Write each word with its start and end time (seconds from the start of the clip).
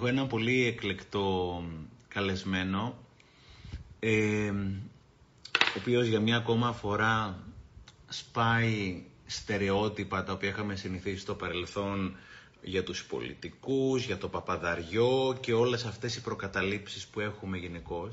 Έχω 0.00 0.06
ένα 0.08 0.26
πολύ 0.26 0.64
εκλεκτό 0.66 1.62
καλεσμένο, 2.08 2.98
ε, 3.98 4.50
ο 4.50 5.78
οποίος 5.78 6.06
για 6.06 6.20
μια 6.20 6.36
ακόμα 6.36 6.72
φορά 6.72 7.38
σπάει 8.08 9.02
στερεότυπα 9.26 10.24
τα 10.24 10.32
οποία 10.32 10.48
είχαμε 10.48 10.74
συνηθίσει 10.74 11.18
στο 11.20 11.34
παρελθόν 11.34 12.16
για 12.62 12.82
τους 12.84 13.04
πολιτικούς, 13.04 14.04
για 14.04 14.18
το 14.18 14.28
παπαδαριό 14.28 15.36
και 15.40 15.52
όλες 15.52 15.84
αυτές 15.84 16.16
οι 16.16 16.20
προκαταλήψεις 16.20 17.06
που 17.06 17.20
έχουμε 17.20 17.56
γενικώ. 17.58 18.08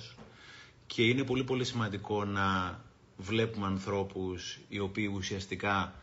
Και 0.88 1.04
είναι 1.08 1.24
πολύ 1.24 1.44
πολύ 1.44 1.64
σημαντικό 1.66 2.26
να 2.26 2.80
βλέπουμε 3.18 3.66
ανθρώπους 3.66 4.60
οι 4.70 4.80
οποίοι 4.80 5.12
ουσιαστικά 5.16 5.94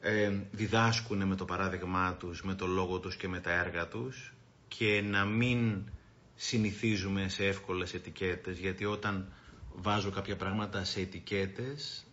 ε, 0.00 0.32
διδάσκουν 0.52 1.26
με 1.26 1.36
το 1.36 1.44
παράδειγμά 1.44 2.14
τους, 2.14 2.42
με 2.42 2.54
το 2.54 2.66
λόγο 2.66 2.98
τους 2.98 3.16
και 3.16 3.28
με 3.28 3.40
τα 3.40 3.50
έργα 3.52 3.88
τους 3.88 4.32
και 4.76 5.02
να 5.04 5.24
μην 5.24 5.84
συνηθίζουμε 6.34 7.28
σε 7.28 7.46
εύκολες 7.46 7.94
ετικέτες 7.94 8.58
γιατί 8.58 8.84
όταν 8.84 9.32
βάζω 9.74 10.10
κάποια 10.10 10.36
πράγματα 10.36 10.84
σε 10.84 11.00
ετικέτες 11.00 12.04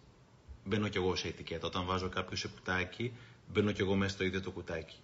μπαίνω 0.65 0.87
κι 0.87 0.97
εγώ 0.97 1.15
σε 1.15 1.27
ετικέτα. 1.27 1.67
Όταν 1.67 1.85
βάζω 1.85 2.09
κάποιο 2.09 2.37
σε 2.37 2.47
κουτάκι 2.47 3.13
μπαίνω 3.51 3.71
κι 3.71 3.81
εγώ 3.81 3.95
μέσα 3.95 4.13
στο 4.13 4.23
ίδιο 4.23 4.41
το 4.41 4.51
κουτάκι. 4.51 4.95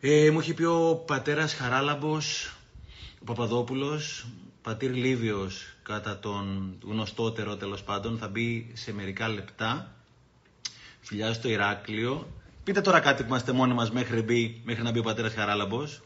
Ε, 0.00 0.30
μου 0.30 0.38
έχει 0.40 0.54
πει 0.54 0.64
ο 0.64 1.02
πατέρας 1.06 1.54
Χαράλαμπος, 1.54 2.56
ο 3.20 3.24
Παπαδόπουλος, 3.24 4.26
πατήρ 4.62 4.94
Λίβιος 4.94 5.74
κατά 5.82 6.18
τον 6.18 6.76
γνωστότερο 6.84 7.56
τέλος 7.56 7.82
πάντων, 7.82 8.18
θα 8.18 8.28
μπει 8.28 8.70
σε 8.72 8.92
μερικά 8.92 9.28
λεπτά. 9.28 9.94
Φιλιά 11.00 11.32
στο 11.32 11.48
Ηράκλειο. 11.48 12.39
Πείτε 12.64 12.80
τώρα 12.80 13.00
κάτι 13.00 13.22
που 13.22 13.28
είμαστε 13.28 13.52
μόνοι 13.52 13.74
μας 13.74 13.90
μέχρι, 13.90 14.60
μέχρι 14.64 14.82
να 14.82 14.90
μπει 14.90 14.98
ο 14.98 15.02
πατέρας 15.02 15.34
Χαράλαμπος. 15.34 16.02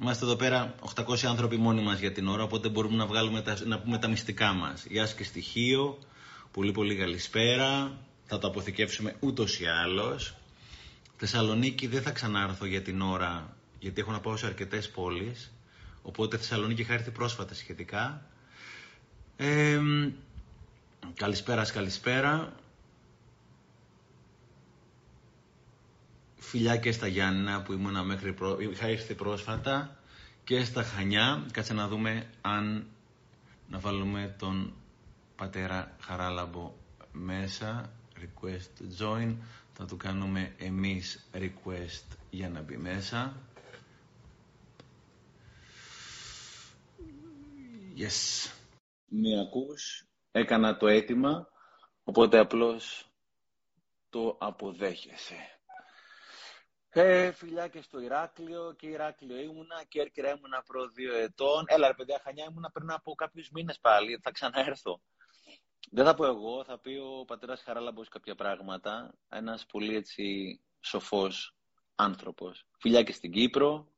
Είμαστε 0.00 0.24
εδώ 0.24 0.36
πέρα 0.36 0.74
800 0.94 1.24
άνθρωποι 1.24 1.56
μόνοι 1.56 1.82
μας 1.82 2.00
για 2.00 2.12
την 2.12 2.28
ώρα, 2.28 2.42
οπότε 2.42 2.68
μπορούμε 2.68 2.96
να, 2.96 3.06
βγάλουμε 3.06 3.42
τα, 3.42 3.56
να 3.64 3.78
πούμε 3.78 3.98
τα 3.98 4.08
μυστικά 4.08 4.52
μας. 4.52 4.84
Γεια 4.86 5.06
και 5.16 5.24
στοιχείο, 5.24 5.98
πολύ 6.50 6.72
πολύ 6.72 6.96
καλησπέρα, 6.96 7.98
θα 8.24 8.38
το 8.38 8.46
αποθηκεύσουμε 8.46 9.16
ούτως 9.20 9.60
ή 9.60 9.66
άλλως. 9.66 10.34
Θεσσαλονίκη 11.16 11.86
δεν 11.86 12.02
θα 12.02 12.10
ξανάρθω 12.10 12.66
για 12.66 12.82
την 12.82 13.00
ώρα, 13.00 13.56
γιατί 13.78 14.00
έχω 14.00 14.10
να 14.10 14.20
πάω 14.20 14.36
σε 14.36 14.46
αρκετές 14.46 14.90
πόλεις, 14.90 15.52
οπότε 16.02 16.36
Θεσσαλονίκη 16.36 16.80
είχα 16.80 16.92
έρθει 16.92 17.10
πρόσφατα 17.10 17.54
σχετικά. 17.54 18.26
Ε, 19.36 19.80
καλησπέρα, 21.14 21.70
καλησπέρα. 21.70 22.52
Φιλιά 26.42 26.76
και 26.76 26.92
στα 26.92 27.06
Γιάννα 27.06 27.62
που 27.62 27.72
ήμουνα 27.72 28.02
μέχρι 28.02 28.32
προ... 28.32 28.58
είχα 28.60 28.86
έρθει 28.86 29.14
πρόσφατα 29.14 29.96
και 30.44 30.64
στα 30.64 30.82
Χανιά. 30.82 31.46
Κάτσε 31.52 31.72
να 31.74 31.88
δούμε 31.88 32.30
αν 32.40 32.86
να 33.68 33.78
βάλουμε 33.78 34.34
τον 34.38 34.72
πατέρα 35.36 35.96
Χαράλαμπο 36.00 36.74
μέσα. 37.12 37.92
Request 38.20 39.02
join. 39.02 39.36
Θα 39.72 39.84
του 39.86 39.96
κάνουμε 39.96 40.54
εμείς 40.58 41.28
request 41.34 42.16
για 42.30 42.48
να 42.48 42.60
μπει 42.60 42.76
μέσα. 42.76 43.36
Yes. 47.96 48.50
Με 49.08 49.40
ακούς, 49.40 50.06
έκανα 50.32 50.76
το 50.76 50.86
αίτημα, 50.86 51.48
οπότε 52.04 52.38
απλώς 52.38 53.06
το 54.10 54.36
αποδέχεσαι. 54.40 55.51
Ε, 56.94 57.32
φιλιά 57.32 57.68
και 57.68 57.82
στο 57.82 58.00
Ηράκλειο 58.00 58.74
και 58.78 58.86
Ηράκλειο 58.86 59.40
ήμουνα 59.40 59.84
και 59.88 60.00
Έρκυρα 60.00 60.30
ήμουνα 60.30 60.62
προ 60.66 60.88
δύο 60.88 61.14
ετών. 61.14 61.64
Έλα 61.66 61.86
ρε 61.86 61.94
παιδιά, 61.94 62.20
Χανιά 62.24 62.46
ήμουνα 62.50 62.70
πριν 62.70 62.90
από 62.90 63.14
κάποιους 63.14 63.50
μήνες 63.50 63.78
πάλι, 63.80 64.20
θα 64.22 64.30
ξαναέρθω. 64.30 65.00
Δεν 65.90 66.04
θα 66.04 66.14
πω 66.14 66.24
εγώ, 66.26 66.64
θα 66.64 66.78
πει 66.78 66.90
ο 66.90 67.24
πατέρας 67.24 67.62
Χαράλαμπος 67.62 68.08
κάποια 68.08 68.34
πράγματα. 68.34 69.14
Ένας 69.28 69.66
πολύ 69.66 69.96
έτσι 69.96 70.60
σοφός 70.80 71.56
άνθρωπος. 71.94 72.66
Φιλιά 72.78 73.02
και 73.02 73.12
στην 73.12 73.32
Κύπρο. 73.32 73.92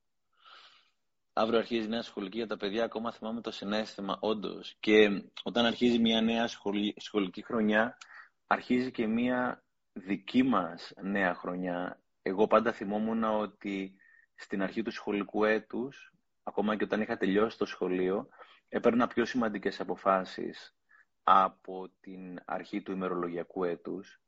Αύριο 1.32 1.58
αρχίζει 1.58 1.88
νέα 1.88 2.02
σχολική 2.02 2.36
για 2.36 2.46
τα 2.46 2.56
παιδιά. 2.56 2.84
Ακόμα 2.84 3.12
θυμάμαι 3.12 3.40
το 3.40 3.50
συνέστημα, 3.50 4.18
όντως. 4.20 4.76
Και 4.80 5.24
όταν 5.42 5.64
αρχίζει 5.64 5.98
μια 5.98 6.20
νέα 6.20 6.48
σχολική 6.96 7.42
χρονιά, 7.42 7.98
αρχίζει 8.46 8.90
και 8.90 9.06
μια 9.06 9.64
δική 9.92 10.42
μας 10.42 10.92
νέα 11.00 11.34
χρονιά. 11.34 12.03
Εγώ 12.26 12.46
πάντα 12.46 12.72
θυμόμουν 12.72 13.24
ότι 13.24 13.96
στην 14.34 14.62
αρχή 14.62 14.82
του 14.82 14.90
σχολικού 14.90 15.44
έτους, 15.44 16.12
ακόμα 16.42 16.76
και 16.76 16.84
όταν 16.84 17.00
είχα 17.00 17.16
τελειώσει 17.16 17.58
το 17.58 17.66
σχολείο, 17.66 18.28
έπαιρνα 18.68 19.06
πιο 19.06 19.24
σημαντικές 19.24 19.80
αποφάσεις 19.80 20.76
από 21.22 21.90
την 22.00 22.40
αρχή 22.44 22.82
του 22.82 22.92
ημερολογιακού 22.92 23.64
έτους. 23.64 24.20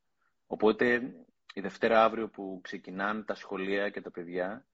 Οπότε 0.46 1.14
η 1.54 1.60
Δευτέρα 1.60 2.04
αύριο 2.04 2.28
που 2.28 2.60
ξεκινάνε 2.62 3.22
τα 3.22 3.34
σχολεία 3.34 3.90
και 3.90 4.00
τα 4.00 4.10
παιδιά 4.10 4.66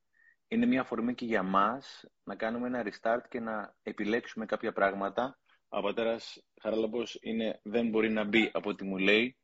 είναι 0.49 0.67
μια 0.67 0.81
αφορμή 0.81 1.15
και 1.15 1.25
για 1.25 1.43
μας 1.43 2.05
να 2.25 2.37
κάνουμε 2.37 2.67
ένα 2.67 2.85
restart 2.85 3.23
και 3.29 3.41
να 3.41 3.75
επιλέξουμε 3.83 4.47
κάποια 4.47 4.73
πράγματα. 4.73 5.39
Ο 5.69 5.81
πατέρας 5.81 6.45
Χαραλαμπός 6.61 7.19
είναι, 7.21 7.61
δεν 7.63 7.89
μπορεί 7.89 8.11
να 8.11 8.25
μπει 8.25 8.51
από 8.53 8.71
ό,τι 8.71 8.85
μου 8.85 8.99
λέει. 8.99 9.37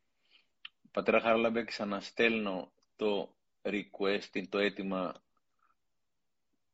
Πατέρα 0.91 1.21
Χαραλαμπέ, 1.21 1.65
ξαναστέλνω 1.65 2.73
το 2.97 3.38
request, 3.73 4.43
το 4.49 4.59
αίτημα 4.59 5.23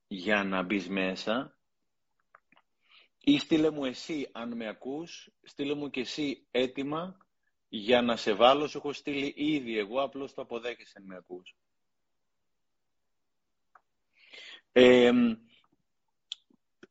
για 0.07 0.45
να 0.45 0.63
μπεις 0.63 0.89
μέσα 0.89 1.59
ή 3.27 3.39
στείλε 3.39 3.71
μου 3.71 3.85
εσύ, 3.85 4.29
αν 4.33 4.57
με 4.57 4.69
ακούς, 4.69 5.31
στείλε 5.43 5.75
μου 5.75 5.91
και 5.91 6.01
εσύ 6.01 6.47
έτοιμα 6.51 7.17
για 7.69 8.03
να 8.03 8.17
σε 8.17 8.35
βάλω. 8.35 8.67
Σου 8.67 8.79
έχω 8.79 8.93
στείλει 8.93 9.35
ήδη 9.37 9.79
εγώ, 9.79 10.03
απλώς 10.03 10.35
το 10.35 10.43
αποδέχεσαι 10.43 10.93
αν 10.97 11.05
με 11.05 11.17
ακούς. 11.17 11.57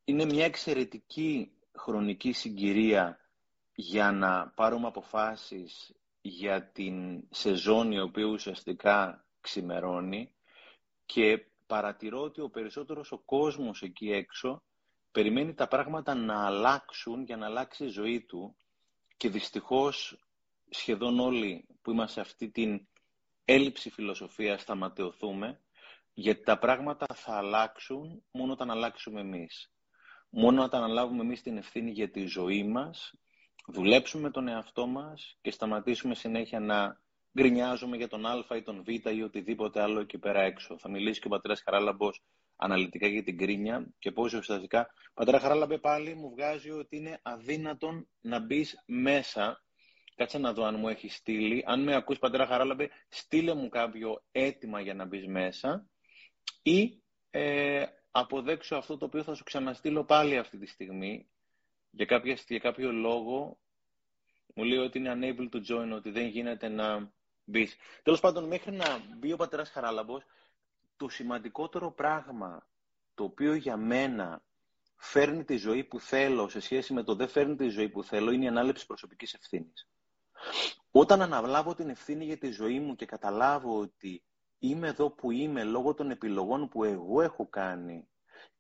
είναι 0.05 0.25
μια 0.25 0.45
εξαιρετική 0.45 1.51
χρονική 1.77 2.31
συγκυρία 2.31 3.19
για 3.75 4.11
να 4.11 4.47
πάρουμε 4.55 4.87
αποφάσεις 4.87 5.95
για 6.21 6.71
την 6.71 7.27
σεζόν 7.29 7.91
η 7.91 7.99
οποία 7.99 8.25
ουσιαστικά 8.25 9.25
ξημερώνει 9.43 10.33
και 11.05 11.45
παρατηρώ 11.67 12.21
ότι 12.21 12.41
ο 12.41 12.49
περισσότερος 12.49 13.11
ο 13.11 13.17
κόσμος 13.17 13.81
εκεί 13.81 14.11
έξω 14.11 14.63
περιμένει 15.11 15.53
τα 15.53 15.67
πράγματα 15.67 16.13
να 16.15 16.45
αλλάξουν 16.45 17.23
για 17.23 17.37
να 17.37 17.45
αλλάξει 17.45 17.83
η 17.83 17.87
ζωή 17.87 18.21
του 18.21 18.55
και 19.17 19.29
δυστυχώς 19.29 20.17
σχεδόν 20.69 21.19
όλοι 21.19 21.67
που 21.81 21.91
είμαστε 21.91 22.13
σε 22.13 22.21
αυτή 22.21 22.49
την 22.49 22.87
έλλειψη 23.45 23.89
φιλοσοφίας 23.89 24.63
θα 24.63 24.75
ματαιωθούμε 24.75 25.59
γιατί 26.13 26.43
τα 26.43 26.57
πράγματα 26.57 27.05
θα 27.13 27.37
αλλάξουν 27.37 28.23
μόνο 28.31 28.51
όταν 28.51 28.71
αλλάξουμε 28.71 29.19
εμείς. 29.19 29.71
Μόνο 30.29 30.63
όταν 30.63 30.83
αναλάβουμε 30.83 31.21
εμείς 31.21 31.41
την 31.41 31.57
ευθύνη 31.57 31.91
για 31.91 32.09
τη 32.09 32.25
ζωή 32.25 32.63
μας, 32.63 33.13
δουλέψουμε 33.67 34.31
τον 34.31 34.47
εαυτό 34.47 34.87
μας 34.87 35.37
και 35.41 35.51
σταματήσουμε 35.51 36.15
συνέχεια 36.15 36.59
να 36.59 37.01
γκρινιάζουμε 37.37 37.97
για 37.97 38.07
τον 38.07 38.25
Α 38.25 38.45
ή 38.55 38.61
τον 38.61 38.83
Β 38.83 38.87
ή 38.89 39.21
οτιδήποτε 39.21 39.81
άλλο 39.81 39.99
εκεί 39.99 40.17
πέρα 40.17 40.41
έξω. 40.41 40.77
Θα 40.77 40.89
μιλήσει 40.89 41.19
και 41.19 41.27
ο 41.27 41.29
πατέρας 41.29 41.61
Χαράλαμπος 41.61 42.23
αναλυτικά 42.55 43.07
για 43.07 43.23
την 43.23 43.37
κρίνια 43.37 43.93
και 43.99 44.11
πώς 44.11 44.33
ουσιαστικά. 44.33 44.93
Πατέρα 45.13 45.39
Χαράλαμπε 45.39 45.77
πάλι 45.77 46.15
μου 46.15 46.29
βγάζει 46.29 46.69
ότι 46.69 46.95
είναι 46.95 47.19
αδύνατον 47.21 48.07
να 48.21 48.39
μπεις 48.39 48.83
μέσα. 48.85 49.63
Κάτσε 50.15 50.37
να 50.37 50.53
δω 50.53 50.63
αν 50.63 50.75
μου 50.79 50.87
έχει 50.87 51.09
στείλει. 51.09 51.63
Αν 51.65 51.83
με 51.83 51.95
ακούς 51.95 52.19
πατέρα 52.19 52.45
Χαράλαμπε, 52.45 52.89
στείλε 53.09 53.53
μου 53.53 53.69
κάποιο 53.69 54.23
αίτημα 54.31 54.81
για 54.81 54.93
να 54.93 55.05
μπεις 55.05 55.27
μέσα 55.27 55.87
ή 56.63 57.01
ε, 57.29 57.85
αποδέξω 58.11 58.75
αυτό 58.75 58.97
το 58.97 59.05
οποίο 59.05 59.23
θα 59.23 59.33
σου 59.33 59.43
ξαναστείλω 59.43 60.05
πάλι 60.05 60.37
αυτή 60.37 60.57
τη 60.57 60.65
στιγμή. 60.65 61.27
Για, 61.89 62.05
κάποια, 62.05 62.37
για 62.47 62.59
κάποιο 62.59 62.91
λόγο 62.91 63.57
μου 64.55 64.63
λέει 64.63 64.77
ότι 64.77 64.97
είναι 64.97 65.13
unable 65.19 65.55
to 65.55 65.59
join, 65.71 65.91
ότι 65.95 66.09
δεν 66.09 66.27
γίνεται 66.27 66.67
να 66.67 67.11
μπεις. 67.43 67.75
Τέλος 68.03 68.19
πάντων, 68.19 68.43
μέχρι 68.43 68.71
να 68.71 68.85
μπει 69.17 69.31
ο 69.31 69.35
πατέρας 69.37 69.69
Χαράλαμπος, 69.69 70.23
το 70.97 71.09
σημαντικότερο 71.09 71.91
πράγμα 71.91 72.67
το 73.13 73.23
οποίο 73.23 73.53
για 73.53 73.77
μένα 73.77 74.43
φέρνει 74.95 75.43
τη 75.43 75.57
ζωή 75.57 75.83
που 75.83 75.99
θέλω 75.99 76.49
σε 76.49 76.59
σχέση 76.59 76.93
με 76.93 77.03
το 77.03 77.15
δεν 77.15 77.27
φέρνει 77.27 77.55
τη 77.55 77.67
ζωή 77.67 77.89
που 77.89 78.03
θέλω 78.03 78.31
είναι 78.31 78.45
η 78.45 78.47
ανάληψη 78.47 78.85
προσωπικής 78.85 79.33
ευθύνης. 79.33 79.87
Όταν 80.91 81.21
αναβλάβω 81.21 81.75
την 81.75 81.89
ευθύνη 81.89 82.25
για 82.25 82.37
τη 82.37 82.51
ζωή 82.51 82.79
μου 82.79 82.95
και 82.95 83.05
καταλάβω 83.05 83.79
ότι 83.79 84.23
είμαι 84.59 84.87
εδώ 84.87 85.11
που 85.11 85.31
είμαι 85.31 85.63
λόγω 85.63 85.93
των 85.93 86.11
επιλογών 86.11 86.67
που 86.69 86.83
εγώ 86.83 87.21
έχω 87.21 87.47
κάνει 87.49 88.07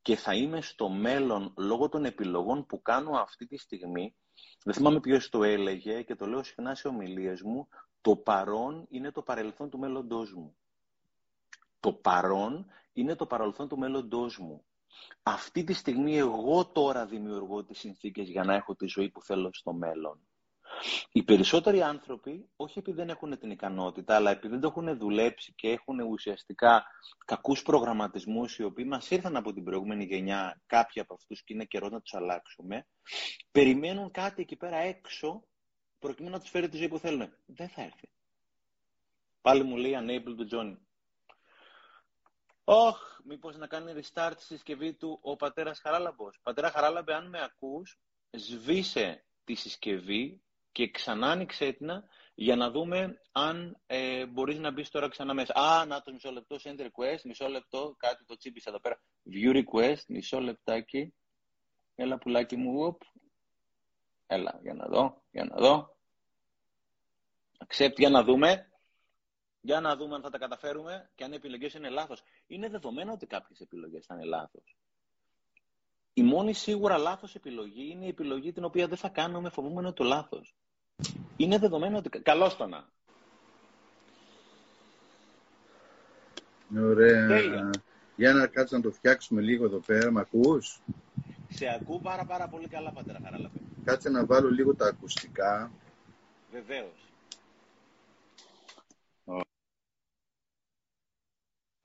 και 0.01 0.15
θα 0.15 0.35
είμαι 0.35 0.61
στο 0.61 0.89
μέλλον 0.89 1.53
λόγω 1.57 1.89
των 1.89 2.05
επιλογών 2.05 2.65
που 2.65 2.81
κάνω 2.81 3.11
αυτή 3.11 3.47
τη 3.47 3.57
στιγμή, 3.57 4.15
δεν 4.63 4.73
θυμάμαι 4.73 4.99
ποιος 4.99 5.29
το 5.29 5.43
έλεγε 5.43 6.01
και 6.01 6.15
το 6.15 6.25
λέω 6.25 6.43
συχνά 6.43 6.75
σε 6.75 6.87
ομιλίες 6.87 7.41
μου, 7.41 7.67
το 8.03 8.15
παρόν 8.15 8.85
είναι 8.89 9.11
το 9.11 9.21
παρελθόν 9.21 9.69
του 9.69 9.79
μέλλοντός 9.79 10.33
μου 10.33 10.55
το 11.83 11.93
παρόν 11.93 12.65
είναι 12.93 13.15
το 13.15 13.25
παρελθόν 13.25 13.67
του 13.67 13.77
μέλλοντός 13.77 14.37
μου. 14.37 14.63
Αυτή 15.23 15.63
τη 15.63 15.73
στιγμή 15.73 16.17
εγώ 16.17 16.65
τώρα 16.65 17.05
δημιουργώ 17.05 17.63
τις 17.63 17.79
συνθήκες 17.79 18.29
για 18.29 18.43
να 18.43 18.53
έχω 18.55 18.75
τη 18.75 18.87
ζωή 18.87 19.09
που 19.09 19.21
θέλω 19.21 19.49
στο 19.53 19.73
μέλλον. 19.73 20.19
Οι 21.11 21.23
περισσότεροι 21.23 21.81
άνθρωποι, 21.81 22.49
όχι 22.55 22.79
επειδή 22.79 22.97
δεν 22.97 23.09
έχουν 23.09 23.39
την 23.39 23.51
ικανότητα, 23.51 24.15
αλλά 24.15 24.31
επειδή 24.31 24.47
δεν 24.47 24.59
το 24.59 24.67
έχουν 24.67 24.97
δουλέψει 24.97 25.53
και 25.53 25.69
έχουν 25.69 25.99
ουσιαστικά 25.99 26.85
κακούς 27.25 27.61
προγραμματισμούς, 27.61 28.57
οι 28.57 28.63
οποίοι 28.63 28.85
μας 28.87 29.09
ήρθαν 29.09 29.35
από 29.35 29.53
την 29.53 29.63
προηγούμενη 29.63 30.03
γενιά, 30.03 30.61
κάποιοι 30.65 31.01
από 31.01 31.13
αυτούς 31.13 31.43
και 31.43 31.53
είναι 31.53 31.65
καιρός 31.65 31.91
να 31.91 32.01
τους 32.01 32.13
αλλάξουμε, 32.13 32.87
περιμένουν 33.51 34.11
κάτι 34.11 34.41
εκεί 34.41 34.55
πέρα 34.55 34.77
έξω, 34.77 35.43
προκειμένου 36.03 36.33
να 36.35 36.41
τους 36.41 36.49
φέρει 36.49 36.69
τη 36.69 36.77
ζωή 36.77 36.87
που 36.87 36.99
θέλουν. 36.99 37.33
Δεν 37.45 37.69
θα 37.69 37.81
έρθει. 37.81 38.09
Πάλι 39.41 39.63
μου 39.63 39.75
λέει 39.75 39.93
unable 39.95 40.39
to 40.39 40.55
join. 40.55 40.77
Όχ, 42.63 43.19
μήπως 43.23 43.57
να 43.57 43.67
κάνει 43.67 43.93
restart 43.95 44.33
στη 44.37 44.53
συσκευή 44.53 44.93
του 44.93 45.19
ο 45.21 45.35
πατέρας 45.35 45.79
Χαράλαμπος. 45.79 46.39
Πατέρα 46.43 46.71
Χαράλαμπε, 46.71 47.13
αν 47.13 47.29
με 47.29 47.43
ακούς, 47.43 47.99
σβήσε 48.31 49.25
τη 49.43 49.53
συσκευή 49.53 50.41
και 50.71 50.89
ξανά 50.89 51.31
άνοιξε 51.31 51.71
την 51.71 51.89
για 52.35 52.55
να 52.55 52.71
δούμε 52.71 53.21
αν 53.31 53.81
ε, 53.85 54.25
μπορείς 54.25 54.59
να 54.59 54.71
μπεις 54.71 54.89
τώρα 54.89 55.09
ξανά 55.09 55.33
μέσα. 55.33 55.53
Α, 55.53 55.85
να 55.85 56.01
το 56.01 56.11
μισό 56.13 56.31
λεπτό, 56.31 56.55
send 56.63 56.79
request, 56.79 57.21
μισό 57.23 57.47
λεπτό, 57.47 57.95
κάτι 57.97 58.25
το 58.25 58.37
τσίπησα 58.37 58.69
εδώ 58.69 58.79
πέρα. 58.79 59.01
View 59.31 59.63
request, 59.63 60.03
μισό 60.07 60.39
λεπτάκι. 60.39 61.13
Έλα 61.95 62.17
πουλάκι 62.17 62.55
μου, 62.55 62.83
οπ. 62.85 63.01
Έλα, 64.27 64.59
για 64.61 64.73
να 64.73 64.87
δω, 64.87 65.23
για 65.31 65.45
να 65.45 65.55
δω. 65.55 65.92
Accept, 67.57 67.95
για 67.97 68.09
να 68.09 68.23
δούμε. 68.23 68.67
Για 69.61 69.79
να 69.79 69.95
δούμε 69.95 70.15
αν 70.15 70.21
θα 70.21 70.29
τα 70.29 70.37
καταφέρουμε 70.37 71.09
και 71.15 71.23
αν 71.23 71.31
οι 71.31 71.35
επιλογές 71.35 71.73
είναι 71.73 71.89
λάθος. 71.89 72.23
Είναι 72.47 72.69
δεδομένο 72.69 73.11
ότι 73.11 73.25
κάποιες 73.25 73.59
επιλογές 73.59 74.05
θα 74.05 74.15
είναι 74.15 74.25
λάθος. 74.25 74.77
Η 76.13 76.23
μόνη 76.23 76.53
σίγουρα 76.53 76.97
λάθος 76.97 77.35
επιλογή 77.35 77.89
είναι 77.91 78.05
η 78.05 78.07
επιλογή 78.07 78.51
την 78.51 78.63
οποία 78.63 78.87
δεν 78.87 78.97
θα 78.97 79.09
κάνουμε 79.09 79.49
φοβούμενο 79.49 79.93
το 79.93 80.03
λάθος. 80.03 80.55
Είναι 81.37 81.57
δεδομένο 81.57 81.97
ότι... 81.97 82.09
Καλώς 82.09 82.55
το 82.57 82.67
να. 82.67 82.89
Ωραία. 86.81 87.27
Τέλεια. 87.27 87.69
Για 88.15 88.33
να 88.33 88.47
κάτσουμε 88.47 88.81
να 88.83 88.89
το 88.89 88.95
φτιάξουμε 88.95 89.41
λίγο 89.41 89.65
εδώ 89.65 89.77
πέρα. 89.77 90.11
Μ' 90.11 90.17
ακούς; 90.17 90.81
Σε 91.49 91.65
ακούω 91.67 91.99
πάρα 91.99 92.25
πάρα 92.25 92.47
πολύ 92.47 92.67
καλά, 92.67 92.91
πατέρα 92.91 93.19
Χαράλαπε. 93.23 93.59
Κάτσε 93.83 94.09
να 94.09 94.25
βάλω 94.25 94.49
λίγο 94.49 94.75
τα 94.75 94.87
ακουστικά. 94.87 95.71
Βεβαίως. 96.51 97.12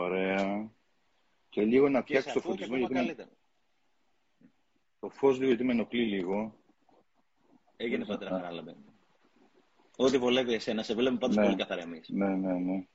Ωραία. 0.00 0.70
Και 1.48 1.62
λίγο 1.62 1.88
να 1.88 2.00
φτιάξω 2.02 2.32
το 2.32 2.40
φωτισμό. 2.40 2.76
Γιατί 2.76 3.26
Το 5.00 5.08
φως 5.08 5.36
λίγο 5.36 5.48
γιατί 5.48 5.64
με 5.64 5.72
ενοχλεί 5.72 6.04
λίγο. 6.04 6.54
Έγινε 7.76 8.04
πατέρα 8.04 8.30
Χαράλαμπε. 8.30 8.76
Ό,τι 9.96 10.18
βολεύει 10.18 10.52
εσένα. 10.52 10.82
Σε 10.82 10.94
βλέπουμε 10.94 11.18
πάντως 11.18 11.36
ναι. 11.36 11.44
πολύ 11.44 11.56
καθαρά 11.56 11.82
εμείς. 11.82 12.08
Ναι, 12.08 12.28
ναι, 12.28 12.52
ναι. 12.52 12.86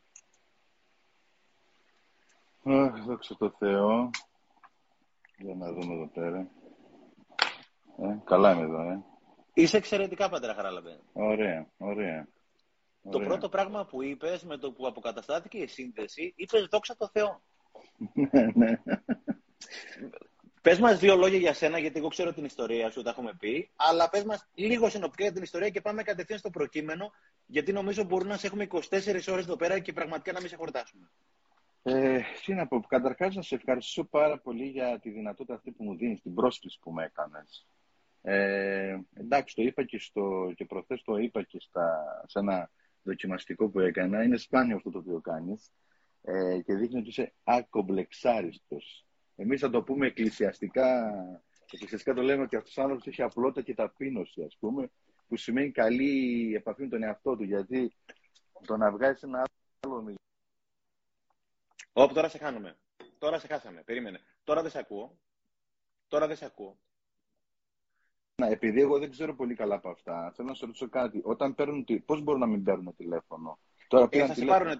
Αχ, 2.64 3.04
δόξα 3.04 3.36
τω 3.38 3.50
Θεώ. 3.50 4.10
Για 5.38 5.56
να 5.56 5.74
δούμε 5.74 5.94
εδώ 5.94 6.08
πέρα. 6.08 6.52
Ε, 7.98 8.18
καλά 8.24 8.54
είμαι 8.54 8.64
εδώ, 8.64 8.82
ε. 8.82 9.04
Είσαι 9.54 9.78
εξαιρετικά, 9.78 10.30
πατέρα 10.30 10.54
Χαράλαμπε. 10.54 11.00
Ωραία, 11.14 11.68
ωραία. 11.78 12.28
Το 13.12 13.20
πρώτο 13.20 13.50
πράγμα 13.50 13.86
που 13.86 14.04
είπες 14.04 14.44
με 14.44 14.58
το 14.58 14.72
που 14.72 14.88
αποκαταστάθηκε 14.88 15.58
η 15.58 15.68
σύνδεση, 15.68 16.34
είπες 16.36 16.68
δόξα 16.72 16.96
τω 16.98 17.10
Θεώ. 17.14 17.42
ναι, 18.32 18.48
ναι. 18.54 18.80
Πες 20.64 20.80
μας 20.80 21.00
δύο 21.00 21.16
λόγια 21.16 21.38
για 21.38 21.54
σένα, 21.54 21.80
γιατί 21.80 22.00
εγώ 22.00 22.08
ξέρω 22.08 22.34
την 22.34 22.46
ιστορία 22.46 22.90
σου, 22.90 23.02
τα 23.02 23.10
έχουμε 23.10 23.34
πει. 23.40 23.70
Αλλά 23.76 24.10
πες 24.10 24.24
μας 24.24 24.50
λίγο 24.54 24.90
συνοπτικά 24.90 25.24
για 25.24 25.32
την 25.32 25.44
ιστορία 25.44 25.70
και 25.70 25.82
πάμε 25.82 26.04
κατευθείαν 26.04 26.40
στο 26.40 26.50
προκείμενο, 26.50 27.12
γιατί 27.46 27.72
νομίζω 27.72 28.04
μπορούμε 28.04 28.30
να 28.30 28.38
σε 28.38 28.48
έχουμε 28.48 28.68
24 28.72 28.80
ώρες 29.28 29.44
εδώ 29.44 29.56
πέρα 29.56 29.80
και 29.80 29.94
πραγματικά 29.94 30.32
να 30.32 30.40
μην 30.40 30.50
σε 30.50 30.56
χορτάσουμε. 30.56 31.10
Ε, 31.84 32.22
τι 32.46 32.54
να 32.54 32.68
πω, 32.68 32.80
καταρχάς 32.80 33.36
να 33.36 33.42
σε 33.42 33.56
ευχαριστήσω 33.56 34.04
πάρα 34.04 34.40
πολύ 34.40 34.66
για 34.66 35.00
τη 35.00 35.10
δυνατότητα 35.10 35.54
αυτή 35.54 35.72
που 35.72 35.84
μου 35.84 35.96
δίνεις, 35.96 36.22
την 36.22 36.34
πρόσκληση 36.34 36.80
που 36.82 36.92
με 36.92 37.04
έκανες. 37.04 37.68
Ε, 38.22 38.98
εντάξει, 39.14 39.56
το 39.56 39.62
είπα 39.62 39.84
και, 39.84 40.00
στο, 40.00 40.52
και 40.56 40.66
προχθές 40.66 41.02
το 41.02 41.18
είπα 41.18 41.44
και 41.44 41.60
στα, 41.60 42.06
σε 42.28 42.40
ένα 42.40 42.70
δοκιμαστικό 43.04 43.70
που 43.70 43.80
έκανα. 43.80 44.24
Είναι 44.24 44.38
σπάνιο 44.38 44.76
αυτό 44.76 44.90
το 44.92 44.98
οποίο 44.98 45.20
κάνεις 45.20 45.72
ε, 46.22 46.62
και 46.62 46.76
δείχνει 46.76 47.00
ότι 47.00 47.10
είσαι 47.10 47.34
ακομπλεξάριστος. 47.44 49.06
Εμείς 49.36 49.60
θα 49.60 49.70
το 49.70 49.84
πούμε 49.84 50.08
εκκλησιαστικά, 50.08 51.14
εκκλησιαστικά 51.72 52.14
το 52.14 52.22
λέμε 52.22 52.44
ότι 52.44 52.56
αυτός 52.56 52.78
ο 52.78 52.82
άνθρωπος 52.82 53.08
έχει 53.08 53.22
απλότητα 53.22 53.62
και 53.62 53.74
ταπείνωση, 53.74 54.44
ας 54.44 54.58
πούμε, 54.60 54.92
που 55.28 55.38
σημαίνει 55.38 55.72
καλή 55.72 56.54
επαφή 56.56 56.82
με 56.82 56.88
τον 56.88 57.04
εαυτό 57.04 57.36
του, 57.36 57.44
γιατί 57.44 57.96
το 58.66 58.78
να 58.78 58.92
βγάζεις 58.92 59.24
ένα 59.24 59.46
άλλο 59.80 60.16
Όπου 61.94 62.14
τώρα 62.14 62.30
σε 62.30 62.38
χάνουμε. 62.38 62.78
Τώρα 63.18 63.40
σε 63.40 63.48
χάσαμε. 63.48 63.84
Περίμενε. 63.84 64.20
Τώρα 64.44 64.62
δεν 64.62 64.72
σε 64.72 64.80
ακούω. 64.80 65.20
Τώρα 66.08 66.28
δεν 66.28 66.36
σε 66.36 66.46
ακούω. 66.46 66.78
Να, 68.36 68.48
επειδή 68.48 68.82
εγώ 68.82 69.00
δεν 69.00 69.12
ξέρω 69.12 69.36
πολύ 69.36 69.56
καλά 69.56 69.76
από 69.76 69.90
αυτά, 69.90 70.32
θέλω 70.36 70.48
να 70.48 70.54
σου 70.54 70.66
ρωτήσω 70.66 70.90
κάτι. 70.90 71.22
Όταν 71.24 71.56
παίρνουν, 71.56 71.86
πώς 72.06 72.22
μπορούν 72.22 72.40
να 72.40 72.48
μην 72.48 72.64
παίρνουν 72.64 72.96
τηλέφωνο; 72.96 73.60
Τώρα 73.88 74.08
ε, 74.12 74.28
θα 74.28 74.34
σε 74.34 74.46
πάρουν. 74.46 74.80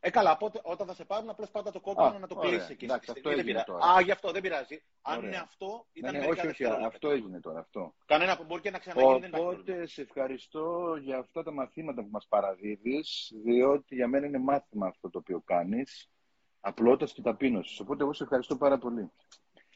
Ε, 0.00 0.10
καλά, 0.10 0.36
πότε, 0.36 0.60
όταν 0.62 0.86
θα 0.86 0.94
σε 0.94 1.04
πάρουν, 1.04 1.28
απλώς 1.28 1.50
πάντα 1.50 1.70
το 1.70 1.80
κόκκινο 1.80 2.18
να 2.18 2.26
το 2.26 2.34
κλείσεις 2.34 2.68
εκεί. 2.68 2.84
Εντάξει, 2.84 3.10
αυτό 3.10 3.30
έγινε 3.30 3.62
τώρα. 3.66 3.86
Α, 3.86 4.00
γι' 4.00 4.10
αυτό 4.10 4.30
δεν 4.30 4.42
πειράζει. 4.42 4.82
Αν 5.02 5.16
ωραία. 5.16 5.28
είναι 5.28 5.38
αυτό, 5.38 5.86
ήταν 5.92 6.12
ναι, 6.12 6.18
ναι, 6.18 6.26
όχι, 6.26 6.46
όχι, 6.46 6.64
αυτό 6.64 7.10
έγινε 7.10 7.40
τώρα. 7.40 7.58
Αυτό. 7.58 7.94
Κανένα 8.06 8.36
που 8.36 8.44
μπορεί 8.44 8.60
και 8.60 8.70
να 8.70 8.78
ξαναγίνει. 8.78 9.28
Οπότε 9.32 9.86
σε 9.86 10.02
ευχαριστώ 10.02 10.96
για 11.00 11.18
αυτά 11.18 11.42
τα 11.42 11.52
μαθήματα 11.52 12.02
που 12.02 12.08
μας 12.10 12.26
παραδίδεις, 12.28 13.32
διότι 13.44 13.94
για 13.94 14.08
μένα 14.08 14.26
είναι 14.26 14.38
μάθημα 14.38 14.86
αυτό 14.86 15.10
το 15.10 15.18
οποίο 15.18 15.42
κάνεις. 15.44 16.08
Απλότητας 16.60 17.12
και 17.12 17.22
ταπείνωσης. 17.22 17.80
Οπότε 17.80 18.02
εγώ 18.02 18.12
σε 18.12 18.22
ευχαριστώ 18.22 18.56
πάρα 18.56 18.78
πολύ. 18.78 19.10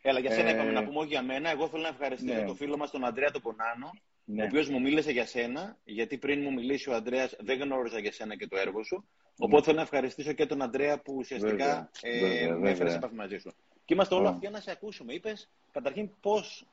Έλα, 0.03 0.21
για 0.21 0.31
σένα 0.31 0.49
ε... 0.49 0.53
είπαμε 0.53 0.71
να 0.71 0.85
πούμε 0.85 0.99
όχι 0.99 1.09
για 1.09 1.23
μένα. 1.23 1.51
Εγώ 1.51 1.69
θέλω 1.69 1.83
να 1.83 1.89
ευχαριστήσω 1.89 2.35
ναι. 2.35 2.45
τον 2.47 2.57
φίλο 2.57 2.77
μας 2.77 2.91
τον 2.91 3.05
Αντρέα 3.05 3.31
τον 3.31 3.43
Πονάνο, 3.43 3.91
ναι. 4.25 4.43
ο 4.43 4.45
οποίος 4.45 4.69
μου 4.69 4.81
μίλησε 4.81 5.11
για 5.11 5.27
σένα, 5.27 5.77
γιατί 5.85 6.19
πριν 6.19 6.43
μου 6.43 6.53
μιλήσει 6.53 6.91
ο 6.91 6.95
Αντρέας 6.95 7.37
δεν 7.39 7.61
γνώριζα 7.61 7.99
για 7.99 8.13
σένα 8.13 8.37
και 8.37 8.47
το 8.47 8.57
έργο 8.59 8.85
σου. 8.85 8.95
Ναι. 8.95 9.47
Οπότε 9.47 9.65
θέλω 9.65 9.77
να 9.77 9.83
ευχαριστήσω 9.83 10.33
και 10.33 10.47
τον 10.47 10.63
Αντρέα 10.63 11.01
που 11.01 11.15
ουσιαστικά 11.17 11.91
ε, 12.03 12.51
με 12.59 12.71
έφερε 12.71 12.91
σε 12.91 12.97
επαφή 12.97 13.15
μαζί 13.15 13.39
σου. 13.39 13.55
Και 13.85 13.95
είμαστε 13.95 14.15
όλοι 14.15 14.27
αυτοί 14.27 14.39
για 14.41 14.51
να 14.51 14.61
σε 14.61 14.71
ακούσουμε. 14.71 15.13
Είπες 15.13 15.51
καταρχήν 15.73 16.11
πώς 16.21 16.67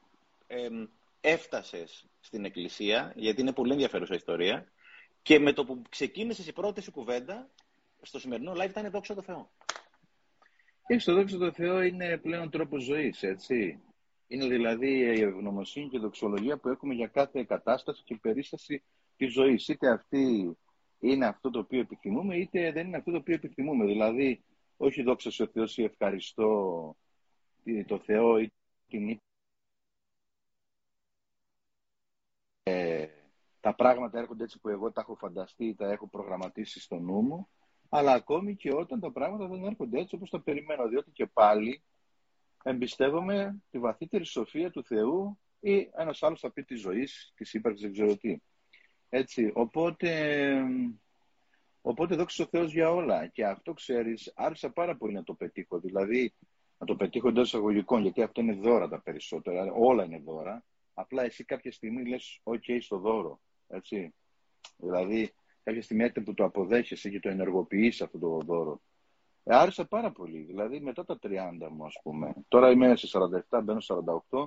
ε, 0.47 0.67
έφτασες 1.21 2.05
στην 2.19 2.45
Εκκλησία, 2.45 3.13
γιατί 3.15 3.41
είναι 3.41 3.53
πολύ 3.53 3.71
ενδιαφέρουσα 3.71 4.15
ιστορία. 4.15 4.65
Και 5.21 5.39
με 5.39 5.53
το 5.53 5.65
που 5.65 5.81
ξεκίνησες 5.89 6.47
η 6.47 6.53
πρώτη 6.53 6.81
σου 6.81 6.91
κουβέντα, 6.91 7.49
στο 8.01 8.19
σημερινό 8.19 8.51
live 8.51 8.69
ήταν 8.69 8.89
δόξα 8.91 9.15
τω 9.15 9.21
Θεώ. 9.21 9.49
Και 10.87 10.99
στο 10.99 11.13
δόξα 11.13 11.37
τω 11.37 11.51
Θεώ 11.51 11.81
είναι 11.81 12.17
πλέον 12.17 12.49
τρόπος 12.49 12.83
ζωής, 12.83 13.23
έτσι. 13.23 13.79
Είναι 14.27 14.47
δηλαδή 14.47 14.89
η 14.89 15.21
ευγνωμοσύνη 15.21 15.89
και 15.89 15.97
η 15.97 15.99
δοξολογία 15.99 16.57
που 16.57 16.69
έχουμε 16.69 16.93
για 16.93 17.07
κάθε 17.07 17.43
κατάσταση 17.43 18.03
και 18.03 18.17
περίσταση 18.21 18.83
της 19.17 19.33
ζωής. 19.33 19.67
Είτε 19.67 19.89
αυτή 19.89 20.57
είναι 20.99 21.25
αυτό 21.25 21.49
το 21.49 21.59
οποίο 21.59 21.79
επιθυμούμε, 21.79 22.37
είτε 22.37 22.71
δεν 22.71 22.87
είναι 22.87 22.97
αυτό 22.97 23.11
το 23.11 23.17
οποίο 23.17 23.33
επιθυμούμε. 23.35 23.85
Δηλαδή, 23.85 24.43
όχι 24.77 25.03
δόξα 25.03 25.31
σε 25.31 25.47
Θεός 25.47 25.77
ή 25.77 25.83
ευχαριστώ 25.83 26.95
το 27.87 27.99
Θεό 27.99 28.37
ή 28.39 28.51
την 28.87 29.19
ε, 32.63 33.07
τα 33.59 33.75
πράγματα 33.75 34.19
έρχονται 34.19 34.43
έτσι 34.43 34.59
που 34.59 34.69
εγώ 34.69 34.91
τα 34.91 35.01
έχω 35.01 35.15
φανταστεί, 35.15 35.75
τα 35.75 35.91
έχω 35.91 36.07
προγραμματίσει 36.07 36.79
στο 36.79 36.99
νου 36.99 37.21
μου, 37.21 37.49
αλλά 37.89 38.13
ακόμη 38.13 38.55
και 38.55 38.73
όταν 38.73 38.99
τα 38.99 39.11
πράγματα 39.11 39.47
δεν 39.47 39.63
έρχονται 39.63 39.99
έτσι 39.99 40.15
όπως 40.15 40.29
τα 40.29 40.41
περιμένω, 40.41 40.87
διότι 40.87 41.11
και 41.11 41.25
πάλι 41.25 41.83
εμπιστεύομαι 42.63 43.63
τη 43.69 43.79
βαθύτερη 43.79 44.25
σοφία 44.25 44.71
του 44.71 44.83
Θεού 44.83 45.39
ή 45.59 45.89
ένας 45.95 46.23
άλλος 46.23 46.39
θα 46.39 46.51
πει 46.51 46.63
της 46.63 46.79
ζωής, 46.79 47.33
της 47.35 47.53
ύπαρξης, 47.53 47.81
δεν 47.81 47.91
ξέρω 47.91 48.17
τι. 48.17 48.37
Έτσι, 49.09 49.51
οπότε, 49.53 50.61
οπότε 51.81 52.15
δόξα 52.15 52.43
ο 52.43 52.47
Θεός 52.47 52.73
για 52.73 52.89
όλα. 52.89 53.27
Και 53.27 53.45
αυτό 53.45 53.73
ξέρεις, 53.73 54.31
άρχισα 54.35 54.69
πάρα 54.69 54.97
πολύ 54.97 55.13
να 55.13 55.23
το 55.23 55.33
πετύχω. 55.33 55.79
Δηλαδή, 55.79 56.33
να 56.77 56.85
το 56.85 56.95
πετύχω 56.95 57.27
εντός 57.27 57.47
εισαγωγικών, 57.47 58.01
γιατί 58.01 58.21
αυτό 58.21 58.41
είναι 58.41 58.53
δώρα 58.53 58.87
τα 58.87 59.01
περισσότερα. 59.01 59.71
Όλα 59.73 60.03
είναι 60.03 60.19
δώρα. 60.19 60.63
Απλά 60.93 61.23
εσύ 61.23 61.43
κάποια 61.43 61.71
στιγμή 61.71 62.05
λες, 62.07 62.41
OK, 62.43 62.77
στο 62.81 62.97
δώρο. 62.97 63.39
Έτσι. 63.67 64.13
Δηλαδή, 64.77 65.33
κάποια 65.65 65.81
στιγμή 65.81 66.11
που 66.11 66.33
το 66.33 66.43
αποδέχεσαι 66.43 67.09
και 67.09 67.19
το 67.19 67.29
ενεργοποιείς 67.29 68.01
αυτό 68.01 68.19
το 68.19 68.39
δώρο. 68.45 68.81
Ε, 69.43 69.55
άρεσε 69.55 69.83
πάρα 69.83 70.11
πολύ. 70.11 70.41
Δηλαδή 70.41 70.79
μετά 70.79 71.05
τα 71.05 71.19
30 71.21 71.29
μου, 71.71 71.85
ας 71.85 71.99
πούμε. 72.03 72.33
Τώρα 72.47 72.71
είμαι 72.71 72.95
σε 72.95 73.07
47, 73.49 73.61
μπαίνω 73.63 73.81
48. 74.29 74.45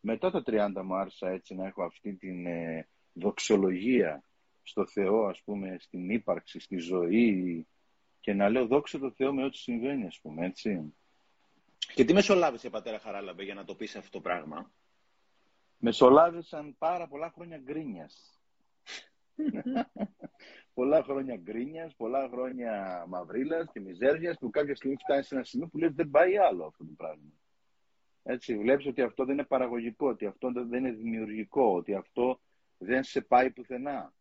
Μετά 0.00 0.30
τα 0.30 0.42
30 0.46 0.82
μου 0.84 0.94
άρεσα 0.94 1.28
έτσι 1.28 1.54
να 1.54 1.66
έχω 1.66 1.82
αυτή 1.82 2.14
την 2.14 2.46
ε, 2.46 2.88
δοξολογία 3.12 4.22
στο 4.62 4.86
Θεό, 4.86 5.26
ας 5.26 5.42
πούμε, 5.44 5.76
στην 5.80 6.10
ύπαρξη, 6.10 6.60
στη 6.60 6.76
ζωή 6.76 7.66
και 8.20 8.34
να 8.34 8.48
λέω 8.48 8.66
δόξα 8.66 8.98
τω 8.98 9.10
Θεώ 9.10 9.34
με 9.34 9.44
ό,τι 9.44 9.56
συμβαίνει, 9.56 10.06
ας 10.06 10.18
πούμε, 10.22 10.46
έτσι. 10.46 10.94
Και 11.94 12.04
τι 12.04 12.12
μεσολάβησε, 12.12 12.70
πατέρα 12.70 12.98
Χαράλαμπε, 12.98 13.44
για 13.44 13.54
να 13.54 13.64
το 13.64 13.74
πεις 13.74 13.96
αυτό 13.96 14.10
το 14.10 14.20
πράγμα; 14.20 14.70
Μεσολάβησαν 15.78 16.74
πάρα 16.78 17.06
πολλά 17.08 17.30
χρόνια 17.34 17.58
γκρίνιας. 17.58 18.40
πολλά 20.76 21.02
χρόνια 21.02 21.36
γκρίνιας, 21.36 21.94
πολλά 21.94 22.28
χρόνια 22.28 23.04
μαυρίλας 23.08 23.70
και 23.72 23.80
μιζέριας 23.80 24.38
που 24.38 24.50
κάποια 24.50 24.76
στιγμή 24.76 24.96
φτάνει 24.96 25.22
σε 25.22 25.34
ένα 25.34 25.44
σημείο 25.44 25.66
που 25.66 25.78
λέει 25.78 25.88
δεν 25.88 26.10
πάει 26.10 26.38
άλλο 26.38 26.64
αυτό 26.64 26.84
το 26.84 26.92
πράγμα. 26.96 27.32
Έτσι, 28.22 28.58
βλέπεις 28.58 28.86
ότι 28.86 29.02
αυτό 29.02 29.24
δεν 29.24 29.34
είναι 29.34 29.44
παραγωγικό, 29.44 30.08
ότι 30.08 30.26
αυτό 30.26 30.52
δεν 30.52 30.84
είναι 30.84 30.90
δημιουργικό, 30.92 31.74
ότι 31.74 31.94
αυτό 31.94 32.40
δεν 32.78 33.02
σε 33.02 33.20
πάει 33.20 33.50
πουθενά. 33.50 34.14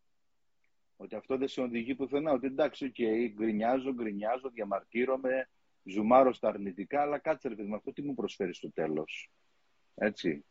Ότι 0.97 1.15
αυτό 1.15 1.37
δεν 1.37 1.47
σε 1.47 1.61
οδηγεί 1.61 1.95
πουθενά. 1.95 2.31
Ότι 2.31 2.47
εντάξει, 2.47 2.91
okay, 2.95 3.31
γκρινιάζω, 3.33 3.93
γκρινιάζω, 3.93 4.49
διαμαρτύρομαι, 4.49 5.49
ζουμάρω 5.83 6.33
στα 6.33 6.47
αρνητικά, 6.47 7.01
αλλά 7.01 7.17
κάτσε 7.17 7.47
ρε 7.47 7.55
παιδί 7.55 7.69
με 7.69 7.75
αυτό 7.75 7.93
τι 7.93 8.01
μου 8.01 8.13
προσφέρει 8.13 8.53
στο 8.53 8.71
τέλος. 8.71 9.31
Έτσι. 9.95 10.45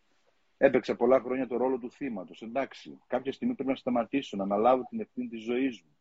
Έπαιξα 0.57 0.97
πολλά 0.97 1.21
χρόνια 1.21 1.47
το 1.47 1.57
ρόλο 1.57 1.79
του 1.79 1.91
θύματος. 1.91 2.43
Εντάξει, 2.43 3.01
κάποια 3.07 3.33
στιγμή 3.33 3.55
πρέπει 3.55 3.71
να 3.71 3.77
σταματήσω, 3.77 4.37
να 4.37 4.43
αναλάβω 4.43 4.87
την 4.89 5.01
ευθύνη 5.01 5.29
της 5.29 5.43
ζωής 5.43 5.83
μου. 5.83 5.94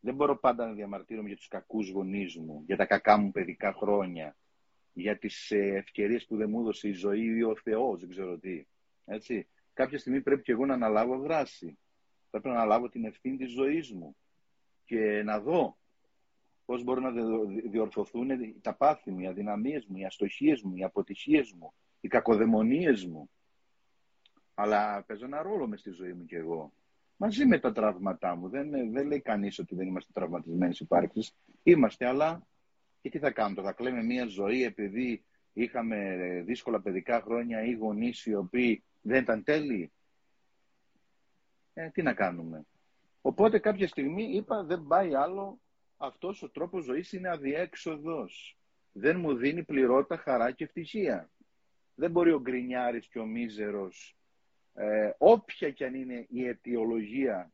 Δεν 0.00 0.14
μπορώ 0.14 0.38
πάντα 0.38 0.66
να 0.66 0.72
διαμαρτύρομαι 0.72 1.28
για 1.28 1.36
τους 1.36 1.48
κακούς 1.48 1.90
γονείς 1.90 2.36
μου, 2.36 2.62
για 2.66 2.76
τα 2.76 2.86
κακά 2.86 3.16
μου 3.16 3.30
παιδικά 3.30 3.72
χρόνια, 3.72 4.36
για 4.92 5.18
τις 5.18 5.50
ε, 5.50 5.58
ευκαιρίες 5.58 6.26
που 6.26 6.36
δεν 6.36 6.50
μου 6.50 6.60
έδωσε 6.60 6.88
η 6.88 6.92
ζωή 6.92 7.36
ή 7.36 7.42
ο 7.42 7.56
Θεός, 7.56 8.00
δεν 8.00 8.08
ξέρω 8.08 8.38
τι. 8.38 8.66
Έτσι. 9.04 9.48
Κάποια 9.72 9.98
στιγμή 9.98 10.20
πρέπει 10.20 10.42
και 10.42 10.52
εγώ 10.52 10.66
να 10.66 10.74
αναλάβω 10.74 11.18
δράση. 11.18 11.78
Πρέπει 12.30 12.48
να 12.48 12.54
αναλάβω 12.54 12.88
την 12.88 13.04
ευθύνη 13.04 13.36
της 13.36 13.50
ζωής 13.50 13.92
μου 13.92 14.16
και 14.84 15.22
να 15.22 15.40
δω 15.40 15.78
πώς 16.64 16.82
μπορούν 16.82 17.02
να 17.02 17.10
διορθωθούν 17.70 18.28
τα 18.60 18.74
πάθη 18.74 19.10
μου, 19.10 19.20
οι 19.20 19.26
αδυναμίες 19.26 19.86
μου, 19.86 19.96
οι 19.96 20.04
αστοχίες 20.04 20.62
μου, 20.62 20.76
οι 20.76 20.84
αποτυχίες 20.84 21.52
μου, 21.52 21.72
οι 22.00 22.08
κακοδαιμονίες 22.08 23.04
μου. 23.04 23.30
Αλλά 24.54 25.02
παίζω 25.02 25.24
ένα 25.24 25.42
ρόλο 25.42 25.66
μες 25.66 25.80
στη 25.80 25.90
ζωή 25.90 26.12
μου 26.12 26.24
κι 26.24 26.34
εγώ. 26.34 26.72
Μαζί 27.22 27.46
με 27.46 27.58
τα 27.58 27.72
τραύματά 27.72 28.34
μου. 28.34 28.48
Δεν, 28.48 28.70
δεν 28.92 29.06
λέει 29.06 29.20
κανείς 29.20 29.58
ότι 29.58 29.74
δεν 29.74 29.86
είμαστε 29.86 30.10
τραυματισμένοι 30.12 30.76
υπάρξεις. 30.78 31.34
Είμαστε, 31.62 32.06
αλλά 32.06 32.46
και 33.00 33.08
τι 33.08 33.18
θα 33.18 33.30
κάνουμε. 33.30 33.62
Θα 33.62 33.72
κλαίμε 33.72 34.02
μια 34.02 34.26
ζωή 34.26 34.64
επειδή 34.64 35.24
είχαμε 35.52 36.16
δύσκολα 36.46 36.80
παιδικά 36.80 37.20
χρόνια 37.20 37.64
ή 37.64 37.72
γονείς 37.72 38.26
οι 38.26 38.34
οποίοι 38.34 38.84
δεν 39.00 39.22
ήταν 39.22 39.44
τέλειοι; 39.44 39.92
Ε, 41.74 41.88
τι 41.88 42.02
να 42.02 42.14
κάνουμε. 42.14 42.66
Οπότε 43.20 43.58
κάποια 43.58 43.88
στιγμή 43.88 44.22
είπα 44.22 44.64
δεν 44.64 44.86
πάει 44.88 45.14
άλλο 45.14 45.60
αυτός 45.96 46.42
ο 46.42 46.50
τρόπος 46.50 46.84
ζωής 46.84 47.12
είναι 47.12 47.28
αδιέξοδος. 47.28 48.58
Δεν 48.92 49.20
μου 49.20 49.34
δίνει 49.34 49.64
πληρότητα, 49.64 50.16
χαρά 50.16 50.50
και 50.50 50.64
ευτυχία. 50.64 51.30
Δεν 51.94 52.10
μπορεί 52.10 52.32
ο 52.32 52.40
γκρινιάρης 52.40 53.08
και 53.08 53.18
ο 53.18 53.26
μίζερος, 53.26 54.16
ε, 54.74 55.10
όποια 55.18 55.70
και 55.70 55.84
αν 55.84 55.94
είναι 55.94 56.26
η 56.28 56.46
αιτιολογία, 56.46 57.52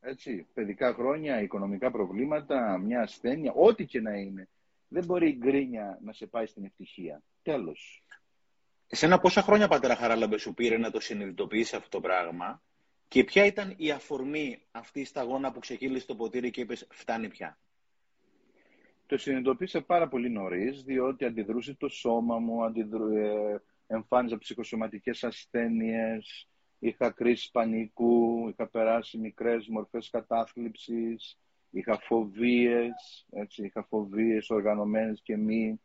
έτσι, 0.00 0.46
παιδικά 0.54 0.92
χρόνια, 0.92 1.42
οικονομικά 1.42 1.90
προβλήματα, 1.90 2.78
μια 2.78 3.00
ασθένεια, 3.00 3.52
ό,τι 3.52 3.84
και 3.84 4.00
να 4.00 4.14
είναι, 4.14 4.48
δεν 4.88 5.04
μπορεί 5.04 5.28
η 5.28 5.36
γκρίνια 5.38 5.98
να 6.02 6.12
σε 6.12 6.26
πάει 6.26 6.46
στην 6.46 6.64
ευτυχία. 6.64 7.22
Τέλος. 7.42 8.04
Εσένα 8.88 9.18
πόσα 9.18 9.42
χρόνια, 9.42 9.68
πατέρα 9.68 9.96
Χαράλαμπε, 9.96 10.38
σου 10.38 10.54
πήρε 10.54 10.76
να 10.76 10.90
το 10.90 11.00
συνειδητοποιήσει 11.00 11.76
αυτό 11.76 11.88
το 11.88 12.00
πράγμα 12.00 12.62
και 13.08 13.24
ποια 13.24 13.44
ήταν 13.44 13.74
η 13.76 13.90
αφορμή 13.90 14.62
αυτή 14.70 15.00
η 15.00 15.04
σταγόνα 15.04 15.52
που 15.52 15.58
ξεκύλησε 15.58 16.06
το 16.06 16.14
ποτήρι 16.14 16.50
και 16.50 16.60
είπες 16.60 16.86
φτάνει 16.90 17.28
πια. 17.28 17.58
Το 19.06 19.16
συνειδητοποίησα 19.18 19.82
πάρα 19.82 20.08
πολύ 20.08 20.30
νωρίς, 20.30 20.82
διότι 20.82 21.24
αντιδρούσε 21.24 21.74
το 21.74 21.88
σώμα 21.88 22.38
μου, 22.38 22.64
αντιδρου... 22.64 23.16
ε, 23.16 23.62
εμφάνιζα 23.86 24.38
ψυχοσωματικές 24.38 25.24
ασθένειες, 25.24 26.48
είχα 26.78 27.10
κρίση 27.10 27.50
πανικού, 27.50 28.48
είχα 28.48 28.68
περάσει 28.68 29.18
μικρές 29.18 29.68
μορφές 29.68 30.10
κατάθλιψης, 30.10 31.38
είχα 31.70 31.98
φοβίες, 31.98 33.26
έτσι, 33.30 33.64
είχα 33.64 33.82
φοβίες 33.82 34.50
οργανωμένες 34.50 35.20
και 35.22 35.36
μη, 35.36 35.80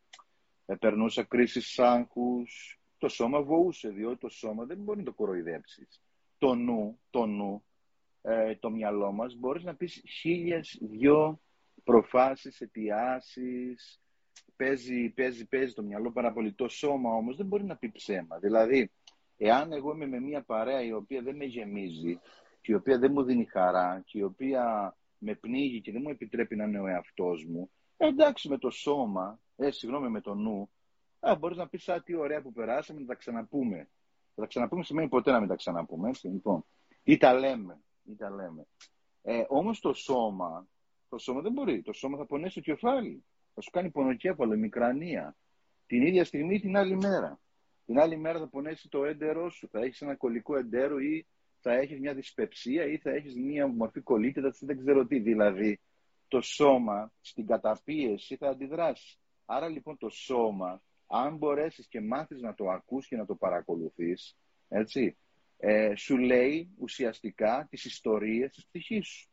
ε, 0.66 0.76
περνούσα 0.76 1.24
κρίσεις 1.24 1.80
άγχους. 1.80 2.80
Το 2.98 3.08
σώμα 3.08 3.42
βοούσε, 3.42 3.90
διότι 3.90 4.18
το 4.18 4.30
σώμα 4.30 4.66
δεν 4.66 4.78
μπορεί 4.78 4.98
να 5.00 5.06
το 5.06 5.14
κοροϊδέψεις. 5.14 6.02
Το 6.38 6.56
νου, 6.56 7.00
το 7.10 7.26
νου, 7.26 7.64
ε, 8.22 8.56
το 8.56 8.70
μυαλό 8.70 9.12
μας, 9.12 9.36
μπορείς 9.36 9.64
να 9.64 9.76
πεις 9.76 10.04
χίλιες 10.08 10.78
δυο 10.82 11.42
προφάσεις, 11.84 12.62
αιτιάσεις, 12.62 14.02
παίζει, 14.56 15.10
παίζει, 15.10 15.46
παίζει 15.46 15.74
το 15.74 15.84
μυαλό 15.84 16.12
πάρα 16.12 16.34
πολύ. 16.34 16.54
Το 16.54 16.68
σώμα 16.68 17.14
όμως 17.14 17.38
δεν 17.38 17.46
μπορεί 17.46 17.64
να 17.64 17.78
πει 17.78 17.92
ψέμα. 17.92 18.38
Δηλαδή, 18.40 18.92
εάν 19.46 19.72
εγώ 19.72 19.94
είμαι 19.94 20.08
με 20.08 20.20
μια 20.20 20.42
παρέα 20.42 20.82
η 20.82 20.94
οποία 20.94 21.22
δεν 21.22 21.36
με 21.36 21.46
γεμίζει 21.46 22.20
και 22.62 22.72
η 22.72 22.76
οποία 22.76 23.00
δεν 23.00 23.12
μου 23.12 23.24
δίνει 23.24 23.46
χαρά 23.46 24.02
και 24.06 24.18
η 24.18 24.22
οποία 24.22 24.96
με 25.18 25.36
πνίγει 25.36 25.82
και 25.82 25.92
δεν 25.92 26.02
μου 26.04 26.10
επιτρέπει 26.10 26.56
να 26.56 26.64
είναι 26.64 26.80
ο 26.80 26.88
εαυτός 26.88 27.46
μου, 27.46 27.72
ε, 27.98 28.08
εντάξει 28.08 28.50
με 28.50 28.58
το 28.58 28.70
σώμα, 28.70 29.40
ε, 29.56 29.72
συγγνώμη 29.72 30.10
με 30.10 30.22
το 30.22 30.34
νου, 30.34 30.70
ε, 31.20 31.36
μπορείς 31.36 31.58
να 31.58 31.68
πεις 31.68 31.90
τι 32.04 32.16
ωραία 32.16 32.42
που 32.42 32.52
περάσαμε, 32.52 33.00
να 33.00 33.06
τα 33.06 33.16
ξαναπούμε. 33.16 33.90
Θα 34.36 34.42
τα 34.42 34.48
ξαναπούμε 34.48 34.84
σημαίνει 34.84 35.08
ποτέ 35.08 35.32
να 35.32 35.40
μην 35.40 35.48
τα 35.48 35.56
ξαναπούμε, 35.56 36.10
έτσι, 36.10 36.28
λοιπόν. 36.28 36.66
Ή 37.04 37.18
τα 37.18 37.34
λέμε, 37.34 37.82
ή 38.04 38.16
τα 38.16 38.30
λέμε. 38.30 38.68
Ε, 39.22 39.44
όμως 39.48 39.80
το 39.80 39.94
σώμα 39.94 40.68
το 41.12 41.18
σώμα 41.18 41.42
δεν 41.42 41.52
μπορεί. 41.52 41.82
Το 41.82 41.94
σώμα 41.94 42.18
θα 42.18 42.26
πονέσει 42.26 42.56
το 42.56 42.62
κεφάλι. 42.62 43.24
Θα 43.54 43.62
σου 43.62 43.70
κάνει 43.70 43.90
πονοκέφαλο, 43.90 44.58
μικρανία. 44.58 45.36
Την 45.86 46.02
ίδια 46.02 46.26
στιγμή 46.26 46.60
την 46.60 46.78
άλλη 46.78 46.96
μέρα. 46.96 47.40
Την 47.86 48.00
άλλη 48.00 48.18
μέρα 48.18 48.40
θα 48.40 48.48
πονέσει 48.48 48.90
το 48.90 49.06
έντερό 49.06 49.50
σου. 49.50 49.68
Θα 49.68 49.80
έχεις 49.80 50.02
ένα 50.02 50.16
κολλικό 50.16 50.58
εντέρο 50.58 51.00
ή 51.00 51.28
θα 51.60 51.74
έχεις 51.74 52.00
μια 52.00 52.14
δυσπεψία 52.14 52.86
ή 52.86 52.98
θα 52.98 53.12
έχεις 53.12 53.36
μια 53.36 53.68
μορφή 53.68 54.02
κολλήτητα, 54.02 54.54
δεν 54.60 54.78
ξέρω 54.78 55.06
τι. 55.06 55.20
Δηλαδή, 55.20 55.80
το 56.28 56.42
σώμα 56.42 57.14
στην 57.22 57.46
καταπίεση 57.46 58.36
θα 58.36 58.50
αντιδράσει. 58.50 59.18
Άρα 59.46 59.68
λοιπόν 59.68 59.98
το 59.98 60.10
σώμα, 60.10 60.82
αν 61.08 61.38
μπορέσεις 61.38 61.88
και 61.88 62.02
μάθεις 62.02 62.42
να 62.42 62.54
το 62.54 62.70
ακούς 62.70 63.08
και 63.08 63.16
να 63.16 63.26
το 63.26 63.36
παρακολουθείς, 63.36 64.38
έτσι, 64.68 65.18
ε, 65.58 65.96
σου 65.96 66.18
λέει 66.18 66.76
ουσιαστικά 66.78 67.68
τις 67.70 67.86
ιστορίες 67.86 68.52
της 68.52 68.68
ψυχής 68.68 69.08
σου. 69.08 69.30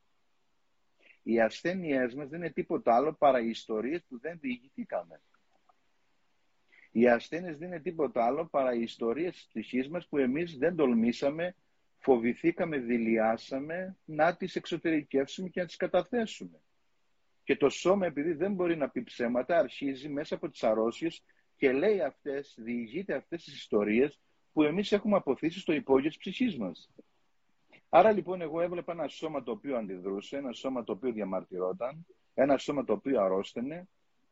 Οι 1.22 1.40
ασθένειές 1.40 2.14
μας 2.14 2.28
δεν 2.28 2.38
είναι 2.38 2.50
τίποτα 2.50 2.94
άλλο 2.94 3.12
παρά 3.12 3.40
οι 3.40 3.48
ιστορίες 3.48 4.04
που 4.08 4.18
δεν 4.18 4.38
διηγηθήκαμε. 4.40 5.20
Οι 6.98 7.08
ασθένειες 7.08 7.58
δεν 7.58 7.68
είναι 7.68 7.80
τίποτα 7.80 8.24
άλλο 8.24 8.46
παρά 8.46 8.74
οι 8.74 8.82
ιστορίες 8.82 9.32
της 9.34 9.46
ψυχής 9.46 9.88
μας 9.88 10.08
που 10.08 10.18
εμείς 10.18 10.56
δεν 10.56 10.76
τολμήσαμε, 10.76 11.56
φοβηθήκαμε, 11.98 12.78
δηλιάσαμε 12.78 13.96
να 14.04 14.36
τις 14.36 14.56
εξωτερικεύσουμε 14.56 15.48
και 15.48 15.60
να 15.60 15.66
τις 15.66 15.76
καταθέσουμε. 15.76 16.60
Και 17.44 17.56
το 17.56 17.68
σώμα 17.68 18.06
επειδή 18.06 18.32
δεν 18.32 18.52
μπορεί 18.52 18.76
να 18.76 18.90
πει 18.90 19.02
ψέματα 19.02 19.58
αρχίζει 19.58 20.08
μέσα 20.08 20.34
από 20.34 20.48
τις 20.48 20.62
αρρώσιες 20.62 21.24
και 21.56 21.72
λέει 21.72 22.00
αυτές, 22.00 22.54
διηγείται 22.58 23.14
αυτές 23.14 23.44
τις 23.44 23.54
ιστορίες 23.54 24.20
που 24.52 24.62
εμείς 24.62 24.92
έχουμε 24.92 25.16
αποθήσει 25.16 25.60
στο 25.60 25.72
υπόγειο 25.72 26.08
της 26.08 26.18
ψυχής 26.18 26.56
μας. 26.58 26.90
Άρα 27.88 28.12
λοιπόν 28.12 28.40
εγώ 28.40 28.60
έβλεπα 28.60 28.92
ένα 28.92 29.08
σώμα 29.08 29.42
το 29.42 29.50
οποίο 29.50 29.76
αντιδρούσε, 29.76 30.36
ένα 30.36 30.52
σώμα 30.52 30.84
το 30.84 30.92
οποίο 30.92 31.12
διαμαρτυρόταν, 31.12 32.06
ένα 32.34 32.58
σώμα 32.58 32.84
το 32.84 32.92
οποίο 32.92 33.20
αρρώστενε 33.20 33.88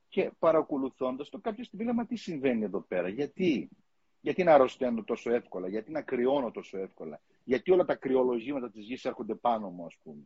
και 0.09 0.31
παρακολουθώντας 0.39 1.29
το 1.29 1.39
κάποια 1.39 1.65
στιγμή 1.65 1.85
λέμε 1.85 2.05
τι 2.05 2.17
συμβαίνει 2.17 2.65
εδώ 2.65 2.81
πέρα, 2.81 3.09
γιατί, 3.09 3.69
γιατί 4.21 4.45
να 4.45 4.55
αρρωσταίνω 4.55 5.05
τόσο 5.05 5.31
εύκολα, 5.31 5.69
γιατί 5.69 5.91
να 5.91 6.03
κρυώνω 6.03 6.51
τόσο 6.51 6.79
εύκολα, 6.79 7.21
γιατί 7.45 7.71
όλα 7.71 7.85
τα 7.85 7.95
κρυολογήματα 7.95 8.71
της 8.71 8.85
γης 8.85 9.05
έρχονται 9.05 9.35
πάνω 9.35 9.71
μου 9.71 9.85
ας 9.85 9.97
πούμε, 10.03 10.23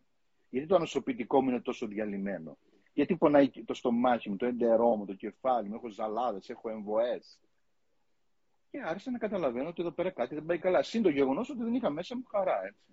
γιατί 0.51 0.67
το 0.67 0.75
ανοσοποιητικό 0.75 1.43
μου 1.43 1.49
είναι 1.49 1.61
τόσο 1.61 1.87
διαλυμένο, 1.87 2.59
γιατί 2.93 3.17
πονάει 3.17 3.51
το 3.65 3.75
στομάχι 3.75 4.31
μου, 4.31 4.37
το 4.37 4.47
εντερό 4.47 4.97
μου, 4.97 5.05
το 5.05 5.15
κεφάλι 5.15 5.69
μου, 5.69 5.75
έχω 5.75 5.89
ζαλάδες, 5.89 6.49
έχω 6.49 6.71
εμβοές. 6.71 7.41
Και 8.71 8.81
άρχισα 8.85 9.11
να 9.11 9.19
καταλαβαίνω 9.19 9.69
ότι 9.69 9.81
εδώ 9.83 9.91
πέρα 9.91 10.11
κάτι 10.11 10.35
δεν 10.35 10.45
πάει 10.45 10.59
καλά. 10.59 10.83
Συν 10.83 11.03
το 11.03 11.09
γεγονός 11.09 11.51
ότι 11.51 11.63
δεν 11.63 11.75
είχα 11.75 11.91
μέσα 11.91 12.17
μου 12.17 12.25
χαρά, 12.31 12.65
έτσι. 12.65 12.91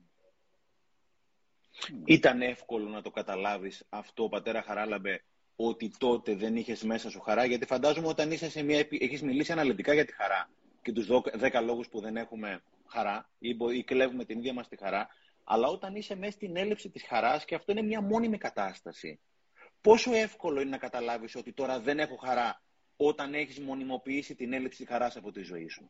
Ήταν 2.05 2.41
εύκολο 2.41 2.89
να 2.89 3.01
το 3.01 3.11
καταλάβεις 3.11 3.85
αυτό, 3.89 4.29
πατέρας 4.29 4.65
Χαράλαμπε, 4.65 5.23
ότι 5.59 5.91
τότε 5.97 6.35
δεν 6.35 6.55
είχες 6.55 6.83
μέσα 6.83 7.09
σου 7.09 7.19
χαρά, 7.19 7.45
γιατί 7.45 7.65
φαντάζομαι 7.65 8.07
όταν 8.07 8.31
είσαι 8.31 8.49
σε 8.49 8.63
μια, 8.63 8.87
έχεις 8.89 9.21
μιλήσει 9.21 9.51
αναλυτικά 9.51 9.93
για 9.93 10.05
τη 10.05 10.13
χαρά 10.13 10.49
και 10.81 10.91
τους 10.91 11.07
10 11.09 11.61
λόγους 11.63 11.87
που 11.87 11.99
δεν 11.99 12.17
έχουμε 12.17 12.61
χαρά 12.87 13.29
ή, 13.39 13.57
ή 13.73 13.83
κλέβουμε 13.83 14.25
την 14.25 14.37
ίδια 14.37 14.53
μας 14.53 14.67
τη 14.67 14.77
χαρά, 14.77 15.07
αλλά 15.43 15.67
όταν 15.67 15.95
είσαι 15.95 16.15
μέσα 16.15 16.31
στην 16.31 16.57
έλλειψη 16.57 16.89
της 16.89 17.03
χαράς 17.03 17.45
και 17.45 17.55
αυτό 17.55 17.71
είναι 17.71 17.81
μια 17.81 18.01
μόνιμη 18.01 18.37
κατάσταση, 18.37 19.19
πόσο 19.81 20.13
εύκολο 20.13 20.61
είναι 20.61 20.69
να 20.69 20.77
καταλάβεις 20.77 21.35
ότι 21.35 21.53
τώρα 21.53 21.79
δεν 21.79 21.99
έχω 21.99 22.15
χαρά 22.15 22.61
όταν 22.97 23.33
έχεις 23.33 23.59
μονιμοποιήσει 23.59 24.35
την 24.35 24.53
έλλειψη 24.53 24.77
της 24.77 24.87
χαράς 24.87 25.17
από 25.17 25.31
τη 25.31 25.41
ζωή 25.41 25.67
σου; 25.67 25.89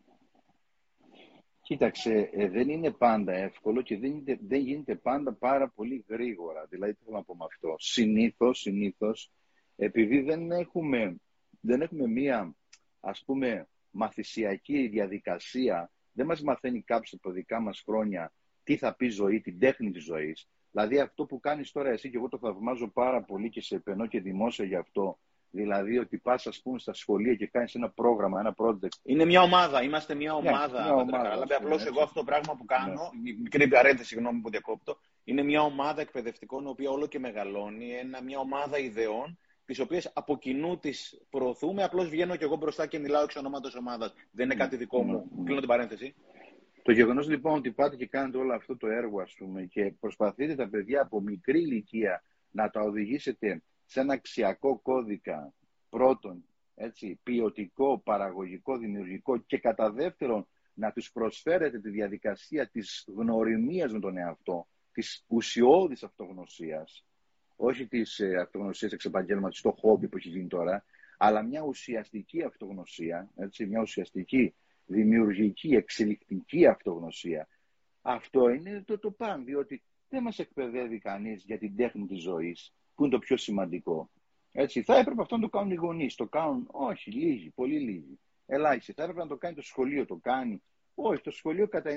Κοίταξε, 1.61 2.29
ε, 2.33 2.49
δεν 2.49 2.69
είναι 2.69 2.91
πάντα 2.91 3.33
εύκολο 3.33 3.81
και 3.81 3.97
δεν, 3.97 4.11
είναι, 4.11 4.39
δεν 4.47 4.59
γίνεται 4.59 4.95
πάντα 4.95 5.33
πάρα 5.33 5.69
πολύ 5.69 6.05
γρήγορα. 6.07 6.65
Δηλαδή, 6.69 6.93
τι 6.93 7.03
θέλω 7.03 7.17
να 7.17 7.23
πω 7.23 7.35
με 7.35 7.45
αυτό; 7.45 7.75
Συνήθως, 7.77 8.59
συνήθως, 8.59 9.31
επειδή 9.77 10.19
δεν 10.19 10.51
έχουμε, 10.51 11.15
δεν 11.59 11.81
έχουμε 11.81 12.07
μία, 12.07 12.55
ας 12.99 13.23
πούμε, 13.25 13.67
μαθησιακή 13.89 14.87
διαδικασία, 14.87 15.91
δεν 16.11 16.25
μας 16.25 16.41
μαθαίνει 16.41 16.81
κάποιος 16.81 17.13
από 17.13 17.31
δικά 17.31 17.59
μας 17.59 17.81
χρόνια 17.85 18.33
τι 18.63 18.77
θα 18.77 18.95
πει 18.95 19.07
ζωή, 19.09 19.41
την 19.41 19.59
τέχνη 19.59 19.91
της 19.91 20.03
ζωής. 20.03 20.47
Δηλαδή 20.71 20.99
αυτό 20.99 21.25
που 21.25 21.39
κάνεις 21.39 21.71
τώρα 21.71 21.89
εσύ 21.89 22.09
και 22.09 22.17
εγώ 22.17 22.27
το 22.27 22.37
θαυμάζω 22.37 22.87
πάρα 22.87 23.23
πολύ 23.23 23.49
και 23.49 23.61
σε 23.61 23.75
επενώ 23.75 24.07
και 24.07 24.21
δημόσια 24.21 24.65
γι' 24.65 24.75
αυτό, 24.75 25.17
Δηλαδή 25.49 25.97
ότι 25.97 26.17
πας, 26.17 26.47
ας 26.47 26.61
πούμε, 26.61 26.79
στα 26.79 26.93
σχολεία 26.93 27.35
και 27.35 27.47
κάνεις 27.47 27.75
ένα 27.75 27.89
πρόγραμμα, 27.89 28.39
ένα 28.39 28.55
project. 28.57 28.97
Είναι 29.03 29.25
μια 29.25 29.41
ομάδα. 29.41 29.83
Είμαστε 29.83 30.15
μια 30.15 30.35
ομάδα. 30.35 30.87
Yeah, 30.87 31.01
ομάδα 31.01 31.31
αλλά 31.31 31.45
απλώς 31.57 31.85
εγώ 31.85 32.01
αυτό 32.01 32.19
το 32.19 32.25
πράγμα 32.25 32.55
που 32.55 32.65
κάνω, 32.65 33.01
yeah. 33.01 33.37
μικρή 33.41 33.67
παρένθεση, 33.67 34.07
συγγνώμη 34.07 34.39
που 34.39 34.49
διακόπτω, 34.49 34.99
είναι 35.23 35.43
μια 35.43 35.61
ομάδα 35.61 36.01
εκπαιδευτικών, 36.01 36.65
η 36.65 36.67
οποία 36.67 36.89
όλο 36.89 37.07
και 37.07 37.19
μεγαλώνει. 37.19 37.91
Ένα, 37.91 38.23
μια 38.23 38.39
ομάδα 38.39 38.77
ιδεών, 38.77 39.39
τις 39.67 39.79
οποίες 39.79 40.11
από 40.13 40.37
κοινού 40.37 40.77
τις 40.77 41.21
προωθούμε. 41.29 41.83
Απλώς 41.83 42.09
βγαίνω 42.09 42.35
και 42.35 42.43
εγώ 42.43 42.55
μπροστά 42.55 42.87
και 42.87 42.99
μιλάω 42.99 43.23
εξ 43.23 43.35
ονόματος 43.35 43.75
ομάδας. 43.75 44.13
Δεν 44.31 44.45
είναι 44.45 44.55
κάτι 44.55 44.75
δικό 44.75 45.03
μου. 45.03 45.31
Mm. 45.31 45.43
Κλείνω 45.43 45.59
την 45.59 45.69
παρένθεση. 45.69 46.15
Το 46.83 46.91
γεγονός 46.91 47.29
λοιπόν 47.29 47.53
ότι 47.57 47.71
πάτε 47.71 47.95
και 47.95 48.05
κάνετε 48.05 48.37
όλο 48.37 48.53
αυτό 48.53 48.77
το 48.77 48.87
έργο, 48.87 49.21
ας 49.21 49.33
πούμε, 49.37 49.63
και 49.65 49.93
προσπαθείτε 49.99 50.55
τα 50.55 50.69
παιδιά 50.69 51.01
από 51.01 51.21
μικρή 51.21 51.61
ηλικία 51.61 52.23
να 52.51 52.69
τα 52.69 52.81
οδηγήσετε 52.81 53.63
σε 53.85 53.99
ένα 53.99 54.13
αξιακό 54.13 54.79
κώδικα 54.79 55.53
πρώτον, 55.89 56.43
έτσι, 56.75 57.19
ποιοτικό, 57.23 57.99
παραγωγικό, 57.99 58.77
δημιουργικό 58.77 59.37
και 59.37 59.57
κατά 59.57 59.91
δεύτερον 59.91 60.47
να 60.73 60.91
τους 60.91 61.11
προσφέρετε 61.11 61.79
τη 61.79 61.89
διαδικασία 61.89 62.67
της 62.69 63.07
γνωριμίας 63.15 63.93
με 63.93 63.99
τον 63.99 64.17
εαυτό, 64.17 64.67
της 64.91 65.25
ουσιώδης 65.27 66.03
αυτογνωσίας, 66.03 67.05
όχι 67.57 67.87
της 67.87 68.19
ε, 68.19 68.35
αυτογνωσίας 68.35 68.91
εξ 68.91 69.05
επαγγέλματος, 69.05 69.61
το 69.61 69.71
χόμπι 69.71 70.07
που 70.07 70.17
έχει 70.17 70.29
γίνει 70.29 70.47
τώρα, 70.47 70.85
αλλά 71.17 71.41
μια 71.41 71.61
ουσιαστική 71.61 72.43
αυτογνωσία, 72.43 73.29
έτσι, 73.35 73.65
μια 73.65 73.81
ουσιαστική, 73.81 74.55
δημιουργική, 74.85 75.75
εξελικτική 75.75 76.65
αυτογνωσία. 76.65 77.47
Αυτό 78.01 78.49
είναι 78.49 78.83
το, 78.85 78.99
το 78.99 79.11
παν, 79.11 79.45
διότι 79.45 79.83
δεν 80.09 80.23
μας 80.23 80.39
εκπαιδεύει 80.39 80.99
κανείς 80.99 81.43
για 81.43 81.57
την 81.57 81.75
τέχνη 81.75 82.05
της 82.05 82.21
ζωής, 82.21 82.73
που 82.95 83.03
είναι 83.03 83.13
το 83.13 83.19
πιο 83.19 83.37
σημαντικό. 83.37 84.09
Έτσι, 84.51 84.81
θα 84.83 84.97
έπρεπε 84.97 85.21
αυτό 85.21 85.35
να 85.35 85.41
το 85.41 85.49
κάνουν 85.49 85.71
οι 85.71 85.75
γονείς. 85.75 86.15
Το 86.15 86.27
κάνουν, 86.27 86.67
όχι, 86.71 87.11
λίγοι, 87.11 87.49
πολύ 87.49 87.79
λίγοι. 87.79 88.19
Ελάχιστοι. 88.45 88.93
Θα 88.93 89.03
έπρεπε 89.03 89.21
να 89.21 89.27
το 89.27 89.37
κάνει 89.37 89.55
το 89.55 89.61
σχολείο, 89.61 90.05
το 90.05 90.15
κάνει. 90.15 90.63
Όχι, 90.95 91.21
το 91.21 91.31
σχολείο 91.31 91.67
κατά 91.67 91.91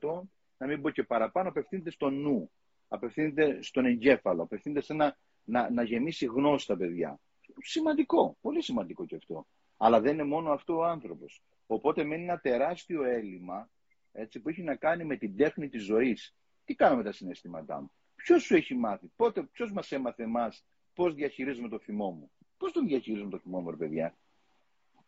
90% 0.00 0.20
να 0.58 0.66
μην 0.66 0.82
πω 0.82 0.90
και 0.90 1.02
παραπάνω, 1.02 1.48
απευθύνεται 1.48 1.90
στο 1.90 2.10
νου. 2.10 2.50
Απευθύνεται 2.88 3.62
στον 3.62 3.84
εγκέφαλο. 3.84 4.42
Απευθύνεται 4.42 4.80
σε 4.80 4.92
ένα, 4.92 5.16
να, 5.44 5.70
να 5.70 5.82
γεμίσει 5.82 6.26
γνώση 6.26 6.66
τα 6.66 6.76
παιδιά. 6.76 7.20
Σημαντικό, 7.62 8.36
πολύ 8.40 8.62
σημαντικό 8.62 9.06
και 9.06 9.16
αυτό. 9.16 9.46
Αλλά 9.76 10.00
δεν 10.00 10.12
είναι 10.12 10.24
μόνο 10.24 10.50
αυτό 10.52 10.76
ο 10.76 10.84
άνθρωπος. 10.84 11.42
Οπότε 11.66 12.04
μένει 12.04 12.22
ένα 12.22 12.38
τεράστιο 12.38 13.04
έλλειμμα 13.04 13.70
έτσι, 14.12 14.40
που 14.40 14.48
έχει 14.48 14.62
να 14.62 14.74
κάνει 14.74 15.04
με 15.04 15.16
την 15.16 15.36
τέχνη 15.36 15.68
της 15.68 15.84
ζωής. 15.84 16.36
Τι 16.64 16.74
κάνω 16.74 16.96
με 16.96 17.02
τα 17.02 17.12
συναισθήματά 17.12 17.80
μου; 17.80 17.90
Ποιος 18.14 18.42
σου 18.42 18.56
έχει 18.56 18.74
μάθει, 18.74 19.10
πότε, 19.16 19.42
ποιος 19.42 19.72
μας 19.72 19.92
έμαθε 19.92 20.22
εμάς 20.22 20.64
πώς 20.94 21.14
διαχειρίζουμε 21.14 21.68
το 21.68 21.78
θυμό 21.78 22.10
μου; 22.10 22.30
Πώς 22.56 22.72
τον 22.72 22.86
διαχειρίζουμε 22.86 23.30
το 23.30 23.38
θυμό 23.38 23.60
μου, 23.60 23.70
ρε 23.70 23.76
παιδιά; 23.76 24.16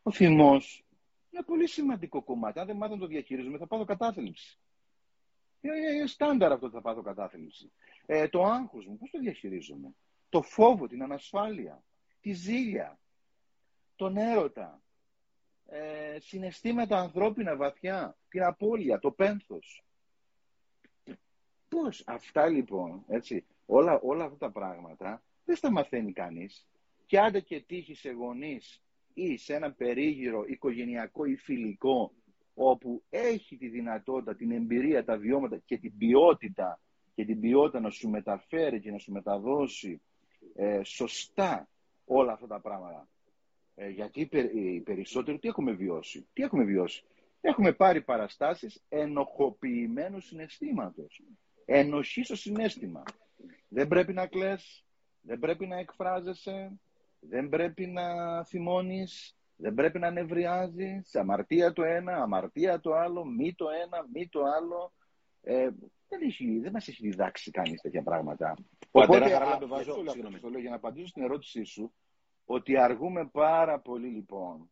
Ο 0.03 0.11
θυμός 0.11 0.85
είναι 1.31 1.43
πολύ 1.43 1.69
σημαντικό 1.69 2.23
κομμάτι. 2.23 2.59
Αν 2.59 2.67
δεν 2.67 2.77
μάθω 2.77 2.95
να 2.95 3.01
το 3.01 3.07
διαχειρίζουμε, 3.07 3.59
θα 3.59 3.67
πάθω 3.67 3.85
κατάθλιψη. 3.85 4.59
Είναι 5.61 6.07
στάνταρ 6.07 6.53
αυτό 6.53 6.67
ότι 6.67 6.75
θα 6.75 6.81
πάθω 6.81 7.03
κατάθλιψη. 7.03 7.73
Ε, 8.07 8.29
το 8.29 8.45
άγχος 8.45 8.87
μου, 8.87 8.97
πώς 8.97 9.11
το 9.11 9.19
διαχειρίζομαι; 9.19 9.95
Το 10.29 10.43
φόβο, 10.43 10.87
την 10.87 11.03
ανασφάλεια, 11.03 11.83
τη 12.21 12.33
ζήλια, 12.33 12.99
τον 13.97 14.17
έρωτα, 14.17 14.83
ε, 15.67 16.17
συναισθήματα 16.21 16.99
ανθρώπινα 16.99 17.57
βαθιά, 17.57 18.17
την 18.29 18.43
απώλεια, 18.43 18.99
το 18.99 19.11
πένθος. 19.11 19.85
Πώς 21.69 22.03
αυτά 22.07 22.47
λοιπόν, 22.47 23.05
έτσι, 23.09 23.47
όλα, 23.67 24.01
όλα 24.01 24.25
αυτά 24.25 24.37
τα 24.37 24.51
πράγματα 24.51 25.23
δεν 25.45 25.57
στα 25.57 25.71
μαθαίνει 25.71 26.13
κανείς. 26.13 26.69
Και 27.07 27.21
άντε 27.21 27.41
και 27.41 27.61
τύχεις 27.61 27.99
σε 27.99 28.11
γονείς 28.11 28.83
ή 29.15 29.37
σε 29.37 29.55
ένα 29.55 29.73
περίγυρο 29.73 30.45
οικογενειακό 30.47 31.25
ή 31.25 31.37
φιλικό 31.37 32.13
όπου 32.61 33.03
έχει 33.11 33.57
τη 33.57 33.69
δυνατότητα, 33.69 34.35
την 34.35 34.51
εμπειρία, 34.51 35.05
τα 35.05 35.17
βιώματα 35.17 35.59
και 35.65 35.79
την 35.79 35.97
ποιότητα 35.99 36.81
και 37.15 37.25
την 37.25 37.41
ποιότητα 37.41 37.81
να 37.81 37.91
σου 37.91 38.09
μεταφέρει 38.09 38.81
και 38.81 38.91
να 38.91 38.99
σου 38.99 39.13
μεταδώσει 39.13 40.01
ε, 40.55 40.83
σωστά 40.83 41.69
όλα 42.05 42.33
αυτά 42.33 42.47
τα 42.47 42.61
πράγματα. 42.61 43.09
Ε, 43.75 43.89
γιατί 43.89 44.29
οι 44.55 44.81
περισσότεροι 44.81 45.39
τι 45.39 45.49
έχουμε 45.49 45.73
βιώσει; 45.73 46.27
Τι 46.33 46.43
έχουμε 46.43 46.65
βιώσει; 46.65 47.05
Έχουμε 47.41 47.73
πάρει 47.73 48.03
παραστάσεις 48.03 48.83
ενοχοποιημένου 48.89 50.21
συναισθήματος. 50.21 51.23
Ενοχή 51.65 52.23
στο 52.23 52.37
συνέστημα. 52.37 53.03
Δεν 53.69 53.89
πρέπει 53.89 54.13
να 54.13 54.27
κλαις, 54.27 54.85
δεν 55.21 55.39
πρέπει 55.39 55.67
να 55.67 55.79
εκφράζεσαι, 55.79 56.81
δεν 57.21 57.49
πρέπει 57.49 57.87
να 57.87 58.05
θυμώνεις, 58.45 59.38
δεν 59.61 59.75
πρέπει 59.75 59.99
να 59.99 60.11
νευριάζεις, 60.11 61.15
αμαρτία 61.15 61.73
το 61.73 61.83
ένα, 61.83 62.13
αμαρτία 62.23 62.81
το 62.81 62.93
άλλο, 62.93 63.25
μη 63.25 63.55
το 63.55 63.67
ένα, 63.69 64.07
μη 64.13 64.29
το 64.29 64.43
άλλο. 64.43 64.93
Ε, 65.41 65.69
δεν, 66.09 66.23
έχει, 66.23 66.59
δεν 66.59 66.73
μας 66.73 66.89
έχει 66.89 67.09
διδάξει 67.09 67.51
κανείς 67.51 67.81
τέτοια 67.81 68.03
πράγματα. 68.03 68.55
Οπότε, 68.91 69.29
χαρά, 69.29 69.59
βάζω, 69.67 69.95
το 70.41 70.49
λέω 70.49 70.61
για 70.61 70.71
να 70.71 70.77
απαντήσω 70.77 71.07
στην 71.07 71.23
ερώτησή 71.23 71.65
σου, 71.65 71.95
ότι 72.45 72.79
αργούμε 72.79 73.29
πάρα 73.33 73.81
πολύ 73.81 74.09
λοιπόν. 74.09 74.71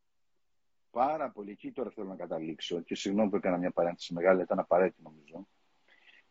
Πάρα 0.90 1.30
πολύ. 1.30 1.50
Εκεί 1.50 1.72
τώρα 1.72 1.90
θέλω 1.90 2.06
να 2.06 2.16
καταλήξω 2.16 2.80
και 2.80 2.94
συγγνώμη 2.94 3.30
που 3.30 3.36
έκανα 3.36 3.56
μια 3.56 3.70
παρένθεση 3.70 4.14
μεγάλη, 4.14 4.42
ήταν 4.42 4.58
απαραίτητο 4.58 5.02
νομίζω. 5.02 5.48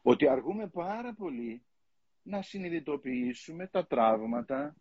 Ότι 0.01 0.27
αργούμε 0.27 0.67
πάρα 0.67 1.13
πολύ 1.13 1.65
να 2.21 2.41
συνειδητοποιήσουμε 2.41 3.67
τα 3.67 3.87
τραύματα, 3.87 4.75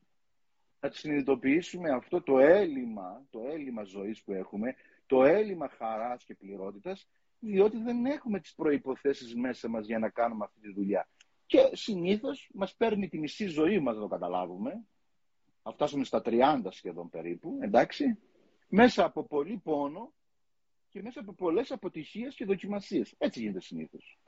να 0.84 0.90
συνειδητοποιήσουμε 0.90 1.90
αυτό 1.90 2.22
το 2.22 2.38
έλλειμμα, 2.38 3.26
το 3.30 3.40
έλλειμμα 3.48 3.82
ζωής 3.84 4.22
που 4.22 4.32
έχουμε, 4.32 4.74
το 5.06 5.24
έλλειμμα 5.24 5.68
χαράς 5.68 6.24
και 6.24 6.34
πληρότητας, 6.34 7.08
διότι 7.38 7.82
δεν 7.82 8.06
έχουμε 8.06 8.40
τις 8.40 8.54
προϋποθέσεις 8.54 9.34
μέσα 9.34 9.68
μας 9.68 9.86
για 9.86 9.98
να 9.98 10.08
κάνουμε 10.08 10.44
αυτή 10.44 10.60
τη 10.60 10.72
δουλειά. 10.72 11.08
Και 11.46 11.70
συνήθως 11.72 12.50
μας 12.54 12.74
παίρνει 12.74 13.08
τη 13.08 13.18
μισή 13.18 13.46
ζωή 13.46 13.78
μας 13.78 13.94
να 13.94 14.00
το 14.00 14.08
καταλάβουμε, 14.08 14.84
να 15.62 15.72
φτάσουμε 15.72 16.04
στα 16.04 16.22
30 16.24 16.70
σχεδόν 16.70 17.10
περίπου, 17.10 17.58
εντάξει, 17.60 18.18
μέσα 18.68 19.04
από 19.04 19.24
πολύ 19.24 19.60
πόνο 19.64 20.12
και 20.88 21.02
μέσα 21.02 21.20
από 21.20 21.32
πολλές 21.32 21.70
αποτυχίες 21.70 22.34
και 22.34 22.44
δοκιμασίες. 22.44 23.14
Έτσι 23.18 23.40
γίνεται 23.40 23.60
συνήθως. 23.60 24.18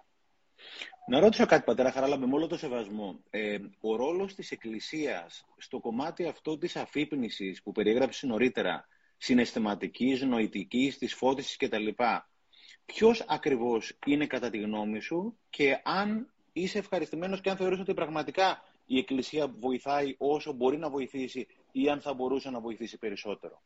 Να 1.08 1.20
ρωτήσω 1.20 1.46
κάτι, 1.46 1.64
πατέρα 1.64 1.90
Χαράλαμπε, 1.90 2.26
με 2.26 2.34
όλο 2.34 2.46
το 2.46 2.56
σεβασμό. 2.56 3.20
Ε, 3.30 3.58
ο 3.80 3.96
ρόλος 3.96 4.34
της 4.34 4.50
Εκκλησίας 4.50 5.46
στο 5.56 5.80
κομμάτι 5.80 6.26
αυτό 6.26 6.58
της 6.58 6.76
αφύπνισης 6.76 7.62
που 7.62 7.72
περιέγραψε 7.72 8.26
νωρίτερα, 8.26 8.88
συναισθηματικής, 9.16 10.22
νοητικής, 10.22 10.98
της 10.98 11.14
φώτισης 11.14 11.56
κτλ. 11.56 11.88
Ποιος 12.86 13.24
ακριβώς 13.28 13.98
είναι 14.06 14.26
κατά 14.26 14.50
τη 14.50 14.58
γνώμη 14.58 15.00
σου 15.00 15.38
και 15.50 15.80
αν 15.84 16.32
είσαι 16.52 16.78
ευχαριστημένος 16.78 17.40
και 17.40 17.50
αν 17.50 17.56
θεωρείς 17.56 17.80
ότι 17.80 17.94
πραγματικά 17.94 18.62
η 18.86 18.98
Εκκλησία 18.98 19.48
βοηθάει 19.48 20.14
όσο 20.18 20.52
μπορεί 20.52 20.78
να 20.78 20.90
βοηθήσει 20.90 21.46
ή 21.72 21.88
αν 21.88 22.00
θα 22.00 22.14
μπορούσε 22.14 22.50
να 22.50 22.60
βοηθήσει 22.60 22.98
περισσότερο; 22.98 23.62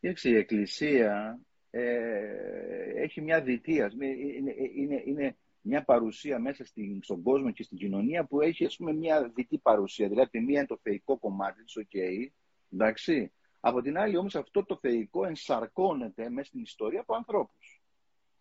η 0.00 0.36
Εκκλησία 0.36 1.40
ε, 1.70 3.02
έχει 3.02 3.20
μια 3.20 3.40
διττία. 3.40 3.92
Είναι, 3.94 4.06
είναι, 4.74 5.02
είναι, 5.04 5.36
μια 5.66 5.84
παρουσία 5.84 6.38
μέσα 6.38 6.64
στην, 6.64 7.02
στον 7.02 7.22
κόσμο 7.22 7.50
και 7.50 7.62
στην 7.62 7.78
κοινωνία 7.78 8.24
που 8.24 8.40
έχει 8.40 8.64
ας 8.64 8.76
πούμε 8.76 8.92
μια 8.92 9.32
διττή 9.34 9.58
παρουσία. 9.58 10.08
Δηλαδή 10.08 10.40
μία 10.40 10.58
είναι 10.58 10.66
το 10.66 10.78
θεϊκό 10.82 11.18
κομμάτι 11.18 11.64
της, 11.64 11.76
οκ, 11.76 11.94
εντάξει. 12.72 13.32
Από 13.60 13.82
την 13.82 13.98
άλλη 13.98 14.16
όμως 14.16 14.34
αυτό 14.34 14.64
το 14.64 14.78
θεϊκό 14.80 15.26
ενσαρκώνεται 15.26 16.30
μέσα 16.30 16.48
στην 16.48 16.60
ιστορία 16.60 17.00
από 17.00 17.14
ανθρώπους. 17.14 17.82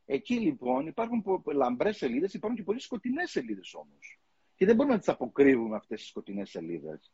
Εκεί 0.05 0.39
λοιπόν 0.39 0.88
υπάρχουν 0.88 1.23
λαμπρές 1.45 1.97
σελίδες, 1.97 2.33
υπάρχουν 2.33 2.57
και 2.57 2.63
πολύ 2.65 2.79
σκοτεινές 2.79 3.31
σελίδες 3.31 3.73
όμως. 3.73 4.19
Και 4.55 4.65
δεν 4.65 4.75
μπορούμε 4.75 4.93
να 4.93 4.99
τις 4.99 5.09
αποκρύβουμε 5.09 5.75
αυτές 5.75 5.99
τις 5.99 6.09
σκοτεινές 6.09 6.49
σελίδες. 6.49 7.11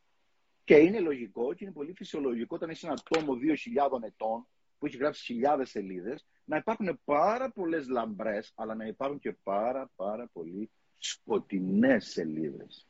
Και 0.64 0.76
είναι 0.76 1.00
λογικό 1.00 1.54
και 1.54 1.64
είναι 1.64 1.72
πολύ 1.72 1.92
φυσιολογικό 1.92 2.54
όταν 2.56 2.70
είσαι 2.70 2.86
ένα 2.86 2.98
τόμο 3.08 3.32
2.000 3.32 4.02
ετών 4.02 4.46
που 4.82 4.88
έχει 4.88 4.96
γράψει 4.96 5.24
χιλιάδες 5.24 5.70
σελίδες 5.70 6.26
να 6.44 6.56
υπάρχουν 6.56 7.00
πάρα 7.04 7.50
πολλές 7.50 7.88
λαμπρές, 7.88 8.52
αλλά 8.54 8.74
να 8.74 8.86
υπάρχουν 8.86 9.18
και 9.18 9.32
πάρα 9.42 9.90
πάρα 9.96 10.28
πολύ 10.32 10.70
σκοτεινές 10.98 12.06
σελίδες. 12.06 12.88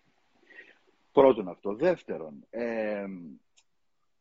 Πρώτον 1.12 1.48
αυτό. 1.48 1.74
Δεύτερον, 1.74 2.46
ε, 2.50 3.04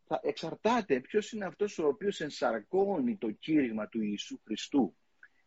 θα 0.08 0.20
εξαρτάται 0.24 1.00
ποιος 1.00 1.32
είναι 1.32 1.46
αυτός 1.46 1.80
ο 1.80 1.88
οποίος 1.88 2.22
ενσαρκώνει 2.22 3.18
το 3.18 3.32
κήρυγμα 3.32 3.88
του 3.88 4.02
Ιησού 4.02 4.40
Χριστού. 4.44 4.96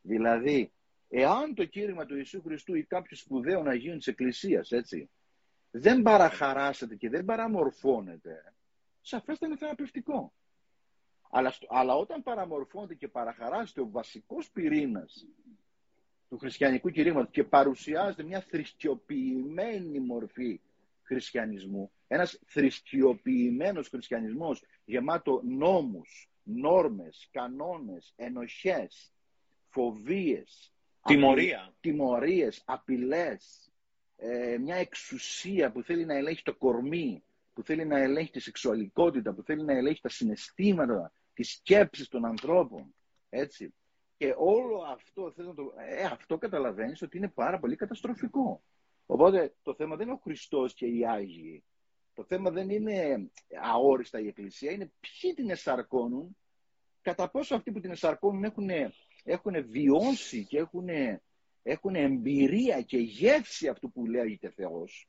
Δηλαδή, 0.03 0.73
εάν 1.09 1.55
το 1.55 1.65
κήρυγμα 1.65 2.05
του 2.05 2.17
Ιησού 2.17 2.43
Χριστού 2.43 2.75
ή 2.75 2.85
κάποιος 2.85 3.21
σπουδαίο 3.21 3.63
να 3.63 3.75
γίνει 3.75 3.97
της 3.97 4.07
Εκκλησίας, 4.07 4.71
έτσι, 4.71 5.11
δεν 5.71 6.03
παραχαράσετε 6.03 6.95
και 6.95 7.09
δεν 7.09 7.25
παραμορφώνεται 7.25 8.55
σαφέστα 9.01 9.47
είναι 9.47 9.57
θεραπευτικό. 9.57 10.33
Αλλά, 11.37 11.55
αλλά 11.69 11.95
όταν 11.95 12.23
παραμορφώνεται 12.23 12.95
και 12.95 13.09
παραχαράζεται 13.09 13.81
ο 13.81 13.89
βασικός 13.91 14.51
πυρήνας 14.51 15.27
του 16.29 16.39
χριστιανικού 16.39 16.91
κηρύγματος 16.91 17.31
και 17.31 17.45
παρουσιάζεται 17.45 18.23
μια 18.23 18.41
θρησκειοποιημένη 18.41 20.01
μορφή 20.01 20.61
χριστιανισμού, 21.03 21.91
ένας 22.07 22.41
θρησκειοποιημένος 22.47 23.89
χριστιανισμός 23.89 24.63
γεμάτο 24.85 25.41
νόμους, 25.45 26.31
νόρμες, 26.43 27.29
κανόνες, 27.31 28.13
ενοχές, 28.17 29.13
φοβίες, 29.69 30.73
τιμωρία. 31.05 31.75
τιμωρίες, 31.81 32.63
απειλές, 32.65 33.73
ε, 34.17 34.59
μια 34.59 34.77
εξουσία 34.77 35.73
που 35.73 35.83
θέλει 35.83 36.05
να 36.05 36.15
ελέγχει 36.15 36.43
το 36.43 36.55
κορμί, 36.55 37.25
που 37.53 37.63
θέλει 37.63 37.85
να 37.85 37.99
ελέγχει 37.99 38.31
τη 38.31 38.41
σεξουαλικότητα, 38.41 39.33
που 39.33 39.43
θέλει 39.43 39.65
να 39.65 39.73
ελέγχει 39.73 40.01
τα 40.01 40.09
συναισθήματα, 40.09 41.13
τις 41.35 41.51
σκέψεις 41.51 42.09
των 42.09 42.25
ανθρώπων. 42.25 42.95
Έτσι. 43.29 43.75
Και 44.17 44.35
όλο 44.37 44.83
αυτό, 44.83 45.33
το, 45.33 45.73
ε, 45.79 46.03
αυτό 46.03 46.39
καταλαβαίνεις 46.39 47.03
ότι 47.03 47.17
είναι 47.17 47.29
πάρα 47.29 47.59
πολύ 47.59 47.77
καταστροφικό. 47.77 48.63
Οπότε 49.07 49.55
το 49.63 49.75
θέμα 49.75 49.97
δεν 49.97 50.07
είναι 50.07 50.17
ο 50.17 50.21
Χριστός 50.23 50.75
και 50.75 50.87
οι 50.87 51.07
Άγιοι. 51.07 51.65
Το 52.15 52.25
θέμα 52.25 52.51
δεν 52.51 52.71
είναι 52.71 53.31
αόριστα 53.63 54.21
η 54.21 54.27
Εκκλησία, 54.27 54.73
είναι 54.73 54.93
ποιοι 55.01 55.35
την 55.35 55.51
εσαρκώνουν, 55.51 56.37
κατά 57.01 57.31
πόσο 57.31 57.55
αυτοί 57.55 57.73
που 57.73 57.81
την 57.81 57.91
εσαρκώνουν 57.91 58.45
έχουν, 58.45 58.69
έχουν 59.25 59.69
βιώσει 59.69 60.47
και 60.47 60.59
έχουν, 60.59 60.89
έχουν 61.63 61.95
εμπειρία 61.95 62.83
και 62.83 62.99
γεύση 62.99 63.69
αυτού 63.69 63.93
που 63.93 64.07
λέγεται 64.07 64.51
Θεός 64.51 65.09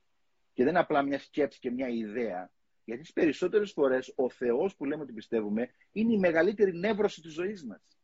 και 0.54 0.64
δεν 0.64 0.72
είναι 0.72 0.80
απλά 0.80 1.02
μια 1.02 1.20
σκέψη 1.20 1.60
και 1.60 1.72
μια 1.72 1.88
ιδέα. 1.88 2.52
Γιατί 2.86 3.02
τις 3.02 3.14
περισσότερες 3.14 3.72
φορές 3.72 4.14
ο 4.16 4.30
Θεός 4.30 4.76
που 4.76 4.86
λέμε 4.86 5.02
ότι 5.02 5.14
πιστεύουμε 5.14 5.70
είναι 5.92 6.14
η 6.14 6.18
μεγαλύτερη 6.18 6.74
νεύρωση 6.74 7.22
της 7.22 7.34
ζωής 7.34 7.64
μας. 7.66 7.98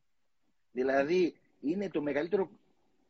Δηλαδή 0.72 1.36
είναι 1.62 1.90
το 1.90 2.02
μεγαλύτερο, 2.02 2.52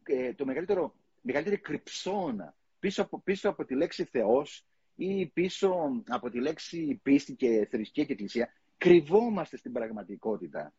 ε, 0.04 0.34
το 0.34 0.46
μεγαλύτερο, 0.46 0.96
μεγαλύτερη 1.22 1.58
κρυψώνα 1.58 2.56
πίσω 2.82 3.02
από, 3.02 3.20
πίσω 3.20 3.50
από 3.50 3.66
τη 3.66 3.76
λέξη 3.76 4.04
Θεός 4.04 4.66
ή 4.96 5.26
πίσω 5.26 6.02
από 6.08 6.30
τη 6.30 6.40
λέξη 6.40 7.00
πίστη 7.04 7.36
και 7.36 7.68
θρησκεία 7.70 8.06
και 8.06 8.12
εκκλησία, 8.12 8.54
κρυβόμαστε 8.78 9.58
στην 9.58 9.72
πραγματικότητα. 9.72 10.74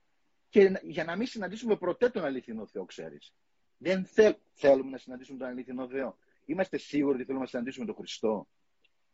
Και 0.48 0.72
για 0.82 1.04
να 1.04 1.16
μην 1.16 1.26
συναντήσουμε 1.26 1.76
ποτέ 1.76 2.08
τον 2.08 2.24
αληθινό 2.24 2.66
Θεό, 2.66 2.84
ξέρεις. 2.84 3.34
Δεν 3.78 4.06
θέλουμε 4.52 4.90
να 4.90 4.98
συναντήσουμε 4.98 5.38
τον 5.38 5.48
αληθινό 5.48 5.88
Θεό. 5.88 6.16
Είμαστε 6.44 6.76
σίγουροι 6.76 7.14
ότι 7.14 7.24
θέλουμε 7.24 7.44
να 7.44 7.50
συναντήσουμε 7.50 7.86
τον 7.86 7.94
Χριστό. 7.94 8.48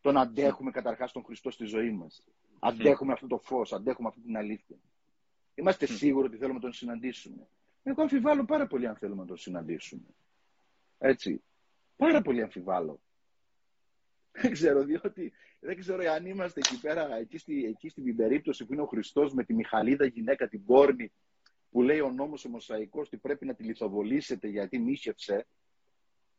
Τον 0.00 0.16
αντέχουμε 0.16 0.70
καταρχάς 0.70 1.12
τον 1.12 1.24
Χριστό 1.24 1.50
στη 1.50 1.64
ζωή 1.64 1.90
μας. 1.90 2.24
Αντέχουμε 2.58 3.12
αυτό 3.12 3.26
το 3.26 3.38
φως, 3.38 3.72
αντέχουμε 3.72 4.08
αυτή 4.08 4.20
την 4.20 4.36
αλήθεια. 4.36 4.76
Είμαστε 5.54 5.86
σίγουροι 5.86 6.26
ότι 6.26 6.36
θέλουμε 6.36 6.54
να 6.54 6.60
τον 6.60 6.72
συναντήσουμε. 6.72 7.48
Εγώ 7.82 8.02
αμφιβάλλω 8.02 8.44
πάρα 8.44 8.66
πολύ 8.66 8.86
αν 8.86 8.96
θέλουμε 8.96 9.20
να 9.20 9.26
τον 9.26 9.36
συναντήσουμε. 9.36 10.06
Έτσι. 10.98 11.42
Πάρα 11.96 12.22
πολύ 12.22 12.42
αμφιβάλλω. 12.42 13.00
Δεν 14.32 14.52
ξέρω, 14.52 14.84
διότι 14.84 15.32
δεν 15.60 15.78
ξέρω 15.78 16.10
αν 16.12 16.26
είμαστε 16.26 16.60
εκεί 16.60 16.80
πέρα, 16.80 17.16
εκεί, 17.16 17.38
στη, 17.38 17.64
εκεί 17.64 17.88
στην 17.88 18.16
περίπτωση 18.16 18.66
που 18.66 18.72
είναι 18.72 18.82
ο 18.82 18.86
Χριστός 18.86 19.32
με 19.32 19.44
τη 19.44 19.54
Μιχαλίδα 19.54 20.06
γυναίκα 20.06 20.48
την 20.48 20.64
πόρνη, 20.64 21.12
που 21.70 21.82
λέει 21.82 22.00
ο 22.00 22.10
νόμος 22.10 22.44
ο 22.44 22.48
Μοσαϊκός 22.48 23.06
ότι 23.06 23.16
πρέπει 23.16 23.46
να 23.46 23.54
τη 23.54 23.62
λιθοβολήσετε 23.62 24.48
γιατί 24.48 24.78
μίσευσε, 24.78 25.46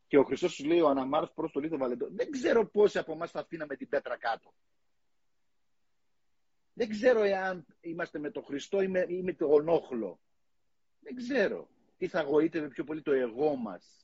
και 0.10 0.18
ο 0.18 0.24
Χριστός 0.24 0.54
σου 0.54 0.66
λέει 0.66 0.80
ο 0.80 0.88
Αναμάρς 0.88 1.32
προς 1.34 1.52
το 1.52 1.60
λίθο 1.60 1.78
βαλεντό. 1.78 2.08
Δεν 2.12 2.32
ξέρω 2.32 2.70
πόσοι 2.70 2.98
από 2.98 3.12
εμάς 3.12 3.32
θα 3.32 3.40
αφήναμε 3.40 3.76
την 3.76 3.90
πέτρα 3.90 4.18
κάτω. 4.18 4.54
Δεν 6.74 6.90
ξέρω 6.90 7.24
εάν 7.24 7.66
είμαστε 7.82 8.20
με 8.20 8.32
τον 8.32 8.44
Χριστό 8.44 8.82
ή 8.82 8.88
με, 8.88 9.06
ή 9.08 9.22
με 9.24 9.34
τον 9.34 9.70
όχλο. 9.70 10.20
Δεν 11.00 11.16
ξέρω. 11.16 11.70
Τι 11.98 12.08
θα 12.08 12.22
γοήτευε 12.22 12.68
πιο 12.68 12.84
πολύ 12.84 13.02
το 13.02 13.12
εγώ 13.12 13.56
μας 13.56 14.00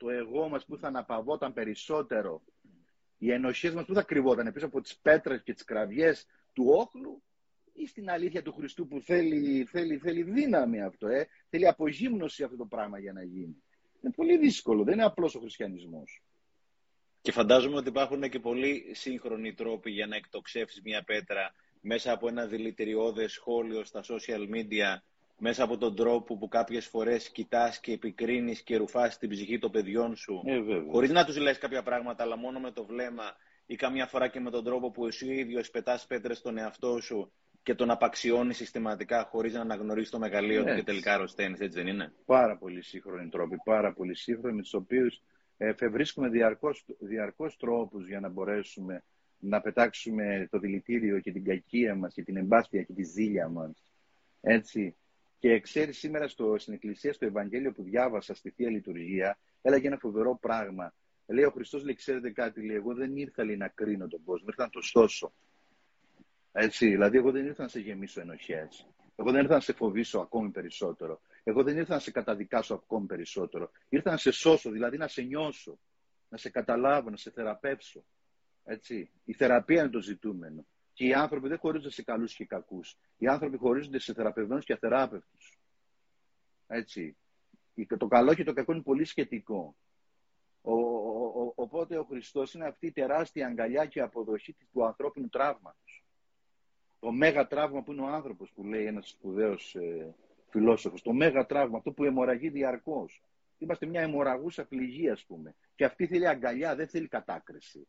το 0.00 0.10
εγώ 0.10 0.48
μας 0.48 0.64
που 0.64 0.76
θα 0.76 0.86
αναπαυόταν 0.86 1.52
περισσότερο, 1.52 2.42
οι 3.18 3.32
ενοχές 3.32 3.74
μας 3.74 3.84
που 3.84 3.94
θα 3.94 4.02
κρυβόταν 4.02 4.52
πίσω 4.52 4.66
από 4.66 4.80
τις 4.80 4.96
πέτρες 4.96 5.42
και 5.42 5.54
τις 5.54 5.64
κραυγές 5.64 6.26
του 6.52 6.64
όχλου 6.68 7.22
ή 7.72 7.86
στην 7.86 8.10
αλήθεια 8.10 8.42
του 8.42 8.52
Χριστού 8.52 8.86
που 8.86 9.00
θέλει, 9.00 9.64
θέλει, 9.64 9.96
θέλει 9.98 10.22
δύναμη 10.22 10.82
αυτό, 10.82 11.06
ε; 11.06 11.28
θέλει 11.48 11.68
απογύμνωση 11.68 12.42
αυτό 12.42 12.56
το 12.56 12.66
πράγμα 12.66 12.98
για 12.98 13.12
να 13.12 13.22
γίνει. 13.22 13.62
Είναι 14.02 14.12
πολύ 14.16 14.36
δύσκολο, 14.38 14.84
δεν 14.84 14.94
είναι 14.94 15.04
απλός 15.04 15.34
ο 15.34 15.40
χριστιανισμός. 15.40 16.22
Και 17.22 17.32
φαντάζομαι 17.32 17.76
ότι 17.76 17.88
υπάρχουν 17.88 18.28
και 18.28 18.38
πολύ 18.38 18.90
σύγχρονοι 18.92 19.54
τρόποι 19.54 19.90
για 19.90 20.06
να 20.06 20.16
εκτοξεύσεις 20.16 20.82
μια 20.82 21.02
πέτρα 21.02 21.54
μέσα 21.80 22.12
από 22.12 22.28
ένα 22.28 22.46
δηλητηριώδες 22.46 23.32
σχόλιο 23.32 23.84
στα 23.84 24.02
social 24.04 24.48
media 24.54 25.02
μέσα 25.38 25.64
από 25.64 25.76
τον 25.76 25.94
τρόπο 25.94 26.36
που 26.36 26.48
κάποιες 26.48 26.86
φορές 26.86 27.30
κοιτάς 27.30 27.80
και 27.80 27.92
επικρίνεις 27.92 28.62
και 28.62 28.76
ρουφάς 28.76 29.18
την 29.18 29.28
ψυχή 29.28 29.58
των 29.58 29.70
παιδιών 29.70 30.16
σου, 30.16 30.42
ε, 30.44 30.60
χωρίς 30.90 31.10
να 31.10 31.24
τους 31.24 31.36
λες 31.36 31.58
κάποια 31.58 31.82
πράγματα, 31.82 32.22
αλλά 32.22 32.36
μόνο 32.36 32.60
με 32.60 32.70
το 32.70 32.84
βλέμμα 32.84 33.36
ή 33.66 33.76
καμιά 33.76 34.06
φορά 34.06 34.28
και 34.28 34.40
με 34.40 34.50
τον 34.50 34.64
τρόπο 34.64 34.90
που 34.90 35.06
εσύ 35.06 35.28
ο 35.28 35.32
ίδιος 35.32 35.70
πετάς 35.70 36.06
πέτρες 36.06 36.38
στον 36.38 36.58
εαυτό 36.58 37.00
σου 37.00 37.32
και 37.62 37.74
τον 37.74 37.90
απαξιώνει 37.90 38.54
συστηματικά 38.54 39.24
χωρίς 39.24 39.54
να 39.54 39.60
αναγνωρίσει 39.60 40.10
το 40.10 40.18
μεγαλείο 40.18 40.64
του 40.64 40.74
και 40.74 40.82
τελικά 40.82 41.14
αρρωσταίνεις, 41.14 41.60
έτσι 41.60 41.78
δεν 41.78 41.86
είναι; 41.86 42.12
Πάρα 42.24 42.56
πολύ 42.56 42.82
σύγχρονοι 42.82 43.28
τρόποι, 43.28 43.56
πάρα 43.64 43.92
πολύ 43.92 44.14
σύγχρονοι, 44.14 44.54
με 44.54 44.62
τους 44.62 44.74
οποίους 44.74 45.22
εφευρίσκουμε 45.56 46.28
διαρκώς, 46.28 46.84
διαρκώς 46.98 47.56
τρόπους 47.56 48.06
για 48.06 48.20
να 48.20 48.28
μπορέσουμε 48.28 49.04
να 49.38 49.60
πετάξουμε 49.60 50.48
το 50.50 50.58
δηλητήριο 50.58 51.20
και 51.20 51.32
την 51.32 51.44
κακία 51.44 51.94
μας 51.94 52.14
και 52.14 52.22
την 52.22 52.36
εμπάθεια 52.36 52.82
και 52.82 52.92
τη 52.92 53.02
ζήλια 53.02 53.48
μας. 53.48 53.92
Έτσι, 54.40 54.96
και 55.38 55.60
ξέρεις 55.60 55.98
σήμερα 55.98 56.28
στο, 56.28 56.58
στην 56.58 56.72
Εκκλησία, 56.72 57.12
στο 57.12 57.26
Ευαγγέλιο 57.26 57.72
που 57.72 57.82
διάβασα 57.82 58.34
στη 58.34 58.50
Θεία 58.50 58.70
Λειτουργία, 58.70 59.38
έλεγε 59.62 59.86
ένα 59.86 59.96
φοβερό 59.96 60.38
πράγμα. 60.40 60.94
Λέει 61.26 61.44
ο 61.44 61.50
Χριστός, 61.50 61.84
λέει, 61.84 61.94
ξέρετε 61.94 62.30
κάτι, 62.30 62.66
λέει, 62.66 62.76
εγώ 62.76 62.94
δεν 62.94 63.16
ήρθα 63.16 63.44
λέει, 63.44 63.56
να 63.56 63.68
κρίνω 63.68 64.08
τον 64.08 64.22
κόσμο, 64.24 64.46
ήρθα 64.48 64.62
να 64.62 64.70
το 64.70 64.80
σώσω. 64.80 65.32
Έτσι, 66.52 66.88
δηλαδή, 66.88 67.16
εγώ 67.16 67.30
δεν 67.30 67.46
ήρθα 67.46 67.62
να 67.62 67.68
σε 67.68 67.80
γεμίσω 67.80 68.20
ενοχές. 68.20 68.86
Εγώ 69.16 69.30
δεν 69.30 69.40
ήρθα 69.42 69.54
να 69.54 69.60
σε 69.60 69.72
φοβήσω 69.72 70.18
ακόμη 70.20 70.50
περισσότερο. 70.50 71.20
Εγώ 71.42 71.62
δεν 71.62 71.76
ήρθα 71.76 71.94
να 71.94 72.00
σε 72.00 72.10
καταδικάσω 72.10 72.74
ακόμη 72.74 73.06
περισσότερο. 73.06 73.70
Ήρθα 73.88 74.10
να 74.10 74.16
σε 74.16 74.30
σώσω, 74.30 74.70
δηλαδή 74.70 74.96
να 74.96 75.08
σε 75.08 75.22
νιώσω, 75.22 75.78
να 76.28 76.36
σε 76.36 76.50
καταλάβω, 76.50 77.10
να 77.10 77.16
σε 77.16 77.30
θεραπεύσω. 77.30 78.04
Έτσι. 78.64 79.10
Η 79.24 79.32
θεραπεία 79.32 79.80
είναι 79.80 79.90
το 79.90 80.00
ζητούμενο. 80.00 80.66
Και 80.92 81.06
οι 81.06 81.14
άνθρωποι 81.14 81.48
δεν 81.48 81.58
χωρίζονται 81.58 81.90
σε 81.90 82.02
καλούς 82.02 82.34
και 82.34 82.44
κακούς. 82.44 82.96
Οι 83.16 83.26
άνθρωποι 83.26 83.56
χωρίζονται 83.56 83.98
σε 83.98 84.14
θεραπευμένους 84.14 84.64
και 84.64 84.72
αθεράπευτους. 84.72 85.58
Έτσι. 86.66 87.16
Το 87.98 88.06
καλό 88.06 88.34
και 88.34 88.44
το 88.44 88.52
κακό 88.52 88.72
είναι 88.72 88.82
πολύ 88.82 89.04
σχετικό. 89.04 89.76
Ο, 90.62 90.72
ο, 90.72 91.52
οπότε 91.54 91.98
ο 91.98 92.04
Χριστός 92.04 92.54
είναι 92.54 92.66
αυτή 92.66 92.86
η 92.86 92.92
τεράστια 92.92 93.46
αγκαλιά 93.46 93.86
και 93.86 94.00
αποδοχή 94.00 94.56
του 94.72 94.84
ανθρώπινου 94.84 95.28
τραύματος. 95.28 96.04
Το 97.00 97.12
μέγα 97.12 97.46
τραύμα 97.46 97.82
που 97.82 97.92
είναι 97.92 98.00
ο 98.00 98.06
άνθρωπος, 98.06 98.52
που 98.54 98.64
λέει 98.64 98.84
ένας 98.84 99.08
σπουδαίος 99.08 99.74
ε, 99.74 100.14
φιλόσοφος. 100.48 101.02
Το 101.02 101.12
μέγα 101.12 101.46
τραύμα, 101.46 101.76
αυτό 101.76 101.92
που 101.92 102.04
αιμορραγεί 102.04 102.48
διαρκώς. 102.48 103.22
Είμαστε 103.58 103.86
μια 103.86 104.00
αιμορραγούσα 104.00 104.64
πληγή, 104.64 105.08
ας 105.08 105.24
πούμε. 105.24 105.54
Και 105.74 105.84
αυτή 105.84 106.06
θέλει 106.06 106.28
αγκαλιά, 106.28 106.76
δεν 106.76 106.88
θέλει 106.88 107.08
κατάκριση. 107.08 107.86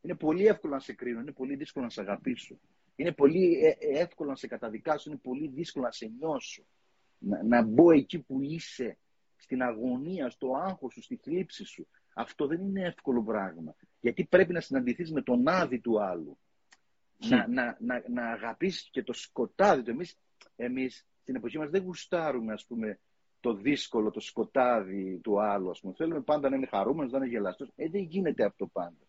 Είναι 0.00 0.14
πολύ 0.14 0.46
εύκολο 0.46 0.74
να 0.74 0.80
σε 0.80 0.92
κρίνω, 0.92 1.20
είναι 1.20 1.32
πολύ 1.32 1.56
δύσκολο 1.56 1.84
να 1.84 1.90
σε 1.90 2.00
αγαπήσω. 2.00 2.58
Είναι 2.96 3.12
πολύ 3.12 3.58
ε, 3.64 3.68
ε, 3.68 4.00
εύκολο 4.00 4.30
να 4.30 4.36
σε 4.36 4.46
καταδικάσω, 4.46 5.10
είναι 5.10 5.18
πολύ 5.22 5.48
δύσκολο 5.48 5.84
να 5.84 5.90
σε 5.90 6.12
νιώσω. 6.18 6.62
Να, 7.18 7.42
να 7.42 7.62
μπω 7.62 7.90
εκεί 7.90 8.18
που 8.18 8.42
είσαι, 8.42 8.98
στην 9.36 9.62
αγωνία, 9.62 10.30
στο 10.30 10.54
άγχος 10.54 10.92
σου, 10.92 11.02
στη 11.02 11.16
θλίψη 11.16 11.64
σου. 11.64 11.86
Αυτό 12.14 12.46
δεν 12.46 12.60
είναι 12.60 12.86
εύκολο 12.86 13.22
πράγμα. 13.22 13.74
Γιατί 14.00 14.24
πρέπει 14.24 14.52
να 14.52 14.60
συναντηθείς 14.60 15.12
με 15.12 15.22
τον 15.22 15.48
άδει 15.48 15.80
του 15.80 16.02
άλλου. 16.02 16.38
Να, 17.28 17.48
να, 17.48 17.76
να, 17.80 18.02
να 18.08 18.30
αγαπήσεις 18.30 18.88
και 18.90 19.02
το 19.02 19.12
σκοτάδι 19.12 19.82
του. 19.82 19.90
Εμείς, 19.90 20.18
εμείς 20.56 21.06
στην 21.22 21.36
εποχή 21.36 21.58
μας 21.58 21.70
δεν 21.70 21.82
γουστάρουμε, 21.82 22.52
ας 22.52 22.66
πούμε, 22.66 22.98
το 23.40 23.54
δύσκολο, 23.54 24.10
το 24.10 24.20
σκοτάδι 24.20 25.20
του 25.22 25.42
άλλου. 25.42 25.70
Ας 25.70 25.80
πούμε. 25.80 25.94
Θέλουμε 25.96 26.20
πάντα 26.20 26.48
να 26.48 26.56
είναι 26.56 26.66
χαρούμενος, 26.66 27.12
να 27.12 27.18
είναι 27.18 27.26
γελαστός. 27.26 27.68
Ε, 27.76 27.88
δεν 27.88 28.02
γίνεται 28.02 28.44
αυτό 28.44 28.66
πάντα. 28.66 29.06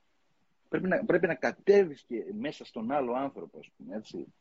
Πρέπει 0.69 0.87
να, 0.87 1.05
πρέπει 1.05 1.27
να 1.27 1.35
κατέβεις 1.35 2.03
και 2.07 2.23
μέσα 2.39 2.65
στον 2.65 2.91
άλλο 2.91 3.13
άνθρωπο, 3.13 3.57
ας 3.57 3.69
πούμε, 3.77 3.95
έτσι. 3.95 4.33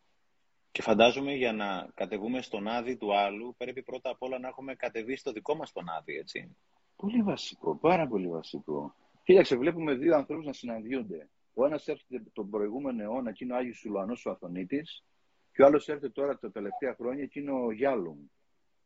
Και 0.73 0.83
φαντάζομαι 0.83 1.33
για 1.33 1.53
να 1.53 1.91
κατεβούμε 1.95 2.43
στον 2.43 2.69
άδει 2.69 2.97
του 2.97 3.17
άλλου, 3.17 3.55
πρέπει 3.59 3.83
πρώτα 3.83 4.11
απ' 4.11 4.23
όλα 4.23 4.39
να 4.39 4.49
έχουμε 4.49 4.75
κατεβεί 4.75 5.17
στο 5.17 5.33
δικό 5.33 5.55
μας 5.55 5.73
τον 5.73 5.89
άδει, 5.89 6.17
έτσι. 6.17 6.57
Πολύ 6.97 7.23
βασικό, 7.23 7.77
πάρα 7.77 8.07
πολύ 8.07 8.29
βασικό. 8.29 8.95
Κοίταξε, 9.25 9.57
βλέπουμε 9.57 9.95
δύο 9.95 10.17
ανθρώπους 10.17 10.47
να 10.47 10.53
συναντιούνται. 10.53 11.29
Ο 11.55 11.67
ένας 11.67 11.89
έρχεται 11.89 12.23
τον 12.33 12.51
προηγούμενο 12.51 13.03
αιώνα 13.03 13.33
και 13.33 13.45
είναι 13.45 13.53
ο 13.53 13.57
Άγιος 13.57 13.79
Σουλανός 13.79 14.27
ο 14.27 14.31
Αθωνίτης 14.31 15.05
και 15.53 15.63
ο 15.63 15.67
άλλος 15.67 15.89
έρχεται 15.89 16.09
τώρα 16.09 16.39
τα 16.39 16.51
τελευταία 16.51 16.95
χρόνια 16.95 17.27
και 17.27 17.41
είναι 17.41 17.51
ο 17.51 17.71
Γιάλουμ. 17.71 18.19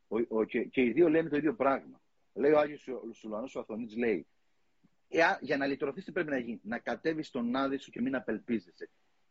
Ο, 0.09 0.16
ο, 0.29 0.44
και, 0.44 0.64
και, 0.64 0.83
οι 0.83 0.92
δύο 0.92 1.09
λένε 1.09 1.29
το 1.29 1.37
ίδιο 1.37 1.55
πράγμα. 1.55 2.00
Λέει 2.33 2.52
ο 2.52 2.59
Άγιος 2.59 2.88
Σουλανός 3.12 3.55
ο 3.55 3.61
Αθωνίτης, 3.61 3.96
λέει, 3.96 4.26
για 5.40 5.57
να 5.57 5.66
λυτρωθείς 5.66 6.05
τι 6.05 6.12
πρέπει 6.12 6.31
να 6.31 6.38
γίνει. 6.38 6.61
Να 6.62 6.79
κατέβεις 6.79 7.26
στον 7.26 7.57
άδει 7.57 7.79
σου 7.79 7.90
και 7.90 8.00
μην 8.00 8.14
απελπίζεσαι. 8.14 8.90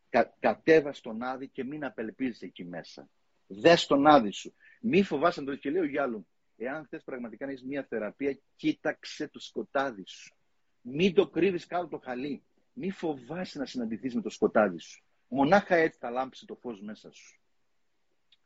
Κα, 0.10 0.36
κατέβας 0.40 0.98
στον 0.98 1.24
άδει 1.24 1.48
και 1.48 1.64
μην 1.64 1.86
απελπίζεις 1.86 2.42
εκεί 2.42 2.66
μέσα. 2.66 3.10
Δες 3.48 3.86
τον 3.86 4.08
άδει 4.08 4.32
σου. 4.32 4.54
Μη 4.82 5.04
φοβάσαι 5.04 5.42
να 5.42 5.46
το 5.46 5.56
και 5.56 5.70
λέω 5.70 5.86
για 5.86 6.04
άλλον. 6.04 6.28
Εάν 6.58 6.86
θες 6.86 7.04
πραγματικά 7.04 7.46
να 7.46 7.52
έχεις 7.52 7.64
μια 7.64 7.86
θεραπεία, 7.90 8.40
κοίταξε 8.56 9.28
το 9.28 9.40
σκοτάδι 9.40 10.04
σου. 10.06 10.36
Μην 10.82 11.14
το 11.14 11.28
κρύβεις 11.28 11.66
κάτω 11.66 11.88
το 11.88 11.98
χαλί. 12.04 12.44
Μη 12.78 12.92
φοβάσαι 12.92 13.60
να 13.60 13.66
συναντηθείς 13.66 14.16
με 14.16 14.22
το 14.22 14.30
σκοτάδι 14.30 14.80
σου. 14.80 15.04
Μονάχα 15.28 15.76
έτσι 15.76 16.00
θα 16.00 16.10
λάμψει 16.10 16.46
το 16.46 16.56
φως 16.56 16.82
μέσα 16.82 17.12
σου. 17.12 17.40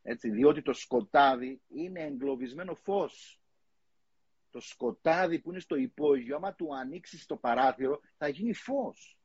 Έτσι, 0.02 0.30
διότι 0.30 0.62
το 0.62 0.74
σκοτάδι 0.74 1.62
είναι 1.68 2.04
εγκλωβισμένο 2.04 2.76
φως. 2.76 3.42
Το 4.50 4.60
σκοτάδι 4.60 5.40
που 5.40 5.52
είναι 5.52 5.60
στο 5.60 5.76
υπόγειο, 5.76 6.36
άμα 6.36 6.54
του 6.54 6.76
ανοίξεις 6.76 7.26
το 7.26 7.36
παράθυρο, 7.36 8.00
θα 8.18 8.28
γίνει 8.28 8.54
φως. 8.54 9.18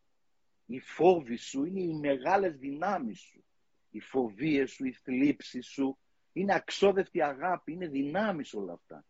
Οι 0.67 0.81
φόβοι 0.81 1.37
σου 1.37 1.65
είναι 1.65 1.81
οι 1.81 1.95
μεγάλες 1.95 2.57
δυνάμεις 2.57 3.21
σου. 3.21 3.45
Οι 3.91 4.01
φοβίες 4.01 4.71
σου, 4.71 4.85
οι 4.85 4.93
θλίψεις 4.93 5.67
σου, 5.67 5.99
είναι 6.33 6.55
αξόδευτη 6.55 7.23
αγάπη, 7.23 7.73
είναι 7.73 7.87
δυνάμεις 7.87 8.55
όλα 8.55 8.73
αυτά. 8.73 9.05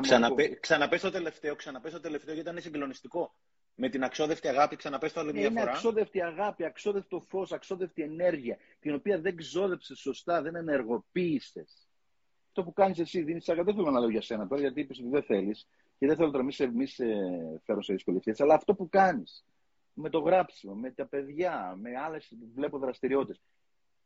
Ξαναπέ, 0.00 0.54
ξαναπες 0.54 1.00
το 1.00 1.10
τελευταίο, 1.10 1.54
ξαναπες 1.54 1.92
το 1.92 2.00
τελευταίο 2.00 2.34
γιατί 2.34 2.48
ήταν 2.50 2.62
συγκλονιστικό 2.62 3.34
με 3.74 3.88
την 3.88 4.04
αξιόδευτη 4.04 4.48
αγάπη, 4.48 4.76
ξαναπες 4.76 5.12
το 5.12 5.20
άλλη 5.20 5.32
μια 5.32 5.40
είναι 5.40 5.50
φορά. 5.50 5.62
Είναι 5.62 5.70
αξιόδευτη 5.70 6.22
αγάπη, 6.22 6.64
αξιόδευτο 6.64 7.20
φως, 7.20 7.52
αξιόδευτη 7.52 8.02
ενέργεια, 8.02 8.58
την 8.80 8.94
οποία 8.94 9.20
δεν 9.20 9.36
ξόδεψες 9.36 9.98
σωστά, 9.98 10.42
δεν 10.42 10.54
ενεργοποίησες. 10.54 11.88
Αυτό 12.46 12.64
που 12.64 12.72
κάνεις 12.72 12.98
εσύ, 12.98 13.22
δίνεις 13.22 13.48
αγάπη, 13.48 13.66
δεν 13.66 13.74
θέλω 13.74 13.90
να 13.90 14.00
λέω 14.00 14.08
για 14.08 14.22
σένα 14.22 14.46
τώρα, 14.46 14.60
γιατί 14.60 14.80
είπες 14.80 14.98
ότι 14.98 15.08
δεν 15.08 15.22
θέλεις 15.22 15.68
και 15.98 16.06
δεν 16.06 16.16
θέλω 16.16 16.30
τώρα 16.30 16.44
μη 16.44 16.52
σε, 16.52 16.66
μη 16.66 16.86
σε 16.86 17.04
φέρω 17.64 17.82
σε 17.82 17.92
δυσκολίες, 17.92 18.40
αλλά 18.40 18.54
αυτό 18.54 18.74
που 18.74 18.88
κάνεις 18.88 19.44
με 19.92 20.10
το 20.10 20.18
γράψιμο, 20.18 20.74
με 20.74 20.90
τα 20.90 21.06
παιδιά, 21.06 21.74
με 21.78 21.90
άλλες 21.98 22.32
βλέπω 22.54 22.78
δραστηριότητες, 22.78 23.40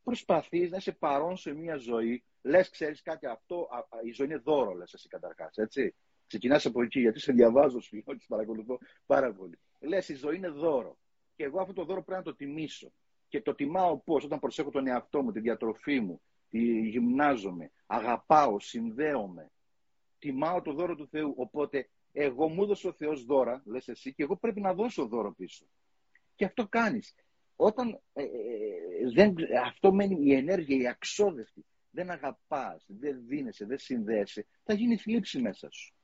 προσπαθείς 0.03 0.71
να 0.71 0.77
είσαι 0.77 0.93
παρόν 0.93 1.37
σε 1.37 1.55
μια 1.55 1.77
ζωή, 1.77 2.25
λες 2.43 2.71
ξέρεις 2.71 3.03
κάτι 3.03 3.27
αυτό, 3.27 3.69
α, 3.71 3.79
α, 3.79 4.01
η 4.05 4.13
ζωή 4.13 4.27
είναι 4.27 4.37
δώρο 4.37 4.73
λες 4.73 4.93
εσύ 4.93 5.09
καταρχάς, 5.09 5.57
έτσι. 5.57 5.95
Ξεκινάς 6.27 6.67
από 6.67 6.83
εκεί, 6.83 7.01
γιατί 7.01 7.21
σε 7.21 7.33
διαβάζω, 7.33 7.81
σου 7.81 7.97
λέω, 8.07 8.19
σε 8.19 8.27
παρακολουθώ 8.29 8.79
πάρα 9.07 9.33
πολύ. 9.33 9.59
Λες, 9.81 10.09
η 10.09 10.15
ζωή 10.15 10.37
είναι 10.37 10.49
δώρο. 10.49 10.99
Και 11.37 11.45
εγώ 11.45 11.61
αυτό 11.61 11.73
το 11.73 11.85
δώρο 11.85 12.03
πρέπει 12.03 12.25
να 12.25 12.33
το 12.33 12.37
τιμήσω. 12.37 12.93
Και 13.29 13.43
το 13.43 13.55
τιμάω 13.55 13.99
πώς, 13.99 14.25
όταν 14.25 14.39
προσέχω 14.39 14.71
τον 14.71 14.87
εαυτό 14.87 15.23
μου, 15.23 15.33
τη 15.33 15.41
διατροφή 15.41 16.01
μου, 16.01 16.21
τη 16.49 16.89
γυμνάζομαι, 16.89 17.71
αγαπάω, 17.87 18.61
συνδέομαι. 18.61 19.51
Τιμάω 20.19 20.63
το 20.63 20.73
δώρο 20.73 20.95
του 20.95 21.09
Θεού. 21.09 21.35
Οπότε, 21.37 21.89
εγώ 22.13 22.49
μου 22.49 22.63
έδωσε 22.63 22.89
ο 22.89 22.93
Θεός 22.93 23.25
δώρα, 23.25 23.63
λες 23.67 23.89
εσύ, 23.89 24.15
και 24.15 24.23
εγώ 24.23 24.37
πρέπει 24.37 24.61
να 24.61 24.75
δώσω 24.75 25.07
δώρο 25.07 25.35
πίσω. 25.35 25.67
Και 26.35 26.45
αυτό 26.45 26.69
κάνεις. 26.69 27.15
Όταν 27.57 28.01
ε, 28.13 28.23
ε, 28.23 28.29
δεν, 29.15 29.35
αυτό 29.65 29.93
μένει 29.93 30.17
η 30.21 30.35
ενέργεια, 30.35 30.77
η 30.77 30.89
αξόδευτη, 30.89 31.65
δεν 31.91 32.11
αγαπάς, 32.11 32.85
δεν 32.89 33.27
δίνεσαι, 33.27 33.65
δεν 33.65 33.79
συνδέεσαι, 33.79 34.47
θα 34.65 34.75
γίνει 34.75 34.97
θλίψη 34.97 35.41
μέσα 35.41 35.71
σου. 35.71 35.95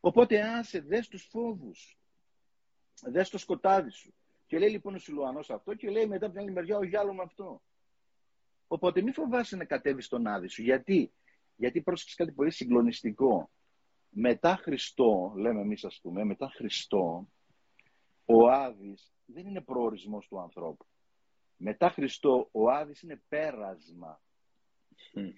Οπότε 0.00 0.40
άσε, 0.40 0.80
δες 0.80 1.08
τους 1.08 1.22
φόβους. 1.30 1.98
Δες 3.02 3.30
το 3.30 3.38
σκοτάδι 3.38 3.90
σου. 3.90 4.14
Και 4.46 4.58
λέει 4.58 4.70
λοιπόν 4.70 4.94
ο 4.94 4.98
Σιλουανός 4.98 5.50
αυτό 5.50 5.74
και 5.74 5.90
λέει 5.90 6.06
μετά 6.06 6.26
από 6.26 6.34
την 6.34 6.42
άλλη 6.42 6.52
μεριά 6.52 6.76
ο 6.76 6.84
Γιάλο 6.84 7.14
με 7.14 7.22
αυτό. 7.22 7.62
Οπότε 8.66 9.02
μην 9.02 9.12
φοβάσαι 9.12 9.56
να 9.56 9.64
κατέβεις 9.64 10.04
στον 10.04 10.26
άδει 10.26 10.48
σου. 10.48 10.62
Γιατί, 10.62 11.12
Γιατί 11.56 11.82
πρόσεξες 11.82 12.16
κάτι 12.16 12.32
πολύ 12.32 12.50
συγκλονιστικό. 12.50 13.50
Μετά 14.08 14.56
Χριστό, 14.56 15.32
λέμε 15.36 15.60
εμείς 15.60 15.84
ας 15.84 16.00
πούμε, 16.02 16.24
μετά 16.24 16.48
Χριστό, 16.48 17.28
ο 18.24 18.48
Άδης 18.48 19.12
δεν 19.24 19.46
είναι 19.46 19.60
προορισμός 19.60 20.28
του 20.28 20.40
ανθρώπου. 20.40 20.86
Μετά 21.56 21.90
Χριστό, 21.90 22.48
ο 22.52 22.70
Άδης 22.70 23.02
είναι 23.02 23.22
πέρασμα. 23.28 24.20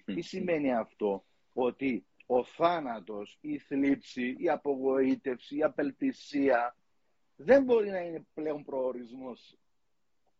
Τι 0.05 0.21
σημαίνει 0.21 0.73
αυτό, 0.73 1.25
ότι 1.53 2.05
ο 2.33 2.43
θάνατος, 2.43 3.37
η 3.41 3.57
θλίψη, 3.57 4.35
η 4.39 4.49
απογοήτευση, 4.49 5.57
η 5.57 5.63
απελπισία 5.63 6.75
δεν 7.35 7.63
μπορεί 7.63 7.89
να 7.89 7.99
είναι 7.99 8.25
πλέον 8.33 8.63
προορισμός. 8.63 9.57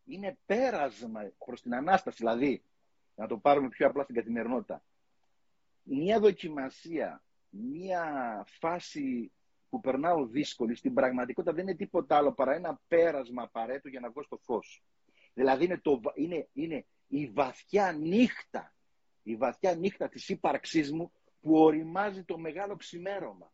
Είναι 0.06 0.38
πέρασμα 0.46 1.32
προς 1.46 1.62
την 1.62 1.76
Ανάσταση, 1.76 2.18
δηλαδή, 2.20 2.64
να 3.16 3.28
το 3.28 3.38
πάρουμε 3.38 3.70
πιο 3.70 3.88
απλά 3.88 4.04
στην 4.04 4.16
καθημερινότητα. 4.16 4.84
Μια 5.84 6.20
δοκιμασία, 6.20 7.24
μια 7.50 8.06
φάση 8.60 9.32
που 9.70 9.80
περνάω 9.80 10.26
δύσκολη, 10.26 10.76
στην 10.76 10.94
πραγματικότητα 10.94 11.54
δεν 11.54 11.68
είναι 11.68 11.76
τίποτα 11.78 12.18
άλλο 12.18 12.34
παρά 12.34 12.54
ένα 12.54 12.80
πέρασμα 12.88 13.44
απαραίτητο 13.44 13.88
για 13.88 14.00
να 14.00 14.10
βγω 14.10 14.24
στο 14.24 14.38
φως. 14.38 14.84
Δηλαδή 15.34 15.66
είναι, 15.66 15.78
το, 15.78 16.02
είναι, 16.16 16.48
είναι 16.54 16.86
η 17.08 17.28
βαθιά 17.28 17.92
νύχτα, 17.92 18.74
η 19.24 19.36
βαθιά 19.36 19.76
νύχτα 19.76 20.10
της 20.10 20.30
ύπαρξής 20.30 20.92
μου 20.92 21.12
που 21.42 21.56
οριμάζει 21.56 22.24
το 22.24 22.38
μεγάλο 22.38 22.76
ξημέρωμα. 22.76 23.52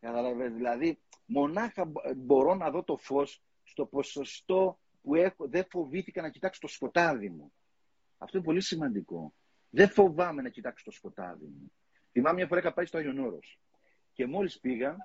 Καταλαβαίνετε, 0.00 0.54
δηλαδή 0.54 0.98
μονάχα 1.26 1.92
μπορώ 2.16 2.54
να 2.54 2.70
δω 2.70 2.82
το 2.82 2.96
φως 2.96 3.42
στο 3.62 3.86
ποσοστό 3.86 4.78
που 5.02 5.14
έχω, 5.14 5.48
δεν 5.48 5.66
φοβήθηκα 5.70 6.22
να 6.22 6.28
κοιτάξω 6.30 6.60
το 6.60 6.66
σκοτάδι 6.66 7.28
μου. 7.28 7.52
Αυτό 8.18 8.36
είναι 8.36 8.46
πολύ 8.46 8.60
σημαντικό. 8.60 9.34
Δεν 9.70 9.88
φοβάμαι 9.88 10.42
να 10.42 10.48
κοιτάξω 10.48 10.84
το 10.84 10.90
σκοτάδι 10.90 11.44
μου. 11.44 11.72
Θυμάμαι 12.10 12.36
μια 12.36 12.46
φορά 12.46 12.60
είχα 12.60 12.72
πάει 12.72 12.86
στο 12.86 12.98
Άγιον 12.98 13.18
Όρος 13.18 13.58
και 14.12 14.26
μόλις 14.26 14.60
πήγα, 14.60 14.96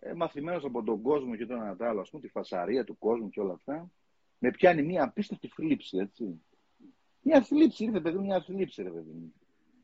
ε, 0.00 0.14
μαθημένος 0.14 0.64
από 0.64 0.82
τον 0.82 1.02
κόσμο 1.02 1.36
και 1.36 1.46
τον 1.46 1.60
Ανατάλο, 1.60 2.00
ας 2.00 2.10
πούμε, 2.10 2.22
τη 2.22 2.28
φασαρία 2.28 2.84
του 2.84 2.98
κόσμου 2.98 3.28
και 3.28 3.40
όλα 3.40 3.52
αυτά, 3.52 3.90
με 4.38 4.50
πιάνει 4.50 4.82
μια 4.82 5.04
απίστευτη 5.04 5.48
θλίψη, 5.48 5.98
έτσι. 5.98 6.42
Μια 7.20 7.42
θλίψη, 7.42 7.84
ήρθε 7.84 8.00
παιδί 8.00 8.18
μια 8.18 8.42
θλίψη, 8.42 8.82
ρε 8.82 8.90
παιδί 8.90 9.10
μου. 9.10 9.34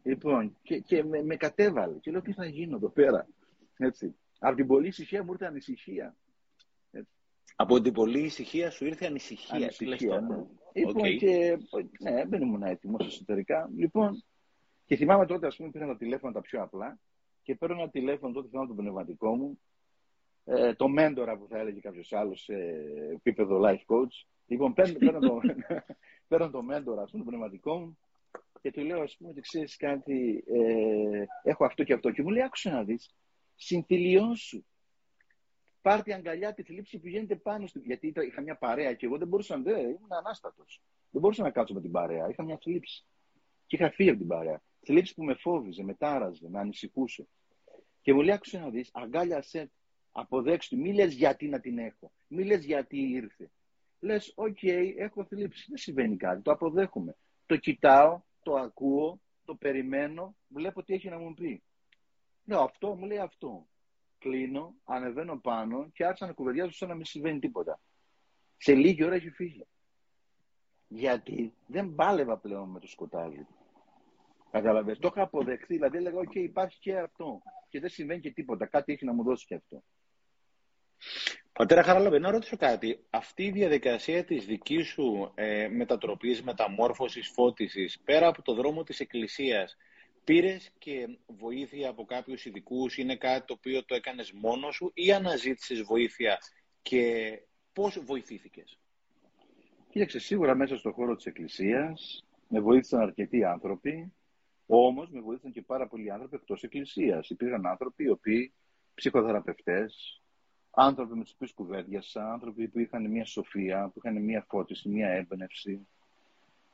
Λοιπόν, 0.07 0.57
και, 0.63 0.79
και 0.79 1.05
με, 1.05 1.23
με 1.23 1.37
κατέβαλε. 1.37 1.99
Και 1.99 2.11
λέω 2.11 2.23
τι 2.23 2.33
θα 2.33 2.47
γίνω 2.47 2.77
εδώ 2.77 2.89
πέρα. 2.89 3.27
Έτσι. 3.77 4.15
Από 4.39 4.57
την 4.57 4.67
πολλή 4.67 4.87
ησυχία 4.87 5.25
μου 5.25 5.33
ήρθε 5.33 5.47
ανησυχία. 5.47 6.17
Έτσι. 6.91 7.09
Από 7.57 7.81
την 7.81 7.93
πολλή 7.93 8.21
ησυχία 8.21 8.71
σου 8.71 8.87
ήρθε 8.87 9.07
ανησυχία. 9.07 9.57
Ανησυχία, 9.57 10.21
ναι. 10.21 10.45
Λοιπόν, 10.73 11.03
okay. 11.03 11.17
και 11.17 11.59
ναι, 12.01 12.25
δεν 12.25 12.43
ήμουν 12.43 12.63
έτοιμος 12.63 13.07
εσωτερικά. 13.07 13.71
Λοιπόν, 13.77 14.25
και 14.85 14.97
θυμάμαι 14.97 15.27
τότε, 15.27 15.47
ας 15.47 15.57
πούμε, 15.57 15.71
πήραν 15.71 15.89
τα 15.89 15.97
τηλέφωνα 15.97 16.33
τα 16.33 16.41
πιο 16.41 16.63
απλά 16.63 16.99
και 17.43 17.55
παίρνω 17.55 17.81
ένα 17.81 17.91
τηλέφωνο 17.91 18.33
τότε, 18.33 18.49
θυμάμαι 18.49 18.69
το 18.69 18.75
πνευματικό 18.75 19.37
μου, 19.37 19.61
ε, 20.45 20.75
το 20.75 20.89
μέντορα 20.89 21.37
που 21.37 21.47
θα 21.49 21.59
έλεγε 21.59 21.81
κάποιος 21.81 22.13
άλλος 22.13 22.43
σε 22.43 22.55
επίπεδο 23.13 23.61
life 23.65 23.85
coach. 23.87 24.27
Λοιπόν, 24.47 24.73
παίρνω, 24.75 24.99
παίρνω, 25.05 25.19
το, 25.19 25.41
παίρνω 26.29 26.51
το 26.51 26.63
μέντορα, 26.63 27.03
ας 27.03 27.11
πούμε, 27.11 27.25
το 27.25 27.31
πνευματικό 27.31 27.79
μου 27.79 27.99
και 28.67 28.73
του 28.73 28.85
λέω, 28.85 29.01
ας 29.03 29.17
πούμε, 29.17 29.31
ότι 29.31 29.41
ξέρεις 29.41 29.77
κάτι, 29.77 30.45
ε, 30.47 31.25
έχω 31.43 31.65
αυτό 31.65 31.85
και 31.85 31.93
αυτό. 31.93 32.11
Και 32.11 32.23
μου 32.23 32.29
λέει, 32.29 32.43
άκουσε 32.43 32.71
να 32.71 32.85
δεις, 32.85 33.15
συμφιλιώσου. 33.55 34.65
Πάρτε 35.83 36.15
αγκαλιά 36.15 36.55
τη 36.55 36.63
θλίψη 36.63 36.99
που 36.99 37.09
γίνεται 37.09 37.37
πάνω 37.37 37.67
στο. 37.67 37.79
Γιατί 37.79 38.13
είχα 38.29 38.41
μια 38.41 38.57
παρέα 38.57 38.95
και 38.95 39.07
εγώ 39.07 39.19
δεν 39.19 39.29
μπορούσα 39.29 39.57
να. 39.57 39.63
Δεν, 39.63 39.79
ήμουν 39.79 40.13
ανάστατος. 40.19 40.83
Δεν 41.11 41.21
μπορούσα 41.21 41.43
να 41.43 41.51
κάτσω 41.51 41.75
με 41.75 41.81
την 41.81 41.91
παρέα. 41.91 42.29
Είχα 42.29 42.43
μια 42.43 42.59
θλίψη. 42.63 43.05
Και 43.67 43.77
είχα 43.77 43.91
φύγει 43.91 44.09
από 44.09 44.19
την 44.19 44.29
παρέα. 44.29 44.63
Θλίψη 44.81 45.15
που 45.15 45.25
με 45.25 45.35
φόβιζε, 45.35 45.83
με 45.83 45.95
τάραζε, 45.95 46.49
με 46.49 46.59
ανησυχούσε. 46.59 47.27
Και 48.03 48.15
μου 48.15 48.21
λέει, 48.21 48.35
άκουσε 48.35 48.59
να 48.59 48.71
δεις, 48.71 48.91
αγκάλιασέ 48.93 49.71
αποδέξου 50.13 50.79
μη 50.79 50.95
λες 50.95 51.15
γιατί 51.15 51.49
να 51.49 51.61
την 51.61 51.79
έχω. 51.79 52.13
Μη 52.27 52.45
λες 52.45 52.65
γιατί 52.65 52.99
ήρθε. 52.99 53.51
Λες, 54.01 54.33
OK, 54.35 54.59
okay, 54.63 54.93
έχω 54.97 55.25
θλίψη. 55.25 55.65
Δεν 55.69 55.79
συμβαίνει 55.79 56.17
κάτι. 56.17 56.43
Το 56.43 56.51
αποδέχομαι. 56.51 57.17
Το 57.47 57.57
κοιτάω, 57.57 58.23
το 58.47 58.55
ακούω, 58.55 59.21
το 59.45 59.55
περιμένω, 59.55 60.37
βλέπω 60.49 60.83
τι 60.83 60.95
έχει 60.95 61.09
να 61.09 61.19
μου 61.19 61.35
πει. 61.35 61.63
Λέω 62.45 62.61
αυτό, 62.61 62.95
μου 62.95 63.07
λέει 63.07 63.19
αυτό. 63.19 63.67
Κλείνω, 64.19 64.75
ανεβαίνω 64.85 65.37
πάνω 65.41 65.91
και 65.93 66.05
άρχισα 66.05 66.27
να 66.27 66.33
κουβεντιάζω 66.33 66.73
σαν 66.73 66.89
να 66.89 66.95
μην 66.95 67.05
συμβαίνει 67.05 67.39
τίποτα. 67.39 67.81
Σε 68.57 68.75
λίγη 68.75 69.05
ώρα 69.05 69.15
έχει 69.15 69.31
φύγει. 69.31 69.67
Γιατί 70.89 71.55
δεν 71.67 71.95
πάλευα 71.95 72.39
πλέον 72.39 72.71
με 72.71 72.81
το 72.81 72.87
σκοτάδι. 72.87 73.47
Καταλαβαίνετε. 74.51 75.01
Το 75.01 75.11
είχα 75.13 75.23
αποδεχθεί. 75.23 75.75
Δηλαδή 75.75 75.97
έλεγα, 75.97 76.19
OK, 76.19 76.35
υπάρχει 76.35 76.79
και 76.79 76.99
αυτό. 76.99 77.43
Και 77.69 77.81
δεν 77.81 77.91
συμβαίνει 77.91 78.21
και 78.21 78.33
τίποτα. 78.33 78.67
Κάτι 78.67 78.93
έχει 78.93 79.05
να 79.05 79.13
μου 79.13 79.23
δώσει 79.23 79.47
και 79.47 79.55
αυτό. 79.55 79.83
Πατέρα 81.57 81.83
Χαραλόβε, 81.83 82.19
να 82.19 82.31
ρωτήσω 82.31 82.57
κάτι. 82.57 82.99
Αυτή 83.11 83.45
η 83.45 83.51
διαδικασία 83.51 84.25
της 84.25 84.47
δικής 84.47 84.87
σου 84.87 85.33
ε, 85.35 85.69
μετατροπής, 85.69 86.43
μεταμόρφωσης, 86.43 87.29
φώτισης, 87.29 88.01
πέρα 88.05 88.27
από 88.27 88.43
το 88.43 88.55
δρόμο 88.55 88.83
της 88.83 89.01
Εκκλησίας, 89.01 89.77
πήρες 90.25 90.71
και 90.79 91.09
βοήθεια 91.27 91.89
από 91.89 92.05
κάποιους 92.05 92.45
ειδικούς, 92.45 92.99
είναι 92.99 93.17
κάτι 93.17 93.47
το 93.47 93.53
οποίο 93.53 93.85
το 93.85 93.95
έκανες 93.95 94.33
μόνος 94.33 94.75
σου 94.75 94.91
ή 94.95 95.13
αναζήτησες 95.13 95.83
βοήθεια 95.83 96.39
και 96.83 97.33
πώς 97.73 98.01
βοηθήθηκες; 98.05 98.79
Κοίταξε, 99.91 100.19
σίγουρα 100.19 100.55
μέσα 100.55 100.77
στον 100.77 100.93
χώρο 100.93 101.17
της 101.17 101.27
Εκκλησίας 101.27 102.27
με 102.49 102.61
βοήθησαν 102.61 103.01
αρκετοί 103.01 103.45
άνθρωποι, 103.45 104.13
όμως 104.67 105.11
με 105.11 105.21
βοήθησαν 105.21 105.53
και 105.53 105.63
πάρα 105.63 105.87
πολλοί 105.87 106.11
άνθρωποι 106.11 106.37
εκτός 106.37 106.63
Εκκλησίας. 106.63 107.31
Υπήρχαν 107.31 107.67
άνθρωποι 107.67 108.05
οι 108.05 108.11
οποίοι 108.11 108.53
ψυχοθεραπευτές, 108.95 110.21
άνθρωποι 110.79 111.15
με 111.15 111.23
τους 111.23 111.33
οποίους 111.33 111.53
κουβέντιασα, 111.53 112.33
άνθρωποι 112.33 112.69
που 112.69 112.79
είχαν 112.79 113.11
μια 113.11 113.25
σοφία, 113.25 113.91
που 113.95 114.01
είχαν 114.05 114.23
μια 114.23 114.45
φώτιση, 114.49 114.89
μια 114.89 115.09
έμπνευση 115.09 115.87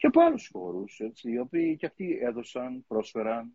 και 0.02 0.08
από 0.08 0.20
άλλους 0.20 0.48
χώρους, 0.52 1.00
έτσι, 1.00 1.30
οι 1.30 1.38
οποίοι 1.38 1.76
και 1.76 1.86
αυτοί 1.86 2.18
έδωσαν, 2.22 2.84
πρόσφεραν 2.88 3.52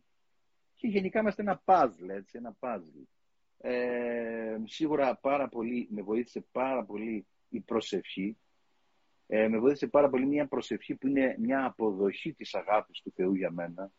και 0.76 0.88
γενικά 0.88 1.20
είμαστε 1.20 1.42
ένα 1.42 1.62
puzzle, 1.66 2.10
έτσι, 2.10 2.38
ένα 2.38 2.56
puzzle. 2.60 3.04
Ε, 3.58 4.58
σίγουρα 4.64 5.16
πάρα 5.16 5.48
πολύ, 5.48 5.88
με 5.92 6.02
βοήθησε 6.02 6.46
πάρα 6.52 6.84
πολύ 6.84 7.26
η 7.50 7.60
προσευχή. 7.60 8.38
Ε, 9.28 9.48
με 9.48 9.60
βοήθησε 9.60 9.88
πάρα 9.88 10.10
πολύ 10.10 10.26
μια 10.26 10.48
προσευχή 10.48 10.96
που 10.96 11.08
είναι 11.08 11.36
μια 11.40 11.66
αποδοχή 11.66 12.34
της 12.34 12.56
αγάπης 12.56 13.02
του 13.02 13.12
Θεού 13.16 13.34
για 13.34 13.52
μένα. 13.52 13.92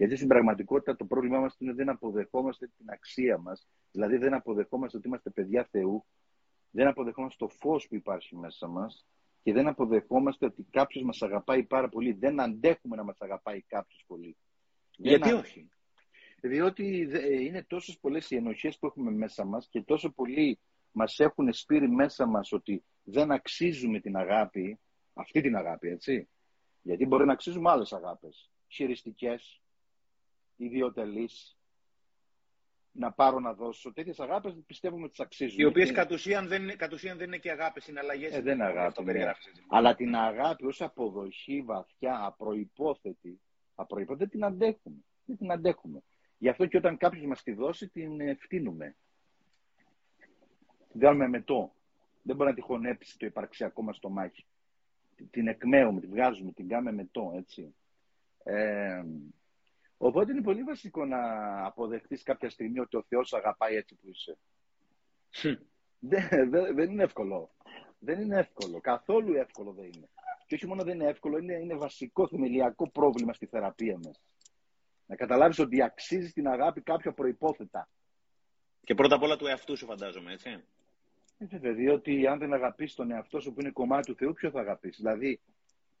Γιατί 0.00 0.16
στην 0.16 0.28
πραγματικότητα 0.28 0.96
το 0.96 1.04
πρόβλημά 1.04 1.40
μας 1.40 1.56
είναι 1.58 1.72
δεν 1.72 1.88
αποδεχόμαστε 1.88 2.70
την 2.76 2.90
αξία 2.90 3.38
μας. 3.38 3.68
Δηλαδή 3.90 4.16
δεν 4.16 4.34
αποδεχόμαστε 4.34 4.96
ότι 4.96 5.06
είμαστε 5.06 5.30
παιδιά 5.30 5.68
Θεού. 5.70 6.06
Δεν 6.70 6.86
αποδεχόμαστε 6.86 7.44
το 7.46 7.52
φως 7.52 7.88
που 7.88 7.94
υπάρχει 7.94 8.36
μέσα 8.36 8.66
μας. 8.66 9.06
Και 9.42 9.52
δεν 9.52 9.66
αποδεχόμαστε 9.66 10.46
ότι 10.46 10.66
κάποιος 10.70 11.04
μας 11.04 11.22
αγαπάει 11.22 11.62
πάρα 11.62 11.88
πολύ. 11.88 12.12
Δεν 12.12 12.40
αντέχουμε 12.40 12.96
να 12.96 13.04
μας 13.04 13.20
αγαπάει 13.20 13.62
κάποιος 13.62 14.04
πολύ. 14.06 14.36
Γιατί 14.96 15.32
όχι; 15.32 15.68
Διότι 16.40 17.08
είναι 17.40 17.64
τόσες 17.68 17.98
πολλές 17.98 18.30
οι 18.30 18.36
ενοχές 18.36 18.78
που 18.78 18.86
έχουμε 18.86 19.10
μέσα 19.10 19.44
μας 19.44 19.68
και 19.70 19.82
τόσο 19.82 20.10
πολύ 20.10 20.58
μας 20.92 21.18
έχουν 21.18 21.52
σπείρει 21.52 21.88
μέσα 21.88 22.26
μας 22.26 22.52
ότι 22.52 22.84
δεν 23.02 23.32
αξίζουμε 23.32 24.00
την 24.00 24.16
αγάπη, 24.16 24.78
αυτή 25.12 25.40
την 25.40 25.56
αγάπη, 25.56 25.88
έτσι. 25.88 26.28
Γιατί 26.82 27.06
μπορεί 27.06 27.26
να 27.26 27.32
αξίζουμε 27.32 27.70
άλλες 27.70 27.92
αγάπες, 27.92 28.50
χειριστικές, 28.68 29.60
ιδιωτελείς, 30.64 31.60
να 32.92 33.12
πάρω 33.12 33.40
να 33.40 33.54
δώσω. 33.54 33.92
Τέτοιες 33.92 34.20
αγάπες 34.20 34.56
πιστεύουμε 34.66 35.02
ότι 35.02 35.10
τις 35.10 35.20
αξίζουν. 35.20 35.60
Οι 35.60 35.64
οποίες 35.64 35.92
κατ, 35.92 36.12
ουσίαν 36.12 36.48
δεν, 36.48 36.76
κατ' 36.76 36.92
ουσίαν 36.92 37.18
δεν 37.18 37.26
είναι 37.26 37.38
και 37.38 37.50
αγάπες, 37.50 37.86
είναι 37.86 38.00
αλλαγές. 38.00 38.34
Ε, 38.34 38.40
δεν 38.40 38.54
είναι 38.54 38.64
αγάπη. 38.64 39.04
Ναι. 39.04 39.32
Αλλά 39.68 39.94
την 39.94 40.14
αγάπη 40.14 40.66
ως 40.66 40.80
αποδοχή 40.80 41.62
βαθιά, 41.62 42.24
απροπόθετη, 42.24 43.40
απροϋπόθετη, 43.74 44.30
την 44.30 44.44
αντέχουμε. 44.44 44.96
Δεν 45.24 45.36
την 45.36 45.52
αντέχουμε. 45.52 46.02
Γι' 46.38 46.48
αυτό 46.48 46.66
και 46.66 46.76
όταν 46.76 46.96
κάποιος 46.96 47.24
μας 47.24 47.42
τη 47.42 47.52
δώσει, 47.52 47.88
την 47.88 48.20
ε, 48.20 48.34
φτύνουμε. 48.34 48.96
Την 50.90 51.00
κάνουμε 51.00 51.28
μετό. 51.28 51.74
Δεν 52.22 52.36
μπορεί 52.36 52.48
να 52.48 52.54
τη 52.54 52.60
χωνέψει 52.60 53.18
το 53.18 53.26
υπαρξιακό 53.26 53.82
μας 53.82 53.98
το 53.98 54.08
μάχη. 54.08 54.46
Την 55.30 55.48
εκμέουμε, 55.48 56.00
την 56.00 56.10
βγάζουμε, 56.10 56.52
την 56.52 56.68
κάνουμε 56.68 56.92
μετό, 56.92 57.32
έτσι. 57.36 57.74
Ε, 58.42 59.02
οπότε 60.02 60.32
είναι 60.32 60.42
πολύ 60.42 60.62
βασικό 60.62 61.04
να 61.04 61.20
αποδεχτείς 61.66 62.22
κάποια 62.22 62.50
στιγμή 62.50 62.80
ότι 62.80 62.96
ο 62.96 63.04
Θεός 63.08 63.32
αγαπάει 63.32 63.74
έτσι 63.74 63.94
που 63.94 64.08
είσαι. 64.08 64.38
δεν, 65.98 66.50
δεν, 66.74 66.90
είναι 66.90 67.02
εύκολο. 67.02 67.50
Δεν 67.98 68.20
είναι 68.20 68.38
εύκολο. 68.38 68.80
Καθόλου 68.80 69.34
εύκολο 69.34 69.72
δεν 69.72 69.84
είναι. 69.84 70.08
Και 70.46 70.54
όχι 70.54 70.66
μόνο 70.66 70.82
δεν 70.82 70.94
είναι 70.94 71.08
εύκολο, 71.08 71.38
είναι, 71.38 71.54
είναι 71.54 71.74
βασικό 71.74 72.28
θεμελιακό 72.28 72.90
πρόβλημα 72.90 73.32
στη 73.32 73.46
θεραπεία 73.46 73.98
μας. 74.04 74.22
Να 75.06 75.16
καταλάβεις 75.16 75.58
ότι 75.58 75.82
αξίζει 75.82 76.32
την 76.32 76.48
αγάπη 76.48 76.80
κάποια 76.80 77.12
προϋπόθετα. 77.12 77.88
Και 78.84 78.94
πρώτα 78.94 79.14
απ' 79.14 79.22
όλα 79.22 79.36
του 79.36 79.46
εαυτού 79.46 79.76
σου 79.76 79.86
φαντάζομαι, 79.86 80.32
έτσι. 80.32 80.64
Έτσι, 81.38 81.58
διότι 81.58 82.26
αν 82.26 82.38
δεν 82.38 82.52
αγαπήσει 82.52 82.96
τον 82.96 83.10
εαυτό 83.10 83.40
σου 83.40 83.52
που 83.52 83.60
είναι 83.60 83.70
κομμάτι 83.70 84.06
του 84.06 84.16
Θεού, 84.16 84.32
ποιο 84.32 84.50
θα 84.50 84.60
αγαπήσεις; 84.60 85.02
Δηλαδή, 85.02 85.40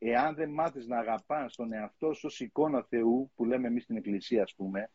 εάν 0.02 0.34
δεν 0.34 0.50
μάθεις 0.50 0.86
να 0.86 0.98
αγαπάς 0.98 1.56
τον 1.56 1.72
εαυτό 1.72 2.12
σου 2.12 2.26
ως 2.26 2.40
εικόνα 2.40 2.82
Θεού, 2.82 3.32
που 3.34 3.44
λέμε 3.44 3.66
εμείς 3.66 3.82
στην 3.82 3.96
Εκκλησία, 3.96 4.42
ας 4.42 4.54
πούμε, 4.54 4.90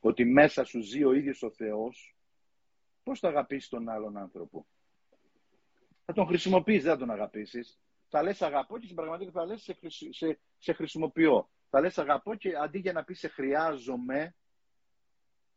ότι 0.00 0.24
μέσα 0.24 0.64
σου 0.64 0.80
ζει 0.80 1.04
ο 1.04 1.12
ίδιος 1.12 1.42
ο 1.42 1.50
Θεός, 1.50 2.16
πώς 3.02 3.18
θα 3.18 3.28
αγαπήσεις 3.28 3.68
τον 3.68 3.88
άλλον 3.88 4.16
άνθρωπο; 4.16 4.66
Θα 6.04 6.12
τον 6.12 6.26
χρησιμοποιείς, 6.26 6.82
δεν 6.82 6.92
θα 6.92 6.98
τον 6.98 7.10
αγαπήσεις. 7.10 7.80
Θα 8.08 8.22
λες 8.22 8.42
αγαπώ 8.42 8.78
και 8.78 8.84
στην 8.84 8.96
πραγματικότητα 8.96 9.40
θα 9.40 9.46
λες 9.46 9.62
σε, 9.62 9.78
σε, 10.10 10.38
σε 10.58 10.72
χρησιμοποιώ. 10.72 11.50
Θα 11.70 11.80
λες 11.80 11.98
αγαπώ 11.98 12.34
και 12.34 12.56
αντί 12.56 12.78
για 12.78 12.92
να 12.92 13.04
πεις 13.04 13.18
σε 13.18 13.28
χρειάζομαι, 13.28 14.34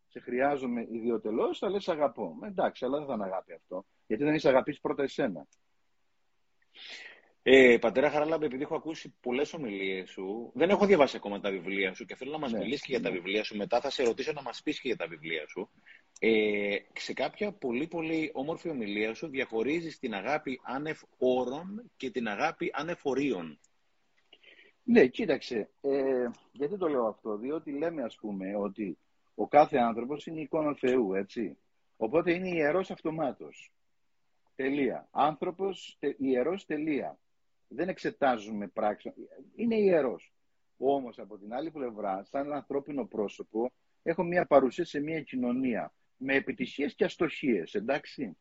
σε 0.08 0.20
χρειάζομαι 0.20 0.88
ιδιωτελώς, 0.92 1.58
θα 1.60 1.70
λες 1.70 1.89
αγαπώ. 1.89 2.38
εντάξει, 2.44 2.86
αλλά 2.86 2.98
δεν 2.98 3.08
θα 3.08 3.13
είναι 3.13 3.24
αγάπη 3.24 3.54
αυτό. 3.54 3.86
Γιατί 4.08 4.24
δεν 4.24 4.34
είσαι 4.34 4.50
αγαπήσει 4.50 4.80
πρώτα 4.82 5.04
εσένα. 5.04 5.48
Ε, 7.46 7.78
πατέρα 7.82 8.10
Χαράλαμπε, 8.10 8.46
επειδή 8.46 8.64
έχω 8.64 8.76
ακούσει 8.76 9.14
πολλές 9.22 9.54
ομιλίες 9.54 10.10
σου, 10.10 10.52
δεν 10.54 10.70
έχω 10.70 10.86
διαβάσει 10.86 11.16
ακόμα 11.18 11.40
τα 11.40 11.50
βιβλία 11.50 11.94
σου 11.94 12.06
και 12.06 12.16
θέλω 12.16 12.32
να 12.32 12.38
μας 12.38 12.52
ναι, 12.52 12.58
μιλήσεις 12.58 12.82
και 12.82 12.92
για 12.92 13.02
τα 13.02 13.10
ναι. 13.10 13.16
βιβλία 13.16 13.44
σου. 13.44 13.58
Μετά 13.58 13.82
θα 13.82 13.90
σε 13.90 14.04
ρωτήσω 14.04 14.32
να 14.32 14.42
μας 14.42 14.62
πεις 14.64 14.80
και 14.80 14.88
για 14.88 14.98
τα 14.98 15.08
βιβλία 15.08 15.48
σου. 15.48 15.70
Ε, 16.20 16.78
σε 16.94 17.14
κάποια 17.14 17.52
πολύ 17.52 17.88
πολύ 17.88 18.30
όμορφη 18.34 18.70
ομιλία 18.70 19.14
σου 19.14 19.28
διαχωρίζεις 19.28 20.00
την 20.00 20.14
αγάπη 20.14 20.60
άνευ 20.64 21.02
όρων 21.18 21.92
και 21.98 22.12
την 22.12 22.28
αγάπη 22.28 22.72
άνευ 22.74 23.00
ορίων. 23.04 23.60
Ναι, 24.84 25.08
κοίταξε. 25.08 25.70
Ε, 25.82 26.30
γιατί 26.52 26.78
το 26.78 26.88
λέω 26.88 27.08
αυτό, 27.08 27.38
Διότι 27.38 27.72
λέμε, 27.72 28.04
ας 28.04 28.16
πούμε, 28.16 28.56
ότι 28.56 28.98
ο 29.36 29.48
κάθε 29.48 29.78
άνθρωπος 29.78 30.26
είναι 30.26 30.42
εικόνα 30.42 30.76
Θεού, 30.76 31.14
έτσι. 31.14 31.58
Οπότε 31.98 32.34
είναι 32.34 32.50
ιερός 32.50 32.92
αυτομάτως. 32.92 33.72
Τελεία. 34.56 35.08
Άνθρωπος, 35.12 35.98
τε, 36.00 36.16
ιερός, 36.18 36.66
τελεία. 36.66 37.18
Δεν 37.76 37.90
εξετάζουμε 37.90 38.68
πράξη. 38.68 39.14
Είναι 39.56 39.76
ιερός. 39.76 40.34
Όμως, 40.78 41.20
από 41.20 41.38
την 41.38 41.54
άλλη 41.54 41.72
πλευρά, 41.72 42.24
σαν 42.24 42.54
ανθρώπινο 42.54 43.06
πρόσωπο, 43.06 43.72
έχω 44.04 44.24
μια 44.24 44.46
παρουσία 44.46 44.86
σε 44.86 45.00
μια 45.00 45.22
κοινωνία 45.22 45.94
με 46.18 46.36
επιτυχίες 46.36 46.96
και 46.96 47.04
αστοχίες, 47.04 47.74
εντάξει. 47.74 48.38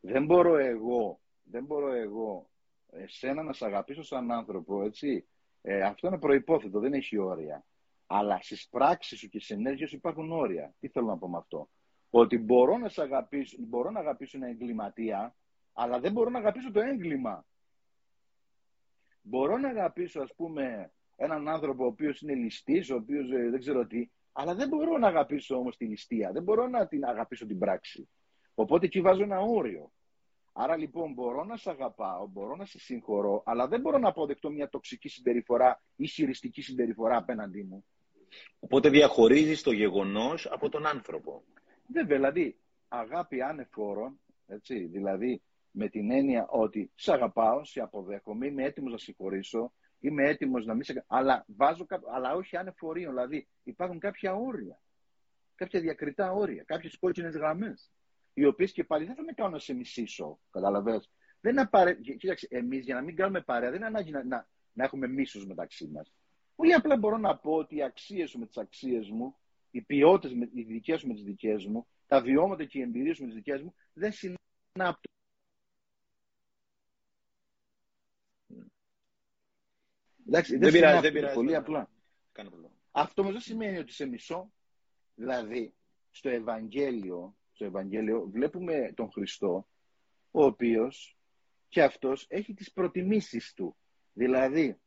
Δεν 0.00 0.24
μπορώ 0.24 0.56
εγώ, 0.56 1.20
δεν 1.42 1.64
μπορώ 1.64 1.92
εγώ 1.92 2.50
εσένα 2.90 3.42
να 3.42 3.52
σε 3.52 3.64
αγαπήσω 3.64 4.02
σαν 4.02 4.30
άνθρωπο, 4.30 4.82
έτσι. 4.82 5.26
Ε, 5.62 5.82
αυτό 5.82 6.06
είναι 6.06 6.18
προϋπόθετο, 6.18 6.80
δεν 6.80 6.92
έχει 6.92 7.18
όρια. 7.18 7.64
Αλλά 8.06 8.38
στις 8.42 8.68
πράξεις 8.68 9.18
σου 9.18 9.28
και 9.28 9.38
στις 9.38 9.56
ενέργειες 9.56 9.88
σου 9.88 9.96
υπάρχουν 9.96 10.32
όρια. 10.32 10.74
Τι 10.80 10.88
θέλω 10.88 11.06
να 11.06 11.18
πω 11.18 11.28
με 11.28 11.36
αυτό; 11.36 11.68
Ότι 12.10 12.38
μπορώ 12.38 12.78
να, 12.78 12.88
σε 12.88 13.02
αγαπήσω, 13.02 13.56
μπορώ 13.60 13.90
να 13.90 14.00
αγαπήσω 14.00 14.36
ένα 14.36 14.46
εγκληματία, 14.46 15.34
αλλά 15.72 16.00
δεν 16.00 16.12
μπορώ 16.12 16.30
να 16.30 16.38
αγαπήσω 16.38 16.70
το 16.70 16.80
έγκλημα. 16.80 17.44
Μπορώ 19.22 19.58
να 19.58 19.68
αγαπήσω, 19.68 20.20
ας 20.20 20.34
πούμε, 20.36 20.92
έναν 21.16 21.48
άνθρωπο 21.48 21.84
ο 21.84 21.86
οποίος 21.86 22.20
είναι 22.20 22.34
ληστής, 22.34 22.90
ο 22.90 22.94
οποίος 22.94 23.30
ε, 23.30 23.50
δεν 23.50 23.58
ξέρω 23.60 23.86
τι, 23.86 24.10
αλλά 24.32 24.54
δεν 24.54 24.68
μπορώ 24.68 24.98
να 24.98 25.06
αγαπήσω 25.06 25.56
όμως 25.56 25.76
τη 25.76 25.84
ληστεία. 25.84 26.32
Δεν 26.32 26.42
μπορώ 26.42 26.68
να 26.68 26.86
την 26.86 27.04
αγαπήσω 27.04 27.46
την 27.46 27.58
πράξη. 27.58 28.08
Οπότε 28.54 28.86
εκεί 28.86 29.00
βάζω 29.00 29.22
ένα 29.22 29.40
όριο. 29.40 29.92
Άρα 30.52 30.76
λοιπόν 30.76 31.12
μπορώ 31.12 31.44
να 31.44 31.56
σε 31.56 31.70
αγαπάω, 31.70 32.26
μπορώ 32.26 32.56
να 32.56 32.64
σε 32.64 32.78
συγχωρώ, 32.78 33.42
αλλά 33.46 33.68
δεν 33.68 33.80
μπορώ 33.80 33.98
να 33.98 34.08
αποδεχτώ 34.08 34.50
μια 34.50 34.68
τοξική 34.68 35.08
συμπεριφορά 35.08 35.82
ή 35.96 36.06
χειριστική 36.06 36.62
συμπεριφορά 36.62 37.16
απέναντί 37.16 37.62
μου. 37.62 37.84
Οπότε 38.58 38.88
διαχωρίζεις 38.88 39.62
το 39.62 39.72
γεγονός 39.72 40.46
από 40.46 40.68
τον 40.68 40.86
άνθρωπο. 40.86 41.42
Βέβαια, 41.86 42.16
δηλαδή 42.16 42.58
αγάπη 42.88 43.42
ανεφόρων, 43.42 44.20
έτσι, 44.46 44.84
δηλαδή 44.84 45.42
με 45.70 45.88
την 45.88 46.10
έννοια 46.10 46.46
ότι 46.48 46.92
σε 46.94 47.12
αγαπάω, 47.12 47.64
σε 47.64 47.80
αποδέχομαι, 47.80 48.46
είμαι 48.46 48.64
έτοιμος 48.64 48.92
να 48.92 48.98
συγχωρήσω, 48.98 49.72
είμαι 50.00 50.28
έτοιμος 50.28 50.66
να 50.66 50.74
μην 50.74 50.82
σε. 50.82 51.04
Αλλά, 51.06 51.44
βάζω, 51.48 51.86
αλλά 52.14 52.34
όχι 52.34 52.56
ανεφορίων. 52.56 53.12
Δηλαδή 53.14 53.48
υπάρχουν 53.62 53.98
κάποια 53.98 54.34
όρια. 54.34 54.80
Κάποια 55.54 55.80
διακριτά 55.80 56.32
όρια, 56.32 56.62
κάποιες 56.62 56.98
κόκκινες 56.98 57.34
γραμμές. 57.34 57.90
Οι 58.34 58.44
οποίες 58.44 58.72
και 58.72 58.84
πάλι 58.84 59.04
δεν 59.04 59.14
θα 59.14 59.22
με 59.22 59.32
κάνουν 59.32 59.52
να 59.52 59.58
σε 59.58 59.74
μισήσω. 59.74 60.40
Καταλαβέ. 60.50 61.00
Δεν 61.40 61.52
είναι 61.52 61.60
απαραι... 61.60 61.94
Κοίταξε, 61.94 62.46
εμείς 62.50 62.84
για 62.84 62.94
να 62.94 63.02
μην 63.02 63.16
κάνουμε 63.16 63.40
παρέα, 63.40 63.68
δεν 63.70 63.78
είναι 63.78 63.86
ανάγκη 63.86 64.10
να, 64.10 64.24
να, 64.24 64.48
να 64.72 64.84
έχουμε 64.84 65.06
μίσους 65.06 65.46
μεταξύ 65.46 65.88
μας. 65.88 66.12
Πολύ 66.56 66.72
απλά 66.72 66.96
μπορώ 66.96 67.16
να 67.16 67.36
πω 67.36 67.52
ότι 67.52 67.76
οι 67.76 67.82
αξίες 67.82 68.30
σου 68.30 68.38
με 68.38 68.46
τις 68.46 68.56
αξίες 68.56 69.10
μου, 69.10 69.36
οι 69.70 69.82
ποιότητες 69.82 70.48
οι 70.52 70.62
δικές 70.62 71.00
σου 71.00 71.06
με 71.06 71.14
τις 71.14 71.22
δικές 71.22 71.66
μου, 71.66 71.86
τα 72.06 72.20
βιώματα 72.20 72.64
και 72.64 72.78
οι 72.78 72.82
εμπειρίες 72.82 73.16
σου 73.16 73.22
με 73.22 73.28
τις 73.28 73.36
δικές 73.36 73.62
μου 73.62 73.74
δεν 73.92 74.12
συνάπτουν. 74.12 75.12
Εντάξει, 80.30 80.52
δεν, 80.52 80.60
δεν 80.60 80.72
πειράζει, 80.72 81.00
δεν 81.00 81.12
πειράζει. 81.12 81.34
Πολύ 81.34 81.54
απλά. 81.54 81.90
Αυτό 82.90 83.22
όμως 83.22 83.34
δεν 83.34 83.42
σημαίνει 83.42 83.78
ότι 83.78 83.92
σε 83.92 84.06
μισό. 84.06 84.52
Δηλαδή, 85.14 85.74
στο 86.10 86.28
Ευαγγέλιο, 86.28 87.36
στο 87.52 87.64
Ευαγγέλιο 87.64 88.28
βλέπουμε 88.32 88.92
τον 88.96 89.10
Χριστό, 89.10 89.68
ο 90.30 90.44
οποίος 90.44 91.16
και 91.68 91.82
αυτός 91.82 92.26
έχει 92.28 92.54
τις 92.54 92.72
προτιμήσεις 92.72 93.54
του. 93.54 93.76
Δηλαδή, 94.12 94.80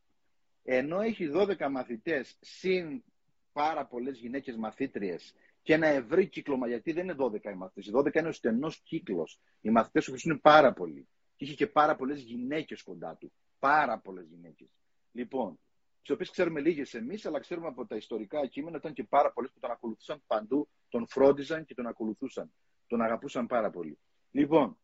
ενώ 0.62 1.00
έχει 1.00 1.30
12 1.34 1.68
μαθητές 1.70 2.36
συν 2.40 3.04
πάρα 3.52 3.86
πολλές 3.86 4.18
γυναίκες 4.18 4.56
μαθήτριες 4.56 5.34
και 5.62 5.72
ένα 5.72 5.86
ευρύ 5.86 6.28
κύκλωμα, 6.28 6.68
γιατί 6.68 6.92
δεν 6.92 7.04
είναι 7.04 7.14
12 7.18 7.50
οι 7.50 7.54
μαθητές, 7.54 7.86
οι 7.86 7.90
12 7.94 8.14
είναι 8.18 8.28
ο 8.28 8.32
στενός 8.32 8.80
κύκλος. 8.80 9.40
Οι 9.60 9.70
μαθητές 9.70 10.04
του 10.04 10.10
Χριστού 10.10 10.28
είναι 10.28 10.38
πάρα 10.38 10.72
πολλοί. 10.72 11.08
Και 11.36 11.44
είχε 11.44 11.54
και 11.54 11.66
πάρα 11.66 11.96
πολλές 11.96 12.20
γυναίκες 12.20 12.82
κοντά 12.82 13.16
του. 13.16 13.32
Πάρα 13.58 13.98
πολλές 13.98 14.26
γυναίκες. 14.26 14.68
Λοιπόν, 15.14 15.58
τις 16.02 16.10
οποίες 16.10 16.30
ξέρουμε 16.30 16.60
λίγες 16.60 16.94
εμείς, 16.94 17.26
αλλά 17.26 17.40
ξέρουμε 17.40 17.66
από 17.66 17.86
τα 17.86 17.96
ιστορικά 17.96 18.46
κείμενα 18.46 18.76
ήταν 18.76 18.92
και 18.92 19.04
πάρα 19.04 19.32
πολλές 19.32 19.50
που 19.50 19.60
τον 19.60 19.70
ακολουθούσαν 19.70 20.22
παντού, 20.26 20.68
τον 20.88 21.06
φρόντιζαν 21.08 21.64
και 21.64 21.74
τον 21.74 21.86
ακολουθούσαν. 21.86 22.52
Τον 22.86 23.00
αγαπούσαν 23.00 23.46
πάρα 23.46 23.70
πολύ. 23.70 23.98
Λοιπόν, 24.30 24.78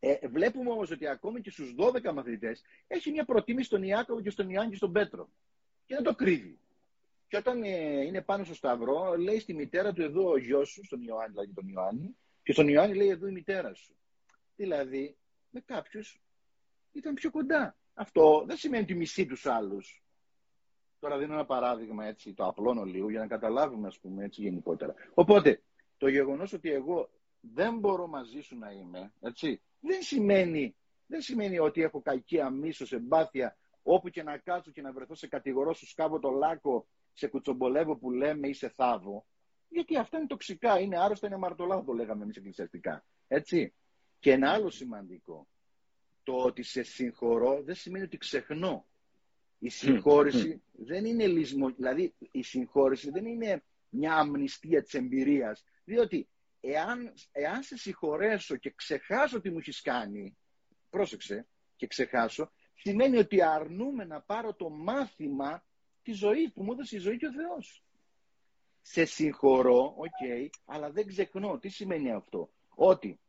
ε, 0.00 0.28
βλέπουμε 0.28 0.70
όμως 0.70 0.90
ότι 0.90 1.06
ακόμη 1.06 1.40
και 1.40 1.50
στους 1.50 1.74
12 1.78 2.12
μαθητές 2.12 2.62
έχει 2.86 3.10
μια 3.10 3.24
προτίμηση 3.24 3.66
στον 3.66 3.82
Ιάκωβο 3.82 4.20
και 4.20 4.30
στον 4.30 4.50
Ιωάννη 4.50 4.70
και 4.70 4.76
στον 4.76 4.92
Πέτρο. 4.92 5.30
Και 5.86 5.94
δεν 5.94 6.04
το 6.04 6.14
κρύβει. 6.14 6.58
Και 7.28 7.36
όταν 7.36 7.62
ε, 7.62 8.04
είναι 8.04 8.22
πάνω 8.22 8.44
στο 8.44 8.54
Σταυρό, 8.54 9.16
λέει 9.16 9.38
στη 9.38 9.54
μητέρα 9.54 9.92
του 9.92 10.02
εδώ 10.02 10.30
ο 10.30 10.38
γιος 10.38 10.68
σου, 10.68 10.84
στον 10.84 11.02
Ιωάννη, 11.02 11.30
δηλαδή 11.30 11.52
τον 11.52 11.68
Ιωάννη, 11.68 12.16
και 12.42 12.52
στον 12.52 12.68
Ιωάννη 12.68 12.96
λέει 12.96 13.08
εδώ 13.08 13.26
η 13.26 13.32
μητέρα 13.32 13.74
σου. 13.74 13.96
Δηλαδή, 14.56 15.16
με 15.50 15.60
κάποιους 15.60 16.20
ήταν 16.92 17.14
πιο 17.14 17.30
κοντά. 17.30 17.79
Αυτό 18.00 18.44
δεν 18.46 18.56
σημαίνει 18.56 18.82
ότι 18.82 18.94
μισεί 18.94 19.26
τους 19.26 19.46
άλλους. 19.46 20.04
Τώρα 20.98 21.18
δίνω 21.18 21.32
ένα 21.32 21.44
παράδειγμα 21.44 22.06
έτσι, 22.06 22.34
το 22.34 22.44
απλώνω 22.44 22.84
λίγο 22.84 23.10
για 23.10 23.20
να 23.20 23.26
καταλάβουμε, 23.26 23.86
ας 23.86 23.98
πούμε, 23.98 24.24
έτσι 24.24 24.42
γενικότερα. 24.42 24.94
Οπότε, 25.14 25.62
το 25.96 26.08
γεγονός 26.08 26.52
ότι 26.52 26.70
εγώ 26.70 27.10
δεν 27.40 27.78
μπορώ 27.78 28.06
μαζί 28.06 28.40
σου 28.40 28.58
να 28.58 28.70
είμαι, 28.70 29.12
έτσι, 29.20 29.62
δεν 29.80 30.02
σημαίνει, 30.02 30.76
δεν 31.06 31.20
σημαίνει 31.20 31.58
ότι 31.58 31.82
έχω 31.82 32.00
κακία, 32.02 32.50
μίσο, 32.50 32.96
εμπάθεια, 32.96 33.56
όπου 33.82 34.08
και 34.08 34.22
να 34.22 34.38
κάτσω 34.38 34.70
και 34.70 34.82
να 34.82 34.92
βρεθώ 34.92 35.14
σε 35.14 35.28
κατηγορό 35.28 35.74
σου 35.74 35.86
σκάβω 35.86 36.18
το 36.18 36.30
λάκκο, 36.30 36.86
σε 37.12 37.26
κουτσομπολεύω 37.26 37.96
που 37.96 38.10
λέμε 38.10 38.48
ή 38.48 38.52
σε 38.52 38.68
θάβω. 38.68 39.26
Γιατί 39.68 39.96
αυτά 39.96 40.18
είναι 40.18 40.26
τοξικά, 40.26 40.78
είναι 40.78 40.98
άρρωστα, 40.98 41.26
είναι 41.26 41.36
αμαρτωλά, 41.36 41.84
το 41.84 41.92
λέγαμε 41.92 42.22
εμείς 42.22 42.36
εκκλησιαστικά. 42.36 43.04
Έτσι. 43.28 43.74
Και 44.18 44.32
ένα 44.32 44.52
άλλο 44.52 44.70
σημαντικό. 44.70 45.48
Το 46.30 46.36
ότι 46.36 46.62
σε 46.62 46.82
συγχωρώ 46.82 47.62
δεν 47.62 47.74
σημαίνει 47.74 48.04
ότι 48.04 48.16
ξεχνώ. 48.16 48.86
Η 49.58 49.68
συγχώρηση 49.68 50.62
δεν 50.72 51.04
είναι 51.04 51.26
λυσμό, 51.26 51.70
δηλαδή 51.70 52.14
η 52.30 52.42
συγχώρηση 52.42 53.10
δεν 53.10 53.26
είναι 53.26 53.62
μια 53.88 54.14
αμνηστία 54.14 54.82
της 54.82 54.94
εμπειρίας, 54.94 55.64
διότι 55.84 56.28
εάν, 56.60 57.12
εάν 57.32 57.62
σε 57.62 57.76
συγχωρέσω 57.76 58.56
και 58.56 58.70
ξεχάσω 58.70 59.40
τι 59.40 59.50
μου 59.50 59.58
έχεις 59.58 59.80
κάνει, 59.80 60.36
πρόσεξε, 60.90 61.46
και 61.76 61.86
ξεχάσω, 61.86 62.50
σημαίνει 62.74 63.16
ότι 63.16 63.42
αρνούμε 63.42 64.04
να 64.04 64.20
πάρω 64.20 64.54
το 64.54 64.68
μάθημα 64.68 65.64
της 66.02 66.18
ζωής 66.18 66.52
που 66.52 66.62
μου 66.62 66.72
έδωσε 66.72 66.96
η 66.96 66.98
ζωή 66.98 67.16
και 67.16 67.26
ο 67.26 67.32
Θεός. 67.32 67.84
Σε 68.80 69.04
συγχωρώ, 69.04 69.94
OK, 69.96 70.04
okay, 70.04 70.48
αλλά 70.64 70.90
δεν 70.90 71.06
ξεχνώ. 71.06 71.58
Τι 71.58 71.68
σημαίνει 71.68 72.12
αυτό; 72.12 72.50
Ότι 72.68 73.20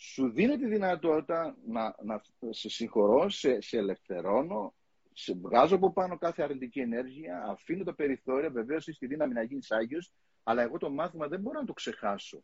σου 0.00 0.30
δίνω 0.30 0.56
τη 0.56 0.66
δυνατότητα 0.66 1.56
να, 1.66 1.94
να 2.04 2.22
σε 2.50 2.68
συγχωρώ, 2.68 3.28
σε, 3.28 3.60
σε 3.60 3.76
ελευθερώνω, 3.76 4.74
σε 5.12 5.34
βγάζω 5.34 5.74
από 5.74 5.92
πάνω 5.92 6.18
κάθε 6.18 6.42
αρνητική 6.42 6.80
ενέργεια, 6.80 7.44
αφήνω 7.48 7.84
τα 7.84 7.94
περιθώρια, 7.94 8.50
βεβαίως 8.50 8.88
έχει 8.88 8.98
τη 8.98 9.06
δύναμη 9.06 9.34
να 9.34 9.42
γίνεις 9.42 9.70
Άγιος, 9.70 10.12
αλλά 10.42 10.62
εγώ 10.62 10.78
το 10.78 10.90
μάθημα 10.90 11.28
δεν 11.28 11.40
μπορώ 11.40 11.60
να 11.60 11.66
το 11.66 11.72
ξεχάσω. 11.72 12.42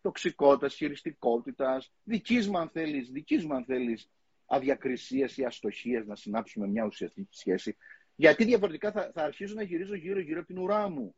Τοξικότητας, 0.00 0.74
χειριστικότητας, 0.74 1.92
δική 2.02 2.38
μου 2.50 2.58
αν 2.58 2.68
θέλεις, 2.68 3.10
δική 3.10 3.36
μου 3.36 3.54
αν 3.54 3.64
θέλεις, 3.64 4.10
αδιακρισία 4.46 5.30
ή 5.36 5.44
αστοχία 5.44 6.04
να 6.06 6.16
συνάψουμε 6.16 6.66
μια 6.66 6.84
ουσιαστική 6.84 7.36
σχέση. 7.36 7.76
Γιατί 8.14 8.44
διαφορετικά 8.44 8.92
θα, 8.92 9.10
θα 9.14 9.22
αρχίσω 9.22 9.54
να 9.54 9.62
γυρίζω 9.62 9.94
γύρω-γύρω 9.94 10.38
από 10.38 10.46
την 10.46 10.58
ουρά 10.58 10.88
μου. 10.88 11.14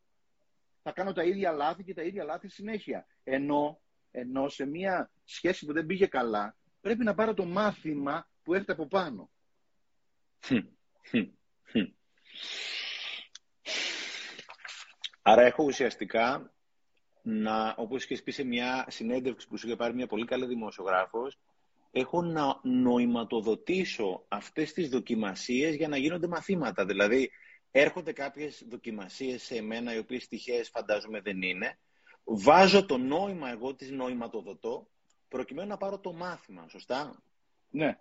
Θα 0.82 0.92
κάνω 0.92 1.12
τα 1.12 1.24
ίδια 1.24 1.52
λάθη 1.52 1.84
και 1.84 1.94
τα 1.94 2.02
ίδια 2.02 2.24
λάθη 2.24 2.48
συνέχεια. 2.48 3.06
Ενώ, 3.24 3.81
ενώ 4.12 4.48
σε 4.48 4.66
μια 4.66 5.10
σχέση 5.24 5.66
που 5.66 5.72
δεν 5.72 5.86
πήγε 5.86 6.06
καλά, 6.06 6.56
πρέπει 6.80 7.04
να 7.04 7.14
πάρω 7.14 7.34
το 7.34 7.44
μάθημα 7.44 8.28
που 8.42 8.54
έρχεται 8.54 8.72
από 8.72 8.86
πάνω. 8.86 9.30
Άρα 15.22 15.42
έχω 15.42 15.64
ουσιαστικά 15.64 16.52
να, 17.22 17.74
όπως 17.76 18.06
και 18.06 18.22
πει 18.22 18.30
σε 18.30 18.44
μια 18.44 18.86
συνέντευξη 18.88 19.48
που 19.48 19.56
σου 19.56 19.66
είχε 19.66 19.76
πάρει 19.76 19.94
μια 19.94 20.06
πολύ 20.06 20.24
καλή 20.24 20.46
δημοσιογράφος, 20.46 21.38
έχω 21.90 22.22
να 22.22 22.60
νοηματοδοτήσω 22.62 24.24
αυτές 24.28 24.72
τις 24.72 24.88
δοκιμασίες 24.88 25.74
για 25.74 25.88
να 25.88 25.96
γίνονται 25.96 26.26
μαθήματα. 26.26 26.84
Δηλαδή, 26.84 27.30
έρχονται 27.70 28.12
κάποιες 28.12 28.64
δοκιμασίες 28.68 29.42
σε 29.42 29.54
εμένα, 29.56 29.94
οι 29.94 29.98
οποίες 29.98 30.28
τυχαίες 30.28 30.68
φαντάζομαι 30.68 31.20
δεν 31.20 31.42
είναι, 31.42 31.78
βάζω 32.24 32.86
το 32.86 32.98
νόημα 32.98 33.50
εγώ 33.50 33.74
τις 33.74 33.90
νοηματοδοτώ, 33.90 34.88
προκειμένου 35.28 35.68
να 35.68 35.76
πάρω 35.76 35.98
το 35.98 36.12
μάθημα, 36.12 36.68
σωστά; 36.68 37.22
Ναι. 37.70 37.98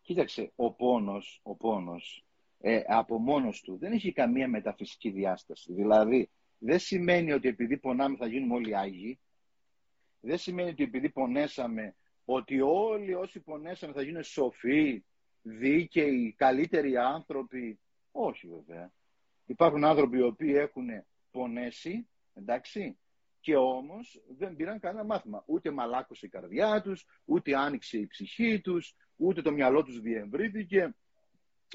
Κοίταξε, 0.00 0.52
ο 0.56 0.72
πόνος, 0.72 1.40
ο 1.42 1.56
πόνος 1.56 2.24
ε, 2.60 2.82
από 2.86 3.18
μόνος 3.18 3.60
του 3.60 3.78
δεν 3.78 3.92
έχει 3.92 4.12
καμία 4.12 4.48
μεταφυσική 4.48 5.10
διάσταση. 5.10 5.72
Δηλαδή, 5.72 6.30
δεν 6.58 6.78
σημαίνει 6.78 7.32
ότι 7.32 7.48
επειδή 7.48 7.78
πονάμε 7.78 8.16
θα 8.16 8.26
γίνουμε 8.26 8.54
όλοι 8.54 8.76
Άγιοι, 8.76 9.20
δεν 10.20 10.38
σημαίνει 10.38 10.70
ότι 10.70 10.82
επειδή 10.82 11.10
πονέσαμε 11.10 11.94
ότι 12.24 12.60
όλοι 12.60 13.14
όσοι 13.14 13.40
πονέσαμε 13.40 13.92
θα 13.92 14.02
γίνουν 14.02 14.22
σοφοί, 14.22 15.04
δίκαιοι, 15.42 16.34
καλύτεροι 16.36 16.96
άνθρωποι. 16.96 17.80
Όχι 18.10 18.48
βέβαια. 18.48 18.92
Υπάρχουν 19.46 19.84
άνθρωποι 19.84 20.18
οι 20.18 20.22
οποίοι 20.22 20.54
έχουν 20.56 20.86
πονέσει, 21.30 22.08
εντάξει, 22.34 22.98
και 23.40 23.56
όμως 23.56 24.22
δεν 24.38 24.56
πήραν 24.56 24.80
κανένα 24.80 25.04
μάθημα. 25.04 25.42
Ούτε 25.46 25.70
μαλάκωσε 25.70 26.26
η 26.26 26.28
καρδιά 26.28 26.82
τους, 26.82 27.06
ούτε 27.24 27.56
άνοιξε 27.56 27.98
η 27.98 28.06
ψυχή 28.06 28.60
τους, 28.60 28.94
ούτε 29.16 29.42
το 29.42 29.52
μυαλό 29.52 29.82
τους 29.82 30.00
διευρύθηκε, 30.00 30.94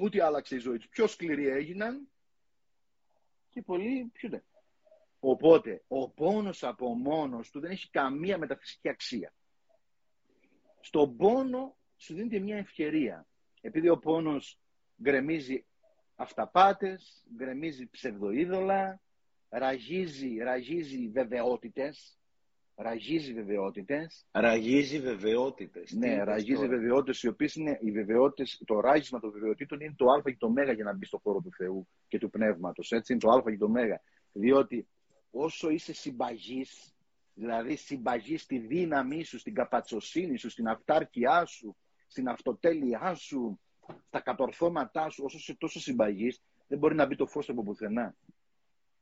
ούτε 0.01 0.23
άλλαξε 0.23 0.55
η 0.55 0.59
ζωή 0.59 0.77
τους. 0.77 0.87
Πιο 0.87 1.07
σκληροί 1.07 1.47
έγιναν 1.47 2.09
και 3.49 3.61
πολύ 3.61 4.09
πιο 4.13 4.29
Οπότε, 5.19 5.83
ο 5.87 6.09
πόνος 6.09 6.63
από 6.63 6.95
μόνος 6.95 7.49
του 7.49 7.59
δεν 7.59 7.71
έχει 7.71 7.89
καμία 7.89 8.37
μεταφυσική 8.37 8.89
αξία. 8.89 9.33
Στον 10.79 11.17
πόνο 11.17 11.77
σου 11.97 12.13
δίνεται 12.13 12.39
μια 12.39 12.57
ευκαιρία. 12.57 13.27
Επειδή 13.61 13.89
ο 13.89 13.97
πόνος 13.97 14.59
γκρεμίζει 15.01 15.65
αυταπάτες, 16.15 17.25
γκρεμίζει 17.35 17.89
ψευδοείδωλα, 17.89 19.01
ραγίζει, 19.57 20.37
ραγίζει 20.37 21.09
βεβαιότητες, 21.09 22.17
ραγίζει 22.75 23.33
βεβαιότητες. 23.33 24.25
Ραγίζει 24.31 24.99
βεβαιότητες. 24.99 25.91
Ναι, 25.91 26.23
ραγίζει 26.23 26.67
βεβαιότητες, 26.67 27.23
οι 27.23 27.27
οποίες 27.27 27.55
είναι 27.55 27.79
οι 27.81 27.91
βεβαιότητες, 27.91 28.61
το 28.65 28.79
ράγισμα 28.79 29.19
των 29.19 29.31
βεβαιοτήτων 29.31 29.79
είναι 29.79 29.93
το 29.97 30.05
α 30.05 30.21
και 30.23 30.35
το 30.39 30.49
μέγα 30.49 30.71
για 30.71 30.83
να 30.83 30.93
μπει 30.93 31.05
στο 31.05 31.19
χώρο 31.23 31.41
του 31.41 31.51
Θεού 31.57 31.87
και 32.07 32.17
του 32.17 32.29
Πνεύματος. 32.29 32.91
Έτσι 32.91 33.13
είναι 33.13 33.21
το 33.21 33.29
α 33.29 33.51
και 33.51 33.57
το 33.57 33.69
μέγα. 33.69 34.01
Διότι 34.31 34.87
όσο 35.31 35.69
είσαι 35.69 35.93
συμπαγής, 35.93 36.95
Δηλαδή 37.37 37.75
συμπαγής 37.75 38.41
στη 38.41 38.57
δύναμή 38.57 39.23
σου, 39.23 39.39
στην 39.39 39.53
καπατσοσύνη 39.53 40.37
σου, 40.37 40.49
στην 40.49 40.67
αυτάρκειά 40.67 41.45
σου, 41.45 41.75
στην 42.07 42.27
αυτοτέλειά 42.27 43.13
σου, 43.13 43.59
στα 44.07 44.19
κατορθώματά 44.19 45.09
σου, 45.09 45.23
όσο 45.25 45.37
είσαι 45.37 45.55
τόσο 45.55 45.79
συμπαγής, 45.79 46.41
δεν 46.67 46.79
μπορεί 46.79 46.95
να 46.95 47.05
μπει 47.05 47.15
το 47.15 47.25
φως 47.25 47.49
από 47.49 47.63
πουθενά. 47.63 48.15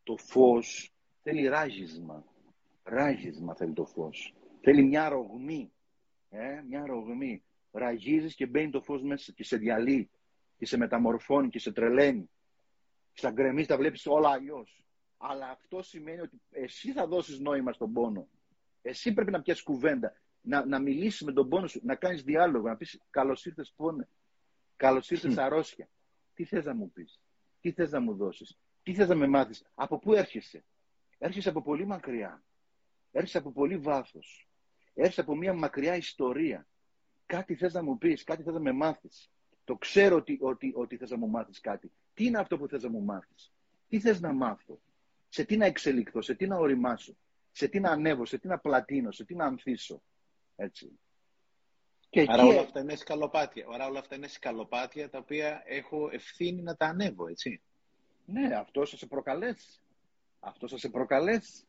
Το 0.04 0.18
φως 0.18 0.94
θέλει 1.22 1.48
ράγισμα. 1.48 2.26
Ράγισμα 2.84 3.56
θέλει 3.56 3.74
το 3.74 3.86
φως. 3.86 4.34
Θέλει 4.62 4.84
μια 4.84 5.10
ρογμή. 5.10 5.72
Ε, 6.30 6.62
μια 6.68 6.86
ρογμή. 6.86 7.44
Ραγίζεις 7.72 8.36
και 8.36 8.46
μπαίνει 8.46 8.72
το 8.72 8.82
φως 8.82 9.02
μέσα 9.02 9.32
και 9.32 9.44
σε 9.44 9.58
διαλύει 9.58 10.10
και 10.58 10.66
σε 10.66 10.78
μεταμορφώνει 10.78 11.50
και 11.50 11.60
σε 11.60 11.72
τρελαίνει. 11.72 12.30
Στα 13.14 13.32
γκρεμείς 13.32 13.68
τα 13.68 13.78
βλέπεις 13.78 14.06
όλα 14.06 14.30
αλλιώς. 14.30 14.84
Αλλά 15.18 15.50
αυτό 15.50 15.82
σημαίνει 15.82 16.20
ότι 16.20 16.42
εσύ 16.50 16.92
θα 16.92 17.08
δώσεις 17.08 17.40
νόημα 17.40 17.74
στον 17.74 17.94
πόνο. 17.94 18.28
Εσύ 18.82 19.14
πρέπει 19.14 19.32
να 19.32 19.42
πιάσεις 19.42 19.64
κουβέντα, 19.64 20.14
να, 20.42 20.66
να 20.66 20.80
μιλήσεις 20.80 21.22
με 21.22 21.34
τον 21.34 21.50
πόνο 21.50 21.68
σου, 21.68 21.80
να 21.84 21.96
κάνεις 21.96 22.24
διάλογο, 22.24 22.68
να 22.68 22.76
πεις 22.76 23.02
καλώς 23.10 23.46
ήρθες 23.46 23.74
πόνε, 23.76 24.08
καλώς 24.76 25.12
ήρθες 25.12 25.38
αρρώστια. 25.38 25.90
Τι 26.34 26.44
θες 26.44 26.66
να 26.66 26.76
μου 26.76 26.92
πεις, 26.92 27.20
τι 27.62 27.72
θες 27.72 27.92
να 27.92 28.00
μου 28.00 28.16
δώσεις, 28.16 28.58
τι 28.84 28.94
θες 28.94 29.08
να 29.08 29.16
με 29.16 29.28
μάθεις, 29.28 29.64
από 29.76 30.00
πού 30.00 30.14
έρχεσαι; 30.14 30.66
Έρχεσαι 31.18 31.50
από 31.50 31.62
πολύ 31.62 31.86
μακριά, 31.86 32.44
έρχεσαι 33.12 33.38
από 33.38 33.52
πολύ 33.52 33.78
βάθος, 33.78 34.50
έρχεσαι 34.94 35.22
από 35.22 35.36
μια 35.36 35.54
μακριά 35.54 35.96
ιστορία. 35.96 36.68
Κάτι 37.26 37.56
θες 37.56 37.74
να 37.74 37.84
μου 37.84 37.98
πεις, 37.98 38.24
κάτι 38.24 38.44
θες 38.44 38.54
να 38.54 38.60
με 38.60 38.72
μάθεις. 38.72 39.32
Το 39.64 39.76
ξέρω 39.76 40.16
ότι, 40.16 40.38
ότι, 40.42 40.72
ότι 40.76 40.98
θες 40.98 41.10
να 41.10 41.18
μου 41.18 41.28
μάθεις 41.28 41.60
κάτι. 41.60 41.92
Τι 42.14 42.26
είναι 42.26 42.40
αυτό 42.40 42.58
που 42.58 42.68
θες 42.68 42.84
να 42.84 42.90
μου 42.90 43.02
μάθεις; 43.04 43.54
Τι 43.88 44.00
θες 44.00 44.20
να 44.20 44.34
μάθω; 44.34 44.82
Σε 45.30 45.44
τι 45.44 45.58
να 45.58 45.66
εξελιχθώ, 45.66 46.22
σε 46.22 46.36
τι 46.36 46.48
να 46.48 46.58
οριμάσω, 46.58 47.18
σε 47.52 47.68
τι 47.68 47.80
να 47.80 47.90
ανέβω, 47.90 48.26
σε 48.26 48.38
τι 48.38 48.48
να 48.48 48.60
πλατείνω, 48.60 49.12
σε 49.12 49.26
τι 49.26 49.36
να 49.36 49.46
ανθίσω; 49.46 50.04
Έτσι. 50.56 51.00
Και 52.10 52.26
Άρα 52.28 52.46
όλα 52.46 52.62
αυτά 52.62 52.80
είναι 52.80 52.96
σκαλοπάτια. 52.96 53.66
Άρα 53.74 53.88
όλα 53.88 54.00
αυτά 54.00 54.16
είναι 54.16 54.28
σκαλοπάτια 54.28 55.10
τα 55.10 55.18
οποία 55.18 55.64
έχω 55.66 56.10
ευθύνη 56.12 56.62
να 56.62 56.76
τα 56.76 56.86
ανέβω, 56.86 57.28
έτσι. 57.28 57.62
Ναι, 58.26 58.56
αυτός 58.56 58.90
θα 58.90 58.98
σε 58.98 59.06
προκαλέσει. 59.06 59.80
Αυτός 60.40 60.72
θα 60.72 60.78
σε 60.78 60.90
προκαλέσει. 60.90 61.64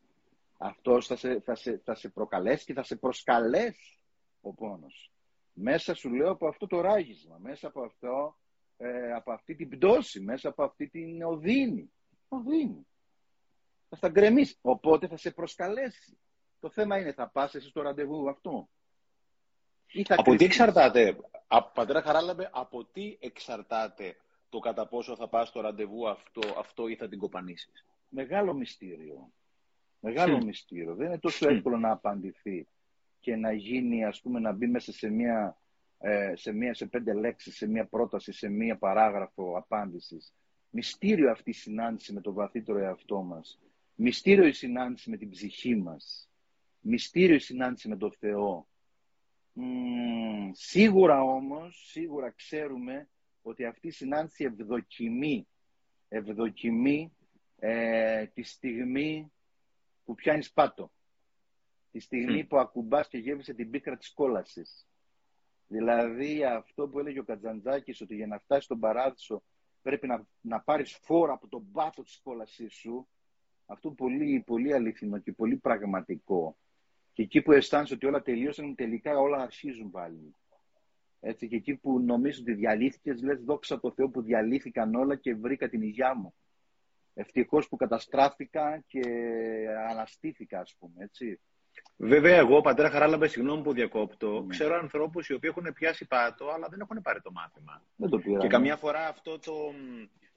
Αυτός 0.59 1.07
θα 1.07 1.17
σε, 1.17 1.41
θα, 1.41 1.55
σε, 1.55 1.81
θα 1.85 1.95
σε 1.95 2.09
προκαλέσει 2.09 2.65
και 2.65 2.73
θα 2.73 2.83
σε 2.83 2.97
προσκαλέσει 2.97 3.99
ο 4.41 4.53
πόνος. 4.53 5.13
Μέσα 5.53 5.95
σου 5.95 6.15
λέω 6.15 6.31
από 6.31 6.49
αυτό 6.49 6.67
το 6.67 6.81
ράγισμα, 6.81 7.37
μέσα 7.39 7.67
από, 7.67 7.83
αυτό, 7.83 8.37
ε, 8.77 9.13
από 9.13 9.33
αυτή 9.33 9.55
την 9.55 9.69
πτώση, 9.69 10.21
μέσα 10.21 10.49
από 10.49 10.65
αυτή 10.65 10.89
την 10.89 11.23
οδύνη. 11.23 11.91
Οδύνη 12.29 12.87
θα 13.89 13.97
στα 13.97 14.09
γκρεμίσει. 14.09 14.59
Οπότε 14.61 15.07
θα 15.09 15.17
σε 15.17 15.31
προσκαλέσει. 15.31 16.19
Το 16.61 16.71
θέμα 16.71 16.99
είναι, 16.99 17.13
θα 17.13 17.29
πας 17.29 17.55
εσύ 17.55 17.69
στο 17.69 17.83
ραντεβού 17.83 18.29
αυτό; 18.29 18.69
από 20.09 20.35
τι 20.35 20.45
εξαρτάται, 20.45 21.17
α, 21.47 21.71
πατέρα 21.71 22.03
Χαράλαμπε, 22.03 22.51
από 22.53 22.85
τι 22.85 23.17
εξαρτάται 23.21 24.17
το 24.55 24.61
κατά 24.61 24.87
πόσο 24.87 25.17
θα 25.17 25.29
πας 25.29 25.49
στο 25.49 25.61
ραντεβού 25.61 26.09
αυτό, 26.09 26.41
αυτό 26.59 26.89
ή 26.89 26.97
θα 26.97 27.09
την 27.09 27.19
κοπανίσεις. 27.19 27.87
Μεγάλο 28.09 28.55
μυστήριο. 28.55 29.33
Μεγάλο 30.01 30.45
μυστήριο. 30.45 30.95
Δεν 30.95 31.07
είναι 31.07 31.19
τόσο 31.19 31.49
εύκολο 31.49 31.79
να 31.79 31.91
απαντηθεί 31.91 32.69
και 33.21 33.37
να 33.37 33.53
γίνει, 33.53 34.05
ας 34.05 34.21
πούμε, 34.21 34.41
να 34.41 34.53
μπει 34.53 34.67
μέσα 34.67 34.93
σε 34.93 35.09
μια, 35.09 35.59
ε, 35.99 36.33
σε, 36.37 36.53
μια, 36.53 36.75
σε 36.75 36.87
πέντε 36.87 37.13
λέξεις, 37.13 37.57
σε 37.57 37.67
μια 37.67 37.87
πρόταση, 37.87 38.33
σε 38.33 38.49
μια 38.49 38.77
παράγραφο 38.77 39.57
απάντησης. 39.57 40.35
Μυστήριο 40.71 41.31
αυτή 41.31 41.51
η 41.51 41.53
συνάντηση 41.53 42.13
με 42.13 42.21
το 42.21 42.33
βαθύτερο 42.33 42.79
εαυτό 42.79 43.23
μας. 43.23 43.61
Μυστήριο 43.95 44.47
η 44.47 44.53
συνάντηση 44.53 45.11
με 45.11 45.17
την 45.17 45.31
ψυχή 45.31 45.77
μας. 45.77 46.29
Μυστήριο 46.81 47.35
η 47.35 47.39
συνάντηση 47.39 47.89
με 47.89 47.97
τον 47.97 48.13
Θεό. 48.19 48.67
σίγουρα 50.53 51.23
όμως, 51.23 51.87
σίγουρα 51.91 52.31
ξέρουμε 52.31 53.09
ότι 53.47 53.65
αυτή 53.65 53.87
η 53.87 53.91
συνάντηση 53.91 54.45
ευδοκιμεί, 54.45 55.49
ευδοκιμεί 56.09 57.17
ε, 57.59 58.27
τη 58.27 58.43
στιγμή 58.43 59.33
που 60.05 60.15
πιάνεις 60.15 60.53
πάτο. 60.53 60.93
Τη 61.91 62.01
στιγμή 62.01 62.45
που 62.45 62.59
ακουμπάς 62.59 63.09
και 63.09 63.19
γεύεσαι 63.19 63.55
την 63.55 63.71
πίκρα 63.71 63.97
της 63.97 64.13
κόλασης. 64.13 64.89
Δηλαδή 65.67 66.45
αυτό 66.45 66.89
που 66.89 66.99
έλεγε 66.99 67.19
ο 67.19 67.25
Κατζαντζάκης 67.25 68.01
ότι 68.01 68.15
για 68.15 68.27
να 68.27 68.39
φτάσεις 68.39 68.65
στον 68.65 68.81
παράδεισο 68.81 69.43
πρέπει 69.83 70.07
να, 70.07 70.27
να 70.41 70.61
πάρεις 70.61 70.99
φόρα 71.03 71.33
από 71.33 71.49
τον 71.49 71.71
πάτο 71.73 72.03
της 72.03 72.21
κόλασής 72.23 72.75
σου. 72.75 73.09
Αυτό 73.67 73.91
πολύ, 73.91 74.43
πολύ 74.47 74.73
αληθινό 74.73 75.19
και 75.19 75.33
πολύ 75.33 75.57
πραγματικό. 75.57 76.57
Και 77.13 77.23
εκεί 77.23 77.43
που 77.43 77.53
αισθάνεσαι 77.53 77.95
ότι 77.95 78.07
όλα 78.07 78.23
τελείωσαν, 78.23 78.75
τελικά 78.75 79.19
όλα 79.19 79.39
αρχίζουν 79.39 79.91
πάλι. 79.91 80.35
Έτσι, 81.27 81.49
και 81.49 81.57
εκεί 81.57 81.75
που 81.75 82.01
νομίζω 82.01 82.41
ότι 82.41 82.53
διαλύθηκες, 82.55 83.23
λες 83.23 83.41
δόξα 83.45 83.81
τω 83.81 83.93
Θεώ 83.93 84.09
που 84.09 84.23
διαλύθηκαν 84.23 84.95
όλα 84.95 85.17
και 85.17 85.35
βρήκα 85.35 85.69
την 85.69 85.83
υγειά 85.83 86.15
μου. 86.15 86.35
Ευτυχώς 87.15 87.69
που 87.69 87.77
καταστράφηκα 87.77 88.85
και 88.87 89.01
αναστήθηκα, 89.91 90.61
ας 90.61 90.75
πούμε, 90.79 91.05
έτσι. 91.05 91.41
Βέβαια, 91.97 92.37
εγώ, 92.37 92.61
πατέρα 92.61 92.91
Χαράλαμπε, 92.91 93.29
συγγνώμη 93.29 93.63
που 93.63 93.73
διακόπτω, 93.73 94.41
ναι. 94.41 94.47
ξέρω 94.47 94.75
ανθρώπους 94.75 95.29
οι 95.29 95.35
οποίοι 95.35 95.51
έχουν 95.57 95.73
πιάσει 95.73 96.07
πάτο, 96.07 96.49
αλλά 96.49 96.69
δεν 96.71 96.81
έχουν 96.81 97.03
πάρει 97.03 97.21
το 97.21 97.31
μάθημα. 97.33 97.83
Δεν 97.97 98.11
το 98.11 98.19
Και 98.39 98.49
καμιά 98.49 98.77
φορά 98.77 99.09
αυτό 99.09 99.39
το. 99.39 99.53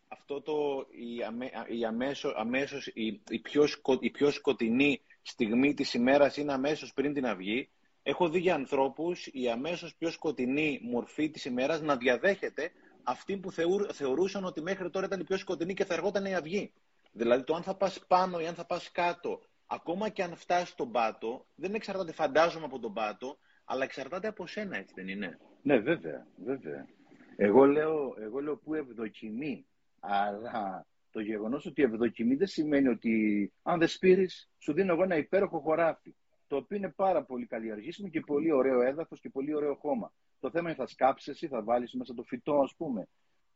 Αυτό 0.08 0.42
το, 0.42 0.88
η, 0.90 1.24
αμέ, 1.24 1.50
η, 1.80 1.86
αμέσως, 1.86 2.34
αμέσως, 2.38 2.88
η, 2.88 3.22
η, 3.30 3.40
πιο 3.40 3.68
σκο, 3.68 3.98
η 4.00 4.10
πιο 4.10 4.32
σκοτεινή 4.32 5.02
στιγμή 5.22 5.74
της 5.74 5.94
ημέρας 5.94 6.38
είναι 6.38 6.54
αμέσως 6.54 6.94
πριν 6.94 7.14
την 7.14 7.26
αυγή. 7.26 7.70
Έχω 8.10 8.30
δει 8.30 8.40
για 8.40 8.56
ανθρώπους 8.56 9.28
η 9.32 9.50
αμέσως 9.50 9.96
πιο 9.96 10.10
σκοτεινή 10.12 10.80
μορφή 10.84 11.30
της 11.30 11.46
ημέρας 11.46 11.82
να 11.82 11.96
διαδέχεται 11.96 12.72
αυτή 13.04 13.38
που 13.38 13.52
θεωρούσαν 13.94 14.44
ότι 14.44 14.62
μέχρι 14.62 14.90
τώρα 14.90 15.06
ήταν 15.06 15.20
η 15.20 15.24
πιο 15.24 15.38
σκοτεινή 15.38 15.74
και 15.74 15.86
θα 15.86 15.94
εργόταν 15.94 16.26
η 16.26 16.36
αυγή. 16.36 16.74
Δηλαδή 17.12 17.44
το 17.44 17.56
αν 17.56 17.64
θα 17.64 17.76
πας 17.76 18.06
πάνω 18.08 18.40
ή 18.40 18.48
αν 18.48 18.54
θα 18.54 18.66
πας 18.66 18.92
κάτω, 18.92 19.42
ακόμα 19.66 20.10
και 20.10 20.24
αν 20.24 20.36
φτάσεις 20.36 20.70
στον 20.70 20.92
πάτο, 20.92 21.46
δεν 21.56 21.74
εξαρτάται 21.74 22.12
φαντάζομαι 22.12 22.66
από 22.66 22.80
τον 22.80 22.94
πάτο, 22.94 23.38
αλλά 23.66 23.84
εξαρτάται 23.84 24.28
από 24.28 24.48
σένα, 24.48 24.78
έτσι 24.78 24.94
δεν 24.96 25.08
είναι; 25.08 25.40
Ναι, 25.62 25.78
βέβαια, 25.78 26.28
βέβαια. 26.46 26.88
Εγώ 27.36 27.66
λέω, 27.66 28.16
εγώ 28.20 28.40
λέω 28.40 28.58
που 28.58 28.74
ευδοκιμεί, 28.74 29.66
αλλά 30.00 30.86
το 31.12 31.20
γεγονός 31.20 31.66
ότι 31.66 31.82
ευδοκιμεί 31.82 32.36
δεν 32.36 32.48
σημαίνει 32.48 32.88
ότι 32.88 33.52
αν 33.64 33.80
δεν 33.80 33.88
σπείρεις, 33.88 34.50
σου 34.58 34.74
δίνω 34.74 34.94
εγώ 34.94 35.04
ένα 35.04 35.18
υπέροχο 35.18 35.60
χωράφι, 35.60 36.16
το 36.48 36.56
οποίο 36.56 36.78
είναι 36.78 36.90
πάρα 36.90 37.24
πολύ 37.24 37.46
καλλιεργήσιμο 37.46 38.10
και 38.10 38.20
πολύ 38.20 38.52
ωραίο 38.52 38.82
έδαφος 38.82 39.20
και 39.20 39.30
πολύ 39.30 39.56
ωραίο 39.56 39.76
χώμα. 39.76 40.14
Το 40.40 40.50
θέμα 40.50 40.70
είναι 40.70 40.78
θα 40.78 40.88
σκάψεις 40.88 41.42
ή 41.42 41.48
θα 41.48 41.64
βάλεις 41.64 41.94
μέσα 41.94 42.14
το 42.14 42.24
φυτό, 42.24 42.60
ας 42.60 42.76
πούμε. 42.76 43.08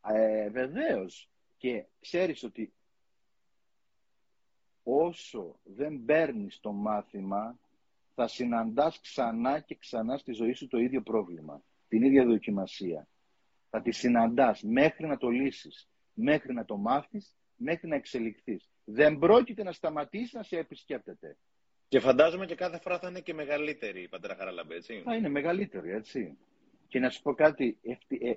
Ε, 0.07 0.49
Βεβαίως. 0.49 1.29
Και 1.57 1.85
ξέρεις 1.99 2.43
ότι 2.43 2.73
όσο 4.83 5.59
δεν 5.63 6.05
παίρνεις 6.05 6.59
το 6.59 6.71
μάθημα, 6.71 7.59
θα 8.15 8.27
συναντάς 8.27 8.99
ξανά 9.01 9.59
και 9.59 9.75
ξανά 9.75 10.17
στη 10.17 10.33
ζωή 10.33 10.53
σου 10.53 10.67
το 10.67 10.77
ίδιο 10.77 11.01
πρόβλημα. 11.01 11.63
Την 11.87 12.03
ίδια 12.03 12.25
δοκιμασία. 12.25 13.07
Θα 13.69 13.81
τη 13.81 13.91
συναντάς 13.91 14.61
μέχρι 14.61 15.07
να 15.07 15.17
το 15.17 15.29
λύσεις, 15.29 15.89
μέχρι 16.13 16.53
να 16.53 16.65
το 16.65 16.77
μάθεις, 16.77 17.35
μέχρι 17.55 17.87
να 17.87 17.95
εξελιχθείς. 17.95 18.69
Δεν 18.83 19.19
πρόκειται 19.19 19.63
να 19.63 19.71
σταματήσεις 19.71 20.33
να 20.33 20.43
σε 20.43 20.57
επισκέπτεται. 20.57 21.37
Και 21.91 21.99
φαντάζομαι 21.99 22.45
και 22.45 22.55
κάθε 22.55 22.79
φορά 22.79 22.99
θα 22.99 23.07
είναι 23.07 23.19
και 23.19 23.33
μεγαλύτερη 23.33 24.01
η 24.01 24.07
Πατέρα 24.07 24.35
Χαραλαμπέ, 24.35 24.75
έτσι. 24.75 25.01
Θα 25.05 25.15
είναι 25.15 25.29
μεγαλύτερη, 25.29 25.91
έτσι. 25.91 26.37
Και 26.87 26.99
να 26.99 27.09
σου 27.09 27.21
πω 27.21 27.33
κάτι, 27.33 27.77
ε, 27.81 27.91
ε, 28.29 28.35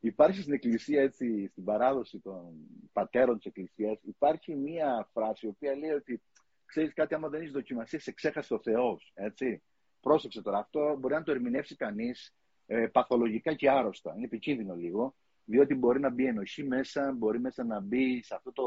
υπάρχει 0.00 0.40
στην 0.40 0.52
Εκκλησία, 0.52 1.02
έτσι, 1.02 1.46
στην 1.46 1.64
παράδοση 1.64 2.18
των 2.18 2.52
πατέρων 2.92 3.36
της 3.36 3.46
Εκκλησίας, 3.46 3.98
υπάρχει 4.02 4.54
μία 4.54 5.08
φράση, 5.12 5.46
η 5.46 5.48
οποία 5.48 5.76
λέει 5.76 5.90
ότι, 5.90 6.22
ξέρεις 6.66 6.92
κάτι, 6.92 7.14
άμα 7.14 7.28
δεν 7.28 7.40
έχεις 7.40 7.52
δοκιμασία, 7.52 8.00
σε 8.00 8.12
ξέχασε 8.12 8.54
ο 8.54 8.58
Θεός, 8.58 9.12
έτσι. 9.14 9.62
Πρόσεξε 10.00 10.42
τώρα, 10.42 10.58
αυτό 10.58 10.96
μπορεί 10.98 11.14
να 11.14 11.22
το 11.22 11.30
ερμηνεύσει 11.30 11.76
κανείς 11.76 12.34
ε, 12.66 12.86
παθολογικά 12.86 13.54
και 13.54 13.70
άρρωστα. 13.70 14.12
Είναι 14.16 14.24
επικίνδυνο 14.24 14.74
λίγο, 14.74 15.14
διότι 15.44 15.74
μπορεί 15.74 16.00
να 16.00 16.10
μπει 16.10 16.26
ενοχή 16.26 16.64
μέσα, 16.64 17.12
μπορεί 17.16 17.40
μέσα 17.40 17.64
να 17.64 17.80
μπει 17.80 18.22
σε 18.22 18.34
αυτό 18.34 18.52
το 18.52 18.64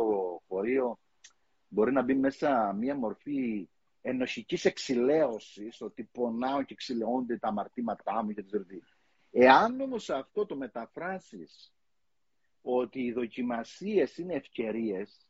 χωρίο, 0.48 1.00
μπορεί 1.68 1.92
να 1.92 2.02
μπει 2.02 2.14
μέσα 2.14 2.74
μία 2.74 2.96
μορφή 2.96 3.68
ενοχικής 4.06 4.66
εξηλαίωσης, 4.66 5.82
ότι 5.82 6.04
πονάω 6.04 6.64
και 6.64 6.74
εξηλαιώνται 6.74 7.38
τα 7.38 7.48
αμαρτήματά 7.48 8.24
μου 8.24 8.32
και 8.32 8.42
δηλαδή. 8.42 8.84
Εάν 9.32 9.82
όμως 9.82 10.10
αυτό 10.10 10.46
το 10.46 10.56
μεταφράσεις 10.56 11.74
ότι 12.62 13.00
οι 13.00 13.12
δοκιμασίες 13.12 14.18
είναι 14.18 14.34
ευκαιρίες 14.34 15.28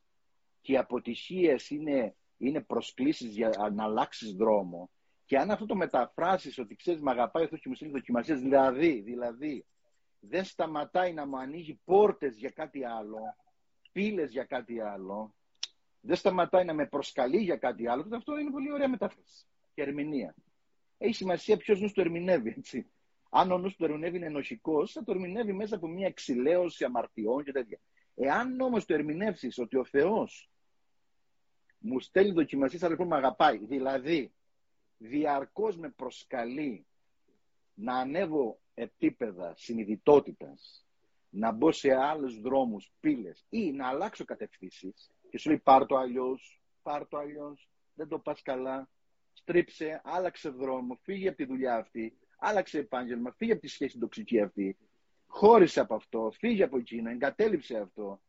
και 0.62 0.72
οι 0.72 0.78
αποτυχίες 0.78 1.70
είναι, 1.70 2.16
είναι 2.38 2.62
προσκλήσεις 2.62 3.36
για 3.36 3.72
να 3.74 3.84
αλλάξεις 3.84 4.34
δρόμο 4.34 4.90
και 5.26 5.38
αν 5.38 5.52
αυτό 5.52 5.66
το 5.66 5.76
μεταφράσεις 5.76 6.58
ότι 6.58 6.76
ξέρεις 6.76 7.02
με 7.02 7.12
αγαπάει 7.12 7.44
αυτό 7.44 7.58
και 7.58 7.70
μου 7.70 7.76
στείλει 7.76 7.92
δοκιμασίες 7.92 8.40
δηλαδή, 8.40 9.02
δηλαδή 9.02 9.66
δεν 10.20 10.44
σταματάει 10.44 11.14
να 11.14 11.26
μου 11.26 11.38
ανοίγει 11.38 11.80
πόρτες 11.84 12.38
για 12.38 12.50
κάτι 12.50 12.86
άλλο, 12.86 13.20
πύλες 13.92 14.32
για 14.32 14.44
κάτι 14.44 14.80
άλλο, 14.80 15.36
δεν 16.06 16.16
σταματάει 16.16 16.66
να 16.66 16.74
με 16.74 16.86
προσκαλεί 16.86 17.38
για 17.38 17.58
κάτι 17.58 17.88
άλλο, 17.88 18.04
τότε 18.04 18.16
αυτό 18.16 18.38
είναι 18.38 18.52
πολύ 18.52 18.72
ωραία 18.72 18.90
μετάφραση 18.90 19.46
και 19.74 19.82
ερμηνεία. 19.82 20.36
Έχει 20.98 21.14
σημασία 21.14 21.58
ποιος 21.58 21.82
νους 21.82 21.94
το 21.94 22.02
ερμηνεύει, 22.02 22.54
έτσι. 22.58 22.92
Αν 23.30 23.52
ο 23.52 23.58
νους 23.58 23.76
του 23.76 23.84
ερμηνεύει 23.84 24.18
είναι 24.18 24.26
ενοχικός, 24.26 24.92
θα 24.92 25.04
το 25.04 25.12
ερμηνεύει 25.12 25.54
μέσα 25.54 25.76
από 25.76 25.88
μια 25.88 26.08
εξηλαίωση 26.08 26.84
αμαρτιών 26.84 27.44
και 27.44 27.52
τέτοια. 27.52 27.80
Εάν 28.16 28.60
όμως 28.62 28.86
το 28.86 28.94
ερμηνεύσεις 28.94 29.58
ότι 29.58 29.78
ο 29.78 29.86
Θεός 29.86 30.50
μου 31.78 32.00
στέλνει 32.00 32.32
δοκιμασίες, 32.32 32.82
αλλά 32.82 32.92
λοιπόν 32.92 33.08
με 33.08 33.16
αγαπάει, 33.16 33.58
δηλαδή 33.58 34.34
διαρκώς 34.98 35.78
με 35.78 35.90
προσκαλεί 35.90 36.86
να 37.74 37.96
ανέβω 37.96 38.60
επίπεδα 38.74 39.54
συνειδητότητας, 39.56 40.86
να 41.30 41.52
μπω 41.52 41.72
σε 41.72 41.94
άλλους 41.94 42.42
δρόμους, 42.42 42.92
πύλες 43.00 43.46
ή 43.50 43.72
να 43.72 43.88
αλλάξω 43.88 44.26
κατευθύνσεις 44.26 45.12
και 45.34 45.40
σου 45.40 45.50
λέει 45.50 45.60
πάρ 45.60 45.86
το 45.86 45.98
αλλιώς, 45.98 46.62
πάρ 46.82 47.08
το 47.08 47.18
αλλιώς, 47.18 47.70
δεν 47.94 48.08
το 48.08 48.20
πας 48.20 48.42
καλά, 48.42 48.90
στρίψε, 49.34 50.02
άλλαξε 50.04 50.50
δρόμο, 50.50 51.00
φύγε 51.02 51.28
από 51.28 51.38
τη 51.38 51.46
δουλειά 51.46 51.76
αυτή, 51.76 52.18
άλλαξε 52.38 52.80
επάγγελμα, 52.80 53.32
φύγε 53.38 53.52
από 53.52 53.62
τη 53.62 53.68
σχέση 53.68 54.00
τοξική 54.00 54.42
αυτή, 54.42 54.78
χώρισε 55.28 55.80
από 55.80 55.96
αυτό, 55.96 56.32
φύγε 56.40 56.64
από 56.64 56.78
εκείνο, 56.78 57.10
εγκατέλειψε 57.10 57.78
αυτό, 57.78 58.22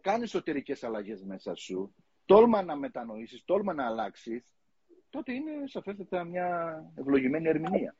κάνει 0.00 0.22
εσωτερικές 0.22 0.84
αλλαγές 0.84 1.22
μέσα 1.22 1.54
σου, 1.54 1.94
τόλμα 2.24 2.62
να 2.62 2.76
μετανοήσεις, 2.76 3.44
τόλμα 3.44 3.72
να 3.72 3.86
αλλάξεις, 3.86 4.44
τότε 5.10 5.32
είναι 5.32 5.52
σαφέστατα 5.64 6.24
μια 6.24 6.76
ευλογημένη 6.94 7.48
ερμηνεία. 7.48 7.96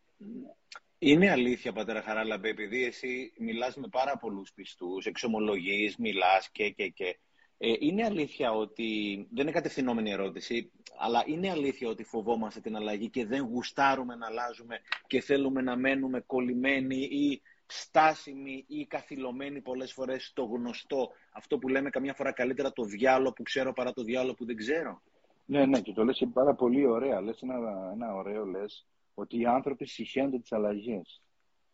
Είναι 0.98 1.30
αλήθεια, 1.30 1.72
πατέρα 1.72 2.02
Χαράλαμπε, 2.02 2.48
επειδή 2.48 2.84
εσύ 2.84 3.32
μιλάς 3.38 3.76
με 3.76 3.88
πάρα 3.88 4.16
πολλούς 4.18 4.52
πιστούς, 4.52 5.06
εξομολογείς, 5.06 5.96
μιλάς 5.96 6.50
και 6.50 6.70
και 6.70 6.88
και. 6.88 7.18
Ε, 7.58 7.72
είναι 7.78 8.04
αλήθεια 8.04 8.52
ότι, 8.52 9.16
δεν 9.30 9.42
είναι 9.42 9.54
κατευθυνόμενη 9.54 10.10
ερώτηση, 10.10 10.70
αλλά 10.98 11.22
είναι 11.26 11.50
αλήθεια 11.50 11.88
ότι 11.88 12.04
φοβόμαστε 12.04 12.60
την 12.60 12.76
αλλαγή 12.76 13.10
και 13.10 13.26
δεν 13.26 13.42
γουστάρουμε 13.42 14.14
να 14.14 14.26
αλλάζουμε 14.26 14.80
και 15.06 15.20
θέλουμε 15.20 15.62
να 15.62 15.76
μένουμε 15.76 16.20
κολλημένοι 16.20 16.96
ή 16.96 17.42
στάσιμοι 17.66 18.64
ή 18.68 18.86
καθυλωμένοι 18.86 19.60
πολλές 19.60 19.92
φορές 19.92 20.24
στο 20.24 20.44
γνωστό. 20.44 21.10
Αυτό 21.32 21.58
που 21.58 21.68
λέμε 21.68 21.90
καμιά 21.90 22.14
φορά 22.14 22.32
καλύτερα 22.32 22.72
το 22.72 22.84
διάλογο 22.84 23.32
που 23.32 23.42
ξέρω 23.42 23.72
παρά 23.72 23.92
το 23.92 24.02
διάλογο 24.02 24.34
που 24.34 24.44
δεν 24.44 24.56
ξέρω. 24.56 25.02
Ναι, 25.46 25.66
ναι, 25.66 25.80
και 25.80 25.92
το 25.92 26.04
λες 26.04 26.26
πάρα 26.32 26.54
πολύ 26.54 26.86
ωραία. 26.86 27.20
Λες 27.20 27.42
ένα, 27.42 27.90
ένα 27.92 28.14
ωραίο 28.14 28.44
λες 28.44 28.86
ότι 29.14 29.38
οι 29.38 29.46
άνθρωποι 29.46 29.86
συχαίνονται 29.86 30.38
τις 30.38 30.52
αλλαγές. 30.52 31.22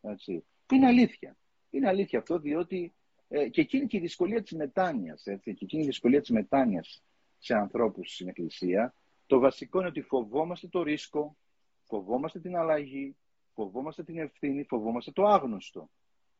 Έτσι. 0.01 0.45
Είναι 0.72 0.87
αλήθεια. 0.87 1.37
Είναι 1.70 1.89
αλήθεια 1.89 2.18
αυτό 2.18 2.39
διότι 2.39 2.95
ε, 3.33 3.49
και 3.49 3.61
εκείνη 3.61 3.87
και 3.87 3.97
η 3.97 4.01
δυσκολία 4.01 4.43
της 4.43 4.53
μετάνοιας, 4.53 5.26
έτσι, 5.26 5.55
και 5.55 5.64
εκείνη 5.64 5.83
η 5.83 5.87
δυσκολία 5.87 6.20
της 6.20 6.31
μετάνοιας 6.31 7.03
σε 7.39 7.55
ανθρώπους 7.55 8.14
στην 8.14 8.28
Εκκλησία, 8.28 8.95
Το 9.26 9.39
βασικό 9.39 9.78
είναι 9.78 9.89
ότι 9.89 10.03
φοβόμαστε 10.03 10.68
το 10.68 10.83
ρίσκο, 10.83 11.37
φοβόμαστε 11.85 12.41
την 12.41 12.57
αλλαγή, 12.57 13.16
φοβόμαστε 13.55 14.03
την 14.03 14.18
ευθύνη, 14.18 14.64
φοβόμαστε 14.64 15.11
το 15.11 15.24
άγνωστο. 15.24 15.91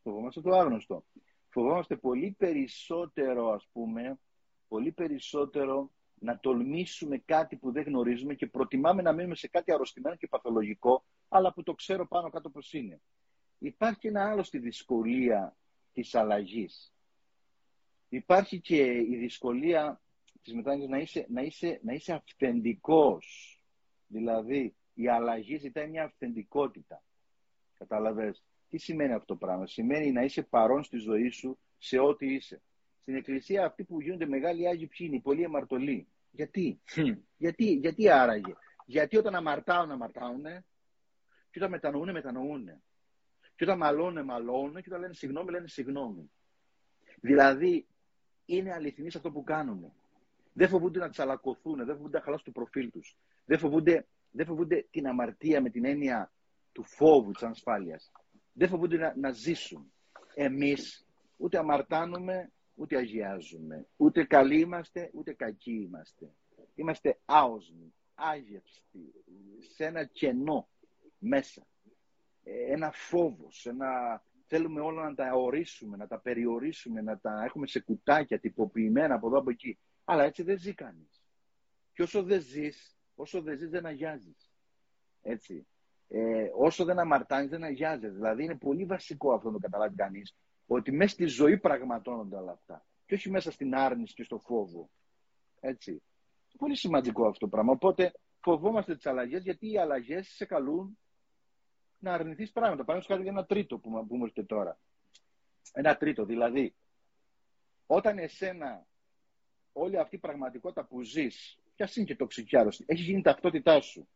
Φοβόμαστε 0.03 0.41
το 0.41 0.51
άγνωστο. 0.51 1.05
Φοβόμαστε 1.49 1.95
πολύ 1.95 2.35
περισσότερο, 2.37 3.51
ας 3.51 3.67
πούμε, 3.71 4.19
πολύ 4.67 4.91
περισσότερο 4.91 5.91
να 6.19 6.39
τολμήσουμε 6.39 7.17
κάτι 7.17 7.55
που 7.55 7.71
δεν 7.71 7.83
γνωρίζουμε 7.83 8.33
και 8.33 8.47
προτιμάμε 8.47 9.01
να 9.01 9.11
μείνουμε 9.11 9.35
σε 9.35 9.47
κάτι 9.47 9.71
αρρωστημένο 9.71 10.15
και 10.15 10.27
παθολογικό, 10.27 11.03
αλλά 11.29 11.53
που 11.53 11.63
το 11.63 11.73
ξέρω 11.73 12.07
πάνω 12.07 12.29
κάτω 12.29 12.49
πώς 12.49 12.73
είναι. 12.73 13.01
Υπάρχει 13.57 14.07
ένα 14.07 14.29
άλλο 14.29 14.43
στη 14.43 14.57
δυσκολία 14.57 15.55
της 15.93 16.15
αλλαγής. 16.15 16.93
Υπάρχει 18.09 18.59
και 18.59 18.83
η 18.85 19.15
δυσκολία 19.15 20.01
της 20.41 20.53
μετάνοιας 20.53 20.89
να 20.89 20.97
είσαι, 20.97 21.25
να, 21.29 21.41
είσαι, 21.41 21.79
να 21.83 21.93
είσαι 21.93 22.13
αυθεντικός. 22.13 23.55
Δηλαδή, 24.07 24.75
η 24.93 25.07
αλλαγή 25.07 25.57
ζητάει 25.57 25.89
μια 25.89 26.03
αυθεντικότητα. 26.03 27.03
Καταλαβες. 27.77 28.43
Τι 28.69 28.77
σημαίνει 28.77 29.13
αυτό 29.13 29.25
το 29.25 29.35
πράγμα; 29.35 29.67
Σημαίνει 29.67 30.11
να 30.11 30.23
είσαι 30.23 30.43
παρόν 30.43 30.83
στη 30.83 30.97
ζωή 30.97 31.29
σου 31.29 31.59
σε 31.77 31.99
ό,τι 31.99 32.33
είσαι. 32.33 32.61
Στην 33.01 33.15
εκκλησία 33.15 33.65
αυτοί 33.65 33.83
που 33.83 34.01
γίνονται 34.01 34.25
μεγάλοι 34.25 34.67
Άγιοι 34.67 34.87
ποιοι 34.87 35.07
είναι, 35.09 35.15
οι 35.15 35.21
πολλοί 35.21 35.45
αμαρτωλοί. 35.45 36.07
Γιατί, 36.31 36.81
γιατί, 37.37 37.73
γιατί 37.73 38.09
άραγε; 38.09 38.53
Γιατί 38.85 39.17
όταν 39.17 39.35
αμαρτάουν, 39.35 39.91
αμαρτάουν 39.91 40.43
και 41.51 41.59
όταν 41.59 41.69
μετανοούν, 41.69 42.11
μετανοούν. 42.11 42.81
Και 43.61 43.67
όταν 43.67 43.79
μαλώνουν, 43.79 44.25
μαλώνουν 44.25 44.73
και 44.73 44.87
όταν 44.87 44.99
λένε 44.99 45.13
συγγνώμη, 45.13 45.51
λένε 45.51 45.67
συγγνώμη. 45.67 46.31
Δηλαδή, 47.19 47.87
είναι 48.45 48.73
αληθινοί 48.73 49.11
σε 49.11 49.17
αυτό 49.17 49.31
που 49.31 49.43
κάνουν. 49.43 49.93
Δεν 50.53 50.67
φοβούνται 50.67 50.99
να 50.99 51.09
τσαλακωθούν, 51.09 51.85
δεν 51.85 51.95
φοβούνται 51.95 52.17
να 52.17 52.23
χαλάσουν 52.23 52.45
το 52.45 52.51
προφίλ 52.51 52.91
τους. 52.91 53.17
Δεν 53.45 53.59
φοβούνται, 53.59 54.07
δεν 54.31 54.45
φοβούνται 54.45 54.87
την 54.91 55.07
αμαρτία 55.07 55.61
με 55.61 55.69
την 55.69 55.85
έννοια 55.85 56.31
του 56.71 56.83
φόβου, 56.83 57.31
της 57.31 57.43
ασφάλεια. 57.43 57.99
Δεν 58.53 58.67
φοβούνται 58.67 58.97
να, 58.97 59.13
να 59.17 59.31
ζήσουν. 59.31 59.91
Εμείς 60.33 61.07
ούτε 61.37 61.57
αμαρτάνουμε, 61.57 62.51
ούτε 62.75 62.97
αγιάζουμε. 62.97 63.87
Ούτε 63.97 64.23
καλοί 64.23 64.59
είμαστε, 64.59 65.09
ούτε 65.13 65.33
κακοί 65.33 65.73
είμαστε. 65.73 66.31
Είμαστε 66.75 67.19
άοσμοι, 67.25 67.93
άγευστη, 68.15 69.13
σε 69.75 69.85
ένα 69.85 70.05
κενό 70.05 70.67
μέσα. 71.17 71.65
Ε, 72.43 72.73
ένα 72.73 72.91
φόβος, 72.91 73.65
ένα... 73.65 74.23
θέλουμε 74.47 74.81
όλα 74.81 75.03
να 75.03 75.15
τα 75.15 75.33
ορίσουμε, 75.33 75.97
να 75.97 76.07
τα 76.07 76.19
περιορίσουμε, 76.19 77.01
να 77.01 77.19
τα 77.19 77.43
έχουμε 77.43 77.67
σε 77.67 77.79
κουτάκια 77.79 78.39
τυποποιημένα 78.39 79.15
από 79.15 79.27
εδώ 79.27 79.37
από 79.37 79.49
εκεί. 79.49 79.79
Αλλά 80.03 80.23
έτσι 80.23 80.43
δεν 80.43 80.57
ζει 80.57 80.73
κανείς. 80.73 81.23
Και 81.93 82.01
όσο 82.01 82.23
δεν 82.23 82.41
ζεις, 82.41 82.97
όσο 83.15 83.41
δεν 83.41 83.57
ζεις, 83.57 83.69
δεν 83.69 83.85
αγιάζεις. 83.85 84.51
Έτσι. 85.21 85.67
Ε, 86.07 86.49
όσο 86.55 86.83
δεν 86.83 86.99
αμαρτάνεις, 86.99 87.49
δεν 87.49 87.63
αγιάζει. 87.63 88.07
Δηλαδή 88.07 88.43
είναι 88.43 88.57
πολύ 88.57 88.85
βασικό 88.85 89.33
αυτό 89.33 89.47
να 89.47 89.53
το 89.53 89.59
καταλάβει 89.59 89.95
κανείς, 89.95 90.35
ότι 90.65 90.91
μέσα 90.91 91.13
στη 91.13 91.25
ζωή 91.25 91.57
πραγματώνονται 91.57 92.35
όλα 92.35 92.51
αυτά. 92.51 92.85
Και 93.05 93.13
όχι 93.13 93.29
μέσα 93.29 93.51
στην 93.51 93.75
άρνηση 93.75 94.13
και 94.13 94.23
στο 94.23 94.37
φόβο. 94.39 94.89
Έτσι. 95.59 96.01
Πολύ 96.57 96.75
σημαντικό 96.75 97.27
αυτό 97.27 97.39
το 97.39 97.47
πράγμα. 97.47 97.71
Οπότε 97.71 98.11
φοβόμαστε 98.39 98.95
τις 98.95 99.05
αλλαγές, 99.05 99.43
γιατί 99.43 99.71
οι 99.71 99.77
αλλαγές 99.77 100.27
σε 100.27 100.45
καλούν 100.45 100.97
να 102.01 102.13
αρνηθείς 102.13 102.51
πράγματα. 102.51 102.83
Πάνω 102.83 103.01
χάρη 103.01 103.21
για 103.21 103.31
ένα 103.31 103.45
τρίτο 103.45 103.77
που, 103.77 104.07
που 104.07 104.17
μου 104.17 104.31
τώρα. 104.45 104.79
Ένα 105.73 105.97
τρίτο, 105.97 106.25
δηλαδή, 106.25 106.75
όταν 107.85 108.17
εσένα 108.17 108.85
όλη 109.73 109.97
αυτή 109.97 110.15
η 110.15 110.19
πραγματικότητα 110.19 110.85
που 110.85 111.01
ζεις, 111.01 111.57
ποια 111.75 111.89
είναι 111.95 112.05
και 112.05 112.15
τοξική 112.15 112.57
άρρωστη, 112.57 112.83
έχει 112.87 113.01
γίνει 113.01 113.21
ταυτότητά 113.21 113.81
σου. 113.81 114.07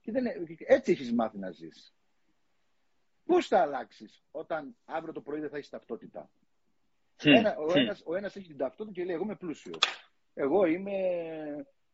Και 0.00 0.12
δεν, 0.12 0.24
έτσι 0.58 0.92
έχεις 0.92 1.12
μάθει 1.12 1.38
να 1.38 1.50
ζεις. 1.50 1.94
Πώς 3.24 3.46
θα 3.46 3.60
αλλάξεις 3.60 4.24
όταν 4.30 4.76
αύριο 4.84 5.12
το 5.12 5.20
πρωί 5.20 5.40
δεν 5.40 5.50
θα 5.50 5.56
έχεις 5.56 5.68
ταυτότητα; 5.68 6.30
Ένα, 7.22 7.56
ο, 7.56 7.78
ένας, 7.78 8.02
ο 8.04 8.16
ένας 8.16 8.36
έχει 8.36 8.46
την 8.46 8.56
ταυτότητα 8.56 8.94
και 8.94 9.04
λέει 9.04 9.14
εγώ 9.14 9.24
είμαι 9.24 9.36
πλούσιος. 9.36 9.78
Εγώ 10.34 10.64
είμαι, 10.64 10.96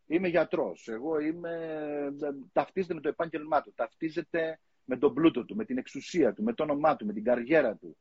είμαι 0.07 0.28
γιατρός. 0.28 0.88
Εγώ 0.88 1.18
είμαι, 1.18 2.14
ταυτίζεται 2.53 2.95
με 2.95 3.01
το 3.01 3.09
επάγγελμά 3.09 3.62
του. 3.62 3.72
Ταυτίζεται 3.72 4.61
με 4.85 4.97
τον 4.97 5.14
πλούτο 5.14 5.45
του, 5.45 5.57
με 5.57 5.64
την 5.64 5.78
εξουσία 5.78 6.33
του, 6.33 6.43
με 6.43 6.55
το 6.55 6.62
όνομά 6.62 6.97
του, 6.97 7.07
με 7.07 7.12
την 7.12 7.24
καριέρα 7.24 7.76
του, 7.76 7.97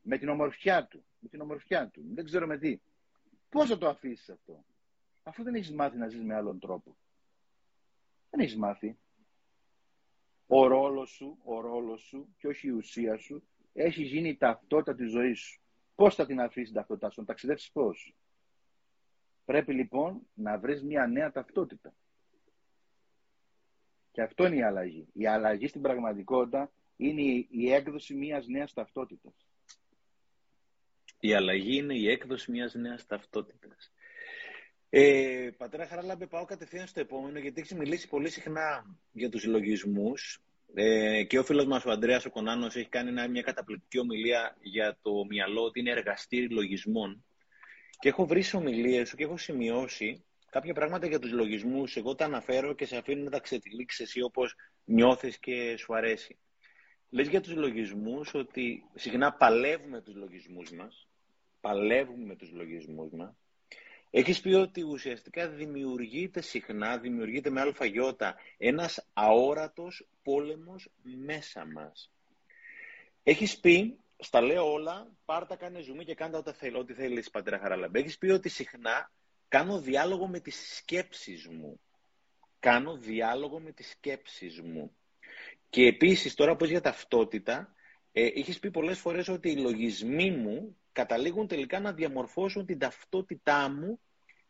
με 0.00 0.18
την 0.18 0.28
ομορφιά 0.28 0.86
του. 0.86 1.04
Με 1.18 1.28
την 1.28 1.40
ομορφιά 1.40 1.88
του. 1.88 2.04
Δεν 2.14 2.24
ξέρω 2.24 2.46
με 2.46 2.58
τι. 2.58 2.80
Πώς 3.48 3.68
θα 3.68 3.78
το 3.78 3.88
αφήσεις 3.88 4.30
αυτό. 4.30 4.64
Αφού 5.22 5.42
δεν 5.42 5.54
έχεις 5.54 5.72
μάθει 5.72 5.96
να 5.96 6.08
ζεις 6.08 6.22
με 6.22 6.34
άλλον 6.34 6.58
τρόπο. 6.58 6.96
Δεν 8.30 8.40
έχεις 8.40 8.56
μάθει. 8.56 8.98
Ο 10.46 10.66
ρόλος 10.66 11.10
σου, 11.10 11.38
ο 11.44 11.60
ρόλος 11.60 12.00
σου 12.00 12.34
και 12.36 12.46
όχι 12.46 12.66
η 12.66 12.70
ουσία 12.70 13.16
σου 13.16 13.42
έχει 13.72 14.02
γίνει 14.02 14.28
η 14.28 14.36
ταυτότητα 14.36 14.94
της 14.94 15.10
ζωής 15.10 15.40
σου. 15.40 15.60
Πώς 15.94 16.14
θα 16.14 16.26
την 16.26 16.40
αφήσεις 16.40 16.68
την 16.68 16.76
ταυτότητά 16.78 17.10
σου, 17.10 17.20
να 17.20 17.26
ταξιδέψεις 17.26 17.70
πώς; 17.70 18.14
Πρέπει 19.44 19.72
λοιπόν 19.72 20.26
να 20.34 20.58
βρεις 20.58 20.82
μια 20.82 21.06
νέα 21.06 21.32
ταυτότητα. 21.32 21.94
Και 24.14 24.22
αυτό 24.22 24.46
είναι 24.46 24.56
η 24.56 24.62
αλλαγή. 24.62 25.06
Η 25.12 25.26
αλλαγή 25.26 25.66
στην 25.66 25.80
πραγματικότητα 25.80 26.72
είναι 26.96 27.22
η 27.50 27.72
έκδοση 27.72 28.14
μιας 28.14 28.46
νέας 28.46 28.72
ταυτότητας. 28.72 29.34
Η 31.20 31.34
αλλαγή 31.34 31.76
είναι 31.76 31.94
η 31.94 32.10
έκδοση 32.10 32.50
μιας 32.50 32.74
νέας 32.74 33.06
ταυτότητας. 33.06 33.92
Ε, 34.90 35.50
πατέρα 35.56 35.86
Χαράλαμπε, 35.86 36.26
πάω 36.26 36.44
κατευθείαν 36.44 36.86
στο 36.86 37.00
επόμενο, 37.00 37.38
γιατί 37.38 37.60
έχεις 37.60 37.74
μιλήσει 37.74 38.08
πολύ 38.08 38.30
συχνά 38.30 38.96
για 39.12 39.28
τους 39.28 39.44
λογισμούς 39.44 40.42
ε, 40.74 41.24
και 41.24 41.38
ο 41.38 41.44
φίλος 41.44 41.64
μας 41.64 41.84
ο 41.84 41.90
Ανδρέας 41.90 42.24
ο 42.24 42.30
Κονάνος 42.30 42.76
έχει 42.76 42.88
κάνει 42.88 43.28
μια 43.28 43.42
καταπληκτική 43.42 43.98
ομιλία 43.98 44.56
για 44.60 44.98
το 45.02 45.24
μυαλό 45.28 45.62
ότι 45.62 45.80
είναι 45.80 45.90
εργαστήρι 45.90 46.48
λογισμών 46.48 47.24
και 47.98 48.08
έχω 48.08 48.26
βρει 48.26 48.42
σε 48.42 48.56
ομιλίες 48.56 49.08
σου 49.08 49.16
και 49.16 49.24
έχω 49.24 49.36
σημειώσει 49.36 50.24
κάποια 50.54 50.74
πράγματα 50.74 51.06
για 51.06 51.18
τους 51.18 51.32
λογισμούς. 51.32 51.96
Εγώ 51.96 52.14
τα 52.14 52.24
αναφέρω 52.24 52.72
και 52.72 52.86
σε 52.86 52.96
αφήνω 52.96 53.22
να 53.22 53.30
τα 53.30 53.40
ξετυλίξεις 53.40 54.06
εσύ 54.06 54.22
όπως 54.22 54.54
νιώθεις 54.84 55.38
και 55.38 55.76
σου 55.76 55.94
αρέσει. 55.94 56.36
Λες 57.10 57.28
για 57.28 57.40
τους 57.40 57.54
λογισμούς 57.54 58.34
ότι 58.34 58.84
συχνά 58.94 59.32
παλεύουμε 59.32 60.00
τους 60.00 60.14
λογισμούς 60.14 60.70
μας, 60.70 61.08
παλεύουμε 61.60 62.24
με 62.24 62.36
τους 62.36 62.50
λογισμούς 62.50 63.12
μας. 63.12 63.34
Έχεις 64.10 64.40
πει 64.40 64.52
ότι 64.52 64.82
ουσιαστικά 64.82 65.48
δημιουργείται 65.48 66.40
συχνά, 66.40 66.98
δημιουργείται 66.98 67.50
με 67.50 67.60
αλφαγιώτα, 67.60 68.34
ένας 68.58 69.06
αόρατος 69.12 70.06
πόλεμος 70.22 70.90
μέσα 71.02 71.66
μας. 71.66 72.10
Έχεις 73.22 73.58
πει, 73.60 73.96
στα 74.18 74.40
λέω 74.40 74.72
όλα, 74.72 75.08
πάρτα 75.24 75.56
κάνε 75.56 75.80
ζουμί 75.80 76.04
και 76.04 76.14
κάντα 76.14 76.38
ό,τι, 76.38 76.52
θέλ, 76.52 76.76
ό,τι 76.76 76.92
θέλεις, 76.92 77.30
πατέρα 77.30 77.58
Χαραλαμπέ. 77.58 77.98
Έχεις 77.98 78.18
πει 78.18 78.30
ότι 78.30 78.48
συχνά 78.48 79.10
κάνω 79.48 79.80
διάλογο 79.80 80.26
με 80.26 80.40
τις 80.40 80.76
σκέψεις 80.76 81.46
μου. 81.48 81.80
Κάνω 82.60 82.96
διάλογο 82.96 83.60
με 83.60 83.72
τις 83.72 83.90
σκέψεις 83.90 84.60
μου. 84.60 84.96
Και 85.70 85.86
επίσης, 85.86 86.34
τώρα 86.34 86.56
που 86.56 86.64
για 86.64 86.80
ταυτότητα, 86.80 87.74
ε, 88.12 88.30
είχες 88.34 88.58
πει 88.58 88.70
πολλές 88.70 88.98
φορές 88.98 89.28
ότι 89.28 89.50
οι 89.50 89.56
λογισμοί 89.56 90.30
μου 90.30 90.76
καταλήγουν 90.92 91.46
τελικά 91.46 91.80
να 91.80 91.92
διαμορφώσουν 91.92 92.66
την 92.66 92.78
ταυτότητά 92.78 93.68
μου 93.70 94.00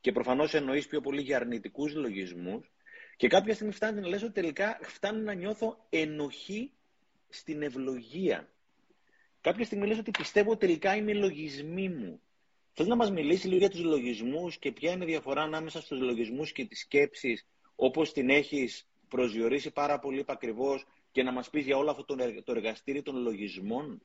και 0.00 0.12
προφανώς 0.12 0.54
εννοείς 0.54 0.86
πιο 0.86 1.00
πολύ 1.00 1.22
για 1.22 1.36
αρνητικούς 1.36 1.94
λογισμούς 1.94 2.72
και 3.16 3.28
κάποια 3.28 3.54
στιγμή 3.54 3.72
φτάνει 3.72 4.00
να 4.00 4.08
λες 4.08 4.22
ότι 4.22 4.32
τελικά 4.32 4.78
φτάνει 4.82 5.20
να 5.22 5.32
νιώθω 5.32 5.86
ενοχή 5.90 6.72
στην 7.28 7.62
ευλογία. 7.62 8.48
Κάποια 9.40 9.64
στιγμή 9.64 9.86
λες 9.86 9.98
ότι 9.98 10.10
πιστεύω 10.10 10.56
τελικά 10.56 10.94
είναι 10.96 11.12
λογισμοί 11.14 11.88
μου. 11.88 12.20
Θες 12.76 12.86
να 12.86 12.96
μας 12.96 13.10
μιλήσει 13.10 13.46
λίγο 13.46 13.58
για 13.58 13.70
τους 13.70 13.82
λογισμούς 13.82 14.58
και 14.58 14.72
ποια 14.72 14.92
είναι 14.92 15.04
η 15.04 15.06
διαφορά 15.06 15.42
ανάμεσα 15.42 15.80
στους 15.80 16.00
λογισμούς 16.00 16.52
και 16.52 16.64
τις 16.64 16.80
σκέψεις 16.80 17.46
όπως 17.76 18.12
την 18.12 18.30
έχεις 18.30 18.88
προσδιορίσει 19.08 19.70
πάρα 19.72 19.98
πολύ 19.98 20.18
επακριβώς 20.18 20.86
και 21.10 21.22
να 21.22 21.32
μας 21.32 21.50
πεις 21.50 21.64
για 21.64 21.76
όλο 21.76 21.90
αυτό 21.90 22.04
το 22.44 22.52
εργαστήρι 22.52 23.02
των 23.02 23.16
λογισμών; 23.16 24.02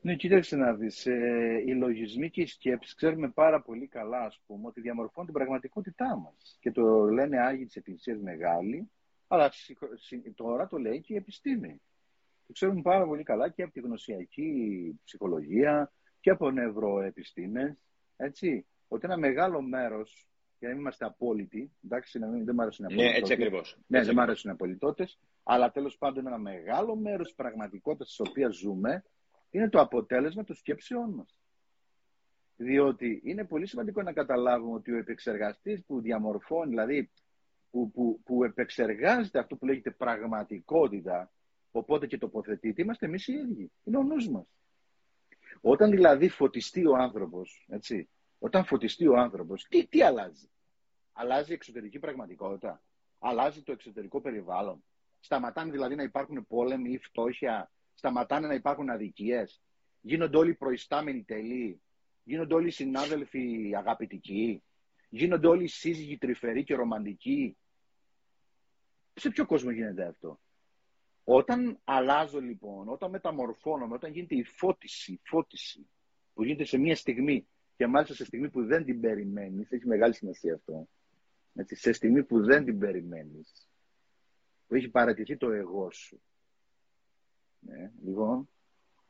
Ναι, 0.00 0.16
κοίταξε 0.16 0.56
να 0.56 0.74
δεις. 0.74 1.06
Ε, 1.06 1.62
οι 1.66 1.74
λογισμοί 1.74 2.30
και 2.30 2.40
οι 2.40 2.46
σκέψεις 2.46 2.94
ξέρουμε 2.94 3.28
πάρα 3.28 3.62
πολύ 3.62 3.86
καλά, 3.86 4.20
ας 4.20 4.40
πούμε, 4.46 4.66
ότι 4.66 4.80
διαμορφώνουν 4.80 5.30
την 5.30 5.38
πραγματικότητά 5.38 6.16
μας. 6.16 6.58
Και 6.60 6.70
το 6.70 7.04
λένε 7.04 7.40
Άγιοι 7.40 7.64
της 7.64 7.76
Εκκλησίας 7.76 8.18
Μεγάλη, 8.20 8.90
αλλά 9.28 9.52
τώρα 10.34 10.66
το 10.66 10.78
λέει 10.78 11.00
και 11.00 11.12
η 11.12 11.16
επιστήμη. 11.16 11.80
Το 12.46 12.52
ξέρουμε 12.52 12.82
πάρα 12.82 13.06
πολύ 13.06 13.22
καλά 13.22 13.48
και 13.48 13.62
από 13.62 13.72
τη 13.72 13.80
γνωσιακή 13.80 15.00
ψυχολογία 15.04 15.92
και 16.20 16.30
από 16.30 16.50
νευροεπιστήμες, 16.50 17.78
έτσι, 18.16 18.66
ότι 18.88 19.06
ένα 19.06 19.16
μεγάλο 19.16 19.62
μέρος, 19.62 20.28
για 20.58 20.68
να 20.68 20.74
μην 20.74 20.82
είμαστε 20.82 21.04
απόλυτοι, 21.04 21.72
εντάξει, 21.84 22.18
δεν 22.18 22.54
μου 22.54 22.62
αρέσουν 22.62 22.86
οι 22.88 22.94
Ναι, 22.94 23.16
έτσι 23.16 23.32
ακριβώς. 23.32 23.78
Ναι, 23.86 24.02
δεν 24.02 24.14
μου 24.14 24.22
αρέσουν 24.22 24.50
οι 24.50 24.52
απολυτώτες, 24.52 25.18
αλλά 25.42 25.70
τέλος 25.70 25.96
πάντων 25.98 26.26
ένα 26.26 26.38
μεγάλο 26.38 26.96
μέρος 26.96 27.26
της 27.26 27.36
πραγματικότητας 27.36 28.08
της 28.08 28.20
οποίας 28.20 28.56
ζούμε, 28.56 29.04
είναι 29.50 29.68
το 29.68 29.80
αποτέλεσμα 29.80 30.44
των 30.44 30.56
σκέψεών 30.56 31.10
μας. 31.10 31.38
Διότι 32.56 33.20
είναι 33.24 33.44
πολύ 33.44 33.66
σημαντικό 33.66 34.02
να 34.02 34.12
καταλάβουμε 34.12 34.74
ότι 34.74 34.92
ο 34.92 34.96
επεξεργαστής 34.96 35.84
που 35.84 36.00
διαμορφώνει, 36.00 36.70
δηλαδή 36.70 37.10
που, 37.70 37.90
που, 37.90 38.20
που 38.24 38.44
επεξεργάζεται 38.44 39.38
αυτό 39.38 39.56
που 39.56 39.66
λέγεται 39.66 39.90
πραγματικότητα, 39.90 41.32
οπότε 41.70 42.06
και 42.06 42.18
τοποθετείται, 42.18 42.82
είμαστε 42.82 43.06
εμείς 43.06 43.28
οι 43.28 43.32
ίδιοι. 43.32 43.72
Είναι 43.84 43.96
ο 43.96 44.02
νους 44.02 44.28
μας. 44.28 44.46
Όταν 45.60 45.90
δηλαδή 45.90 46.28
φωτιστεί 46.28 46.86
ο 46.86 46.96
άνθρωπος, 46.96 47.66
έτσι, 47.68 48.08
όταν 48.38 48.64
φωτιστεί 48.64 49.06
ο 49.06 49.18
άνθρωπος, 49.18 49.66
τι, 49.68 49.86
τι 49.86 50.02
αλλάζει; 50.02 50.50
Αλλάζει 51.12 51.50
η 51.50 51.54
εξωτερική 51.54 51.98
πραγματικότητα. 51.98 52.82
Αλλάζει 53.18 53.62
το 53.62 53.72
εξωτερικό 53.72 54.20
περιβάλλον. 54.20 54.84
Σταματάνε 55.20 55.70
δηλαδή 55.70 55.94
να 55.94 56.02
υπάρχουν 56.02 56.46
πόλεμοι 56.46 56.92
ή 56.92 56.98
φτώχεια. 56.98 57.70
Σταματάνε 57.94 58.46
να 58.46 58.54
υπάρχουν 58.54 58.90
αδικίες. 58.90 59.62
Γίνονται 60.00 60.36
όλοι 60.36 60.54
προϊστάμενοι 60.54 61.24
τελείοι. 61.24 61.82
Γίνονται 62.24 62.54
όλοι 62.54 62.70
συνάδελφοι 62.70 63.72
αγαπητικοί. 63.76 64.62
Γίνονται 65.08 65.46
όλοι 65.46 65.66
σύζυγοι 65.66 66.18
τρυφεροί 66.18 66.64
και 66.64 66.74
ρομαντικοί. 66.74 67.56
Σε 69.14 69.30
ποιο 69.30 69.46
κόσμο 69.46 69.70
γίνεται 69.70 70.06
αυτό; 70.06 70.40
Όταν 71.32 71.80
αλλάζω 71.84 72.40
λοιπόν, 72.40 72.88
όταν 72.88 73.10
μεταμορφώνομαι, 73.10 73.94
όταν 73.94 74.12
γίνεται 74.12 74.34
η 74.34 74.44
φώτιση, 74.44 75.20
φώτιση 75.24 75.88
που 76.34 76.44
γίνεται 76.44 76.64
σε 76.64 76.78
μία 76.78 76.96
στιγμή 76.96 77.48
και 77.76 77.86
μάλιστα 77.86 78.14
σε 78.14 78.24
στιγμή 78.24 78.50
που 78.50 78.64
δεν 78.64 78.84
την 78.84 79.00
περιμένεις, 79.00 79.70
έχει 79.70 79.86
μεγάλη 79.86 80.14
σημασία 80.14 80.54
αυτό. 80.54 80.88
Έτσι, 81.54 81.74
σε 81.74 81.92
στιγμή 81.92 82.24
που 82.24 82.44
δεν 82.44 82.64
την 82.64 82.78
περιμένεις, 82.78 83.68
που 84.66 84.74
έχει 84.74 84.88
παρατηθεί 84.88 85.36
το 85.36 85.50
εγώ 85.50 85.90
σου. 85.90 86.22
Ναι, 87.58 87.92
λοιπόν, 88.04 88.48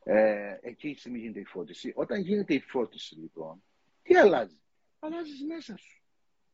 ε, 0.03 0.57
εκεί 0.61 0.89
η 0.89 0.95
στιγμή 0.95 1.19
γίνεται 1.19 1.39
η 1.39 1.45
φώτιση. 1.45 1.91
Όταν 1.95 2.21
γίνεται 2.21 2.53
η 2.53 2.59
φώτιση, 2.59 3.15
λοιπόν, 3.15 3.63
τι 4.01 4.15
αλλάζει; 4.15 4.61
Αλλάζεις 4.99 5.43
μέσα 5.43 5.77
σου. 5.77 6.03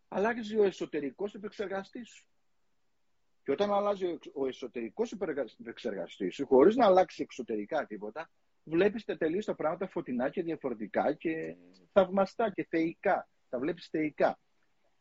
Αλλάζει 0.07 0.57
ο 0.57 0.63
εσωτερικός 0.63 1.33
επεξεργαστής 1.33 2.09
σου. 2.09 2.27
Και 3.47 3.53
όταν 3.53 3.73
αλλάζει 3.73 4.19
ο 4.33 4.47
εσωτερικός 4.47 5.15
επεξεργαστής 5.59 6.35
σου, 6.35 6.45
χωρίς 6.45 6.75
να 6.75 6.85
αλλάξει 6.85 7.21
εξωτερικά 7.21 7.85
τίποτα, 7.85 8.29
βλέπεις 8.63 9.05
τελείως 9.17 9.45
τα 9.45 9.55
πράγματα 9.55 9.87
φωτεινά 9.87 10.29
και 10.29 10.43
διαφορετικά 10.43 11.13
και 11.13 11.55
θαυμαστά 11.91 12.51
και 12.51 12.67
θεϊκά. 12.69 13.29
Τα 13.49 13.59
βλέπεις 13.59 13.87
θεϊκά. 13.87 14.39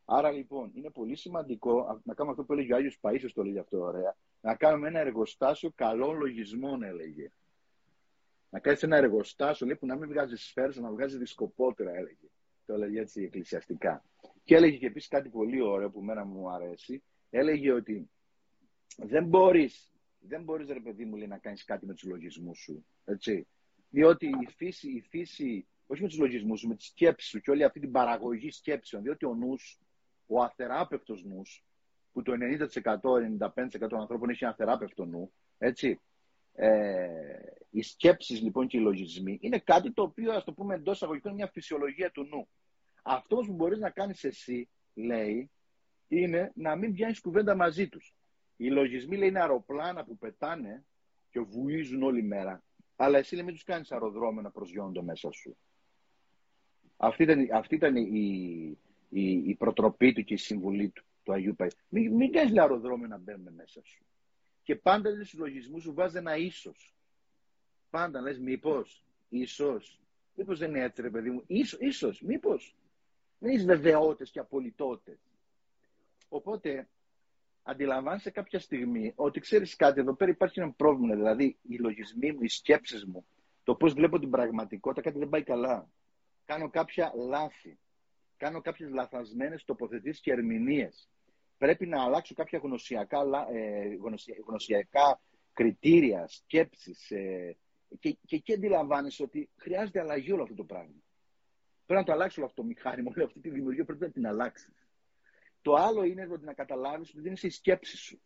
Άρα 0.05 0.31
λοιπόν 0.31 0.73
είναι 0.75 0.91
πολύ 0.91 1.17
σημαντικό 1.17 2.01
να 2.05 2.15
κάνουμε 2.15 2.35
αυτό 2.35 2.45
που 2.45 2.53
έλεγε 2.53 2.73
ο 2.73 2.77
Άγιος 2.77 2.99
Παίσιο, 3.01 3.33
το 3.33 3.43
λέγει 3.43 3.59
αυτό 3.59 3.81
ωραία. 3.81 4.17
Να 4.41 4.55
κάνουμε 4.55 4.89
ένα 4.89 4.99
εργοστάσιο 5.01 5.73
καλών 5.75 6.19
λογισμών, 6.19 6.83
έλεγε. 6.83 7.31
Να 8.51 8.59
κάνεις 8.59 8.83
ένα 8.83 8.97
εργοστάσιο 8.97 9.67
λέει, 9.67 9.77
που 9.77 9.87
να 9.87 9.97
μην 9.97 10.09
βγάζει 10.09 10.37
σφαίρες, 10.37 10.77
να 10.77 10.91
βγάζει 10.91 11.19
δισκοπότερα, 11.19 11.91
έλεγε. 11.91 12.27
Το 12.67 12.75
έλεγε 12.75 13.01
έτσι 13.01 13.23
εκκλησιαστικά. 13.23 14.05
Και 14.45 14.55
έλεγε 14.55 14.77
και 14.77 14.87
επίσης 14.87 15.09
κάτι 15.09 15.29
πολύ 15.29 15.63
ωραίο 15.63 15.91
που 15.91 16.03
μένα 16.03 16.25
μου 16.25 16.51
αρέσει. 16.51 17.03
Έλεγε 17.31 17.73
ότι 17.73 18.11
δεν 18.97 19.25
μπορείς, 19.25 19.93
δεν 20.19 20.43
μπορείς 20.43 20.69
ρε 20.69 20.81
παιδί 20.81 21.05
μου 21.05 21.17
λέει, 21.17 21.27
να 21.27 21.39
κάνεις 21.39 21.65
κάτι 21.65 21.87
με 21.87 21.95
τους 21.95 22.05
λογισμούς 22.05 22.59
σου. 22.59 22.87
Έτσι. 23.05 23.47
Διότι 23.91 24.27
η 24.27 24.49
φύση, 24.57 24.91
η 24.91 25.01
φύση, 25.01 25.67
όχι 25.87 26.03
με 26.03 26.09
τους 26.09 26.19
λογισμούς 26.19 26.61
σου, 26.61 26.69
με 26.69 26.75
τη 26.77 26.85
σκέψη 26.85 27.29
σου 27.29 27.41
και 27.41 27.51
όλη 27.51 27.65
αυτή 27.65 27.81
την 27.81 27.91
παραγωγή 27.91 28.51
σκέψεων, 28.51 29.03
διότι 29.03 29.25
ο 29.25 29.35
νους, 29.35 29.81
ο 30.27 30.43
αθεράπευτος 30.43 31.25
νους, 31.25 31.65
που 32.13 32.23
το 32.23 32.33
90%-95% 32.33 33.89
των 33.89 34.01
ανθρώπων 34.01 34.31
έχει 34.31 34.45
αθεράπευτο 34.45 35.05
νου, 35.05 35.33
έτσι, 35.59 36.01
ε, 36.53 37.07
οι 37.71 37.83
σκέψεις 37.83 38.43
λοιπόν 38.43 38.67
και 38.67 38.77
οι 38.77 38.81
λογισμοί 38.81 39.39
είναι 39.41 39.59
κάτι 39.59 39.93
το 39.93 40.03
οποίο, 40.03 40.33
ας 40.33 40.45
το 40.45 40.53
πούμε 40.53 40.75
εντός 40.75 41.03
αγωγικών, 41.03 41.33
είναι 41.33 41.43
μια 41.43 41.51
φυσιολογία 41.53 42.11
του 42.11 42.25
νου. 42.25 42.49
Αυτός 43.03 43.47
που 43.47 43.53
μπορείς 43.53 43.79
να 43.79 43.91
κάνεις 43.91 44.25
εσύ, 44.25 44.69
λέει, 44.95 45.51
είναι 46.09 46.53
να 46.55 46.77
μην 46.77 46.93
πιάνει 46.93 47.15
κουβέντα 47.21 47.57
μαζί 47.57 47.89
τους. 47.89 48.15
Οι 48.57 48.71
λογισμοί, 48.71 49.17
λέει, 49.17 49.29
είναι 49.29 49.41
αεροπλάνα 49.41 50.05
που 50.05 50.17
πετάνε 50.17 50.85
και 51.31 51.41
βουίζουν 51.41 52.03
όλη 52.03 52.23
μέρα. 52.23 52.63
Αλλά 52.97 53.19
εσύ, 53.19 53.35
λέει, 53.35 53.45
μην 53.45 53.55
τους 53.55 53.65
κάνεις 53.65 53.93
αεροδρόμιο 53.93 54.43
να 54.43 54.51
προσγειώνονται 54.51 55.03
μέσα 55.03 55.31
σου. 55.31 55.57
Αυτή 56.97 57.23
ήταν, 57.23 57.49
αυτή 57.53 57.75
ήταν 57.75 57.97
η, 57.97 58.79
η, 59.09 59.31
η 59.31 59.55
προτροπή 59.55 60.13
του 60.13 60.25
και 60.25 60.35
η 60.35 60.37
συμβουλή 60.37 60.89
του, 60.89 61.05
του 61.23 61.33
Αγίου 61.33 61.55
Παϊ. 61.55 61.69
Μην, 61.89 62.15
μην 62.15 62.33
κάνεις 62.33 62.59
αεροδρόμιο 62.59 63.07
να 63.07 63.19
μπαίνουν 63.19 63.55
μέσα 63.55 63.83
σου. 63.85 64.05
Και 64.63 64.77
πάντα 64.77 65.11
στους 65.11 65.35
λογισμούς 65.35 65.83
σου 65.83 65.95
βάζεις 65.95 66.19
ένα 66.19 66.37
ίσως. 66.37 66.95
Πάντα 67.91 68.21
λες 68.21 68.39
μήπως, 68.39 69.05
ίσως. 69.29 70.01
Μήπως 70.35 70.59
δεν 70.59 70.71
είναι 70.71 70.83
έτσι 70.83 71.03
ρε 71.03 71.11
παιδί 71.11 71.31
μου. 71.31 71.43
Ίσως, 71.47 71.81
ίσως 71.81 72.21
μήπως. 72.21 72.77
Δεν 73.39 73.53
είσαι 73.53 73.65
βεβαιότητες 73.65 74.31
και 74.31 74.39
απολυτότητες. 74.39 75.19
Οπότε 76.29 76.89
αντιλαμβάνεσαι 77.67 78.31
κάποια 78.31 78.59
στιγμή 78.59 79.13
ότι 79.17 79.41
ξέρεις 79.41 79.77
κάτι, 79.77 80.01
εδώ 80.01 80.15
πέρα 80.15 80.31
υπάρχει 80.31 80.61
ένα 80.61 80.73
πρόβλημα. 80.73 81.15
Δηλαδή 81.15 81.59
οι 81.63 81.77
λογισμοί 81.77 82.33
μου, 82.33 82.43
οι 82.43 82.49
σκέψεις 82.49 83.05
μου, 83.05 83.27
το 83.63 83.75
πώς 83.75 83.93
βλέπω 83.93 84.19
την 84.19 84.31
πραγματικότητα, 84.31 85.03
κάτι 85.03 85.19
δεν 85.19 85.29
πάει 85.29 85.43
καλά. 85.43 85.91
Κάνω 86.45 86.71
κάποια 86.71 87.13
λάθη. 87.29 87.79
Κάνω 88.37 88.61
κάποιες 88.61 88.91
λαθασμένες 88.91 89.65
τοποθετήσεις 89.65 90.21
και 90.21 90.33
ερμηνείες 90.33 91.09
πρέπει 91.59 91.87
να 91.87 92.03
αλλάξω 92.03 92.35
κάποια 92.35 92.59
γνωσιακά, 92.63 93.21
ε, 93.53 93.97
γνωσιακά 94.47 95.21
κριτήρια, 95.53 96.27
σκέψεις 96.29 97.11
ε, 97.11 97.57
και, 97.99 98.19
και 98.25 98.37
εκεί 98.37 98.53
αντιλαμβάνεσαι 98.53 99.23
ότι 99.23 99.51
χρειάζεται 99.57 100.01
αλλαγή 100.01 100.33
όλο 100.33 100.43
αυτό 100.43 100.55
το 100.55 100.65
πράγμα. 100.65 101.03
Πρέπει 101.87 102.01
να 102.01 102.07
το 102.07 102.13
αλλάξει 102.13 102.39
όλο 102.39 102.49
αυτό 102.49 102.61
το 102.63 102.69
μηχάνημα, 102.69 103.13
όλη 103.17 103.25
αυτή 103.25 103.41
τη 103.41 103.51
δημιουργία 103.51 103.85
πρέπει 103.85 104.05
να 104.05 104.11
την 104.11 104.27
αλλάξεις. 104.27 104.86
Το 105.67 105.75
άλλο 105.75 106.05
είναι 106.05 106.29
ότι 106.33 106.45
να 106.45 106.53
καταλάβεις 106.53 107.11
ότι 107.11 107.21
δεν 107.21 107.33
είσαι 107.33 107.47
η 107.47 107.51
σκέψη 107.51 107.97
σου. 107.97 108.21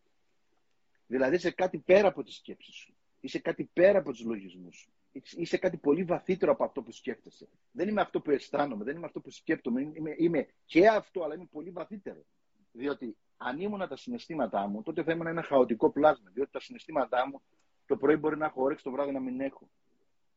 Δηλαδή 1.07 1.34
είσαι 1.36 1.51
κάτι 1.51 1.78
πέρα 1.78 2.09
από 2.09 2.22
τη 2.22 2.32
σκέψη 2.32 2.72
σου. 2.72 2.95
Είσαι 3.20 3.38
κάτι 3.38 3.70
πέρα 3.72 3.99
από 3.99 4.11
τους 4.11 4.24
λογισμούς 4.24 4.76
σου. 4.76 4.93
Είσαι 5.12 5.57
κάτι 5.57 5.76
πολύ 5.76 6.05
βαθύτερο 6.05 6.53
από 6.53 6.64
αυτό 6.64 6.82
που 6.82 6.93
σκέφτεσαι. 6.93 7.49
Δεν 7.70 7.88
είμαι 7.88 8.01
αυτό 8.01 8.20
που 8.20 8.30
αισθάνομαι, 8.30 8.84
δεν 8.84 8.97
είμαι 8.97 9.07
αυτό 9.07 9.20
που 9.20 9.30
σκέπτομαι. 9.30 9.80
Είμαι, 9.80 10.14
είμαι 10.16 10.49
και 10.64 10.88
αυτό, 10.88 11.22
αλλά 11.22 11.34
είμαι 11.34 11.49
πολύ 11.51 11.70
βαθύτερο. 11.70 12.24
Διότι 12.72 13.16
αν 13.36 13.61
ήμουν 13.61 13.88
τα 13.88 13.97
συναισθήματά 13.97 14.66
μου, 14.66 14.82
τότε 14.82 15.03
θα 15.03 15.12
ήμουν 15.12 15.26
ένα 15.26 15.43
χαοτικό 15.43 15.91
πλάσμα. 15.91 16.30
Διότι 16.30 16.51
τα 16.51 16.61
συναισθήματά 16.61 17.28
μου 17.28 17.43
το 17.86 17.97
πρωί 17.97 18.16
μπορεί 18.16 18.36
να 18.36 18.47
έχω 18.47 18.62
όρεξη, 18.62 18.84
το 18.84 18.91
βράδυ 18.91 19.12
να 19.12 19.20
μην 19.20 19.41
έχω. 19.41 19.70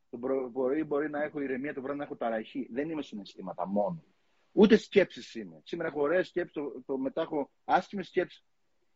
Το 0.09 0.17
πρωί 0.53 0.83
μπορεί 0.83 1.09
να 1.09 1.23
έχω 1.23 1.39
ηρεμία, 1.39 1.73
το 1.73 1.81
βράδυ 1.81 1.97
να 1.97 2.03
έχω 2.03 2.15
ταραχή. 2.15 2.67
Δεν 2.71 2.89
είμαι 2.89 3.01
συναισθήματα 3.01 3.67
μόνο. 3.67 4.03
Ούτε 4.55 4.77
σκέψεις 4.77 5.35
είμαι. 5.35 5.61
Σήμερα 5.63 5.89
έχω 5.89 6.01
ωραίες 6.01 6.27
σκέψεις, 6.27 6.53
το, 6.53 6.83
το 6.85 6.97
μετά 6.97 7.21
έχω 7.21 7.51
άσχημες 7.65 8.07
σκέψεις. 8.07 8.45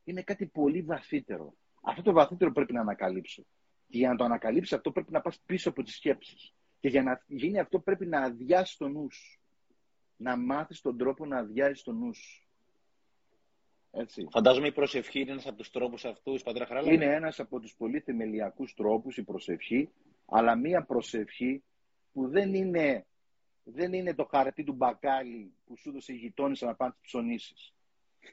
Είναι 0.03 0.21
κάτι 0.21 0.45
πολύ 0.45 0.81
βαθύτερο. 0.81 1.53
Αυτό 1.81 2.01
το 2.01 2.11
βαθύτερο 2.11 2.51
πρέπει 2.51 2.73
να 2.73 2.81
ανακαλύψω. 2.81 3.43
Και 3.89 3.97
για 3.97 4.09
να 4.09 4.15
το 4.15 4.23
ανακαλύψει 4.23 4.75
αυτό 4.75 4.91
πρέπει 4.91 5.11
να 5.11 5.21
πας 5.21 5.39
πίσω 5.45 5.69
από 5.69 5.83
τις 5.83 5.95
σκέψεις. 5.95 6.53
Και 6.79 6.87
για 6.87 7.03
να 7.03 7.23
γίνει 7.27 7.59
αυτό 7.59 7.79
πρέπει 7.79 8.05
να 8.05 8.21
αδειάσεις 8.21 8.77
το 8.77 8.87
νους. 8.87 9.41
Να 10.15 10.37
μάθεις 10.37 10.81
τον 10.81 10.97
τρόπο 10.97 11.25
να 11.25 11.37
αδειάζει 11.37 11.81
το 11.83 11.91
νους. 11.91 12.47
Έτσι. 13.91 14.27
Φαντάζομαι 14.31 14.67
η 14.67 14.71
προσευχή 14.71 15.19
είναι 15.19 15.31
ένας 15.31 15.47
από 15.47 15.57
τους 15.57 15.69
τρόπους 15.69 16.05
αυτούς, 16.05 16.43
Πατέρα 16.43 16.65
Χαράλα. 16.65 16.91
Είναι 16.91 17.05
ένας 17.05 17.39
από 17.39 17.59
τους 17.59 17.75
πολύ 17.77 17.99
θεμελιακούς 17.99 18.73
τρόπους 18.73 19.17
η 19.17 19.23
προσευχή, 19.23 19.89
αλλά 20.25 20.55
μία 20.55 20.83
προσευχή 20.83 21.63
που 22.13 22.27
δεν 22.27 22.53
είναι, 22.53 23.05
δεν 23.70 23.93
είναι 23.93 24.13
το 24.13 24.26
χαρτί 24.26 24.63
του 24.63 24.74
μπακάλι 24.74 25.53
που 25.65 25.78
σου 25.78 25.89
έδωσε 25.89 26.13
η 26.13 26.15
γειτόνισσα 26.15 26.65
να 26.65 26.76
πάνε 26.76 26.91
τις 26.91 27.01
ψωνίσεις. 27.01 27.74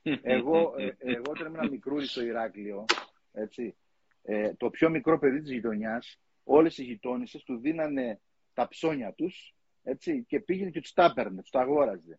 εγώ, 0.22 0.74
ε, 0.76 0.94
εγώ 0.98 1.24
όταν 1.30 1.54
ήμουν 1.54 1.70
μικρούλι 1.70 2.06
στο 2.06 2.22
Ηράκλειο, 2.22 2.84
έτσι, 3.32 3.76
ε, 4.22 4.54
το 4.54 4.70
πιο 4.70 4.90
μικρό 4.90 5.18
παιδί 5.18 5.40
της 5.40 5.50
γειτονιάς, 5.50 6.20
όλες 6.44 6.78
οι 6.78 6.84
γειτόνισσες 6.84 7.42
του 7.42 7.56
δίνανε 7.56 8.20
τα 8.54 8.68
ψώνια 8.68 9.12
τους 9.12 9.54
έτσι, 9.84 10.24
και 10.28 10.40
πήγαινε 10.40 10.70
και 10.70 10.80
τους 10.80 10.92
τα 10.92 11.04
έπαιρνε, 11.04 11.40
τους 11.40 11.50
τα 11.50 11.60
αγόραζε. 11.60 12.18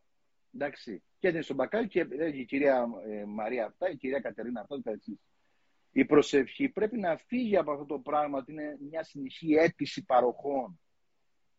Εντάξει. 0.54 1.04
Και 1.20 1.28
έδινε 1.28 1.44
στον 1.44 1.56
μπακάλι 1.56 1.88
και 1.88 2.00
έλεγε 2.00 2.40
η 2.40 2.46
κυρία 2.46 2.88
ε, 3.08 3.26
Μαρία 3.26 3.66
αυτά, 3.66 3.90
η 3.90 3.96
κυρία 3.96 4.20
Κατερίνα 4.20 4.62
αυτά 4.62 4.82
και 4.82 4.90
έτσι. 4.90 5.20
Η 5.92 6.06
προσευχή 6.06 6.70
πρέπει 6.70 6.98
να 6.98 7.18
φύγει 7.18 7.58
από 7.58 7.72
αυτό 7.72 7.86
το 7.86 8.00
πράγμα 8.00 8.38
ότι 8.38 8.52
είναι 8.52 8.78
μια 8.90 9.04
συνεχή 9.04 9.54
αίτηση 9.54 10.06
παροχών. 10.06 10.80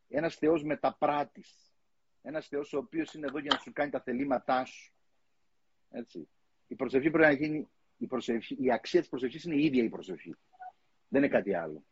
Ένας 0.09 0.35
Θεός 0.35 0.63
μεταπράτης. 0.63 1.75
Ένας 2.23 2.49
Θεός 2.49 2.73
ο 2.73 2.79
οποίος 2.79 3.15
είναι 3.15 3.27
εδώ 3.27 3.39
για 3.39 3.51
να 3.55 3.59
σου 3.59 3.73
κάνει 3.73 3.91
τα 3.91 4.01
θελήματά 4.01 4.65
σου. 4.65 4.93
Έτσι. 5.91 6.29
Η 6.67 6.75
προσευχή 6.75 7.11
πρέπει 7.11 7.41
να 7.41 7.47
γίνει, 7.47 7.69
η, 7.97 8.07
προσευχή, 8.07 8.57
η 8.61 8.73
αξία 8.73 9.01
της 9.01 9.09
προσευχής 9.09 9.45
είναι 9.45 9.55
η 9.55 9.65
ίδια 9.65 9.85
η 9.85 9.89
προσευχή. 9.89 10.37
Δεν 11.09 11.23
είναι 11.23 11.33
κάτι 11.33 11.55
άλλο. 11.55 11.85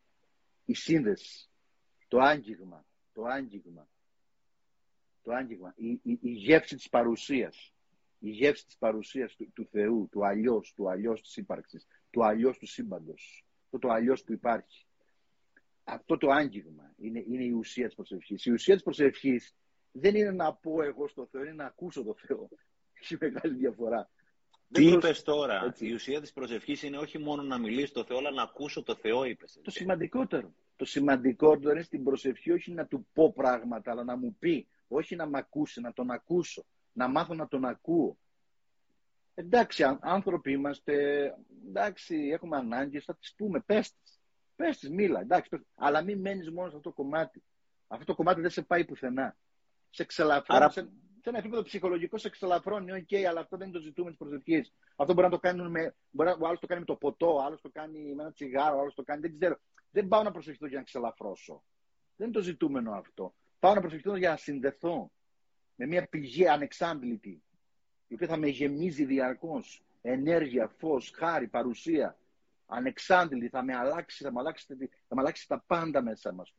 Η 0.64 0.74
σύνδεση, 0.74 1.48
το 2.08 2.18
άγγιγμα, 2.18 2.84
το 3.12 3.24
άγγιγμα 3.24 3.88
το 5.24 5.32
άγγιγμα, 5.32 5.72
η, 5.76 5.90
η, 5.90 6.18
η 6.20 6.30
γεύση 6.30 6.76
της 6.76 6.88
παρουσίας, 6.88 7.72
η 8.18 8.30
γεύση 8.30 8.66
της 8.66 8.76
παρουσίας 8.76 9.34
του, 9.34 9.52
του 9.52 9.66
Θεού, 9.70 10.08
του 10.10 10.26
αλλιώς, 10.26 10.72
του 10.76 10.90
αλλιώς 10.90 11.22
της 11.22 11.36
ύπαρξης, 11.36 11.86
του 12.10 12.24
αλλιώς 12.24 12.58
του 12.58 12.66
σύμπαντος, 12.66 13.46
αυτό 13.64 13.78
το 13.78 13.88
αλλιώς 13.88 14.24
που 14.24 14.32
υπάρχει. 14.32 14.86
Αυτό 15.84 16.16
το 16.16 16.30
άγγιγμα 16.30 16.94
είναι, 16.96 17.24
είναι 17.28 17.44
η 17.44 17.50
ουσία 17.50 17.86
της 17.86 17.94
προσευχής. 17.94 18.44
Η 18.44 18.52
ουσία 18.52 18.74
της 18.74 18.82
προσευχής 18.82 19.54
δεν 19.92 20.14
είναι 20.14 20.30
να 20.30 20.54
πω 20.54 20.82
εγώ 20.82 21.08
στο 21.08 21.26
Θεό, 21.30 21.42
είναι 21.42 21.52
να 21.52 21.64
ακούσω 21.64 22.04
το 22.04 22.14
Θεό. 22.14 22.48
Έχει 23.00 23.16
μεγάλη 23.20 23.54
διαφορά. 23.54 24.10
Τι 24.72 24.86
είπες 24.86 25.22
τώρα; 25.22 25.64
Έτσι. 25.64 25.86
Η 25.86 25.92
ουσία 25.92 26.20
της 26.20 26.32
προσευχής 26.32 26.82
είναι 26.82 26.98
όχι 26.98 27.18
μόνο 27.18 27.42
να 27.42 27.58
μιλήσεις 27.58 27.92
το 27.92 28.04
Θεό, 28.04 28.18
αλλά 28.18 28.30
να 28.30 28.42
ακούσω 28.42 28.82
το 28.82 28.94
Θεό, 28.94 29.24
είπες. 29.24 29.60
Το 29.62 29.70
σημαντικότερο. 29.70 30.54
Το 30.76 30.84
σημαντικότερο 30.84 31.70
είναι 31.70 31.82
στην 31.82 32.04
προσευχή 32.04 32.50
όχι 32.50 32.72
να 32.72 32.86
του 32.86 33.06
πω 33.12 33.32
πράγματα, 33.32 33.90
αλλά 33.90 34.04
να 34.04 34.16
μου 34.16 34.36
πει. 34.38 34.68
Όχι 34.88 35.16
να 35.16 35.26
μ' 35.26 35.36
ακούσει, 35.36 35.80
να 35.80 35.92
τον 35.92 36.10
ακούσω. 36.10 36.64
Να 36.92 37.08
μάθω 37.08 37.34
να 37.34 37.48
τον 37.48 37.64
ακούω. 37.64 38.18
Εντάξει, 39.34 39.98
άνθρωποι 40.00 40.52
είμαστε, 40.52 40.94
εντάξει, 41.68 42.16
έχουμε 42.32 42.56
ανάγκες, 42.56 43.04
θα 43.04 43.14
τις 43.16 43.34
πούμε, 43.36 43.60
πες 43.60 43.92
τις. 43.92 44.13
Μίλα, 44.90 45.20
εντάξει, 45.20 45.48
πες, 45.48 45.60
αλλά 45.74 46.02
μην 46.02 46.20
μένεις 46.20 46.50
μόνος 46.50 46.70
σε 46.70 46.76
αυτό 46.76 46.88
το 46.88 46.94
κομμάτι. 46.94 47.42
Αυτό 47.86 48.04
το 48.04 48.14
κομμάτι 48.14 48.40
δεν 48.40 48.50
σε 48.50 48.62
πάει 48.62 48.84
πουθενά. 48.84 49.36
Σε 49.90 50.04
ξελαφρώνει, 50.04 50.62
Άρα... 50.62 50.70
σε, 50.70 50.80
σε 51.20 51.28
ένα 51.28 51.38
επίπεδο 51.38 51.62
ψυχολογικό 51.62 52.18
σε 52.18 52.28
ξελαφρώνει, 52.28 52.92
OK, 52.92 53.06
okay, 53.10 53.22
αλλά 53.22 53.40
αυτό 53.40 53.56
δεν 53.56 53.68
είναι 53.68 53.76
το 53.76 53.82
ζητούμενο 53.82 54.16
της 54.16 54.26
προσευχής. 54.26 54.70
Αυτό 54.96 55.12
μπορεί 55.14 55.26
να 55.26 55.32
το 55.32 55.38
κάνουν 55.38 55.70
με. 55.70 55.94
Μπορεί, 56.10 56.30
ο 56.30 56.46
άλλος 56.46 56.60
το 56.60 56.66
κάνει 56.66 56.80
με 56.80 56.86
το 56.86 56.96
ποτό, 56.96 57.34
ο 57.34 57.42
άλλος 57.42 57.60
το 57.60 57.70
κάνει 57.72 58.14
με 58.14 58.22
ένα 58.22 58.32
τσιγάρο, 58.32 58.76
ο 58.76 58.80
άλλος 58.80 58.94
το 58.94 59.02
κάνει. 59.02 59.20
Δεν 59.20 59.38
ξέρω. 59.38 59.58
Δεν 59.90 60.08
πάω 60.08 60.22
να 60.22 60.30
προσευχηθώ 60.30 60.66
για 60.66 60.78
να 60.78 60.84
ξελαφρώσω. 60.84 61.62
Δεν 62.16 62.26
είναι 62.26 62.36
το 62.36 62.42
ζητούμενο 62.42 62.92
αυτό. 62.92 63.34
Πάω 63.58 63.74
να 63.74 63.80
προσευχηθώ 63.80 64.16
για 64.16 64.30
να 64.30 64.36
συνδεθώ 64.36 65.10
με 65.74 65.86
μια 65.86 66.06
πηγή 66.08 66.48
ανεξάντλητη 66.48 67.42
η 68.06 68.14
οποία 68.14 68.26
θα 68.26 68.36
με 68.36 68.48
γεμίζει 68.48 69.04
διαρκώς 69.04 69.82
ενέργεια, 70.02 70.68
φως, 70.68 71.12
χάρη, 71.14 71.48
παρουσία, 71.48 72.18
ανεξάντλητη, 72.66 73.48
θα 73.48 73.62
με 73.62 73.76
αλλάξει, 73.76 74.24
θα 74.24 74.32
με 74.32 74.40
αλλάξει, 74.40 74.66
θα 75.08 75.14
με 75.14 75.20
αλλάξει 75.20 75.48
τα 75.48 75.64
πάντα 75.66 76.02
μέσα 76.02 76.32
μας. 76.32 76.54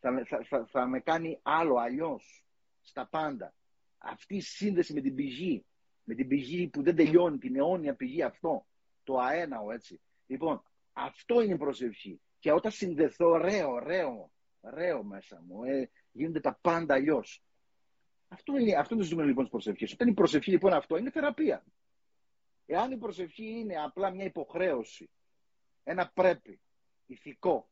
Θα, 0.00 0.24
θα, 0.28 0.44
θα, 0.44 0.66
θα 0.70 0.86
με 0.86 1.00
κάνει 1.00 1.38
άλλο, 1.42 1.76
αλλιώς, 1.76 2.44
στα 2.80 3.06
πάντα. 3.06 3.54
Αυτή 3.98 4.36
η 4.36 4.40
σύνδεση 4.40 4.92
με 4.92 5.00
την 5.00 5.14
πηγή, 5.14 5.64
με 6.04 6.14
την 6.14 6.28
πηγή 6.28 6.68
που 6.68 6.82
δεν 6.82 6.96
τελειώνει, 6.96 7.38
την 7.38 7.56
αιώνια 7.56 7.94
πηγή 7.94 8.22
αυτό, 8.22 8.66
το 9.04 9.18
αέναο 9.18 9.70
έτσι. 9.70 10.00
Λοιπόν, 10.26 10.62
αυτό 10.92 11.40
είναι 11.40 11.54
η 11.54 11.58
προσευχή. 11.58 12.20
Και 12.38 12.52
όταν 12.52 12.70
συνδεθώ, 12.70 13.36
ρέω, 13.36 13.78
ρέω, 13.78 14.30
ρέω 14.62 15.02
μέσα 15.02 15.42
μου, 15.46 15.64
ε, 15.64 15.90
γίνονται 16.12 16.40
τα 16.40 16.58
πάντα 16.60 16.94
αλλιώς. 16.94 17.42
Αυτό 18.28 18.58
είναι, 18.58 18.76
αυτό 18.76 18.94
είναι 18.94 19.02
το 19.02 19.08
ζητούμενο 19.08 19.28
λοιπόν 19.28 19.42
της 19.42 19.52
προσευχής. 19.52 19.92
Όταν 19.92 20.08
η 20.08 20.14
προσευχή 20.14 20.50
λοιπόν 20.50 20.72
αυτό 20.72 20.96
είναι 20.96 21.10
θεραπεία. 21.10 21.64
Εάν 22.66 22.92
η 22.92 22.96
προσευχή 22.96 23.58
είναι 23.58 23.74
απλά 23.74 24.10
μια 24.10 24.24
υποχρέωση, 24.24 25.10
ένα 25.88 26.10
πρέπει, 26.14 26.60
ηθικό, 27.06 27.68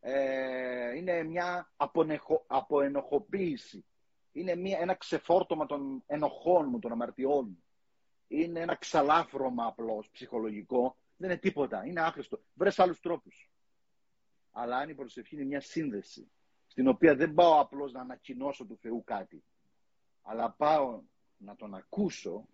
ε, 0.00 0.96
είναι 0.96 1.22
μια 1.22 1.72
απονεχο, 1.76 2.44
αποενοχοποίηση, 2.46 3.84
είναι 4.32 4.54
μια, 4.54 4.78
ένα 4.80 4.94
ξεφόρτωμα 4.94 5.66
των 5.66 6.02
ενοχών 6.06 6.68
μου, 6.68 6.78
των 6.78 6.92
αμαρτιών 6.92 7.46
μου, 7.46 7.64
είναι 8.28 8.60
ένα 8.60 8.74
ξαλάφρωμα 8.74 9.66
απλώς 9.66 10.10
ψυχολογικό, 10.10 10.96
δεν 11.16 11.30
είναι 11.30 11.38
τίποτα, 11.38 11.86
είναι 11.86 12.00
άχρηστο. 12.00 12.42
Βρες 12.54 12.78
άλλους 12.78 13.00
τρόπους. 13.00 13.50
Αλλά 14.52 14.76
αν 14.76 14.88
η 14.88 14.94
προσευχή 14.94 15.34
είναι 15.34 15.44
μια 15.44 15.60
σύνδεση, 15.60 16.30
στην 16.66 16.88
οποία 16.88 17.16
δεν 17.16 17.34
πάω 17.34 17.60
απλώς 17.60 17.92
να 17.92 18.00
ανακοινώσω 18.00 18.64
του 18.64 18.78
Θεού 18.80 19.04
κάτι, 19.04 19.44
αλλά 20.22 20.50
πάω 20.50 21.02
να 21.36 21.56
τον 21.56 21.74
ακούσω 21.74 22.48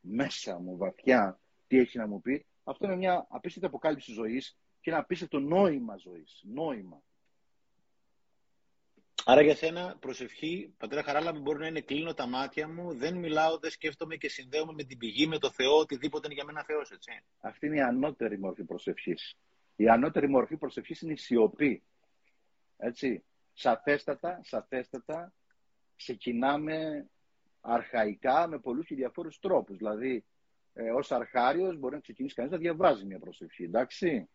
μέσα 0.00 0.58
μου 0.58 0.76
βαθιά 0.76 1.40
τι 1.66 1.78
έχει 1.78 1.98
να 1.98 2.06
μου 2.06 2.20
πει, 2.20 2.46
αυτό 2.70 2.86
είναι 2.86 2.96
μια 2.96 3.26
απίστευτη 3.28 3.68
αποκάλυψη 3.68 4.12
ζωής 4.12 4.58
και 4.80 4.90
ένα 4.90 4.98
απίστευτο 4.98 5.38
νόημα 5.38 5.96
ζωής. 5.96 6.40
Νόημα. 6.44 7.02
Άρα 9.24 9.42
για 9.42 9.56
σένα 9.56 9.96
προσευχή, 10.00 10.74
πατέρα 10.78 11.02
Χαράλα, 11.02 11.32
μπορεί 11.32 11.58
να 11.58 11.66
είναι 11.66 11.80
κλείνω 11.80 12.14
τα 12.14 12.26
μάτια 12.26 12.68
μου, 12.68 12.94
δεν 12.94 13.16
μιλάω, 13.16 13.58
δεν 13.58 13.70
σκέφτομαι 13.70 14.16
και 14.16 14.28
συνδέομαι 14.28 14.72
με 14.72 14.82
την 14.82 14.98
πηγή, 14.98 15.26
με 15.26 15.38
το 15.38 15.50
Θεό, 15.50 15.78
οτιδήποτε 15.78 16.26
είναι 16.26 16.34
για 16.34 16.44
μένα 16.44 16.64
Θεός, 16.64 16.90
έτσι. 16.90 17.10
Αυτή 17.40 17.66
είναι 17.66 17.76
η 17.76 17.80
ανώτερη 17.80 18.38
μορφή 18.38 18.64
προσευχής. 18.64 19.36
Η 19.76 19.88
ανώτερη 19.88 20.28
μορφή 20.28 20.56
προσευχής 20.56 21.00
είναι 21.00 21.12
η 21.12 21.16
σιωπή. 21.16 21.82
Έτσι. 22.76 23.24
Σαφέστατα, 23.52 24.40
σαφέστατα, 24.42 25.32
ξεκινάμε 25.96 27.08
αρχαϊκά 27.60 28.48
με 28.48 28.58
πολλούς 28.58 28.86
και 28.86 28.94
διαφόρους 28.94 29.38
τρόπους. 29.38 29.76
Δηλαδή, 29.76 30.24
ε, 30.80 30.90
ως 30.90 31.12
αρχάριος 31.12 31.78
μπορεί 31.78 31.94
να 31.94 32.00
ξεκινήσει 32.00 32.34
κανείς 32.34 32.50
να 32.50 32.58
διαβάζει 32.58 33.04
μια 33.04 33.18
προσευχή, 33.18 33.62
εντάξει. 33.62 34.28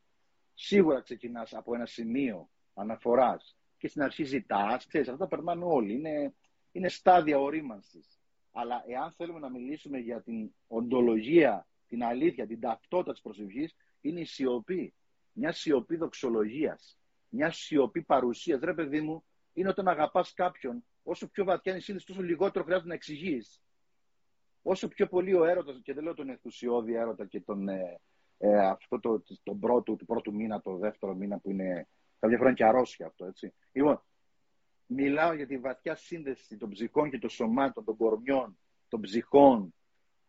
Σίγουρα 0.53 1.01
ξεκινάς 1.01 1.53
από 1.53 1.75
ένα 1.75 1.85
σημείο 1.85 2.49
αναφοράς 2.73 3.57
και 3.77 3.87
στην 3.87 4.01
αρχή 4.01 4.23
ζητάς, 4.23 4.87
ξέρεις, 4.87 5.07
αυτά 5.07 5.27
περνάνε 5.27 5.65
όλοι. 5.65 5.93
Είναι, 5.93 6.33
είναι 6.71 6.89
στάδια 6.89 7.39
ορίμανσης. 7.39 8.19
Αλλά 8.51 8.83
εάν 8.87 9.11
θέλουμε 9.11 9.39
να 9.39 9.49
μιλήσουμε 9.49 9.97
για 9.97 10.21
την 10.21 10.51
οντολογία, 10.67 11.67
την 11.87 12.03
αλήθεια, 12.03 12.47
την 12.47 12.59
ταυτότητα 12.59 13.11
της 13.11 13.21
προσευχής, 13.21 13.75
είναι 14.01 14.19
η 14.19 14.25
σιωπή. 14.25 14.93
Μια 15.31 15.51
σιωπή 15.51 15.95
δοξολογίας. 15.95 16.97
Μια 17.29 17.51
σιωπή 17.51 18.01
παρουσίας. 18.01 18.59
Ρε 18.59 18.73
παιδί 18.73 19.01
μου, 19.01 19.23
είναι 19.53 19.69
όταν 19.69 19.87
αγαπάς 19.87 20.33
κάποιον 20.33 20.83
όσο 21.03 21.27
πιο 21.27 21.43
βαθιά 21.43 21.71
είναι 21.71 21.81
η 21.81 21.83
σύνδεση, 21.83 22.05
τόσο 22.05 22.21
λιγότερο 22.21 22.65
χρειάζεται 22.65 22.89
να 22.89 22.93
εξηγείς. 22.93 23.61
Όσο 24.67 24.87
πιο 24.87 25.07
πολύ 25.07 25.33
ο 25.33 25.45
έρωτας, 25.45 25.79
και 25.83 25.93
δεν 25.93 26.03
λέω 26.03 26.13
τον 26.13 26.29
ενθουσιώδη 26.29 26.93
έρωτα 26.93 27.25
και 27.25 27.41
τον, 27.41 27.67
ε, 27.67 27.99
ε, 28.37 28.67
αυτό 28.67 28.99
το, 28.99 29.23
τον 29.43 29.59
πρώτο, 29.59 29.95
του 29.95 30.05
πρώτου 30.05 30.33
μήνα, 30.33 30.61
το 30.61 30.77
δεύτερο 30.77 31.15
μήνα 31.15 31.39
που 31.39 31.49
είναι. 31.49 31.87
Καμιά 32.19 32.37
φορά 32.37 32.49
είναι 32.49 32.57
και 32.57 32.65
αρρώστια 32.65 33.05
αυτό, 33.05 33.25
έτσι. 33.25 33.53
Λοιπόν, 33.71 34.03
μιλάω 34.85 35.33
για 35.33 35.47
τη 35.47 35.57
βαθιά 35.57 35.95
σύνδεση 35.95 36.57
των 36.57 36.69
ψυχών 36.69 37.09
και 37.09 37.19
των 37.19 37.29
σωμάτων, 37.29 37.83
των 37.83 37.97
κορμιών, 37.97 38.57
των 38.87 39.01
ψυχών, 39.01 39.73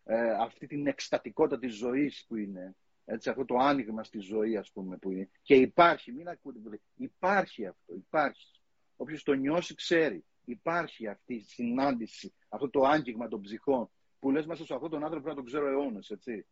ε, 0.03 0.31
αυτή 0.31 0.67
την 0.67 0.87
εκστατικότητα 0.87 1.59
της 1.59 1.75
ζωής 1.75 2.25
που 2.27 2.35
είναι, 2.35 2.75
έτσι, 3.05 3.29
αυτό 3.29 3.45
το 3.45 3.55
άνοιγμα 3.57 4.03
στη 4.03 4.19
ζωή, 4.19 4.57
ας 4.57 4.71
πούμε, 4.71 4.97
που 4.97 5.11
είναι. 5.11 5.29
Και 5.41 5.55
υπάρχει, 5.55 6.11
μην 6.11 6.29
ακούτε, 6.29 6.79
υπάρχει 6.95 7.65
αυτό, 7.65 7.93
υπάρχει. 7.93 8.61
Όποιος 8.95 9.23
το 9.23 9.33
νιώσει, 9.33 9.75
ξέρει 9.75 10.25
υπάρχει 10.45 11.07
αυτή 11.07 11.33
η 11.33 11.41
συνάντηση, 11.41 12.33
αυτό 12.49 12.69
το 12.69 12.81
άγγιγμα 12.81 13.27
των 13.27 13.41
ψυχών, 13.41 13.89
που 14.19 14.31
λες 14.31 14.45
μέσα 14.45 14.65
σε 14.65 14.73
αυτόν 14.73 14.89
τον 14.89 15.03
άνθρωπο 15.03 15.23
πρέπει 15.23 15.37
να 15.37 15.43
τον 15.43 15.51
ξέρω 15.51 15.67
αιώνε, 15.67 15.99
έτσι. 16.09 16.45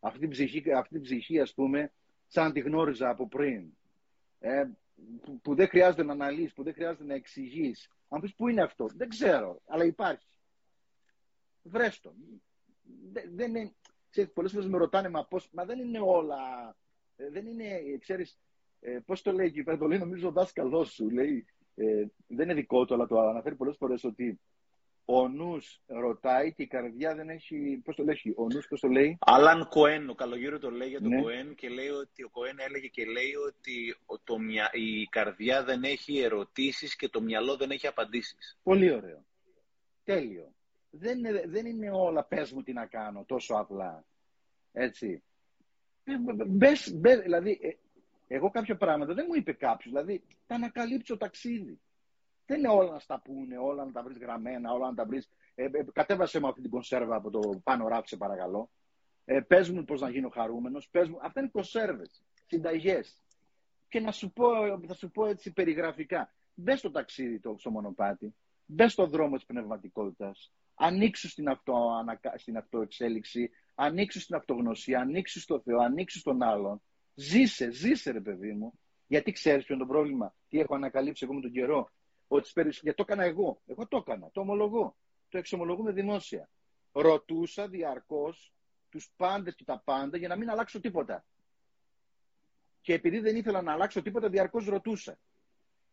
Αυτή 0.00 0.18
την 0.18 0.30
ψυχή, 0.30 0.72
αυτή 0.72 0.94
την 0.94 1.02
ψυχή, 1.02 1.40
ας 1.40 1.54
πούμε, 1.54 1.92
σαν 2.26 2.52
τη 2.52 2.60
γνώριζα 2.60 3.08
από 3.08 3.28
πριν. 3.28 3.76
Ε, 4.38 4.64
που, 5.22 5.40
που, 5.40 5.54
δεν 5.54 5.68
χρειάζεται 5.68 6.02
να 6.02 6.12
αναλύσει, 6.12 6.54
που 6.54 6.62
δεν 6.62 6.74
χρειάζεται 6.74 7.04
να 7.04 7.14
εξηγείς. 7.14 7.90
Αν 8.08 8.20
πεις 8.20 8.34
πού 8.34 8.48
είναι 8.48 8.62
αυτό, 8.62 8.86
δεν 8.96 9.08
ξέρω, 9.08 9.62
αλλά 9.66 9.84
υπάρχει. 9.84 10.38
Βρες 11.62 12.00
το. 12.00 12.14
Δεν, 13.12 13.30
δεν 13.34 13.54
είναι, 13.54 13.74
ξέρεις, 14.10 14.32
πολλές 14.32 14.52
φορές 14.52 14.68
με 14.68 14.78
ρωτάνε, 14.78 15.08
μα, 15.08 15.24
πώς, 15.24 15.50
μα 15.52 15.64
δεν 15.64 15.78
είναι 15.78 16.00
όλα, 16.00 16.76
ε, 17.16 17.30
δεν 17.30 17.46
είναι, 17.46 17.80
ξέρεις, 17.98 18.38
ε, 18.80 18.98
πώς 19.06 19.22
το 19.22 19.32
λέει 19.32 19.46
εκεί 19.46 19.62
πέρα, 19.62 19.78
το 19.78 19.86
λέει 19.86 19.98
νομίζω 19.98 20.28
ο 20.28 20.32
δάσκαλός 20.32 20.92
σου, 20.92 21.10
λέει, 21.10 21.46
ε, 21.74 22.06
δεν 22.26 22.44
είναι 22.44 22.54
δικό 22.54 22.84
του, 22.84 22.94
αλλά 22.94 23.06
το 23.06 23.20
αναφέρει 23.20 23.54
πολλές 23.54 23.76
φορές 23.76 24.04
ότι 24.04 24.40
ο 25.08 25.28
νους 25.28 25.80
ρωτάει 25.86 26.52
και 26.52 26.62
η 26.62 26.66
καρδιά 26.66 27.14
δεν 27.14 27.28
έχει. 27.28 27.80
Πώς 27.84 27.96
το 27.96 28.04
λέει, 28.04 28.34
ο 28.36 28.44
νους, 28.44 28.66
πώς 28.68 28.80
το 28.80 28.88
λέει; 28.88 29.18
Άλαν 29.20 29.68
Κοέν, 29.68 30.10
ο 30.10 30.14
Καλογύρο 30.14 30.58
το 30.58 30.70
λέει 30.70 30.88
για 30.88 31.00
τον 31.00 31.08
ναι. 31.08 31.20
Κοέν 31.20 31.54
και 31.54 31.68
λέει 31.68 31.88
ότι 31.88 32.22
ο 32.22 32.28
Κοέν 32.28 32.56
έλεγε 32.58 32.86
και 32.86 33.04
λέει 33.04 33.34
ότι 33.48 33.96
το, 34.24 34.36
η 34.72 35.06
καρδιά 35.10 35.64
δεν 35.64 35.82
έχει 35.82 36.18
ερωτήσεις 36.18 36.96
και 36.96 37.08
το 37.08 37.20
μυαλό 37.20 37.56
δεν 37.56 37.70
έχει 37.70 37.86
απαντήσεις. 37.86 38.58
Πολύ 38.62 38.92
ωραίο. 38.92 39.24
Τέλειο. 40.04 40.52
Δεν 40.90 41.18
είναι, 41.18 41.44
δεν 41.46 41.66
είναι 41.66 41.90
όλα 41.90 42.24
πες 42.24 42.52
μου 42.52 42.62
τι 42.62 42.72
να 42.72 42.86
κάνω 42.86 43.24
τόσο 43.24 43.54
απλά. 43.54 44.04
Έτσι. 44.72 45.22
Μπες, 46.46 46.94
μπες, 46.94 47.20
δηλαδή, 47.20 47.58
ε, 47.62 47.70
εγώ 48.34 48.50
κάποια 48.50 48.76
πράγματα 48.76 49.14
δεν 49.14 49.24
μου 49.28 49.34
είπε 49.34 49.52
κάποιος. 49.52 49.92
Δηλαδή, 49.92 50.22
τα 50.46 50.54
ανακαλύψω 50.54 51.16
ταξίδι. 51.16 51.80
Δεν 52.46 52.58
είναι 52.58 52.68
όλα 52.68 52.90
να 52.90 52.98
στα 52.98 53.20
πούνε, 53.20 53.58
όλα 53.58 53.84
να 53.84 53.92
τα 53.92 54.02
βρεις 54.02 54.18
γραμμένα, 54.18 54.72
όλα 54.72 54.88
να 54.88 54.94
τα 54.94 55.04
βρεις. 55.04 55.28
Ε, 55.54 55.64
ε, 55.64 55.84
κατέβασε 55.92 56.40
μου 56.40 56.48
αυτή 56.48 56.60
την 56.60 56.70
κονσέρβα 56.70 57.16
από 57.16 57.30
το 57.30 57.60
πάνω 57.64 57.88
ράψε, 57.88 58.16
παρακαλώ. 58.16 58.70
Ε, 59.24 59.40
Πες 59.40 59.70
μου 59.70 59.84
πώς 59.84 60.00
να 60.00 60.10
γίνω 60.10 60.28
χαρούμενος. 60.28 60.90
Αυτά 61.22 61.40
είναι 61.40 61.48
κονσέρβες, 61.52 62.22
συνταγές. 62.46 63.22
Και 63.88 64.00
να 64.00 64.12
σου 64.12 64.32
πω, 64.32 64.46
θα 64.86 64.94
σου 64.94 65.10
πω 65.10 65.26
έτσι 65.26 65.52
περιγραφικά. 65.52 66.34
Μπες 66.54 66.78
στο 66.78 66.90
ταξίδι 66.90 67.40
το, 67.40 67.54
στο 67.58 67.70
μονοπάτι. 67.70 68.34
Μπες 68.66 68.92
στο 68.92 69.06
δρόμο 69.06 69.36
της 69.36 69.44
πνευματικότητας. 69.44 70.52
Ανοίξου 70.74 71.28
στην, 71.28 71.48
αυτο, 71.48 72.04
στην 72.34 72.56
αυτοεξέλιξη. 72.56 73.50
Ανοίξου 73.74 74.20
στην 74.20 74.34
αυτογνωσία. 74.34 75.00
Ανοίξου 75.00 75.40
στο 75.40 75.60
Θεό. 75.60 75.78
Ανοίξου 75.78 76.18
στον 76.18 76.42
άλλον. 76.42 76.82
Ζήσε, 77.14 77.70
ζήσε 77.70 78.10
ρε 78.10 78.20
παιδί 78.20 78.52
μου. 78.52 78.78
Γιατί 79.06 79.32
ξέρεις 79.32 79.64
ποιο 79.64 79.74
είναι 79.74 79.84
το 79.84 79.90
πρόβλημα. 79.90 80.34
Τι 80.48 80.58
έχω 80.58 80.74
ανακαλύψει 80.74 81.24
εγώ 81.24 81.34
με 81.34 81.40
τον 81.40 81.52
καιρό. 81.52 81.90
Ότι 82.28 82.50
Γιατί 82.54 82.94
το 82.94 83.04
έκανα 83.06 83.24
εγώ. 83.24 83.60
Εγώ 83.66 83.86
το 83.88 83.96
έκανα. 83.96 84.30
Το 84.32 84.40
ομολογώ. 84.40 84.96
Το 85.28 85.38
εξομολογούμε 85.38 85.92
δημόσια. 85.92 86.48
Ρωτούσα 86.92 87.68
διαρκώς 87.68 88.52
τους 88.88 89.12
πάντες 89.16 89.54
και 89.54 89.64
τα 89.64 89.82
πάντα 89.84 90.16
για 90.16 90.28
να 90.28 90.36
μην 90.36 90.50
αλλάξω 90.50 90.80
τίποτα. 90.80 91.24
Και 92.80 92.92
επειδή 92.92 93.18
δεν 93.18 93.36
ήθελα 93.36 93.62
να 93.62 93.72
αλλάξω 93.72 94.02
τίποτα, 94.02 94.28
διαρκώς 94.28 94.66
ρωτούσα. 94.66 95.18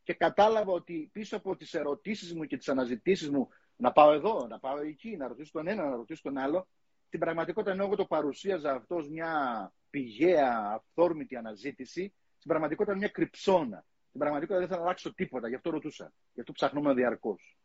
Και 0.04 0.14
κατάλαβα 0.14 0.72
ότι 0.72 1.10
πίσω 1.14 1.38
από 1.38 1.56
τις 1.56 1.74
ερωτήσεις 1.74 2.34
μου 2.34 2.44
και 2.44 2.58
τις 2.58 2.70
αναζητήσεις 2.70 3.30
μου 3.30 3.50
να 3.76 3.92
πάω 3.92 4.12
εδώ, 4.12 4.48
να 4.48 4.60
πάω 4.60 4.78
εκεί, 4.78 5.18
να 5.18 5.28
ρωτήσω 5.28 5.52
τον 5.52 5.68
ένα, 5.68 5.90
να 5.90 5.96
ρωτήσω 5.96 6.22
τον 6.22 6.38
άλλο, 6.38 6.68
Στην 7.08 7.20
πραγματικότητα, 7.20 7.72
ενώ 7.72 7.84
εγώ 7.84 7.96
το 7.96 8.06
παρουσίαζα 8.06 8.72
αυτός 8.72 9.04
ως 9.04 9.10
μια 9.10 9.74
πηγαία, 9.90 10.72
αυθόρμητη 10.74 11.36
αναζήτηση, 11.36 12.14
στην 12.38 12.50
πραγματικότητα 12.50 12.96
μια 12.96 13.08
κρυψώνα. 13.08 13.86
Στην 14.14 14.26
πραγματικότητα 14.26 14.68
δεν 14.68 14.78
θα 14.78 14.84
αλλάξω 14.84 15.14
τίποτα, 15.14 15.48
γι' 15.48 15.56
αυτό 15.56 15.70
ρωτούσα. 15.70 16.14
Γι' 16.34 16.40
αυτό 16.40 16.52
ψαχνούμε 16.52 16.94
διαρκώς. 16.94 17.58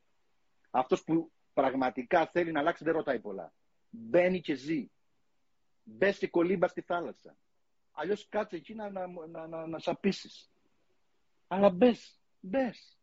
Αυτός 0.70 1.04
που 1.04 1.32
πραγματικά 1.52 2.26
θέλει 2.26 2.52
να 2.52 2.60
αλλάξει 2.60 2.84
δεν 2.84 2.92
ρωτάει 2.92 3.20
πολλά. 3.20 3.52
Μπαίνει 3.90 4.40
και 4.40 4.54
ζει. 4.54 4.90
Μπες 5.82 6.18
και 6.18 6.28
κολύμπας 6.28 6.70
στη 6.70 6.80
θάλασσα. 6.80 7.36
Αλλιώς 7.92 8.28
κάτσε 8.28 8.56
εκεί 8.56 8.74
να, 8.74 8.90
να, 8.90 9.06
να, 9.06 9.46
να, 9.46 9.66
να 9.66 9.78
σαπίσεις. 9.78 10.50
Αλλά 11.46 11.70
μπες, 11.70 12.20
μπες. 12.40 12.98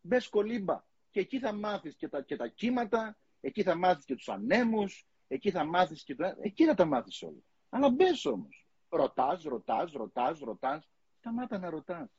Μπες 0.00 0.28
κολύμπα. 0.28 0.84
Και 1.10 1.20
εκεί 1.20 1.38
θα 1.38 1.52
μάθεις 1.52 1.96
και 1.96 2.08
τα, 2.08 2.22
και 2.22 2.36
τα 2.36 2.48
κύματα, 2.48 3.18
εκεί 3.40 3.62
θα 3.62 3.74
μάθεις 3.74 4.04
και 4.04 4.14
τους 4.14 4.28
ανέμους, 4.28 5.06
εκεί 5.28 5.50
θα 5.50 5.64
μάθεις 5.64 6.02
και 6.02 6.14
το. 6.14 6.34
Εκεί 6.40 6.64
θα 6.66 6.74
τα 6.74 6.84
μάθεις 6.84 7.22
όλα. 7.22 7.42
Αλλά 7.68 7.90
μπες 7.90 8.24
όμως. 8.24 8.66
Ρωτάς, 8.88 9.42
ρωτάς, 9.42 9.92
ρωτάς, 9.92 10.38
ρωτάς. 10.38 10.90
Σταμάτα 11.18 11.58
να 11.58 11.70
ρωτάς. 11.70 12.10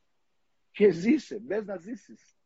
Και 0.70 0.90
ζήσε. 0.90 1.38
Μπες 1.38 1.64
να 1.64 1.76
ζήσεις. 1.76 2.36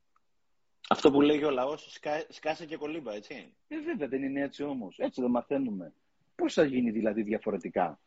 Αυτό 0.88 1.10
που 1.10 1.20
λέγει 1.20 1.44
ο 1.44 1.50
λαός, 1.50 1.92
σκά, 1.92 2.26
σκάσε 2.28 2.66
και 2.66 2.76
κολύμπα, 2.76 3.14
έτσι. 3.14 3.54
Ε, 3.68 3.80
βέβαια 3.80 4.08
δεν 4.08 4.22
είναι 4.22 4.40
έτσι 4.40 4.62
όμως. 4.62 4.98
Έτσι 4.98 5.20
δεν 5.20 5.30
μαθαίνουμε. 5.30 5.92
Πώς 6.34 6.54
θα 6.54 6.64
γίνει 6.64 6.90
δηλαδή 6.90 7.22
διαφορετικά; 7.22 8.00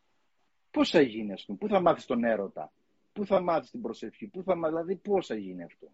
Πώς 0.70 0.90
θα 0.90 1.00
γίνει, 1.00 1.32
ας 1.32 1.44
πούμε, 1.44 1.58
πού 1.58 1.68
θα 1.68 1.80
μάθεις 1.80 2.06
τον 2.06 2.24
έρωτα, 2.24 2.72
πού 3.12 3.26
θα 3.26 3.40
μάθεις 3.40 3.70
την 3.70 3.80
προσευχή, 3.80 4.26
πού 4.26 4.42
θα 4.42 4.56
μάθει, 4.56 4.74
δηλαδή 4.74 4.96
πώς 4.96 5.26
θα 5.26 5.34
γίνει 5.34 5.62
αυτό; 5.62 5.90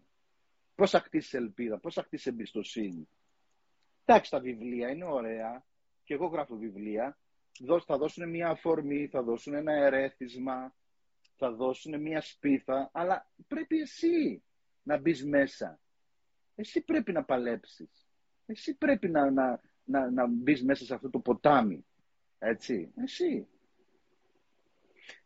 Πώς 0.75 0.89
θα 0.89 0.99
χτίσεις 0.99 1.33
ελπίδα, 1.33 1.79
πώς 1.79 1.93
θα 1.93 2.03
χτίσεις 2.03 2.25
εμπιστοσύνη; 2.25 3.07
Εντάξει, 4.05 4.31
τα 4.31 4.39
βιβλία 4.39 4.89
είναι 4.89 5.05
ωραία, 5.05 5.65
και 6.03 6.13
εγώ 6.13 6.25
γράφω 6.27 6.55
βιβλία. 6.55 7.17
Θα 7.85 7.97
δώσουν 7.97 8.29
μια 8.29 8.49
αφορμή, 8.49 9.07
θα 9.07 9.23
δώσουν 9.23 9.53
ένα 9.53 9.73
ερέθισμα, 9.73 10.73
θα 11.35 11.51
δώσουν 11.51 12.01
μια 12.01 12.21
σπίθα, 12.21 12.89
αλλά 12.93 13.29
πρέπει 13.47 13.79
εσύ 13.79 14.43
να 14.83 14.97
μπεις 14.97 15.25
μέσα. 15.25 15.79
Εσύ 16.55 16.81
πρέπει 16.81 17.11
να 17.11 17.23
παλέψεις. 17.23 18.07
Εσύ 18.45 18.77
πρέπει 18.77 19.09
να, 19.09 19.31
να, 19.31 19.61
να, 19.83 20.11
να 20.11 20.27
μπεις 20.27 20.63
μέσα 20.63 20.85
σε 20.85 20.93
αυτό 20.93 21.09
το 21.09 21.19
ποτάμι. 21.19 21.85
Έτσι, 22.39 22.93
εσύ. 23.03 23.47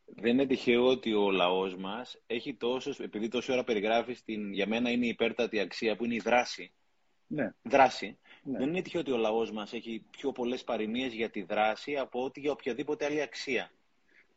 Δεν 0.05 0.31
είναι 0.31 0.45
τυχαίο 0.45 0.85
ότι 0.85 1.13
ο 1.13 1.31
λαός 1.31 1.75
μας 1.75 2.21
έχει 2.27 2.55
τόσο, 2.55 3.03
επειδή 3.03 3.27
τόση 3.27 3.51
ώρα 3.51 3.63
περιγράφει 3.63 4.17
την, 4.25 4.53
για 4.53 4.67
μένα 4.67 4.89
είναι 4.89 5.05
η 5.05 5.09
υπέρτατη 5.09 5.59
αξία 5.59 5.95
που 5.95 6.05
είναι 6.05 6.13
η 6.15 6.19
δράση. 6.19 6.73
Ναι. 7.27 7.53
Δράση. 7.61 8.19
Ναι. 8.43 8.57
Δεν 8.57 8.67
είναι 8.67 8.81
τυχαίο 8.81 9.01
ότι 9.01 9.11
ο 9.11 9.17
λαός 9.17 9.51
μας 9.51 9.73
έχει 9.73 10.05
πιο 10.11 10.31
πολλές 10.31 10.63
παροιμίες 10.63 11.13
για 11.13 11.29
τη 11.29 11.41
δράση 11.41 11.95
από 11.95 12.23
ότι 12.23 12.39
για 12.39 12.51
οποιαδήποτε 12.51 13.05
άλλη 13.05 13.21
αξία. 13.21 13.71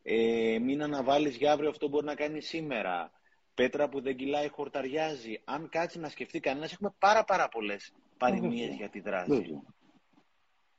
Ε, 0.03 0.59
μην 0.59 0.83
αναβάλεις 0.83 1.37
για 1.37 1.53
αύριο 1.53 1.69
αυτό 1.69 1.89
μπορεί 1.89 2.07
να 2.07 2.15
κάνει 2.15 2.41
σήμερα. 2.41 3.11
Πέτρα 3.55 3.89
που 3.89 4.01
δεν 4.01 4.17
κυλάει 4.17 4.49
χορταριάζει. 4.49 5.41
Αν 5.45 5.69
κάτσει 5.69 5.99
να 5.99 6.09
σκεφτεί 6.09 6.41
κανένας, 6.41 6.73
έχουμε 6.73 6.95
πάρα 6.99 7.25
πάρα 7.25 7.49
πολλές 7.49 7.93
παροιμίες 8.19 8.75
για 8.75 8.89
τη 8.89 9.01
δράση. 9.01 9.63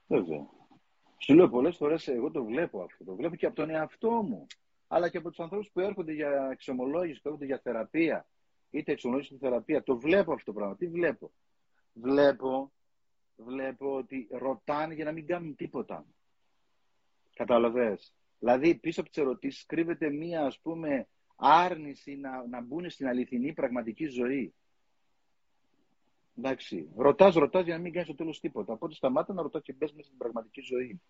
Βέβαια. 0.08 0.50
Σου 1.18 1.34
λέω 1.34 1.50
πολλές 1.50 1.76
φορές, 1.78 2.08
εγώ 2.08 2.32
το 2.32 2.44
βλέπω 2.44 2.82
αυτό. 2.84 3.04
Το 3.04 3.16
βλέπω 3.16 3.36
και 3.36 3.46
από 3.46 3.56
τον 3.56 3.70
εαυτό 3.70 4.10
μου. 4.12 4.48
Αλλά 4.88 5.10
και 5.10 5.18
από 5.18 5.30
τους 5.30 5.40
ανθρώπους 5.40 5.70
που 5.74 5.80
έρχονται 5.80 6.14
για 6.14 6.50
εξομολόγηση, 6.52 7.22
που 7.22 7.28
έρχονται 7.28 7.46
για 7.46 7.60
θεραπεία. 7.64 8.26
Είτε 8.70 8.92
εξομολόγηση 8.92 9.34
είτε 9.34 9.48
θεραπεία. 9.48 9.84
Το 9.84 9.98
βλέπω 9.98 10.34
αυτό 10.34 10.52
το 10.52 10.58
πράγμα. 10.58 10.76
Τι 10.76 10.88
βλέπω; 10.88 11.32
Βλέπω, 11.94 12.72
βλέπω 13.36 13.96
ότι 13.96 14.28
ρωτάνε 14.32 14.94
για 14.94 15.06
να 15.06 15.12
μην 15.12 15.26
κάνουν 15.26 15.56
τίποτα. 15.56 16.06
Καταλαβες; 17.34 18.14
Δηλαδή 18.42 18.76
πίσω 18.76 19.02
από 19.02 19.10
τις 19.10 19.22
ερωτήσεις 19.22 19.66
κρύβεται 19.66 20.10
μία 20.10 20.46
ας 20.46 20.60
πούμε 20.60 21.08
άρνηση 21.36 22.16
να, 22.16 22.48
να 22.48 22.62
μπουν 22.62 22.90
στην 22.90 23.08
αληθινή 23.08 23.54
πραγματική 23.54 24.06
ζωή. 24.06 24.54
Εντάξει. 26.38 26.90
Ρωτάς, 26.96 27.36
ρωτάς 27.36 27.66
για 27.66 27.76
να 27.76 27.82
μην 27.82 27.92
κάνεις 27.92 28.08
στο 28.08 28.18
τέλος 28.18 28.40
τίποτα. 28.40 28.74
Οπότε 28.74 28.94
σταμάτα 28.94 29.34
να 29.34 29.42
ρωτάς 29.42 29.62
και 29.62 29.74
μπες 29.74 29.92
μέσα 29.92 30.06
στην 30.06 30.18
πραγματική 30.18 30.62
ζωή. 30.62 31.02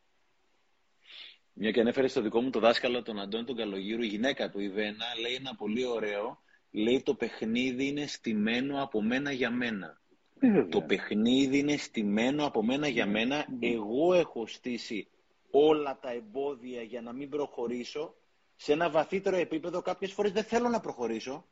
Μια 1.53 1.71
και 1.71 1.79
ανέφερες 1.79 2.11
στο 2.11 2.21
δικό 2.21 2.41
μου 2.41 2.49
το 2.49 2.59
δάσκαλο, 2.59 3.01
τον 3.01 3.19
Αντώνη 3.19 3.45
τον 3.45 3.55
Καλογύρου, 3.55 4.01
η 4.01 4.07
γυναίκα 4.07 4.49
του, 4.49 4.59
η 4.59 4.69
Βένα, 4.69 5.05
λέει 5.21 5.33
ένα 5.33 5.55
πολύ 5.55 5.85
ωραίο. 5.85 6.41
Λέει 6.71 7.01
το 7.01 7.15
παιχνίδι 7.15 7.87
είναι 7.87 8.05
στημένο 8.07 8.83
από 8.83 9.01
μένα 9.01 9.31
για 9.31 9.51
μένα. 9.51 10.01
Ε, 10.39 10.65
το 10.65 10.81
παιχνίδι 10.81 11.57
είναι 11.57 11.77
στημένο 11.77 12.45
από 12.45 12.63
μένα 12.63 12.87
για 12.87 13.05
μένα. 13.05 13.45
Εγώ 13.59 14.13
έχω 14.13 14.47
στήσει 14.47 15.07
όλα 15.51 15.99
τα 15.99 16.11
εμπόδια 16.11 16.81
για 16.81 17.01
να 17.01 17.13
μην 17.13 17.29
προχωρήσω. 17.29 18.15
Σε 18.55 18.71
ένα 18.71 18.89
βαθύτερο 18.89 19.35
επίπεδο 19.35 19.81
κάποιες 19.81 20.11
φορές 20.13 20.31
δεν 20.31 20.43
θέλω 20.43 20.69
να 20.69 20.79
προχωρήσω. 20.79 21.45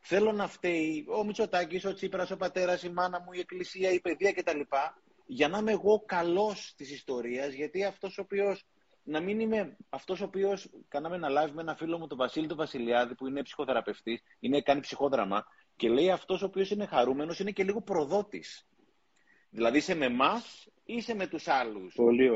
Θέλω 0.00 0.32
να 0.32 0.48
φταίει 0.48 1.06
ο 1.08 1.24
Μητσοτάκης, 1.24 1.84
ο 1.84 1.94
Τσίπρας, 1.94 2.30
ο 2.30 2.36
πατέρας, 2.36 2.82
η 2.82 2.90
μάνα 2.90 3.20
μου, 3.20 3.32
η 3.32 3.38
εκκλησία, 3.38 3.90
η 3.90 4.00
παιδεία 4.00 4.32
κτλ. 4.32 4.60
Για 5.26 5.48
να 5.48 5.58
είμαι 5.58 5.72
εγώ 5.72 6.02
καλός 6.06 6.74
της 6.76 6.90
ιστορίας, 6.90 7.52
γιατί 7.52 7.84
αυτός 7.84 8.18
ο 8.18 8.22
οποίος 8.22 8.64
να 9.02 9.20
μην 9.20 9.40
είμαι 9.40 9.76
αυτός 9.88 10.20
ο 10.20 10.24
οποίος. 10.24 10.70
Κάναμε 10.88 11.16
ένα 11.16 11.28
live 11.28 11.50
με 11.52 11.60
ένα 11.60 11.74
φίλο 11.74 11.98
μου, 11.98 12.06
τον 12.06 12.18
Βασίλη 12.18 12.46
τον 12.46 12.56
Βασιλιάδη, 12.56 13.14
που 13.14 13.26
είναι 13.26 13.42
ψυχοθεραπευτής, 13.42 14.22
είναι, 14.40 14.60
κάνει 14.60 14.80
ψυχόδραμα, 14.80 15.46
και 15.76 15.88
λέει 15.88 16.10
αυτός 16.10 16.42
ο 16.42 16.46
οποίος 16.46 16.70
είναι 16.70 16.86
χαρούμενος 16.86 17.38
είναι 17.38 17.50
και 17.50 17.64
λίγο 17.64 17.82
προδότης. 17.82 18.66
Δηλαδή 19.56 19.78
είσαι 19.78 19.94
με 19.94 20.04
εμάς 20.04 20.68
ή 20.84 20.94
είσαι 20.94 21.14
με 21.14 21.26
τους 21.26 21.48
άλλους; 21.48 21.94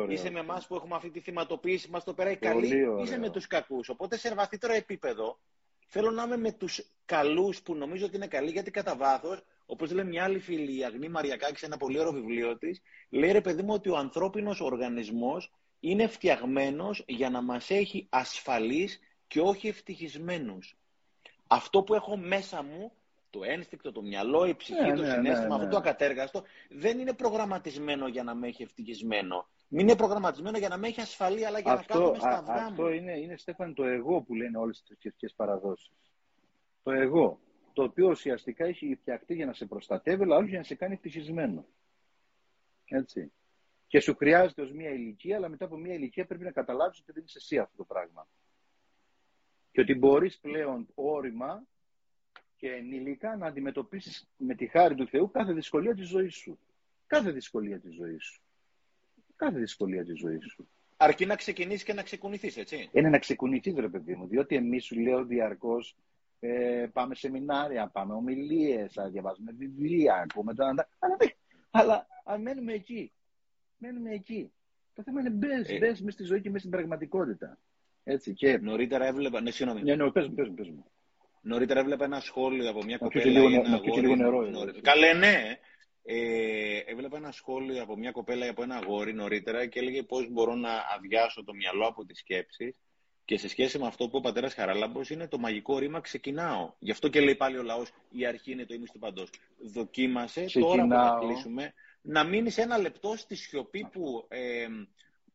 Είσαι 0.08 0.30
με 0.30 0.38
εμάς 0.38 0.66
που 0.66 0.74
έχουμε 0.74 0.94
αυτή 0.94 1.10
τη 1.10 1.20
θυματοποίηση, 1.20 1.90
μας 1.90 2.04
το 2.04 2.14
περάει 2.14 2.36
καλή, 2.36 2.66
ή 2.66 3.02
είσαι 3.02 3.18
με 3.18 3.30
τους 3.30 3.46
κακούς; 3.46 3.88
Οπότε 3.88 4.16
σε 4.16 4.34
βαθύτερο 4.34 4.72
επίπεδο 4.72 5.38
θέλω 5.86 6.10
να 6.10 6.22
είμαι 6.22 6.36
με 6.36 6.52
τους 6.52 6.82
καλούς 7.04 7.62
που 7.62 7.74
νομίζω 7.74 8.06
ότι 8.06 8.16
είναι 8.16 8.26
καλοί, 8.26 8.50
γιατί 8.50 8.70
κατά 8.70 8.96
βάθος, 8.96 9.42
όπως 9.66 9.90
λέει 9.90 10.04
μια 10.04 10.24
άλλη 10.24 10.38
φίλη, 10.38 10.78
η 10.78 10.84
Αγνή 10.84 11.08
Μαριακάκη, 11.08 11.58
σε 11.58 11.66
ένα 11.66 11.76
πολύ 11.76 11.98
ωραίο 11.98 12.12
βιβλίο 12.12 12.58
της, 12.58 12.82
λέει 13.08 13.32
ρε 13.32 13.40
παιδί 13.40 13.62
μου 13.62 13.74
ότι 13.74 13.88
ο 13.88 13.96
ανθρώπινος 13.96 14.60
οργανισμός 14.60 15.52
είναι 15.80 16.06
φτιαγμένος 16.06 17.04
για 17.06 17.30
να 17.30 17.42
μας 17.42 17.70
έχει 17.70 18.06
ασφαλείς 18.10 19.00
και 19.26 19.40
όχι 19.40 19.68
ευτυχισμένους. 19.68 20.76
Αυτό 21.46 21.82
που 21.82 21.94
έχω 21.94 22.16
μέσα 22.16 22.62
μου, 22.62 22.92
το 23.30 23.40
ένστικτο, 23.44 23.92
το 23.92 24.02
μυαλό, 24.02 24.44
η 24.46 24.54
ψυχή, 24.54 24.82
ναι, 24.82 24.94
το 24.94 25.02
ναι, 25.02 25.10
συνέστημα, 25.10 25.48
ναι, 25.48 25.54
αυτό 25.54 25.68
το 25.68 25.76
ακατέργαστο, 25.76 26.42
δεν 26.68 26.98
είναι 26.98 27.12
προγραμματισμένο 27.12 28.08
για 28.08 28.22
να 28.22 28.34
με 28.34 28.48
έχει 28.48 28.62
ευτυχισμένο. 28.62 29.48
Μην 29.68 29.80
είναι 29.88 29.96
προγραμματισμένο 29.96 30.58
για 30.58 30.68
να 30.68 30.76
με 30.76 30.86
έχει 30.86 31.00
ασφαλή, 31.00 31.46
αλλά 31.46 31.58
για 31.58 31.72
αυτό, 31.72 31.98
να 31.98 32.00
κάθομαι 32.00 32.18
στα 32.18 32.38
αυγά 32.38 32.66
Αυτό 32.66 32.90
είναι, 32.90 33.18
είναι 33.18 33.36
Στέφαν, 33.36 33.74
το 33.74 33.84
εγώ 33.84 34.20
που 34.20 34.34
λένε 34.34 34.58
όλες 34.58 34.78
τις 34.78 34.86
θρησκευτικές 34.86 35.34
παραδόσεις. 35.34 35.92
Το 36.82 36.90
εγώ. 36.90 37.40
Το 37.72 37.82
οποίο 37.82 38.08
ουσιαστικά 38.08 38.64
έχει 38.64 38.96
φτιαχτεί 39.00 39.34
για 39.34 39.46
να 39.46 39.52
σε 39.52 39.66
προστατεύει, 39.66 40.22
αλλά 40.22 40.36
όχι 40.36 40.48
για 40.48 40.58
να 40.58 40.64
σε 40.64 40.74
κάνει 40.74 40.94
ευτυχισμένο. 40.94 41.66
Έτσι. 42.84 43.32
Και 43.86 44.00
σου 44.00 44.16
χρειάζεται 44.16 44.62
ως 44.62 44.72
μια 44.72 44.90
ηλικία, 44.90 45.36
αλλά 45.36 45.48
μετά 45.48 45.64
από 45.64 45.76
μια 45.76 45.94
ηλικία 45.94 46.26
πρέπει 46.26 46.44
να 46.44 46.50
καταλάβεις 46.50 47.00
ότι 47.00 47.12
δεν 47.12 47.22
είσαι 47.26 47.38
εσύ 47.38 47.58
αυτό 47.58 47.76
το 47.76 47.84
πράγμα. 47.84 48.28
Και 49.72 49.80
ότι 49.80 49.94
μπορείς 49.94 50.38
πλέον 50.38 50.88
όρημα 50.94 51.66
και 52.60 52.70
ενήλικα 52.70 53.36
να 53.36 53.46
αντιμετωπίσεις 53.46 54.28
με 54.36 54.54
τη 54.54 54.66
χάρη 54.66 54.94
του 54.94 55.06
Θεού 55.06 55.30
κάθε 55.30 55.52
δυσκολία 55.52 55.94
της 55.94 56.08
ζωής 56.08 56.34
σου. 56.34 56.58
Κάθε 57.06 57.30
δυσκολία 57.30 57.80
της 57.80 57.94
ζωής 57.94 58.24
σου. 58.24 58.42
Κάθε 59.36 59.58
δυσκολία 59.58 60.04
της 60.04 60.18
ζωής 60.18 60.50
σου. 60.50 60.68
Αρκεί 60.96 61.26
να 61.26 61.36
ξεκινήσεις 61.36 61.84
και 61.84 61.92
να 61.92 62.02
ξεκουνηθείς, 62.02 62.56
έτσι. 62.56 62.88
Είναι 62.92 63.08
να 63.08 63.18
ξεκουνηθείς, 63.18 63.74
ρε 63.76 63.88
παιδί 63.88 64.14
μου. 64.14 64.26
Διότι 64.26 64.54
εμείς 64.56 64.84
σου 64.84 65.00
λέω 65.00 65.24
διαρκώς 65.24 65.96
ε, 66.40 66.86
πάμε 66.92 67.14
σεμινάρια, 67.14 67.88
πάμε 67.88 68.14
ομιλίες, 68.14 68.96
διαβάζουμε 69.10 69.52
βιβλία, 69.52 70.26
πούμε 70.34 70.54
τα. 70.54 70.88
Αλλά, 70.98 71.16
αλλά 71.70 72.06
αν 72.24 72.42
μένουμε 72.42 72.72
εκεί 72.72 73.12
μένουμε 73.80 74.10
εκεί. 74.10 74.52
Το 74.94 75.02
θέμα 75.02 75.20
είναι 75.20 75.30
μπες, 75.30 75.68
ε... 75.68 75.78
μπες 75.78 76.04
στη 76.08 76.24
ζωή 76.24 76.40
και 76.40 76.48
μέσα 76.48 76.58
στην 76.58 76.70
πραγματικότητα. 76.70 77.58
Έτσι, 78.04 78.32
και... 78.32 78.58
Νωρίτερα 78.58 79.06
έβλεπα. 79.06 79.40
Ναι, 79.40 79.50
συγγνώμη. 79.50 79.82
Ναι, 79.82 79.94
ναι, 79.94 80.10
πες 80.10 80.28
μου, 80.28 80.34
πες 80.34 80.48
μου, 80.48 80.54
πες 80.54 80.68
μου. 80.68 80.90
Νωρίτερα 81.40 81.80
έβλεπα 81.80 82.04
ένα 82.04 82.20
σχόλιο 82.20 82.70
από 82.70 82.84
μια 82.84 82.98
κοπέλα. 82.98 83.40
Να 83.40 83.54
ένα 83.54 83.74
αγόρι. 83.74 84.00
Λίγο 84.00 84.16
νερό, 84.16 84.40
νωρί... 84.40 84.80
Καλέ, 84.80 85.12
ναι. 85.12 85.58
Ε, 86.02 86.78
έβλεπα 86.86 87.16
ένα 87.16 87.30
σχόλιο 87.32 87.82
από 87.82 87.96
μια 87.96 88.10
κοπέλα 88.10 88.46
ή 88.46 88.48
από 88.48 88.62
ένα 88.62 88.76
αγόρι 88.76 89.12
νωρίτερα 89.14 89.66
και 89.66 89.78
έλεγε 89.78 90.02
πώς 90.02 90.30
μπορώ 90.30 90.54
να 90.54 90.70
αδειάσω 90.96 91.44
το 91.44 91.54
μυαλό 91.54 91.86
από 91.86 92.04
τις 92.04 92.18
σκέψεις. 92.18 92.74
Και 93.24 93.38
σε 93.38 93.48
σχέση 93.48 93.78
με 93.78 93.86
αυτό 93.86 94.08
που 94.08 94.16
ο 94.16 94.20
πατέρας 94.20 94.54
Χαράλαμπος 94.54 95.10
είναι 95.10 95.28
το 95.28 95.38
μαγικό 95.38 95.78
ρήμα 95.78 96.00
ξεκινάω. 96.00 96.72
Γι' 96.78 96.90
αυτό 96.90 97.08
και 97.08 97.20
λέει 97.20 97.34
πάλι 97.34 97.58
ο 97.58 97.62
λαός: 97.62 97.90
Η 98.10 98.26
αρχή 98.26 98.52
είναι 98.52 98.64
το 98.64 98.74
ίμιση 98.74 98.92
του 98.92 98.98
παντός. 98.98 99.30
Δοκίμασε 99.72 100.44
ξεκινάω. 100.44 100.70
τώρα 100.70 100.82
που 100.82 100.94
θα 100.94 101.18
κλείσουμε 101.20 101.74
να 102.02 102.24
μείνεις 102.24 102.58
ένα 102.58 102.78
λεπτό 102.78 103.16
στη 103.16 103.34
σιωπή 103.34 103.88
που 103.92 104.26
ε, 104.28 104.66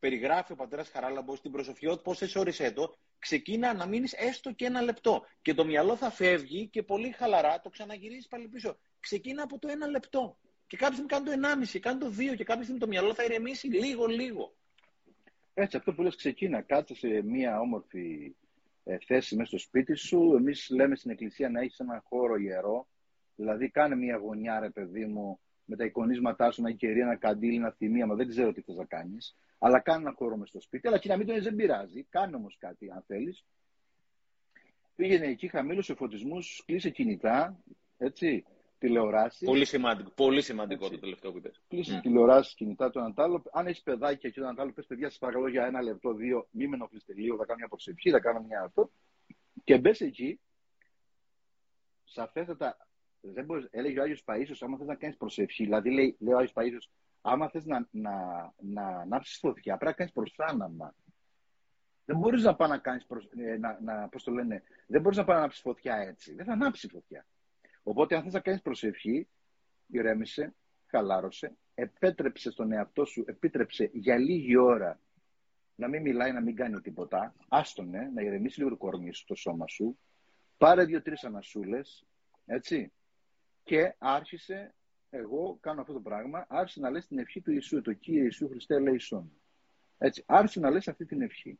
περιγράφει 0.06 0.52
ο 0.52 0.56
πατέρας 0.56 0.90
Χαράλαμπος 0.90 1.38
στην 1.38 1.52
προσοχή, 1.52 2.00
πώς 2.04 2.36
όρισε 2.36 2.72
το, 2.72 2.98
ξεκίνα 3.20 3.74
να 3.74 3.86
μείνεις 3.86 4.14
έστω 4.14 4.52
και 4.52 4.66
ένα 4.66 4.82
λεπτό. 4.82 5.26
Και 5.42 5.54
το 5.54 5.66
μυαλό 5.66 5.96
θα 5.96 6.10
φεύγει 6.12 6.68
και 6.68 6.84
πολύ 6.84 7.12
χαλαρά 7.12 7.62
το 7.62 7.70
ξαναγυρίζεις 7.70 8.28
πάλι 8.28 8.48
πίσω. 8.48 8.78
Ξεκίνα 9.00 9.44
από 9.44 9.60
το 9.60 9.68
ένα 9.68 9.88
λεπτό. 9.88 10.38
Και 10.68 10.78
κάποια 10.78 10.94
στιγμή 10.94 11.10
κάνει 11.10 11.26
το 11.26 11.32
ενάμιση, 11.32 11.80
κάνει 11.80 12.00
το 12.00 12.10
δύο 12.10 12.36
και 12.36 12.44
κάποια 12.44 12.64
στιγμή 12.64 12.80
το 12.80 12.88
μυαλό 12.88 13.14
θα 13.14 13.24
ηρεμήσει 13.24 13.68
λίγο-λίγο. 13.68 14.56
Έτσι, 15.54 15.78
αυτό 15.78 15.94
που 15.94 16.02
λες 16.02 16.16
ξεκίνα, 16.16 16.62
κάτσε 16.62 16.96
σε 16.96 17.22
μια 17.24 17.60
όμορφη 17.60 18.36
ε, 18.84 18.98
θέση 19.06 19.36
μέσα 19.36 19.48
στο 19.48 19.58
σπίτι 19.58 19.96
σου. 19.96 20.36
Εμείς 20.38 20.70
λέμε 20.70 20.96
στην 20.96 21.12
εκκλησία 21.12 21.50
να 21.50 21.62
έχεις 21.62 21.80
ένα 21.80 22.04
χώρο 22.08 22.36
ιερό, 22.36 22.88
δηλαδή 23.36 23.70
κάνε 23.70 23.96
μια 23.96 24.18
γωνιά 24.18 24.60
ρε 24.60 24.70
παιδί 24.70 25.06
μου, 25.06 25.40
με 25.66 25.76
τα 25.76 25.86
εικονίσματά 25.86 26.52
σου, 26.52 26.62
ένα 26.62 26.72
κερί, 26.72 27.00
ένα 27.00 27.16
καντήλι, 27.16 27.56
ένα 27.56 27.72
θυμίαμα, 27.72 28.16
δεν 28.16 28.28
ξέρω 28.28 28.54
τι 28.54 28.62
θες 28.62 28.76
να 28.76 28.86
κάνεις, 28.86 29.38
αλλά 29.60 29.80
κάνε 29.80 30.02
ένα 30.02 30.14
χώρο 30.18 30.38
μέσα 30.38 30.50
στο 30.50 30.62
σπίτι, 30.62 30.88
αλλά 30.88 30.98
και 30.98 31.10
να 31.10 31.18
μην 31.18 31.28
το 31.28 31.42
δεν 31.42 31.56
πειράζει, 31.56 32.04
κάνε 32.04 32.36
όμως 32.36 32.58
κάτι 32.60 32.92
αν 32.92 33.04
θέλεις. 33.08 33.46
Πήγαινε 34.96 35.28
εκεί, 35.28 35.48
χαμήλωσε 35.48 35.96
φωτισμούς, 35.96 36.64
κλείσε 36.66 36.90
κινητά, 36.90 37.64
έτσι, 37.98 38.46
τηλεοράσεις. 38.78 39.48
Πολύ 39.48 39.66
σημαντικό, 39.66 40.10
πολύ 40.10 40.42
σημαντικό 40.42 40.90
το 40.90 41.00
τελευταίο 41.00 41.32
που 41.32 41.38
είπες. 41.38 41.62
Κλείσει 41.68 41.96
mm. 41.98 42.02
τηλεοράσεις, 42.02 42.54
κινητά 42.54 42.90
το 42.90 43.00
έναν 43.00 43.14
άλλο. 43.16 43.44
Αν 43.52 43.68
έχεις 43.68 43.82
παιδάκια 43.82 44.30
και 44.30 44.40
το 44.40 44.46
έναν 44.46 44.60
άλλο, 44.60 44.72
πες 44.72 44.86
παιδιά, 44.86 45.10
σας 45.10 45.18
παρακαλώ 45.18 45.48
για 45.48 45.66
ένα 45.66 45.82
λεπτό, 45.82 46.14
δύο, 46.14 46.48
μη 46.52 46.68
με 46.68 46.76
ενοχλήσετε 46.76 47.14
λίγο, 47.14 47.38
θα 47.38 47.46
κάνω 47.46 47.58
μια 47.58 47.68
προσευχή, 47.68 48.10
θα 48.10 48.20
κάνω 48.20 48.42
μια 48.42 48.62
αυτό. 48.62 48.92
Και 49.64 49.78
μπες 49.78 50.02
εκεί, 50.02 50.40
σαφέστατα, 52.04 52.88
δεν 53.22 53.46
μπορείς, 53.46 53.68
έλεγε 53.72 54.00
ο 54.00 54.04
Άγιος 54.04 54.24
Παίσιο, 54.24 54.56
άμα 54.60 54.78
θες 54.78 54.88
να 54.88 54.96
κάνεις 54.96 55.18
προσευχή, 55.18 55.64
δηλαδή 55.64 55.92
λέει, 55.92 56.18
λέει 56.20 56.34
ο 56.34 56.38
Άγιος 56.38 56.54
Παίσιο, 56.54 56.80
άμα 57.26 57.50
θες 57.50 57.66
να, 57.66 57.88
να, 57.92 58.14
να 58.58 58.88
ανάψεις 58.88 59.38
φωτιά, 59.38 59.78
πρέπει 59.78 59.86
να 59.86 59.98
κάνει 59.98 60.12
προσάναμα. 60.12 60.96
Δεν 62.06 62.18
μπορείς 62.18 62.44
να 62.44 62.56
πάει 62.56 62.70
να 62.70 62.78
κάνεις. 62.78 63.08
Ε, 63.38 63.58
να, 63.58 63.80
να, 63.82 64.10
πώς 64.10 64.24
το 64.24 64.32
λένε, 64.32 64.64
δεν 64.88 65.02
μπορείς 65.02 65.18
να 65.18 65.24
πάει 65.24 65.36
να 65.36 65.42
ανάψεις 65.42 65.62
φωτιά 65.62 65.96
έτσι. 65.96 66.36
Δεν 66.36 66.46
θα 66.46 66.52
ανάψει 66.52 66.88
φωτιά. 66.88 67.26
Οπότε, 67.84 68.16
αν 68.16 68.24
θες 68.24 68.34
να 68.34 68.40
κάνεις 68.40 68.62
προσευχή, 68.62 69.28
ηρέμησε, 69.88 70.56
χαλάρωσε, 70.86 71.56
επέτρεψε 71.74 72.52
στον 72.52 72.72
εαυτό 72.72 73.06
σου, 73.06 73.24
επίτρεψε 73.28 73.90
για 73.94 74.18
λίγη 74.18 74.58
ώρα 74.58 75.00
να 75.76 75.88
μην 75.88 76.02
μιλάει, 76.02 76.32
να 76.32 76.42
μην 76.42 76.56
κάνει 76.56 76.82
τίποτα. 76.82 77.36
Άστονε, 77.48 78.12
να 78.14 78.22
ηρεμήσει 78.22 78.60
λίγο 78.60 78.70
το 78.70 78.78
κορμί 78.78 79.14
σου, 79.14 79.26
το 79.26 79.36
σώμα 79.36 79.68
σου. 79.68 79.98
Πάρε 80.58 80.86
δύο-τρεις 80.86 81.24
ανασούλες, 81.24 82.06
έτσι. 82.46 82.92
Και 83.64 83.96
άρχισε, 83.98 84.74
εγώ 85.18 85.58
κάνω 85.62 85.82
αυτό 85.82 85.94
το 85.94 86.00
πράγμα, 86.00 86.46
άρχισε 86.50 86.80
να 86.80 86.90
λες 86.90 87.08
την 87.08 87.20
ευχή 87.20 87.42
του 87.42 87.52
Ιησού, 87.52 87.82
το 87.82 87.94
Κύριε 87.94 88.22
Ιησού 88.22 88.48
Χριστέ 88.50 88.80
Λέισον. 88.80 89.32
Έτσι, 89.98 90.24
άρχισε 90.26 90.60
να 90.60 90.70
λες 90.70 90.88
αυτή 90.88 91.06
την 91.06 91.22
ευχή. 91.22 91.60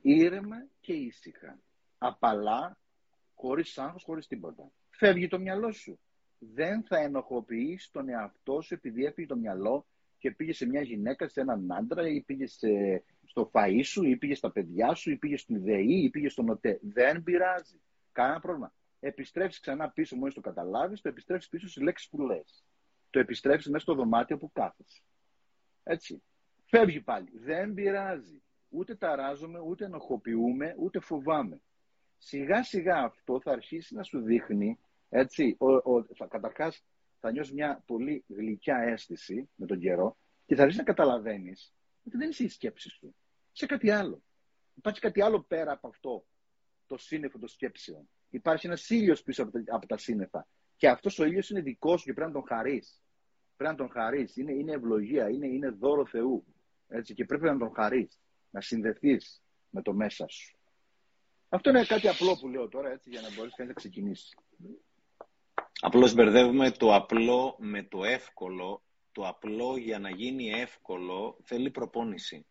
Ήρεμα 0.00 0.66
και 0.80 0.92
ήσυχα. 0.92 1.58
Απαλά, 1.98 2.78
χωρίς 3.34 3.78
άγχος, 3.78 4.02
χωρίς 4.02 4.26
τίποτα 4.26 4.72
φεύγει 5.02 5.28
το 5.28 5.38
μυαλό 5.38 5.72
σου. 5.72 5.98
Δεν 6.38 6.82
θα 6.82 6.98
ενοχοποιείς 6.98 7.90
τον 7.90 8.08
εαυτό 8.08 8.60
σου 8.60 8.74
επειδή 8.74 9.04
έφυγε 9.04 9.26
το 9.26 9.36
μυαλό 9.36 9.86
και 10.18 10.30
πήγε 10.30 10.52
σε 10.52 10.66
μια 10.66 10.82
γυναίκα, 10.82 11.28
σε 11.28 11.40
έναν 11.40 11.72
άντρα 11.72 12.08
ή 12.08 12.20
πήγε 12.20 12.46
στο 13.24 13.50
φαΐ 13.52 13.80
σου 13.84 14.04
ή 14.04 14.16
πήγε 14.16 14.34
στα 14.34 14.50
παιδιά 14.50 14.94
σου 14.94 15.10
ή 15.10 15.16
πήγε 15.16 15.36
στην 15.36 15.62
ΔΕΗ 15.62 16.02
ή 16.04 16.10
πήγε 16.10 16.28
στον 16.28 16.48
ΟΤΕ. 16.48 16.78
Δεν 16.82 17.22
πειράζει. 17.22 17.80
Κανένα 18.12 18.40
πρόβλημα. 18.40 18.72
Επιστρέφεις 19.00 19.60
ξανά 19.60 19.90
πίσω 19.90 20.16
μόλις 20.16 20.34
το 20.34 20.40
καταλάβεις, 20.40 21.00
το 21.00 21.08
επιστρέφεις 21.08 21.48
πίσω 21.48 21.68
στις 21.68 21.82
λέξεις 21.82 22.08
που 22.08 22.20
λες. 22.20 22.64
Το 23.12 23.18
επιστρέφεις 23.18 23.66
μέσα 23.66 23.82
στο 23.82 23.94
δωμάτιο 23.94 24.36
που 24.36 24.52
κάθεσαι. 24.52 25.02
Έτσι. 25.82 26.22
Φεύγει 26.64 27.00
πάλι. 27.00 27.30
Δεν 27.34 27.74
πειράζει. 27.74 28.42
Ούτε 28.68 28.94
ταράζομαι, 28.94 29.60
ούτε 29.60 29.84
ενοχοποιούμε, 29.84 30.74
ούτε 30.78 31.00
φοβάμαι. 31.00 31.60
Σιγά 32.18 32.62
σιγά 32.62 32.96
αυτό 33.02 33.40
θα 33.40 33.52
αρχίσει 33.52 33.94
να 33.94 34.02
σου 34.02 34.20
δείχνει 34.20 34.78
έτσι, 35.08 35.56
ο, 35.58 35.66
ο, 35.74 36.04
θα, 36.14 36.26
καταρχάς 36.26 36.84
θα 37.20 37.32
νιώσεις 37.32 37.52
μια 37.52 37.82
πολύ 37.86 38.24
γλυκιά 38.28 38.76
αίσθηση 38.76 39.48
με 39.54 39.66
τον 39.66 39.78
καιρό 39.78 40.16
και 40.46 40.54
θα 40.54 40.62
αρχίσεις 40.62 40.86
να 40.86 40.92
καταλαβαίνεις 40.92 41.74
ότι 42.06 42.16
δεν 42.16 42.28
είσαι 42.28 42.44
η 42.44 42.48
σκέψη 42.48 42.88
σου. 42.88 43.14
Σε 43.52 43.66
κάτι 43.66 43.90
άλλο. 43.90 44.22
Υπάρχει 44.74 45.00
κάτι 45.00 45.22
άλλο 45.22 45.42
πέρα 45.42 45.72
από 45.72 45.88
αυτό 45.88 46.24
το 46.86 46.96
σύννεφο 46.96 47.38
των 47.38 47.48
σκέψεων. 47.48 48.08
Υπάρχει 48.30 48.66
ένας 48.66 48.90
ήλιος 48.90 49.22
πίσω 49.22 49.42
από 49.42 49.52
τα, 49.52 49.74
από 49.74 49.86
τα 49.86 49.96
σύννεφα. 49.96 50.46
Και 50.82 50.88
αυτός 50.88 51.18
ο 51.18 51.24
ήλιος 51.24 51.50
είναι 51.50 51.60
δικός 51.60 52.00
σου 52.00 52.06
και 52.06 52.12
πρέπει 52.12 52.30
να 52.32 52.38
τον 52.40 52.46
χαρείς. 52.48 53.02
Πρέπει 53.56 53.70
να 53.70 53.78
τον 53.78 53.90
χαρείς. 53.90 54.36
Είναι, 54.36 54.52
είναι 54.52 54.72
ευλογία, 54.72 55.28
είναι, 55.28 55.46
είναι 55.46 55.68
δώρο 55.68 56.06
Θεού. 56.06 56.44
Έτσι, 56.88 57.14
και 57.14 57.24
πρέπει 57.24 57.44
να 57.44 57.58
τον 57.58 57.72
χαρείς. 57.74 58.20
Να 58.50 58.60
συνδεθείς 58.60 59.42
με 59.70 59.82
το 59.82 59.92
μέσα 59.92 60.26
σου. 60.28 60.56
Αυτό 61.48 61.70
είναι 61.70 61.84
κάτι 61.84 62.08
απλό 62.08 62.38
που 62.40 62.48
λέω 62.48 62.68
τώρα, 62.68 62.90
έτσι, 62.90 63.10
για 63.10 63.20
να 63.20 63.34
μπορείς 63.34 63.54
να 63.58 63.72
ξεκινήσει. 63.72 64.36
Απλώς 65.80 66.14
μπερδεύουμε 66.14 66.70
το 66.70 66.94
απλό 66.94 67.56
με 67.58 67.82
το 67.82 68.04
εύκολο. 68.04 68.82
Το 69.12 69.26
απλό 69.26 69.76
για 69.76 69.98
να 69.98 70.10
γίνει 70.10 70.50
εύκολο 70.50 71.38
θέλει 71.42 71.70
προπόνηση. 71.70 72.46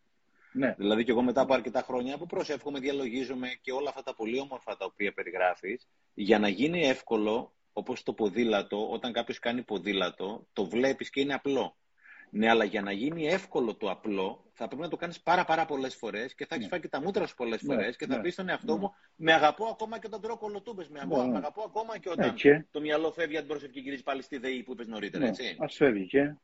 Ναι. 0.52 0.74
Δηλαδή 0.78 1.04
και 1.04 1.10
εγώ 1.10 1.22
μετά 1.22 1.40
από 1.40 1.54
αρκετά 1.54 1.82
χρόνια 1.82 2.18
που 2.18 2.26
προσεύχομαι, 2.26 2.78
διαλογίζομαι 2.78 3.48
και 3.60 3.72
όλα 3.72 3.88
αυτά 3.88 4.02
τα 4.02 4.14
πολύ 4.14 4.38
όμορφα 4.38 4.76
τα 4.76 4.84
οποία 4.84 5.12
περιγράφεις, 5.12 5.88
για 6.14 6.38
να 6.38 6.48
γίνει 6.48 6.86
εύκολο, 6.86 7.52
όπως 7.72 8.02
το 8.02 8.12
ποδήλατο, 8.12 8.90
όταν 8.90 9.12
κάποιος 9.12 9.38
κάνει 9.38 9.62
ποδήλατο, 9.62 10.46
το 10.52 10.64
βλέπεις 10.64 11.10
και 11.10 11.20
είναι 11.20 11.34
απλό. 11.34 11.76
Ναι, 12.34 12.48
αλλά 12.48 12.64
για 12.64 12.82
να 12.82 12.92
γίνει 12.92 13.26
εύκολο 13.26 13.74
το 13.74 13.90
απλό, 13.90 14.44
θα 14.52 14.66
πρέπει 14.66 14.82
να 14.82 14.88
το 14.88 14.96
κάνεις 14.96 15.20
πάρα, 15.20 15.44
πάρα 15.44 15.64
πολλές 15.64 15.94
φορές 15.94 16.34
και 16.34 16.46
θα 16.46 16.54
έχεις 16.54 16.64
ναι. 16.64 16.70
φάει 16.70 16.80
και 16.80 16.88
τα 16.88 17.00
μούτρα 17.00 17.26
σου 17.26 17.34
πολλές 17.34 17.62
ναι, 17.62 17.74
φορές 17.74 17.96
και 17.96 18.06
θα 18.06 18.16
ναι, 18.16 18.22
πεις 18.22 18.32
στον 18.32 18.48
εαυτό 18.48 18.76
μου, 18.76 18.94
με 19.16 19.32
αγαπώ 19.32 19.66
ακόμα 19.66 19.98
και 19.98 20.06
όταν 20.06 20.20
τρώω 20.20 20.38
κολοτούμπες. 20.38 20.88
Με, 20.88 21.04
με 21.06 21.36
αγαπώ 21.36 21.62
ακόμα 21.62 21.98
και 21.98 22.08
όταν 22.08 22.34
το 22.70 22.80
μυαλό 22.80 23.12
φεύγει 23.12 23.36
από 23.36 23.46
την 23.46 23.48
προσευχή 23.48 23.74
και 23.74 23.80
γυρίζει 23.80 24.02
πάλι 24.02 24.22
στη 24.22 24.38
ΔΕΗ 24.38 24.62
που 24.62 24.72
είπες 24.72 24.86
νωρίτερα. 24.86 25.26
Έτσι. 25.26 25.56
Α 25.58 25.68
φεύγει 25.68 26.06
και. 26.06 26.34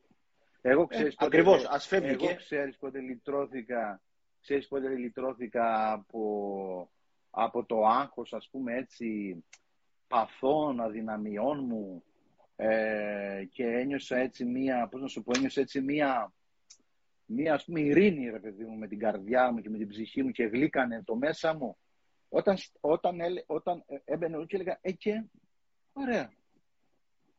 Εγώ 0.60 0.86
ξέρεις. 0.86 1.12
Ε, 1.12 1.16
Ακριβώς, 1.18 1.64
ας 1.64 1.86
φεύγει 1.86 2.10
εγώ 2.10 2.34
ξέρεις 2.36 2.76
πότε 2.76 3.00
λυτρώθηκα, 3.00 4.02
ξέρεις 4.40 4.68
πότε 4.68 4.88
λυτρώθηκα 4.88 5.92
από, 5.92 6.90
από 7.30 7.64
το 7.64 7.86
άγχος, 7.86 8.32
ας 8.32 8.48
πούμε 8.50 8.76
έτσι, 8.76 9.36
παθών, 10.09 10.80
αδυναμιών 10.80 11.64
μου 11.64 12.02
ε, 12.56 13.44
και 13.50 13.64
ένιωσα 13.64 14.16
έτσι 14.16 14.44
μία, 14.44 14.88
πώς 14.88 15.00
να 15.00 15.09
σου 15.09 15.22
πω, 15.22 15.32
ένιωσα 15.36 15.61
έτσι 15.61 15.80
μία, 15.80 16.32
μία 17.24 17.54
ας 17.54 17.64
πούμε 17.64 17.80
ειρήνη 17.80 18.30
ρε 18.30 18.38
παιδί 18.38 18.64
μου 18.64 18.76
με 18.76 18.88
την 18.88 18.98
καρδιά 18.98 19.52
μου 19.52 19.61
και 19.61 19.70
με 19.70 19.78
την 19.78 19.88
ψυχή 19.88 20.22
μου 20.22 20.30
και 20.30 20.44
γλύκανε 20.44 21.02
το 21.02 21.16
μέσα 21.16 21.54
μου. 21.54 21.76
Όταν, 22.28 22.56
όταν, 22.80 23.18
όταν 23.46 23.84
έμπαινε 24.04 24.44
και 24.44 24.56
έλεγα, 24.56 24.78
ε 24.80 24.92
και, 24.92 25.24
ωραία, 25.92 26.32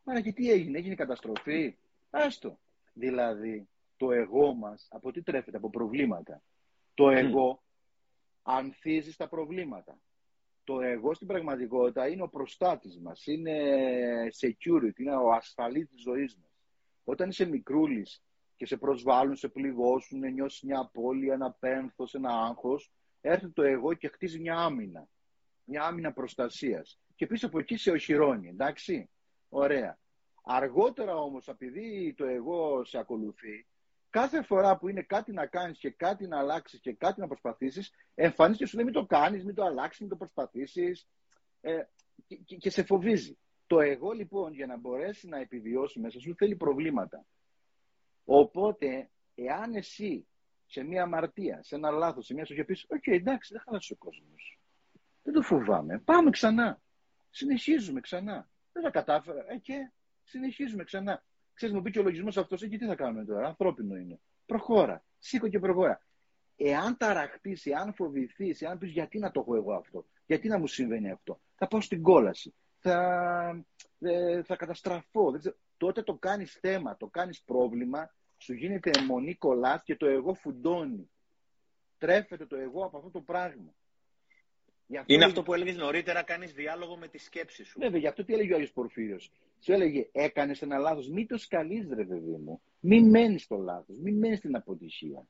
ωραία 0.03 0.22
και 0.22 0.32
τι 0.32 0.51
έγινε, 0.51 0.78
έγινε 0.78 0.95
καταστροφή, 0.95 1.78
άστο. 2.09 2.59
Δηλαδή, 2.93 3.67
το 3.97 4.11
εγώ 4.11 4.53
μας, 4.53 4.88
από 4.89 5.11
τι 5.11 5.22
τρέφεται, 5.22 5.57
από 5.57 5.70
προβλήματα. 5.70 6.41
Το 6.93 7.09
εγώ 7.09 7.63
ανθίζει 8.43 9.11
στα 9.11 9.28
προβλήματα 9.28 10.00
το 10.70 10.82
εγώ 10.82 11.13
στην 11.13 11.28
πραγματικότητα 11.28 12.08
είναι 12.08 12.21
ο 12.21 12.29
προστάτης 12.29 13.00
μας, 13.00 13.25
είναι 13.25 13.54
security, 14.39 15.00
είναι 15.00 15.16
ο 15.16 15.32
ασφαλής 15.32 15.89
της 15.89 16.01
ζωής 16.01 16.37
μας. 16.41 16.51
Όταν 17.04 17.29
είσαι 17.29 17.46
μικρούλης 17.46 18.24
και 18.55 18.66
σε 18.66 18.78
προσβάλλουν, 18.78 19.36
σε 19.36 19.47
πληγώσουν, 19.47 20.33
νιώσεις 20.33 20.62
μια 20.62 20.79
απώλεια, 20.79 21.33
ένα 21.33 21.51
πένθος, 21.59 22.13
ένα 22.13 22.29
άγχος, 22.29 22.91
έρχεται 23.21 23.51
το 23.51 23.62
εγώ 23.62 23.93
και 23.93 24.08
χτίζει 24.08 24.39
μια 24.39 24.55
άμυνα. 24.55 25.08
Μια 25.63 25.83
άμυνα 25.83 26.13
προστασίας. 26.13 27.00
Και 27.16 27.28
πίσω 27.28 27.47
από 27.47 27.59
εκεί 27.59 27.78
σε 27.78 27.91
οχυρώνει, 27.91 28.47
εντάξει. 28.47 29.09
Ωραία. 29.50 30.00
Αργότερα 30.43 31.16
όμως, 31.16 31.47
επειδή 31.47 32.13
το 32.17 32.25
εγώ 32.25 32.83
σε 32.83 32.97
ακολουθεί, 32.97 33.66
κάθε 34.09 34.43
φορά 34.43 34.77
που 34.77 34.87
είναι 34.87 35.01
κάτι 35.01 35.31
να 35.31 35.45
κάνεις 35.45 35.77
και 35.77 35.89
κάτι 35.89 36.27
να 36.27 36.39
αλλάξεις 36.39 36.79
και 36.79 36.93
κάτι 36.93 37.19
να 37.19 37.27
προσπαθήσεις, 37.27 37.91
εμφανίζεται 38.15 38.63
και 38.63 38.69
σου 38.69 38.75
λέει 38.75 38.86
μην 38.86 38.93
το 38.93 39.05
κάνεις, 39.05 39.43
μην 39.43 39.55
το 39.55 39.63
αλλάξεις, 39.63 39.99
μην 39.99 40.09
το 40.09 40.15
προσπαθήσεις 40.15 41.07
ε, 41.61 41.81
και, 42.45 42.55
και, 42.55 42.69
σε 42.69 42.83
φοβίζει. 42.83 43.37
Το 43.67 43.79
εγώ 43.79 44.11
λοιπόν 44.11 44.53
για 44.53 44.65
να 44.65 44.77
μπορέσει 44.77 45.27
να 45.27 45.39
επιβιώσει 45.39 45.99
μέσα 45.99 46.19
σου 46.19 46.36
θέλει 46.36 46.55
προβλήματα. 46.55 47.25
Οπότε, 48.25 49.09
εάν 49.36 49.75
εσύ 49.75 50.27
σε 50.65 50.83
μια 50.83 51.03
αμαρτία, 51.03 51.63
σε 51.63 51.75
ένα 51.75 51.89
λάθος, 51.89 52.25
σε 52.25 52.33
μια 52.33 52.45
αστοχία 52.46 52.63
πεις, 52.63 52.86
OK, 52.87 53.04
okay, 53.05 53.13
εντάξει, 53.13 53.53
δεν 53.53 53.61
χάλασε 53.66 53.93
ο 53.93 53.95
κόσμος. 53.95 54.59
Δεν 55.23 55.33
το 55.33 55.41
φοβάμαι. 55.41 55.99
Πάμε 55.99 56.29
ξανά. 56.29 56.81
Συνεχίζουμε 57.29 57.99
ξανά. 57.99 58.49
Δεν 58.71 58.83
τα 58.83 58.89
κατάφερα. 58.89 59.45
Ε, 59.47 59.57
και 59.57 59.91
συνεχίζουμε 60.23 60.83
ξανά. 60.83 61.23
Ξέρεις, 61.59 61.75
μου 61.75 61.81
πει 61.81 61.91
και 61.91 61.99
ο 61.99 62.03
λογισμός 62.03 62.37
αυτός, 62.37 62.61
εκεί 62.61 62.77
τι 62.77 62.86
θα 62.86 62.95
κάνουμε 62.95 63.25
τώρα. 63.25 63.47
Ανθρώπινο 63.47 63.95
είναι. 63.95 64.19
Προχώρα. 64.45 65.03
Σήκω 65.17 65.47
και 65.47 65.59
προχώρα. 65.59 66.01
Εάν 66.55 66.97
ταραχτείς, 66.97 67.65
εάν 67.65 67.93
φοβηθείς, 67.93 68.61
εάν 68.61 68.77
πεις 68.77 68.91
γιατί 68.91 69.19
να 69.19 69.31
το 69.31 69.39
έχω 69.39 69.55
εγώ 69.55 69.73
αυτό, 69.73 70.05
γιατί 70.25 70.47
να 70.47 70.57
μου 70.57 70.67
συμβαίνει 70.67 71.11
αυτό, 71.11 71.39
θα 71.55 71.67
πάω 71.67 71.81
στην 71.81 72.01
κόλαση. 72.01 72.53
Θα, 72.77 73.65
ε, 73.99 74.43
θα 74.43 74.55
καταστραφώ. 74.55 75.31
Δεν 75.31 75.55
Τότε 75.77 76.03
το 76.03 76.13
κάνεις 76.15 76.57
θέμα, 76.61 76.97
το 76.97 77.07
κάνεις 77.07 77.41
πρόβλημα, 77.41 78.13
σου 78.37 78.53
γίνεται 78.53 78.91
αιμονή 78.99 79.36
κολλάς 79.36 79.83
και 79.83 79.95
το 79.95 80.05
εγώ 80.05 80.33
φουντώνει. 80.33 81.09
Τρέφεται 81.97 82.45
το 82.45 82.55
εγώ 82.55 82.86
από 82.86 82.97
αυτό 82.97 83.09
το 83.09 83.21
πράγμα. 83.21 83.73
Είναι 85.05 85.25
αυτό 85.25 85.43
που 85.43 85.53
έλεγες 85.53 85.75
νωρίτερα, 85.75 86.24
κάνεις 86.24 86.53
διάλογο 86.53 86.97
με 86.97 87.07
τη 87.07 87.17
σκέψη 87.17 87.63
σου. 87.63 87.79
Βέβαια, 87.79 87.99
γι' 87.99 88.07
αυτό 88.07 88.24
τι 88.24 88.33
έλεγε 88.33 88.51
ο 88.51 88.55
Άγιος 88.55 88.71
Πορφύριος. 88.71 89.32
Σου 89.59 89.71
έλεγε, 89.71 90.09
έκανες 90.11 90.61
ένα 90.61 90.78
λάθος, 90.78 91.09
μην 91.09 91.28
το 91.28 91.37
σκαλείς, 91.37 91.87
ρε 91.89 92.05
παιδί 92.05 92.37
μου. 92.37 92.61
Μην 92.79 93.09
μένεις 93.09 93.43
στο 93.43 93.57
λάθος, 93.57 93.97
μην 93.97 94.17
μένεις 94.17 94.37
στην 94.37 94.55
αποτυχία. 94.55 95.28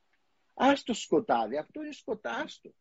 Άστο 0.54 0.94
σκοτάδι, 0.94 1.58
αυτό 1.58 1.82
είναι 1.84 1.92
σκοτάστο. 1.92 2.74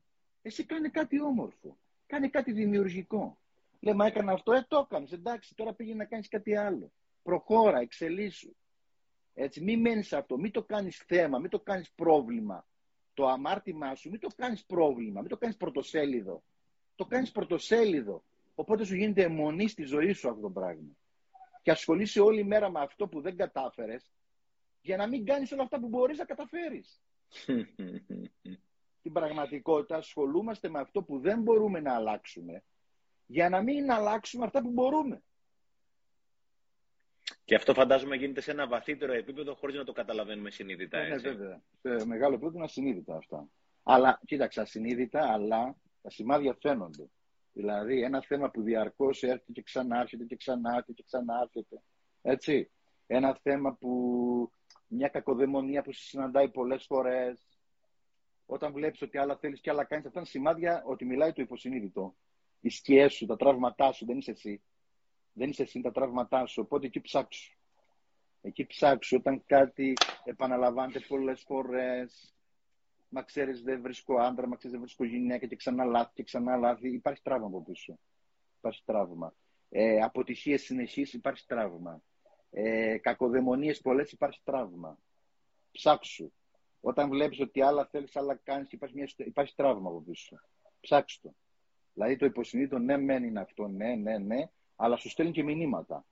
Εσύ 0.43 0.65
κάνε 0.65 0.89
κάτι 0.89 1.21
όμορφο. 1.21 1.79
Κάνε 2.07 2.29
κάτι 2.29 2.53
δημιουργικό. 2.53 3.39
Λέμε, 3.81 4.07
έκανα 4.07 4.33
αυτό, 4.33 4.53
ε, 4.53 4.67
το 4.69 4.89
έκανες, 4.91 5.13
εντάξει, 5.13 5.55
τώρα 5.55 5.75
πήγαινε 5.75 5.97
να 5.97 6.05
κάνεις 6.05 6.29
κάτι 6.29 6.57
άλλο. 6.57 6.93
Προχώρα, 7.23 7.79
εξελίσσου. 7.79 8.57
Έτσι, 9.35 9.61
μην 9.61 9.81
μένεις 9.81 10.07
σε 10.07 10.17
αυτό, 10.17 10.39
μην 10.39 10.51
το 10.51 10.63
κάνεις 10.63 10.97
θέμα, 11.07 11.39
μην 11.39 11.51
το 11.51 11.61
κάνεις 11.61 11.91
πρόβλημα. 11.91 12.67
Το 13.15 13.27
αμάρτημά 13.27 13.95
σου, 13.95 14.11
μην 14.11 14.21
το 14.21 14.29
κάνεις 14.37 14.65
πρόβλημα, 14.65 15.21
μην 15.21 15.31
το 15.31 15.37
κάνεις 15.37 15.57
πρωτοσέλιδο. 15.57 16.43
Το 16.99 17.05
κάνεις 17.05 17.31
πρωτοσέλιδο. 17.31 18.25
Οπότε 18.55 18.85
σου 18.85 18.95
γίνεται 18.95 19.23
αιμονή 19.23 19.69
στη 19.69 19.83
ζωή 19.83 20.13
σου 20.13 20.29
αυτό 20.29 20.41
το 20.41 20.51
πράγμα. 20.51 20.97
Και 21.63 21.71
ασχολείσαι 21.71 22.21
όλη 22.21 22.45
μέρα 22.45 22.71
με 22.71 22.81
αυτό 22.81 23.09
που 23.09 23.21
δεν 23.21 23.37
κατάφερες, 23.37 24.13
για 24.81 24.97
να 24.97 25.07
μην 25.07 25.25
κάνεις 25.25 25.53
όλα 25.53 25.63
αυτά 25.63 25.81
που 25.81 25.89
μπορείς 25.89 26.19
να 26.19 26.25
καταφέρεις. 26.25 27.01
Στην 28.99 29.13
πραγματικότητα 29.13 29.97
ασχολούμαστε 29.97 30.69
με 30.69 30.79
αυτό 30.79 31.03
που 31.03 31.19
δεν 31.19 31.43
μπορούμε 31.43 31.81
να 31.81 31.95
αλλάξουμε 31.95 32.63
για 33.27 33.49
να 33.49 33.63
μην 33.63 33.91
αλλάξουμε 33.91 34.45
αυτά 34.45 34.63
που 34.63 34.71
μπορούμε. 34.71 35.23
Και 37.45 37.55
αυτό 37.55 37.75
φαντάζομαι 37.75 38.17
γίνεται 38.17 38.41
σε 38.41 38.51
ένα 38.51 38.67
βαθύτερο 38.67 39.13
επίπεδο 39.13 39.55
χωρίς 39.55 39.77
να 39.77 39.85
το 39.85 39.93
καταλαβαίνουμε 39.93 40.51
συνείδητα. 40.51 40.99
Ναι, 40.99 41.15
έτσι. 41.15 41.27
Ναι, 41.27 41.33
βέβαια. 41.33 41.63
Σε 41.83 42.07
μεγάλο 42.07 42.35
επίπεδο 42.35 42.57
είναι 42.57 42.65
ασυνείδητα 42.65 43.17
αυτά. 43.17 43.49
Αλλά, 43.83 44.21
κοίταξε, 44.27 44.61
ασυνείδητα, 44.61 45.33
αλλά 45.33 45.77
τα 46.09 46.15
σημάδια 46.15 46.57
φαίνονται. 46.61 47.11
Δηλαδή, 47.53 48.03
ένα 48.03 48.23
θέμα 48.23 48.51
που 48.51 48.63
διαρκώς 48.63 49.23
έρχεται 49.23 49.53
και 49.53 49.63
ξανάρχεται 49.63 50.25
και 50.25 50.37
ξανάρχεται 50.37 50.93
και 50.93 51.03
ξανάρχεται. 51.07 51.83
Έτσι. 52.23 52.71
Ένα 53.07 53.39
θέμα 53.43 53.75
που 53.75 54.53
μια 54.87 55.09
κακοδαιμονία 55.09 55.83
που 55.83 55.93
σε 55.93 56.03
συναντάει 56.03 56.49
πολλές 56.49 56.85
φορές. 56.85 57.43
Όταν 58.47 58.73
βλέπεις 58.73 59.03
ότι 59.03 59.19
άλλα 59.19 59.37
θέλεις 59.37 59.61
και 59.61 59.71
άλλα 59.71 59.85
κάνεις, 59.85 60.07
αυτά 60.07 60.19
είναι 60.19 60.29
σημάδια 60.29 60.83
ότι 60.87 61.05
μιλάει 61.05 61.33
το 61.33 61.43
υποσυνείδητο 61.43 62.15
οι 62.61 62.69
σκιές 62.69 63.15
σου, 63.15 63.27
τα 63.27 63.37
τραύματά 63.37 63.93
σου, 63.93 64.07
δεν 64.07 64.19
είσαι 64.19 64.31
εσύ. 64.31 64.63
Δεν 65.33 65.49
είσαι 65.49 65.63
εσύ 65.63 65.81
τα 65.81 65.91
τραύματά 65.93 66.47
σου, 66.47 66.63
οπότε 66.65 66.87
εκεί 66.87 67.01
ψάξου. 67.01 67.59
Εκεί 68.41 68.67
ψάξου 68.67 69.17
όταν 69.17 69.43
κάτι 69.47 69.93
επαναλαμβάνεται 70.25 71.01
πολλές 71.01 71.41
φορές, 71.41 72.35
μα 73.09 73.23
ξέρεις 73.23 73.63
δεν 73.63 73.83
βρίσκω 73.83 74.15
άντρα, 74.19 74.47
μα 74.47 74.57
ξέρεις 74.57 74.77
δεν 74.77 74.81
βρίσκω 74.81 75.05
γυναίκα 75.05 75.47
και 75.47 75.57
ξανά 75.57 75.85
λάθη 75.85 76.13
και 76.15 76.23
ξανά 76.23 76.57
λάθη, 76.57 76.89
υπάρχει 76.89 77.23
τραύμα 77.23 77.47
από 77.47 77.63
πίσω. 77.63 77.99
Υπάρχει 78.59 78.83
τραύμα. 78.85 79.35
Ε, 79.69 80.01
αποτυχίες 80.01 80.63
συνεχείς 80.63 81.13
υπάρχει 81.13 81.47
τραύμα. 81.47 82.03
Ε, 82.51 82.99
κακοδαιμονίες 82.99 83.81
πολλές 83.81 84.13
υπάρχει 84.13 84.41
τραύμα. 84.45 84.99
Ψάξου. 85.71 86.33
Όταν 86.81 87.09
βλέπεις 87.09 87.41
ότι 87.41 87.63
άλλα 87.63 87.87
θέλεις, 87.87 88.17
άλλα 88.17 88.35
κάνεις, 88.35 88.73
υπάρχει, 88.73 89.05
υπάρχει 89.17 89.55
τραύμα 89.55 89.89
από 89.89 90.01
πίσω. 90.01 90.41
Ψάξου 90.81 91.21
το. 91.21 91.35
Δηλαδή 91.93 92.17
το 92.17 92.27
υποσυνείδητο 92.27 92.79
ναι, 92.79 92.97
μεν 92.97 93.25
είναι 93.25 93.41
αυτό, 93.41 93.69
ναι, 93.69 93.95
ναι, 93.95 94.19
ναι, 94.19 94.51
αλλά 94.77 94.97
σου 94.97 95.09
στέλνει 95.09 95.33
και 95.33 95.43
μηνύματα. 95.43 96.05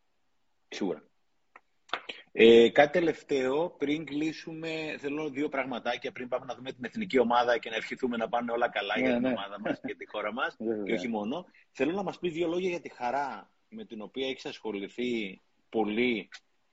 Σίγουρα. 0.68 1.02
Ε, 2.38 2.68
κάτι 2.68 2.92
τελευταίο, 2.92 3.70
πριν 3.78 4.04
κλείσουμε, 4.04 4.96
θέλω 4.98 5.30
δύο 5.30 5.48
πραγματάκια 5.48 6.12
πριν 6.12 6.28
πάμε 6.28 6.44
να 6.44 6.54
δούμε 6.54 6.72
την 6.72 6.84
εθνική 6.84 7.18
ομάδα 7.18 7.58
και 7.58 7.70
να 7.70 7.76
ευχηθούμε 7.76 8.16
να 8.16 8.28
πάνε 8.28 8.52
όλα 8.52 8.68
καλά 8.68 8.98
για 8.98 9.12
την 9.12 9.20
ναι. 9.20 9.28
ομάδα 9.28 9.60
μας 9.60 9.80
και 9.86 9.94
τη 9.94 10.06
χώρα 10.06 10.32
μας 10.32 10.56
και 10.86 10.92
όχι 10.92 11.08
μόνο. 11.08 11.46
Θέλω 11.70 11.92
να 11.92 12.02
μας 12.02 12.18
πει 12.18 12.28
δύο 12.28 12.48
λόγια 12.48 12.68
για 12.68 12.80
τη 12.80 12.88
χαρά 12.88 13.50
με 13.68 13.84
την 13.84 14.00
οποία 14.00 14.28
έχεις 14.28 14.46
ασχοληθεί 14.46 15.40
πολύ 15.68 16.28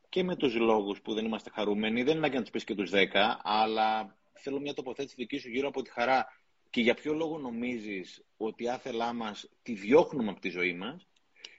και 0.09 0.23
με 0.23 0.35
τους 0.35 0.55
λόγους 0.55 1.01
που 1.01 1.13
δεν 1.13 1.25
είμαστε 1.25 1.49
χαρούμενοι. 1.53 2.03
Δεν 2.03 2.17
είναι 2.17 2.27
να 2.27 2.41
τους 2.41 2.49
πεις 2.49 2.63
και 2.63 2.75
τους 2.75 2.89
δέκα, 2.89 3.41
αλλά 3.43 4.17
θέλω 4.33 4.59
μια 4.59 4.73
τοποθέτηση 4.73 5.15
δική 5.17 5.37
σου 5.37 5.49
γύρω 5.49 5.67
από 5.67 5.81
τη 5.81 5.91
χαρά 5.91 6.25
και 6.69 6.81
για 6.81 6.93
ποιο 6.93 7.13
λόγο 7.13 7.37
νομίζεις 7.37 8.23
ότι 8.37 8.63
η 8.63 8.69
άθελά 8.69 9.13
μας 9.13 9.49
τη 9.61 9.73
διώχνουμε 9.73 10.31
από 10.31 10.39
τη 10.39 10.49
ζωή 10.49 10.73
μας; 10.73 11.07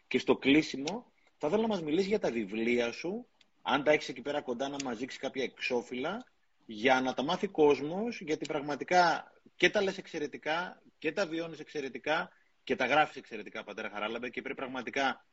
Και 0.08 0.18
στο 0.18 0.36
κλείσιμο 0.36 1.12
θα 1.36 1.46
ήθελα 1.46 1.62
να 1.62 1.68
μας 1.68 1.82
μιλήσεις 1.82 2.08
για 2.08 2.18
τα 2.18 2.30
βιβλία 2.30 2.92
σου 2.92 3.26
αν 3.66 3.84
τα 3.84 3.92
έχεις 3.92 4.08
εκεί 4.08 4.22
πέρα 4.22 4.40
κοντά 4.40 4.68
να 4.68 4.76
μας 4.84 4.98
δείξεις 4.98 5.20
κάποια 5.20 5.42
εξώφυλλα 5.42 6.24
για 6.66 7.00
να 7.00 7.14
τα 7.14 7.22
μάθει 7.22 7.46
κόσμος 7.46 8.20
γιατί 8.20 8.46
πραγματικά 8.46 9.32
και 9.56 9.70
τα 9.70 9.82
λες 9.82 9.98
εξαιρετικά 9.98 10.82
και 10.98 11.12
τα 11.12 11.26
βιώνεις 11.26 11.58
εξαιρετικά 11.60 12.30
και 12.64 12.76
τα 12.76 12.86
γράφεις 12.86 13.16
εξαιρετικά 13.16 13.64
πατέρα 13.64 13.90
Χαράλαμπε 13.90 14.28
και 14.28 14.42
πρέπει 14.42 14.56
πραγματικά 14.56 15.26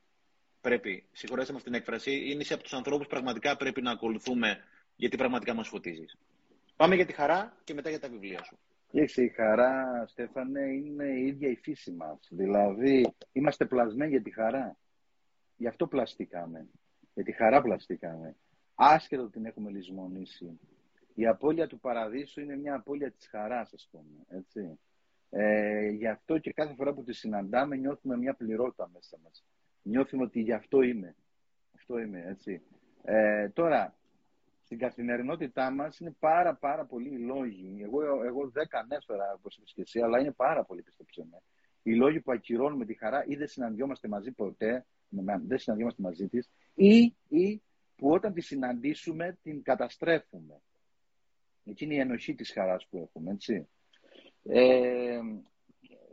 πρέπει, 0.61 1.05
συγχωρέστε 1.11 1.53
μας 1.53 1.63
την 1.63 1.73
έκφραση, 1.73 2.31
είναι 2.31 2.41
είσαι 2.41 2.53
από 2.53 2.63
τους 2.63 2.73
ανθρώπους 2.73 3.07
πραγματικά 3.07 3.57
πρέπει 3.57 3.81
να 3.81 3.91
ακολουθούμε 3.91 4.57
γιατί 4.95 5.17
πραγματικά 5.17 5.53
μας 5.53 5.67
φωτίζεις. 5.67 6.17
Πάμε 6.75 6.95
για 6.95 7.05
τη 7.05 7.13
χαρά 7.13 7.57
και 7.63 7.73
μετά 7.73 7.89
για 7.89 7.99
τα 7.99 8.09
βιβλία 8.09 8.43
σου. 8.43 8.57
Και 8.91 9.21
η 9.21 9.29
χαρά, 9.29 10.05
Στέφανε, 10.07 10.61
είναι 10.61 11.05
η 11.05 11.25
ίδια 11.25 11.49
η 11.49 11.55
φύση 11.55 11.91
μας. 11.91 12.27
Δηλαδή, 12.29 13.13
είμαστε 13.31 13.65
πλασμένοι 13.65 14.11
για 14.11 14.21
τη 14.21 14.31
χαρά. 14.31 14.77
Γι' 15.57 15.67
αυτό 15.67 15.87
πλαστήκαμε. 15.87 16.67
Για 17.13 17.23
τη 17.23 17.31
χαρά 17.31 17.61
πλαστήκαμε. 17.61 18.35
Άσχετο 18.75 19.29
την 19.29 19.45
έχουμε 19.45 19.69
λησμονήσει. 19.69 20.59
Η 21.13 21.27
απώλεια 21.27 21.67
του 21.67 21.79
παραδείσου 21.79 22.41
είναι 22.41 22.55
μια 22.55 22.75
απώλεια 22.75 23.11
της 23.11 23.27
χαράς, 23.27 23.73
ας 23.73 23.87
πούμε. 23.91 24.39
Έτσι. 24.39 24.79
Ε, 25.29 25.89
γι' 25.89 26.07
αυτό 26.07 26.37
και 26.37 26.53
κάθε 26.53 26.73
φορά 26.73 26.93
που 26.93 27.03
τη 27.03 27.13
συναντάμε 27.13 27.75
νιώθουμε 27.75 28.17
μια 28.17 28.33
πληρότητα 28.33 28.89
μέσα 28.93 29.17
μας. 29.23 29.45
Νιώθουμε 29.81 30.23
ότι 30.23 30.41
γι' 30.41 30.53
αυτό 30.53 30.81
είμαι. 30.81 31.15
Αυτό 31.75 31.99
είμαι, 31.99 32.23
έτσι. 32.27 32.61
Ε, 33.03 33.49
τώρα, 33.49 33.95
στην 34.63 34.77
καθημερινότητά 34.77 35.71
μας 35.71 35.99
είναι 35.99 36.15
πάρα 36.19 36.55
πάρα 36.55 36.85
πολλοί 36.85 37.09
οι 37.09 37.17
λόγοι. 37.17 37.79
Εγώ, 37.83 38.23
εγώ 38.23 38.49
δεν 38.49 38.67
ανέφερα 38.71 39.33
όπως 39.33 39.57
είπες 39.57 39.73
και 39.73 39.81
εσύ, 39.81 40.01
αλλά 40.01 40.19
είναι 40.19 40.31
πάρα 40.31 40.63
πολύ 40.63 40.81
πιστέψτε 40.81 41.23
με. 41.31 41.41
Οι 41.83 41.95
λόγοι 41.95 42.19
που 42.19 42.31
ακυρώνουμε 42.31 42.85
τη 42.85 42.93
χαρά 42.93 43.25
ή 43.25 43.35
δεν 43.35 43.47
συναντιόμαστε 43.47 44.07
μαζί 44.07 44.31
ποτέ, 44.31 44.85
δεν 45.47 45.57
συναντιόμαστε 45.57 46.01
μαζί 46.01 46.27
της, 46.27 46.51
ή, 46.73 47.15
ή 47.27 47.61
που 47.95 48.11
όταν 48.11 48.33
τη 48.33 48.41
συναντήσουμε 48.41 49.37
την 49.41 49.63
καταστρέφουμε. 49.63 50.61
Εκεί 51.65 51.83
είναι 51.83 51.93
η 51.93 51.99
ενοχή 51.99 52.35
της 52.35 52.51
χαράς 52.51 52.87
που 52.89 52.97
έχουμε, 52.97 53.31
έτσι. 53.31 53.67
Ε, 54.43 55.19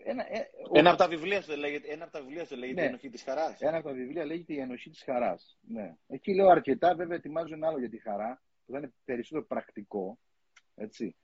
ένα, 0.05 0.27
ε, 0.29 0.51
ένα, 0.73 0.89
από 0.91 0.99
τα 0.99 1.09
βιβλία 1.09 1.43
σου 1.43 1.57
λέγεται, 1.57 1.93
ένα 1.93 2.05
από 2.05 2.13
τα 2.13 2.21
βιβλία 2.21 2.45
σου 2.45 2.57
λέγεται 2.57 2.81
ναι. 2.81 2.87
η 2.87 2.89
ενοχή 2.89 3.09
της 3.09 3.23
χαράς. 3.23 3.61
Ένα 3.61 3.77
από 3.77 3.89
τα 3.89 3.95
βιβλία 3.95 4.25
λέγεται 4.25 4.53
η 4.53 4.59
ενοχή 4.59 4.91
της 4.91 5.03
χαράς. 5.03 5.59
Ναι. 5.61 5.97
Εκεί 6.07 6.35
λέω 6.35 6.49
αρκετά, 6.49 6.95
βέβαια 6.95 7.17
ετοιμάζω 7.17 7.55
ένα 7.55 7.69
άλλο 7.69 7.79
για 7.79 7.89
τη 7.89 7.99
χαρά 7.99 8.43
που 8.67 8.73
θα 8.73 8.79
είναι 8.79 8.93
περισσότερο 9.05 9.47
πρακτικό. 9.47 10.19
Έτσι. 10.75 11.17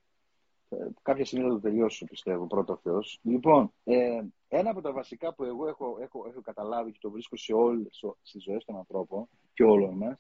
Ε, 0.69 0.77
κάποια 1.03 1.25
στιγμή 1.25 1.47
θα 1.49 1.53
το 1.53 1.61
τελειώσω, 1.61 2.05
πιστεύω, 2.05 2.47
πρώτο 2.47 2.77
Θεός. 2.77 3.19
Λοιπόν, 3.23 3.75
ε, 3.85 4.23
ένα 4.57 4.71
από 4.71 4.81
τα 4.81 4.93
βασικά 4.93 5.35
που 5.35 5.45
εγώ 5.45 5.69
έχω, 5.69 5.99
έχω, 6.01 6.27
έχω 6.29 6.41
καταλάβει 6.41 6.93
και 6.93 6.99
το 7.01 7.11
βρίσκω 7.11 7.37
σε 7.37 7.53
όλες 7.53 8.05
τι 8.33 8.39
ζωές 8.39 8.65
των 8.65 8.77
ανθρώπων 8.77 9.29
και 9.53 9.63
όλων 9.63 9.97
μας, 9.97 10.19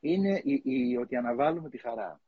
είναι 0.00 0.40
η, 0.44 0.62
η, 0.64 0.96
ότι 0.96 1.16
αναβάλουμε 1.16 1.68
τη 1.68 1.78
χαρά. 1.78 2.20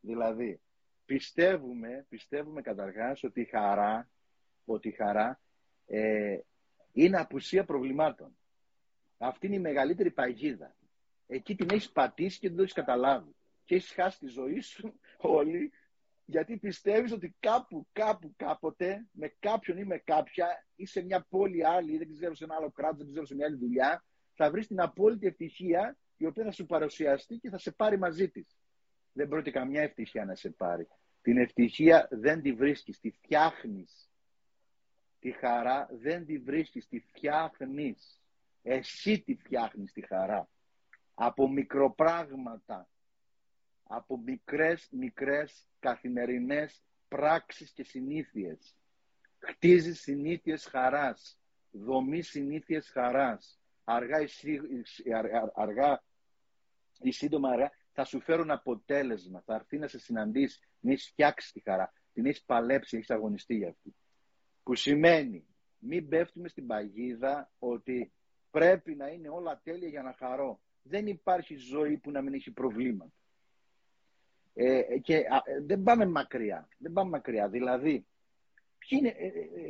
Δηλαδή, 0.00 0.60
πιστεύουμε, 1.04 2.06
πιστεύουμε 2.08 2.60
καταρχάς 2.60 3.22
ότι 3.22 3.40
η 3.40 3.44
χαρά, 3.44 4.08
ότι 4.64 4.88
η 4.88 4.92
χαρά 4.92 5.40
ε, 5.86 6.38
είναι 6.92 7.18
απουσία 7.18 7.64
προβλημάτων. 7.64 8.36
Αυτή 9.18 9.46
είναι 9.46 9.56
η 9.56 9.60
μεγαλύτερη 9.60 10.10
παγίδα. 10.10 10.76
Εκεί 11.26 11.56
την 11.56 11.68
έχεις 11.70 11.90
πατήσει 11.90 12.38
και 12.38 12.48
δεν 12.48 12.56
το 12.56 12.62
έχεις 12.62 12.74
καταλάβει 12.74 13.34
και 13.64 13.74
έχεις 13.74 13.92
χάσει 13.92 14.18
τη 14.18 14.26
ζωή 14.26 14.60
σου 14.60 15.00
όλη 15.38 15.72
γιατί 16.26 16.56
πιστεύεις 16.56 17.12
ότι 17.12 17.36
κάπου, 17.40 17.86
κάπου, 17.92 18.32
κάποτε 18.36 19.06
με 19.10 19.34
κάποιον 19.38 19.78
ή 19.78 19.84
με 19.84 19.98
κάποια 19.98 20.66
ή 20.74 20.86
σε 20.86 21.02
μια 21.02 21.26
πόλη 21.28 21.66
άλλη 21.66 21.92
ή 21.92 21.98
δεν 21.98 22.12
ξέρω 22.12 22.34
σε 22.34 22.44
ένα 22.44 22.54
άλλο 22.54 22.70
κράτος, 22.70 22.98
δεν 22.98 23.10
ξέρω 23.10 23.26
σε 23.26 23.34
μια 23.34 23.46
άλλη 23.46 23.56
δουλειά 23.56 24.04
θα 24.36 24.50
βρεις 24.50 24.66
την 24.66 24.80
απόλυτη 24.80 25.26
ευτυχία 25.26 25.98
η 26.16 26.26
οποία 26.26 26.44
θα 26.44 26.50
σου 26.50 26.66
παρουσιαστεί 26.66 27.36
και 27.36 27.50
θα 27.50 27.58
σε 27.58 27.72
πάρει 27.72 27.98
μαζί 27.98 28.28
της. 28.28 28.56
Δεν 29.12 29.28
πρόκειται 29.28 29.58
καμιά 29.58 29.82
ευτυχία 29.82 30.24
να 30.24 30.34
σε 30.34 30.50
πάρει. 30.50 30.88
Την 31.22 31.38
ευτυχία 31.38 32.08
δεν 32.10 32.42
τη 32.42 32.52
βρίσκεις, 32.52 33.00
τη 33.00 33.10
φτιάχνεις. 33.10 34.10
Τη 35.18 35.30
χαρά 35.30 35.88
δεν 35.90 36.26
τη 36.26 36.38
βρίσκεις, 36.38 36.88
τη 36.88 37.00
φτιάχνεις. 37.00 38.20
Εσύ 38.62 39.20
τη 39.20 39.34
φτιάχνεις 39.34 39.92
τη 39.92 40.00
χαρά. 40.06 40.48
Από 41.14 41.48
μικροπράγματα, 41.48 42.88
από 43.86 44.18
μικρές, 44.18 44.88
μικρές 44.90 45.68
καθημερινές 45.78 46.82
πράξεις 47.08 47.70
και 47.72 47.82
συνήθειες. 47.82 48.76
Χτίζεις 49.38 50.00
συνήθειες 50.00 50.64
χαράς, 50.66 51.38
δομείς 51.70 52.28
συνήθειες 52.28 52.88
χαράς. 52.88 53.60
Αργά 53.84 54.20
ή, 54.20 54.28
αργά, 55.54 56.02
ή 56.98 57.10
σύντομα 57.10 57.48
αργά 57.50 57.70
θα 57.92 58.04
σου 58.04 58.20
φέρουν 58.20 58.50
αποτέλεσμα. 58.50 59.42
Θα 59.46 59.54
έρθει 59.54 59.78
να 59.78 59.88
σε 59.88 59.98
συναντήσει, 59.98 60.60
να 60.80 60.92
έχεις 60.92 61.08
φτιάξει 61.08 61.52
τη 61.52 61.60
χαρά, 61.60 61.92
την 62.12 62.26
έχεις 62.26 62.42
παλέψει, 62.42 62.96
έχεις 62.96 63.10
αγωνιστεί 63.10 63.54
για 63.54 63.68
αυτή. 63.68 63.94
Που 64.62 64.74
σημαίνει 64.74 65.46
μην 65.78 66.08
πέφτουμε 66.08 66.48
στην 66.48 66.66
παγίδα 66.66 67.50
ότι 67.58 68.12
πρέπει 68.50 68.94
να 68.94 69.08
είναι 69.08 69.28
όλα 69.28 69.60
τέλεια 69.62 69.88
για 69.88 70.02
να 70.02 70.14
χαρώ. 70.18 70.60
Δεν 70.82 71.06
υπάρχει 71.06 71.56
ζωή 71.56 71.98
που 71.98 72.10
να 72.10 72.22
μην 72.22 72.34
έχει 72.34 72.50
προβλήματα. 72.50 73.12
Ε, 74.58 74.98
και 74.98 75.24
δεν 75.66 75.82
πάμε 75.82 76.06
μακριά. 76.06 76.68
Δεν 76.78 76.92
πάμε 76.92 77.10
μακριά. 77.10 77.48
Δηλαδή, 77.48 78.06
είναι, 78.88 79.14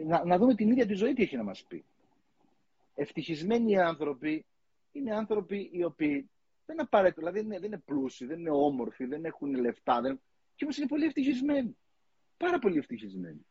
να, 0.06 0.24
να 0.24 0.38
δούμε 0.38 0.54
την 0.54 0.70
ίδια 0.70 0.86
τη 0.86 0.94
ζωή 0.94 1.12
τι 1.12 1.22
έχει 1.22 1.36
να 1.36 1.42
μας 1.42 1.64
πει. 1.64 1.84
Ευτυχισμένοι 2.94 3.78
άνθρωποι 3.78 4.44
είναι 4.92 5.14
άνθρωποι 5.14 5.70
οι 5.72 5.84
οποίοι 5.84 6.30
δεν 6.66 6.80
απαραίτητο, 6.80 7.20
δηλαδή 7.20 7.38
δεν 7.38 7.46
είναι, 7.46 7.58
δεν 7.58 7.72
είναι 7.72 7.82
πλούσιοι, 7.84 8.26
δεν 8.26 8.38
είναι 8.38 8.50
όμορφοι, 8.50 9.04
δεν 9.04 9.24
έχουν 9.24 9.54
λεφτά, 9.54 10.00
δεν... 10.00 10.20
και 10.54 10.64
όμως 10.64 10.76
είναι 10.76 10.86
πολύ 10.86 11.04
ευτυχισμένοι. 11.04 11.76
Πάρα 12.36 12.58
πολύ 12.58 12.78
ευτυχισμένοι. 12.78 13.46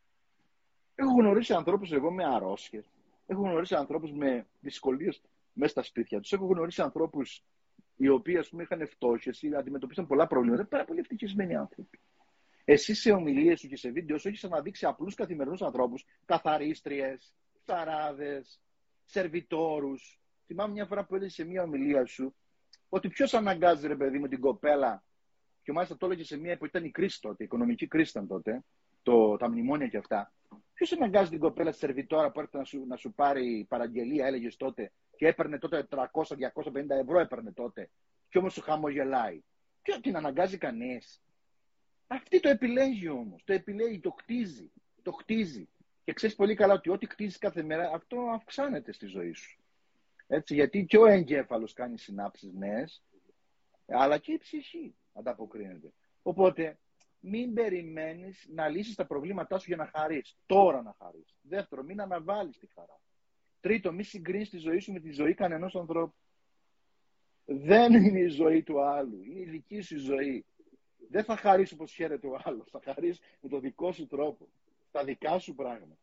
Έχω 0.94 1.12
γνωρίσει 1.12 1.52
ανθρώπους 1.52 1.92
εγώ 1.92 2.12
με 2.12 2.24
αρρώστιες. 2.24 2.90
Έχω 3.26 3.42
γνωρίσει 3.42 3.74
ανθρώπους 3.74 4.12
με 4.12 4.46
δυσκολίες 4.60 5.22
μέσα 5.52 5.70
στα 5.70 5.82
σπίτια 5.82 6.20
τους. 6.20 6.32
Έχω 6.32 6.46
γνωρίσει 6.46 6.82
ανθρώπους 6.82 7.44
οι 7.96 8.08
οποίοι 8.08 8.36
ας 8.36 8.48
πούμε, 8.48 8.62
είχαν 8.62 8.88
φτώχειε 8.88 9.32
ή 9.40 9.54
αντιμετωπίσαν 9.54 10.06
πολλά 10.06 10.26
προβλήματα. 10.26 10.66
Πάρα 10.66 10.84
πολύ 10.84 11.00
ευτυχισμένοι 11.00 11.56
άνθρωποι. 11.56 12.00
Εσύ 12.64 12.94
σε 12.94 13.12
ομιλίες 13.12 13.60
σου 13.60 13.68
και 13.68 13.76
σε 13.76 13.90
βίντεο 13.90 14.18
σου 14.18 14.28
έχεις 14.28 14.44
αναδείξει 14.44 14.86
απλούς 14.86 15.14
καθημερινούς 15.14 15.62
ανθρώπους, 15.62 16.04
καθαρίστριες, 16.24 17.34
ψαράδες, 17.64 18.60
σερβιτόρους. 19.04 20.20
Θυμάμαι 20.46 20.72
μια 20.72 20.86
φορά 20.86 21.04
που 21.04 21.14
έλεγε 21.14 21.30
σε 21.30 21.44
μια 21.44 21.62
ομιλία 21.62 22.06
σου 22.06 22.34
ότι 22.88 23.08
ποιος 23.08 23.34
αναγκάζει, 23.34 23.86
ρε 23.86 23.96
παιδί 23.96 24.18
μου, 24.18 24.28
την 24.28 24.40
κοπέλα, 24.40 25.04
και 25.62 25.72
μάλιστα 25.72 25.96
το 25.96 26.06
έλεγε 26.06 26.24
σε 26.24 26.38
μια 26.38 26.58
που 26.58 26.66
ήταν 26.66 26.84
η 26.84 26.90
κρίση 26.90 27.20
τότε, 27.20 27.42
η 27.42 27.44
οικονομική 27.44 27.86
κρίση 27.86 28.10
ήταν 28.10 28.26
τότε, 28.26 28.64
το, 29.02 29.36
τα 29.36 29.48
μνημόνια 29.48 29.86
και 29.86 29.96
αυτά. 29.96 30.32
Ποιος 30.74 30.92
αναγκάζει 30.92 31.30
την 31.30 31.38
κοπέλα 31.38 31.70
στη 31.70 31.78
σερβιτόρα 31.78 32.30
που 32.30 32.40
έρχεται 32.40 32.58
να 32.58 32.64
σου, 32.64 32.84
να 32.86 32.96
σου 32.96 33.12
πάρει 33.12 33.66
παραγγελία, 33.68 34.26
έλεγες 34.26 34.56
τότε, 34.56 34.92
και 35.16 35.26
έπαιρνε 35.26 35.58
τότε 35.58 35.86
300-250 35.90 36.04
ευρώ 36.88 37.18
έπαιρνε 37.18 37.52
τότε, 37.52 37.90
και 38.28 38.38
όμως 38.38 38.52
σου 38.52 38.60
χαμογελάει. 38.60 39.42
Ποιο 39.82 40.00
την 40.00 40.16
αναγκάζει 40.16 40.58
κανείς. 40.58 41.22
Αυτή 42.06 42.40
το 42.40 42.48
επιλέγει 42.48 43.08
όμως. 43.08 43.44
Το 43.44 43.52
επιλέγει, 43.52 44.00
το 44.00 44.10
χτίζει. 44.10 44.72
Το 45.02 45.12
χτίζει. 45.12 45.68
Και 46.04 46.12
ξέρεις 46.12 46.36
πολύ 46.36 46.54
καλά 46.54 46.74
ότι 46.74 46.90
ό,τι 46.90 47.06
χτίζεις 47.06 47.38
κάθε 47.38 47.62
μέρα, 47.62 47.90
αυτό 47.94 48.20
αυξάνεται 48.20 48.92
στη 48.92 49.06
ζωή 49.06 49.32
σου. 49.32 49.60
Έτσι, 50.26 50.54
γιατί 50.54 50.84
και 50.84 50.98
ο 50.98 51.06
εγκέφαλος 51.06 51.72
κάνει 51.72 51.98
συνάψεις 51.98 52.52
νέες, 52.52 53.02
αλλά 53.86 54.18
και 54.18 54.32
η 54.32 54.38
ψυχή 54.38 54.94
ανταποκρίνεται. 55.12 55.92
Οπότε, 56.22 56.78
μην 57.20 57.54
περιμένεις 57.54 58.46
να 58.52 58.68
λύσεις 58.68 58.94
τα 58.94 59.06
προβλήματά 59.06 59.58
σου 59.58 59.64
για 59.66 59.76
να 59.76 59.90
χαρείς. 59.94 60.36
Τώρα 60.46 60.82
να 60.82 60.96
χαρείς. 60.98 61.36
Δεύτερο, 61.40 61.82
μην 61.82 62.00
αναβάλεις 62.00 62.58
τη 62.58 62.66
χαρά. 62.74 63.00
Τρίτο, 63.66 63.92
μην 63.92 64.04
συγκρίνεις 64.04 64.50
τη 64.50 64.58
ζωή 64.58 64.78
σου 64.78 64.92
με 64.92 65.00
τη 65.00 65.10
ζωή 65.10 65.34
κανενός 65.34 65.74
ανθρώπου. 65.74 66.14
Δεν 67.44 67.92
είναι 67.92 68.18
η 68.18 68.28
ζωή 68.28 68.62
του 68.62 68.82
άλλου. 68.82 69.22
Είναι 69.22 69.40
η 69.40 69.44
δική 69.44 69.80
σου 69.80 69.98
ζωή. 69.98 70.44
Δεν 71.10 71.24
θα 71.24 71.36
χαρείς 71.36 71.72
όπως 71.72 71.92
χαίρεται 71.92 72.26
ο 72.26 72.40
άλλος. 72.44 72.70
Θα 72.70 72.80
χαρείς 72.84 73.20
με 73.40 73.48
τον 73.48 73.60
δικό 73.60 73.92
σου 73.92 74.06
τρόπο. 74.06 74.48
Τα 74.90 75.04
δικά 75.04 75.38
σου 75.38 75.54
πράγματα. 75.54 75.96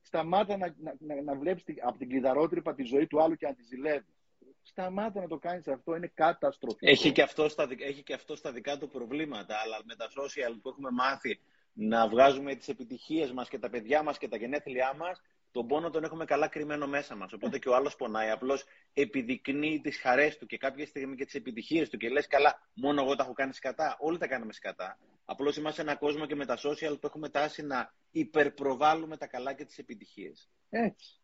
Σταμάτα 0.00 0.56
να, 0.56 0.74
να, 0.78 0.94
να, 0.98 1.22
να 1.22 1.34
βλέπεις 1.34 1.64
από 1.82 1.98
την 1.98 2.08
κλειδαρότρυπα 2.08 2.74
τη 2.74 2.82
ζωή 2.82 3.06
του 3.06 3.22
άλλου 3.22 3.36
και 3.36 3.46
να 3.46 3.54
τη 3.54 3.62
ζηλεύεις. 3.62 4.14
Σταμάτα 4.62 5.20
να 5.20 5.28
το 5.28 5.38
κάνεις 5.38 5.68
αυτό, 5.68 5.96
είναι 5.96 6.10
καταστροφικό. 6.14 6.90
Έχει 6.90 7.12
και, 7.12 7.22
αυτό 7.22 7.48
στα, 7.48 7.68
έχει 7.78 8.02
και 8.02 8.14
αυτό 8.14 8.36
στα 8.36 8.52
δικά 8.52 8.78
του 8.78 8.88
προβλήματα, 8.88 9.56
αλλά 9.64 9.80
με 9.84 9.94
τα 9.94 10.08
social 10.08 10.58
που 10.62 10.68
έχουμε 10.68 10.90
μάθει 10.90 11.40
να 11.72 12.08
βγάζουμε 12.08 12.54
τις 12.54 12.68
επιτυχίες 12.68 13.32
μας 13.32 13.48
και 13.48 13.58
τα 13.58 13.70
παιδιά 13.70 14.02
μας 14.02 14.18
και 14.18 14.28
τα 14.28 14.36
γενέθλιά 14.36 14.94
μας, 14.94 15.22
τον 15.50 15.66
πόνο 15.66 15.90
τον 15.90 16.04
έχουμε 16.04 16.24
καλά 16.24 16.48
κρυμμένο 16.48 16.86
μέσα 16.86 17.16
μας. 17.16 17.32
Οπότε 17.32 17.58
και 17.58 17.68
ο 17.68 17.74
άλλος 17.74 17.96
πονάει, 17.96 18.30
απλώς 18.30 18.64
επιδεικνύει 18.92 19.80
τις 19.80 20.00
χαρές 20.00 20.38
του 20.38 20.46
και 20.46 20.56
κάποια 20.56 20.86
στιγμή 20.86 21.16
και 21.16 21.24
τις 21.24 21.34
επιτυχίες 21.34 21.88
του 21.88 21.96
και 21.96 22.08
λες 22.08 22.26
καλά, 22.26 22.68
μόνο 22.74 23.02
εγώ 23.02 23.14
τα 23.14 23.22
έχω 23.22 23.32
κάνει 23.32 23.52
σκατά. 23.52 23.96
Όλοι 24.00 24.18
τα 24.18 24.26
κάνουμε 24.26 24.52
σκατά. 24.52 24.98
Απλώς 25.24 25.56
είμαστε 25.56 25.82
ένα 25.82 25.96
κόσμο 25.96 26.26
και 26.26 26.34
με 26.34 26.46
τα 26.46 26.56
social 26.56 27.00
που 27.00 27.06
έχουμε 27.06 27.28
τάση 27.28 27.62
να 27.62 27.92
υπερπροβάλλουμε 28.10 29.16
τα 29.16 29.26
καλά 29.26 29.52
και 29.52 29.64
τις 29.64 29.78
επιτυχίες. 29.78 30.48
Έτσι. 30.70 31.20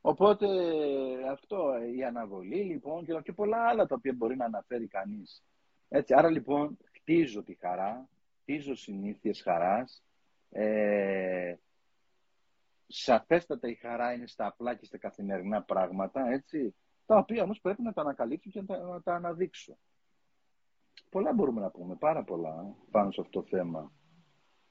Οπότε 0.00 0.46
αυτό, 1.30 1.72
η 1.96 2.04
αναβολή 2.04 2.62
λοιπόν 2.62 3.04
και, 3.04 3.20
και 3.22 3.32
πολλά 3.32 3.68
άλλα 3.68 3.86
τα 3.86 3.94
οποία 3.94 4.12
μπορεί 4.16 4.36
να 4.36 4.44
αναφέρει 4.44 4.86
κανείς. 4.86 5.42
Έτσι, 5.88 6.14
άρα 6.14 6.30
λοιπόν 6.30 6.78
χτίζω 6.94 7.42
τη 7.42 7.54
χαρά, 7.54 8.08
χτίζω 8.40 8.74
συνήθειες 8.74 9.42
χαράς. 9.42 10.02
Ε, 10.50 11.54
σαφέστατα 12.90 13.68
η 13.68 13.74
χαρά 13.74 14.12
είναι 14.12 14.26
στα 14.26 14.46
απλά 14.46 14.74
και 14.74 14.84
στα 14.84 14.98
καθημερινά 14.98 15.62
πράγματα, 15.62 16.30
έτσι, 16.30 16.74
τα 17.06 17.16
οποία 17.16 17.42
όμως 17.42 17.60
πρέπει 17.60 17.82
να 17.82 17.92
τα 17.92 18.00
ανακαλύψω 18.00 18.50
και 18.50 18.60
να 18.60 18.66
τα, 18.66 18.78
να 18.78 19.02
τα 19.02 19.14
αναδείξω. 19.14 19.78
Πολλά 21.08 21.32
μπορούμε 21.32 21.60
να 21.60 21.70
πούμε, 21.70 21.96
πάρα 21.96 22.24
πολλά 22.24 22.76
πάνω 22.90 23.10
σε 23.10 23.20
αυτό 23.20 23.40
το 23.40 23.48
θέμα. 23.48 23.92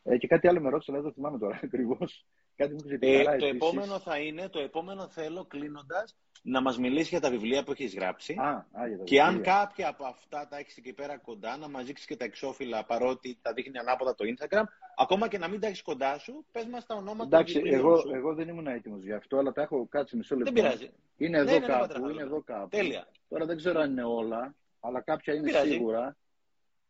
Ε, 0.03 0.17
και 0.17 0.27
κάτι 0.27 0.47
άλλο 0.47 0.61
με 0.61 0.69
ρώτησε, 0.69 0.91
αλλά 0.91 1.01
δεν 1.01 1.09
το 1.09 1.15
θυμάμαι 1.15 1.37
τώρα 1.37 1.59
ακριβώς. 1.63 2.25
Κάτι 2.55 2.73
μου 2.73 2.79
ε, 2.99 3.37
το 3.37 3.45
επόμενο 3.45 3.99
θα 3.99 4.19
είναι, 4.19 4.49
το 4.49 4.59
επόμενο 4.59 5.07
θέλω 5.07 5.45
κλείνοντας 5.45 6.17
να 6.41 6.61
μας 6.61 6.77
μιλήσει 6.77 7.09
για 7.09 7.19
τα 7.19 7.29
βιβλία 7.29 7.63
που 7.63 7.71
έχεις 7.71 7.95
γράψει. 7.95 8.35
Α, 8.39 8.49
α, 8.81 8.87
για 8.87 8.97
τα 8.97 9.03
και 9.03 9.21
αν 9.21 9.41
κάποια 9.41 9.87
από 9.87 10.05
αυτά 10.05 10.47
τα 10.47 10.57
έχεις 10.57 10.77
εκεί 10.77 10.93
πέρα 10.93 11.17
κοντά, 11.17 11.57
να 11.57 11.69
μας 11.69 11.85
δείξεις 11.85 12.05
και 12.07 12.15
τα 12.15 12.25
εξώφυλλα 12.25 12.85
παρότι 12.85 13.39
τα 13.41 13.53
δείχνει 13.53 13.77
ανάποδα 13.77 14.15
το 14.15 14.25
Instagram. 14.27 14.63
Ακόμα 14.97 15.27
και 15.27 15.37
να 15.37 15.47
μην 15.47 15.59
τα 15.59 15.67
έχεις 15.67 15.81
κοντά 15.81 16.17
σου, 16.19 16.45
πες 16.51 16.65
μας 16.65 16.85
τα 16.85 16.95
ονόματα 16.95 17.37
Εντάξει, 17.37 17.59
των 17.59 17.73
εγώ, 17.73 17.97
σου. 17.97 18.09
εγώ 18.13 18.33
δεν 18.33 18.47
ήμουν 18.47 18.67
έτοιμος 18.67 19.03
γι' 19.03 19.13
αυτό, 19.13 19.37
αλλά 19.37 19.51
τα 19.51 19.61
έχω 19.61 19.87
κάτσει 19.87 20.15
μισό 20.15 20.35
λεπτό. 20.35 20.51
Δεν 20.51 20.63
πειράζει. 20.63 20.89
Είναι 21.17 21.37
εδώ, 21.37 21.59
ναι, 21.59 21.65
κάπου, 21.65 22.09
είναι 22.09 22.21
εδώ 22.21 22.41
κάπου. 22.41 22.67
Τέλεια. 22.67 23.07
Τώρα 23.29 23.45
δεν 23.45 23.57
ξέρω 23.57 23.79
αν 23.79 23.91
είναι 23.91 24.03
όλα, 24.03 24.55
αλλά 24.79 25.01
κάποια 25.01 25.33
είναι 25.33 25.51
σίγουρα. 25.51 26.17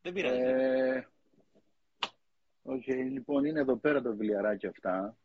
Δεν 0.01 0.13
πειράζει. 0.13 0.41
Ε, 0.41 1.07
okay, 2.65 3.09
λοιπόν, 3.11 3.45
είναι 3.45 3.59
εδώ 3.59 3.76
πέρα 3.76 4.01
τα 4.01 4.09
βιβλιαράκια 4.09 4.69
αυτά. 4.69 5.17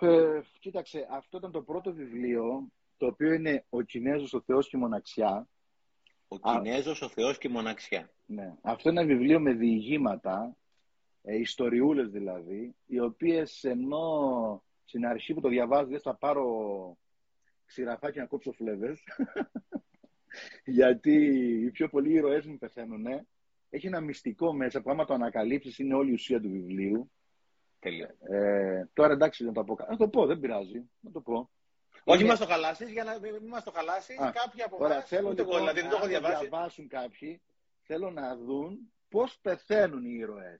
Ε, 0.00 0.40
κοίταξε, 0.58 1.06
αυτό 1.10 1.36
ήταν 1.36 1.50
το 1.50 1.62
πρώτο 1.62 1.92
βιβλίο, 1.92 2.68
το 2.96 3.06
οποίο 3.06 3.32
είναι 3.32 3.64
«Ο 3.68 3.82
Κινέζος, 3.82 4.32
ο 4.32 4.40
Θεός 4.40 4.68
και 4.68 4.76
η 4.76 4.80
Μοναξιά». 4.80 5.48
«Ο 6.28 6.38
Κινέζος, 6.38 7.02
ο 7.02 7.08
Θεός 7.08 7.38
και 7.38 7.48
η 7.48 7.50
Μοναξιά». 7.50 8.10
Ναι. 8.26 8.54
Αυτό 8.62 8.90
είναι 8.90 9.00
ένα 9.00 9.08
βιβλίο 9.08 9.40
με 9.40 9.52
διηγήματα, 9.52 10.56
ε, 11.22 11.36
ιστοριούλες 11.36 12.10
δηλαδή, 12.10 12.74
οι 12.86 13.00
οποίες 13.00 13.64
ενώ 13.64 14.62
στην 14.84 15.06
αρχή 15.06 15.34
που 15.34 15.40
το 15.40 15.48
διαβάζω 15.48 15.88
δεν 15.88 16.00
θα 16.00 16.14
πάρω 16.14 16.98
ξηραφάκι 17.66 18.18
να 18.18 18.26
κόψω 18.26 18.52
φλέβες, 18.52 19.02
γιατί 20.64 21.14
οι 21.64 21.70
πιο 21.70 21.88
πολλοί 21.88 22.12
ήρωές 22.12 22.46
μου 22.46 22.58
πεθαίνουν, 22.58 23.06
έχει 23.70 23.86
ένα 23.86 24.00
μυστικό 24.00 24.52
μέσα 24.52 24.82
που 24.82 24.90
άμα 24.90 25.04
το 25.04 25.14
ανακαλύψεις 25.14 25.78
είναι 25.78 25.94
όλη 25.94 26.10
η 26.10 26.12
ουσία 26.12 26.40
του 26.40 26.50
βιβλίου. 26.50 27.10
Τέλεια. 27.84 28.14
Ε, 28.20 28.88
τώρα 28.92 29.12
εντάξει 29.12 29.44
να 29.44 29.52
το 29.52 29.64
πω. 29.64 29.76
Να 29.88 29.96
το 29.96 30.08
πω, 30.08 30.26
δεν 30.26 30.40
πειράζει. 30.40 30.90
Να 31.00 31.10
το 31.10 31.20
πω. 31.20 31.50
Όχι, 32.04 32.20
είναι... 32.20 32.28
μας 32.28 32.38
το 32.38 32.46
χαλάσεις, 32.46 32.90
για 32.90 33.04
να 33.04 33.18
μην 33.20 33.46
μας 33.48 33.64
το 33.64 33.70
χαλάσεις. 33.70 34.16
Κάποιοι 34.16 34.62
από 34.62 34.84
εμάς. 34.84 35.06
Θέλω 35.06 35.28
ούτε 35.28 35.42
λοιπόν, 35.42 35.58
δηλαδή, 35.58 35.80
δεν 35.80 35.90
το 35.90 35.96
έχω 35.96 36.06
διαβάσει. 36.06 36.40
διαβάσουν 36.40 36.88
κάποιοι, 36.88 37.40
θέλω 37.82 38.10
να 38.10 38.36
δουν 38.36 38.92
πώς 39.08 39.38
πεθαίνουν 39.42 40.04
οι 40.04 40.16
ήρωέ. 40.18 40.58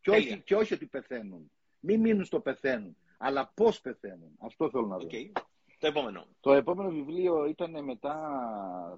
Και 0.00 0.10
όχι, 0.10 0.40
και 0.40 0.54
όχι 0.54 0.74
ότι 0.74 0.86
πεθαίνουν. 0.86 1.50
Μην 1.80 2.00
μείνουν 2.00 2.24
στο 2.24 2.40
πεθαίνουν. 2.40 2.96
Αλλά 3.18 3.52
πώς 3.54 3.80
πεθαίνουν. 3.80 4.36
Αυτό 4.40 4.70
θέλω 4.70 4.86
να 4.86 4.96
δω. 4.96 5.06
Okay. 5.10 5.30
Το 5.78 5.86
επόμενο. 5.86 6.26
Το 6.40 6.52
επόμενο 6.52 6.90
βιβλίο 6.90 7.44
ήταν 7.44 7.84
μετά 7.84 8.16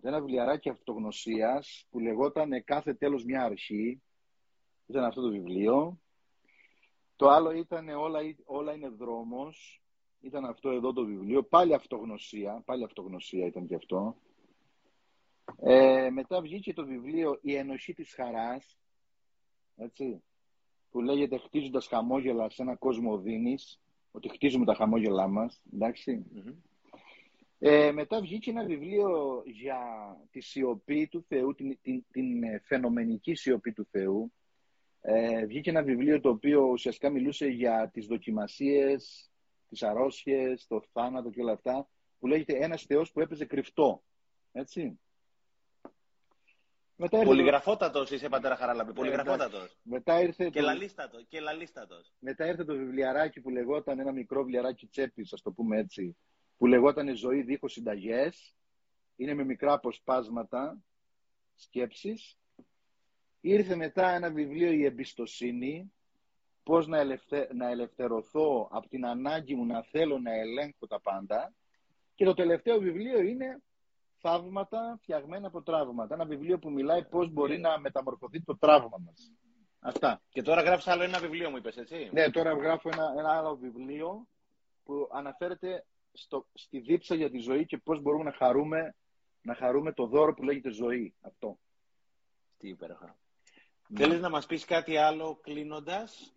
ένα 0.02 0.20
βιβλιαράκι 0.20 0.68
αυτογνωσίας 0.68 1.86
που 1.90 1.98
λεγόταν 1.98 2.64
«Κάθε 2.64 2.94
τέλος 2.94 3.24
μια 3.24 3.44
αρχή». 3.44 4.02
Ήταν 4.86 5.04
αυτό 5.04 5.22
το 5.22 5.28
βιβλίο. 5.28 5.98
Το 7.16 7.28
άλλο 7.28 7.50
ήταν 7.50 7.88
όλα, 7.88 8.20
«Όλα 8.44 8.72
είναι 8.72 8.88
δρόμος». 8.88 9.78
Ήταν 10.20 10.44
αυτό 10.44 10.70
εδώ 10.70 10.92
το 10.92 11.04
βιβλίο. 11.04 11.42
Πάλι 11.42 11.74
αυτογνωσία. 11.74 12.62
Πάλι 12.64 12.84
αυτογνωσία 12.84 13.46
ήταν 13.46 13.66
και 13.66 13.74
αυτό. 13.74 14.16
Ε, 15.56 16.10
μετά 16.10 16.40
βγήκε 16.40 16.72
το 16.72 16.84
βιβλίο 16.84 17.38
«Η 17.42 17.54
ενοχή 17.54 17.92
της 17.92 18.14
χαράς». 18.14 18.78
Έτσι. 19.76 20.22
Που 20.90 21.00
λέγεται 21.00 21.38
«Χτίζοντας 21.38 21.86
χαμόγελα 21.86 22.50
σε 22.50 22.62
ένα 22.62 22.76
κόσμο 22.76 23.12
οδύνης». 23.12 23.80
Ότι 24.10 24.28
χτίζουμε 24.28 24.64
τα 24.64 24.74
χαμόγελά 24.74 25.28
μας. 25.28 25.62
ενταξει 25.72 26.24
ε, 27.66 27.92
μετά 27.92 28.20
βγήκε 28.20 28.50
ένα 28.50 28.64
βιβλίο 28.64 29.42
για 29.46 29.80
τη 30.30 30.40
σιωπή 30.40 31.08
του 31.08 31.24
Θεού, 31.28 31.54
την, 31.54 31.78
την, 31.82 32.04
την 32.10 32.42
ε, 32.42 32.60
φαινομενική 32.64 33.34
σιωπή 33.34 33.72
του 33.72 33.86
Θεού. 33.90 34.32
Ε, 35.06 35.46
βγήκε 35.46 35.70
ένα 35.70 35.82
βιβλίο 35.82 36.20
το 36.20 36.28
οποίο 36.28 36.62
ουσιαστικά 36.62 37.10
μιλούσε 37.10 37.46
για 37.46 37.90
τις 37.92 38.06
δοκιμασίες, 38.06 39.30
τις 39.68 39.82
αρρώστιες, 39.82 40.66
το 40.66 40.82
θάνατο 40.92 41.30
και 41.30 41.40
όλα 41.40 41.52
αυτά, 41.52 41.88
που 42.18 42.26
λέγεται 42.26 42.56
ένας 42.56 42.82
Θεός 42.82 43.12
που 43.12 43.20
έπαιζε 43.20 43.44
κρυφτό. 43.44 44.02
Έτσι. 44.52 44.98
Μετά 46.96 47.16
ήρθε 47.16 47.28
Πολυγραφότατος 47.28 48.10
είσαι, 48.10 48.28
πατέρα 48.28 48.56
Χαράλαμπη. 48.56 48.90
Ε, 48.90 48.92
Πολυγραφότατος. 48.92 49.78
Μετά 49.82 50.20
ήρθε 50.20 50.50
και, 50.50 50.60
το... 50.60 50.64
λαλίστατο, 50.64 51.22
και 51.28 51.40
λαλίστατος. 51.40 52.12
Μετά 52.18 52.46
ήρθε 52.46 52.64
το 52.64 52.76
βιβλιαράκι 52.76 53.40
που 53.40 53.50
λεγόταν 53.50 53.98
ένα 53.98 54.12
μικρό 54.12 54.42
βιβλιαράκι 54.42 54.86
τσέπης, 54.86 55.32
ας 55.32 55.42
το 55.42 55.52
πούμε 55.52 55.78
έτσι, 55.78 56.16
που 56.56 56.66
λεγόταν 56.66 57.16
«Ζωή 57.16 57.42
δίχως 57.42 57.72
συνταγές». 57.72 58.56
Είναι 59.16 59.34
με 59.34 59.44
μικρά 59.44 59.72
αποσπάσματα 59.72 60.78
σκέψεις. 61.54 62.38
Ήρθε 63.46 63.76
μετά 63.76 64.08
ένα 64.08 64.30
βιβλίο 64.30 64.72
«Η 64.72 64.84
εμπιστοσύνη», 64.84 65.92
πώς 66.62 66.86
να, 66.86 67.04
να 67.54 67.70
ελευθερωθώ 67.70 68.68
από 68.70 68.88
την 68.88 69.06
ανάγκη 69.06 69.54
μου 69.54 69.66
να 69.66 69.82
θέλω 69.82 70.18
να 70.18 70.32
ελέγχω 70.32 70.86
τα 70.86 71.00
πάντα. 71.00 71.54
Και 72.14 72.24
το 72.24 72.34
τελευταίο 72.34 72.78
βιβλίο 72.78 73.20
είναι 73.20 73.62
«Θαύματα 74.18 74.98
φτιαγμένα 75.02 75.46
από 75.46 75.62
τραύματα». 75.62 76.14
Ένα 76.14 76.24
βιβλίο 76.24 76.58
που 76.58 76.70
μιλάει 76.70 77.04
πώς 77.04 77.32
μπορεί 77.32 77.58
να 77.58 77.78
μεταμορφωθεί 77.80 78.42
το 78.42 78.56
τραύμα 78.56 78.98
μας. 79.06 79.32
Αυτά. 79.78 80.22
Και 80.28 80.42
τώρα 80.42 80.62
γράφεις 80.62 80.86
άλλο 80.86 81.02
ένα 81.02 81.18
βιβλίο 81.18 81.50
μου 81.50 81.56
είπες, 81.56 81.76
έτσι. 81.76 82.10
Ναι, 82.12 82.30
τώρα 82.30 82.52
γράφω 82.52 82.88
ένα, 82.92 83.14
ένα 83.18 83.36
άλλο 83.36 83.56
βιβλίο 83.56 84.26
που 84.84 85.08
αναφέρεται 85.12 85.84
στο, 86.12 86.46
στη 86.54 86.78
δίψα 86.78 87.14
για 87.14 87.30
τη 87.30 87.38
ζωή 87.38 87.66
και 87.66 87.78
πώς 87.78 88.00
μπορούμε 88.00 88.24
να 88.24 88.32
χαρούμε, 88.32 88.94
να 89.42 89.54
χαρούμε 89.54 89.92
το 89.92 90.06
δώρο 90.06 90.34
που 90.34 90.42
λέγεται 90.42 90.70
ζωή. 90.70 91.14
Αυτό. 91.20 91.58
Τι 92.58 92.68
υπέροχα. 92.68 93.16
Ναι. 93.94 94.00
Θέλεις 94.00 94.20
να 94.20 94.30
μας 94.30 94.46
πεις 94.46 94.64
κάτι 94.64 94.96
άλλο 94.96 95.38
κλείνοντας; 95.42 96.34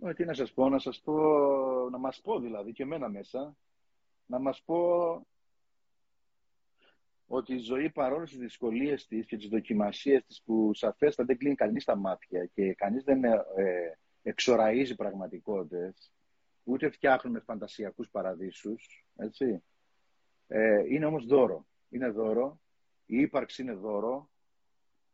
Ε, 0.00 0.14
τι 0.14 0.24
να 0.24 0.34
σας 0.34 0.52
πω, 0.52 0.68
να 0.68 0.78
σας 0.78 1.00
πω, 1.00 1.14
να 1.90 1.98
μας 1.98 2.20
πω 2.20 2.38
δηλαδή 2.38 2.72
και 2.72 2.82
εμένα 2.82 3.08
μέσα, 3.08 3.56
να 4.26 4.38
μας 4.38 4.62
πω 4.62 4.76
ότι 7.26 7.54
η 7.54 7.58
ζωή 7.58 7.90
παρόλο 7.90 8.24
τις 8.24 8.38
δυσκολίες 8.38 9.06
της 9.06 9.26
και 9.26 9.36
τις 9.36 9.48
δοκιμασίες 9.48 10.24
της 10.24 10.42
που 10.42 10.74
σαφέστα 10.74 11.24
δεν 11.24 11.38
κλείνει 11.38 11.54
κανείς 11.54 11.84
τα 11.84 11.96
μάτια 11.96 12.46
και 12.46 12.74
κανείς 12.74 13.04
δεν 13.04 13.24
ε, 13.24 13.38
εξοραίζει 14.22 14.94
πραγματικότητες, 14.94 16.12
ούτε 16.64 16.90
φτιάχνουμε 16.90 17.40
φαντασιακούς 17.40 18.08
παραδείσους, 18.10 19.06
έτσι. 19.16 19.62
Ε, 20.46 20.82
είναι 20.88 21.06
όμως 21.06 21.26
δώρο. 21.26 21.66
Είναι 21.88 22.08
δώρο. 22.08 22.60
Η 23.06 23.20
ύπαρξη 23.20 23.62
είναι 23.62 23.74
δώρο. 23.74 24.30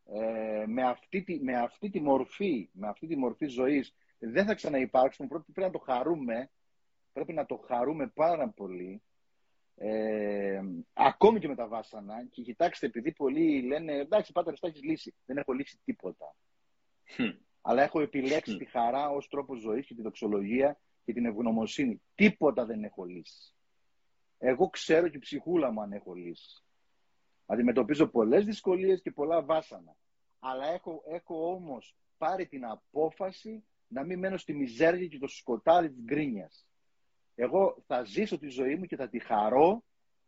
Ε, 0.04 0.64
με, 0.66 0.82
αυτή 0.82 1.22
τη, 1.22 1.40
με 1.42 1.56
αυτή 1.56 1.90
τη 1.90 2.00
μορφή, 2.00 2.68
με 2.72 2.88
αυτή 2.88 3.06
τη 3.06 3.16
μορφή 3.16 3.46
ζωής 3.46 3.94
δεν 4.18 4.46
θα 4.46 4.54
ξαναυπάρξουν. 4.54 5.28
Πρέπει, 5.28 5.52
πρέπει 5.52 5.72
να 5.72 5.78
το 5.78 5.84
χαρούμε. 5.84 6.50
Πρέπει 7.12 7.32
να 7.32 7.46
το 7.46 7.56
χαρούμε 7.56 8.06
πάρα 8.06 8.48
πολύ. 8.48 9.02
Ε, 9.74 10.60
ακόμη 10.92 11.40
και 11.40 11.48
με 11.48 11.54
τα 11.54 11.68
βάσανα. 11.68 12.26
Και 12.30 12.42
κοιτάξτε, 12.42 12.86
επειδή 12.86 13.12
πολλοί 13.12 13.62
λένε 13.62 13.92
εντάξει, 13.92 14.32
πάτε 14.32 14.52
τα 14.60 14.66
έχεις 14.66 14.82
λύσει. 14.82 15.14
Δεν 15.24 15.36
έχω 15.36 15.52
λύσει 15.52 15.78
τίποτα. 15.84 16.34
Αλλά 17.60 17.82
έχω 17.82 18.00
επιλέξει 18.00 18.56
τη 18.56 18.64
χαρά 18.64 19.08
ως 19.10 19.28
τρόπο 19.28 19.54
ζωής 19.54 19.86
και 19.86 19.94
τη 19.94 20.02
δοξολογία 20.02 20.80
και 21.04 21.12
την 21.12 21.26
ευγνωμοσύνη. 21.26 22.02
Τίποτα 22.14 22.64
δεν 22.64 22.84
έχω 22.84 23.04
λύσει. 23.04 23.54
Εγώ 24.38 24.68
ξέρω 24.68 25.08
και 25.08 25.16
η 25.16 25.20
ψυχούλα 25.20 25.70
μου 25.70 25.80
αν 25.80 25.92
έχω 25.92 26.14
λύσει. 26.14 26.61
Αντιμετωπίζω 27.46 28.06
πολλές 28.06 28.44
δυσκολίες 28.44 29.00
και 29.00 29.10
πολλά 29.10 29.42
βάσανα. 29.42 29.96
Αλλά 30.38 30.66
έχω, 30.66 31.02
έχω 31.06 31.52
όμως 31.52 31.96
πάρει 32.18 32.46
την 32.46 32.64
απόφαση 32.64 33.64
να 33.86 34.04
μην 34.04 34.18
μένω 34.18 34.36
στη 34.36 34.54
μιζέρια 34.54 35.06
και 35.06 35.18
το 35.18 35.26
σκοτάδι 35.26 35.90
της 35.90 36.02
γκρίνιας. 36.02 36.66
Εγώ 37.34 37.82
θα 37.86 38.02
ζήσω 38.02 38.38
τη 38.38 38.48
ζωή 38.48 38.74
μου 38.76 38.84
και 38.84 38.96
θα 38.96 39.08
τη 39.08 39.18
χαρώ, 39.18 39.84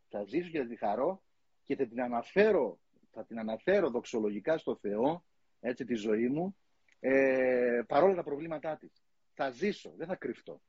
θα 0.09 0.23
ζήσω 0.23 0.49
και 0.49 0.59
θα 0.59 0.67
τη 0.67 0.75
χαρώ 0.75 1.23
και 1.63 1.75
θα 1.75 1.87
την 1.87 2.01
αναφέρω, 2.01 2.79
θα 3.11 3.25
την 3.25 3.39
αναφέρω 3.39 3.89
δοξολογικά 3.89 4.57
στο 4.57 4.75
Θεό, 4.75 5.25
έτσι 5.59 5.85
τη 5.85 5.95
ζωή 5.95 6.27
μου, 6.27 6.57
ε, 6.99 7.81
παρόλα 7.87 8.15
τα 8.15 8.23
προβλήματά 8.23 8.77
της 8.77 9.05
θα 9.35 9.49
ζήσω, 9.49 9.93
δεν 9.97 10.07
θα 10.07 10.15
κρυφτώ. 10.15 10.61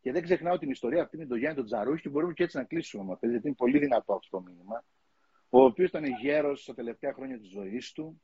Και 0.00 0.12
δεν 0.12 0.22
ξεχνάω 0.22 0.58
την 0.58 0.70
ιστορία 0.70 1.02
αυτή 1.02 1.16
με 1.16 1.26
τον 1.26 1.38
Γιάννη 1.38 1.56
τον 1.56 1.66
Τζαρούχη 1.66 2.02
και 2.02 2.08
μπορούμε 2.08 2.32
και 2.32 2.42
έτσι 2.42 2.56
να 2.56 2.64
κλείσουμε 2.64 3.04
με 3.04 3.30
γιατί 3.30 3.46
είναι 3.46 3.56
πολύ 3.56 3.78
δυνατό 3.78 4.14
αυτό 4.14 4.36
το 4.36 4.42
μήνυμα. 4.42 4.84
Ο 5.50 5.64
οποίος 5.64 5.88
ήταν 5.88 6.04
γέρος 6.04 6.62
στα 6.62 6.74
τελευταία 6.74 7.12
χρόνια 7.12 7.38
της 7.38 7.48
ζωής 7.48 7.92
του, 7.92 8.22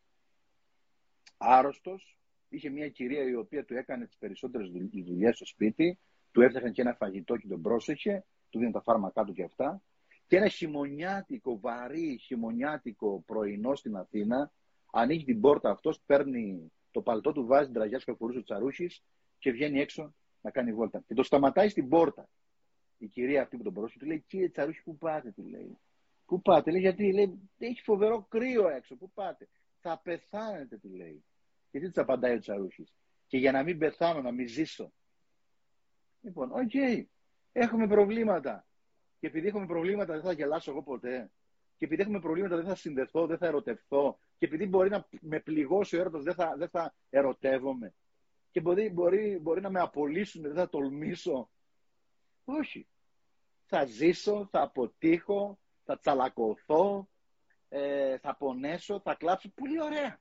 άρρωστος, 1.36 2.18
είχε 2.48 2.70
μια 2.70 2.88
κυρία 2.88 3.22
η 3.22 3.34
οποία 3.34 3.64
του 3.64 3.74
έκανε 3.74 4.06
τις 4.06 4.16
περισσότερες 4.16 4.70
δουλειές 5.04 5.36
στο 5.36 5.46
σπίτι, 5.46 5.98
του 6.32 6.40
έφτιαχνε 6.40 6.70
και 6.70 6.80
ένα 6.80 6.94
φαγητό 6.94 7.36
και 7.36 7.46
τον 7.48 7.62
πρόσεχε, 7.62 8.24
του 8.50 8.58
δίνει 8.58 8.72
τα 8.72 8.82
φάρμακά 8.82 9.24
του 9.24 9.32
και 9.32 9.42
αυτά. 9.42 9.82
Και 10.26 10.36
ένα 10.36 10.48
χειμωνιάτικο, 10.48 11.60
βαρύ 11.60 12.18
χειμωνιάτικο 12.20 13.22
πρωινό 13.26 13.74
στην 13.74 13.96
Αθήνα, 13.96 14.52
ανοίγει 14.92 15.24
την 15.24 15.40
πόρτα 15.40 15.70
αυτός, 15.70 16.00
παίρνει 16.06 16.72
το 16.90 17.02
παλτό 17.02 17.32
του, 17.32 17.46
βάζει 17.46 17.64
την 17.64 17.74
τραγιά 17.74 18.00
που 18.04 18.16
φορούσε 18.16 18.38
ο 18.38 18.42
Τσαρούχη 18.42 18.90
και 19.38 19.50
βγαίνει 19.50 19.80
έξω 19.80 20.14
να 20.40 20.50
κάνει 20.50 20.72
βόλτα. 20.72 21.02
Και 21.06 21.14
το 21.14 21.22
σταματάει 21.22 21.68
στην 21.68 21.88
πόρτα. 21.88 22.28
Η 22.98 23.06
κυρία 23.06 23.42
αυτή 23.42 23.56
που 23.56 23.62
τον 23.62 23.72
πρόσεχε 23.72 24.04
του 24.04 24.06
λέει: 24.10 24.24
Κύριε 24.26 24.48
Τσαρούχη, 24.48 24.82
πού 24.82 24.96
πάτε, 24.96 25.30
του 25.30 25.46
λέει. 25.46 25.78
Πού 26.26 26.40
πάτε, 26.42 26.70
λέει, 26.70 26.80
γιατί 26.80 27.12
λέει, 27.12 27.50
έχει 27.58 27.82
φοβερό 27.82 28.26
κρύο 28.28 28.68
έξω. 28.68 28.96
Πού 28.96 29.10
πάτε. 29.10 29.48
Θα 29.80 30.00
πεθάνετε, 30.02 30.76
του 30.76 30.94
λέει. 30.94 31.24
Και 31.70 31.80
τι 31.80 31.90
της 31.90 32.00
απαντάει 32.00 32.34
ο 32.34 32.38
Τσαρούχης. 32.38 32.94
Και 33.26 33.38
για 33.38 33.52
να 33.52 33.62
μην 33.62 33.78
πεθάνω, 33.78 34.20
να 34.20 34.30
μην 34.30 34.48
ζήσω. 34.48 34.92
Λοιπόν, 36.20 36.50
OK, 36.52 36.70
okay. 36.72 37.04
έχουμε 37.52 37.86
προβλήματα. 37.86 38.66
Και 39.20 39.26
επειδή 39.26 39.48
έχουμε 39.48 39.66
προβλήματα, 39.66 40.12
δεν 40.12 40.22
θα 40.22 40.32
γελάσω 40.32 40.70
εγώ 40.70 40.82
ποτέ. 40.82 41.30
Και 41.76 41.84
επειδή 41.84 42.02
έχουμε 42.02 42.20
προβλήματα, 42.20 42.56
δεν 42.56 42.64
θα 42.64 42.74
συνδεθώ, 42.74 43.26
δεν 43.26 43.38
θα 43.38 43.46
ερωτευθώ. 43.46 44.18
Και 44.38 44.46
επειδή 44.46 44.66
μπορεί 44.66 44.90
να 44.90 45.08
με 45.20 45.40
πληγώσει 45.40 45.96
ο 45.96 46.00
έρωτας, 46.00 46.22
δεν 46.22 46.34
θα, 46.34 46.54
δεν 46.56 46.68
θα 46.68 46.94
ερωτεύομαι 47.10 47.94
και 48.56 48.62
μπορεί, 48.62 48.90
μπορεί, 48.90 49.38
μπορεί 49.42 49.60
να 49.60 49.70
με 49.70 49.80
απολύσουν, 49.80 50.42
δεν 50.42 50.54
θα 50.54 50.68
τολμήσω. 50.68 51.50
Όχι. 52.44 52.88
Θα 53.66 53.84
ζήσω, 53.84 54.48
θα 54.50 54.62
αποτύχω, 54.62 55.58
θα 55.86 55.98
τσαλακωθώ, 55.98 57.08
ε, 57.68 58.18
θα 58.18 58.36
πονέσω, 58.36 59.00
θα 59.00 59.14
κλάψω. 59.14 59.50
Πολύ 59.54 59.82
ωραία. 59.82 60.20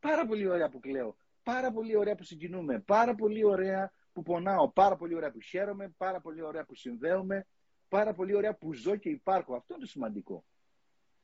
Πάρα 0.00 0.26
πολύ 0.26 0.46
ωραία 0.46 0.68
που 0.68 0.80
κλαίω. 0.80 1.16
Πάρα 1.42 1.72
πολύ 1.72 1.96
ωραία 1.96 2.14
που 2.14 2.24
συγκινούμε. 2.24 2.80
Πάρα 2.80 3.14
πολύ 3.14 3.44
ωραία 3.44 3.92
που 4.12 4.22
πονάω. 4.22 4.70
Πάρα 4.70 4.96
πολύ 4.96 5.14
ωραία 5.14 5.30
που 5.30 5.40
χαίρομαι. 5.40 5.94
Πάρα 5.96 6.20
πολύ 6.20 6.42
ωραία 6.42 6.64
που 6.64 6.74
συνδέομαι. 6.74 7.46
Πάρα 7.88 8.14
πολύ 8.14 8.34
ωραία 8.34 8.54
που 8.54 8.74
ζω 8.74 8.96
και 8.96 9.08
υπάρχω. 9.08 9.54
Αυτό 9.54 9.74
είναι 9.74 9.82
το 9.82 9.88
σημαντικό. 9.88 10.44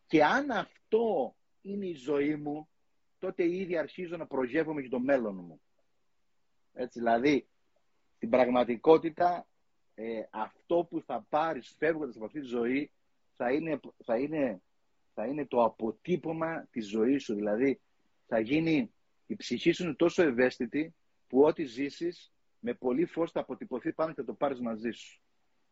Και 0.07 0.25
αν 0.25 0.51
αυτό 0.51 1.37
είναι 1.63 1.87
η 1.87 1.95
ζωή 1.95 2.37
μου, 2.37 2.69
τότε 3.19 3.51
ήδη 3.51 3.77
αρχίζω 3.77 4.17
να 4.17 4.27
προγεύομαι 4.27 4.81
για 4.81 4.91
το 4.91 4.99
μέλλον 5.01 5.35
μου. 5.35 5.61
Έτσι, 6.73 6.99
δηλαδή, 6.99 7.49
στην 8.17 8.31
πραγματικότητα, 8.31 9.47
ε, 9.95 10.23
αυτό 10.31 10.87
που 10.91 11.03
θα 11.07 11.27
πάρεις 11.29 11.75
φεύγοντας 11.79 12.17
από 12.17 12.25
αυτή 12.25 12.41
τη 12.41 12.47
ζωή 12.47 12.91
θα 13.37 13.53
είναι, 13.53 13.81
θα 14.05 14.19
είναι, 14.19 14.63
θα 15.15 15.27
είναι 15.27 15.47
το 15.47 15.65
αποτύπωμα 15.65 16.67
της 16.71 16.89
ζωής 16.89 17.23
σου. 17.23 17.35
Δηλαδή, 17.35 17.81
θα 18.27 18.41
γίνει, 18.41 18.93
η 19.27 19.37
ψυχή 19.37 19.73
σου 19.73 19.83
είναι 19.83 19.95
τόσο 19.95 20.23
ευαίσθητη 20.23 20.95
που 21.27 21.41
ό,τι 21.41 21.65
ζήσεις 21.65 22.33
με 22.59 22.75
πολύ 22.75 23.05
φως 23.05 23.31
θα 23.31 23.41
αποτυπωθεί 23.41 23.93
πάνω 23.93 24.13
και 24.13 24.21
θα 24.21 24.27
το 24.27 24.35
πάρεις 24.35 24.61
μαζί 24.61 24.91
σου. 24.91 25.21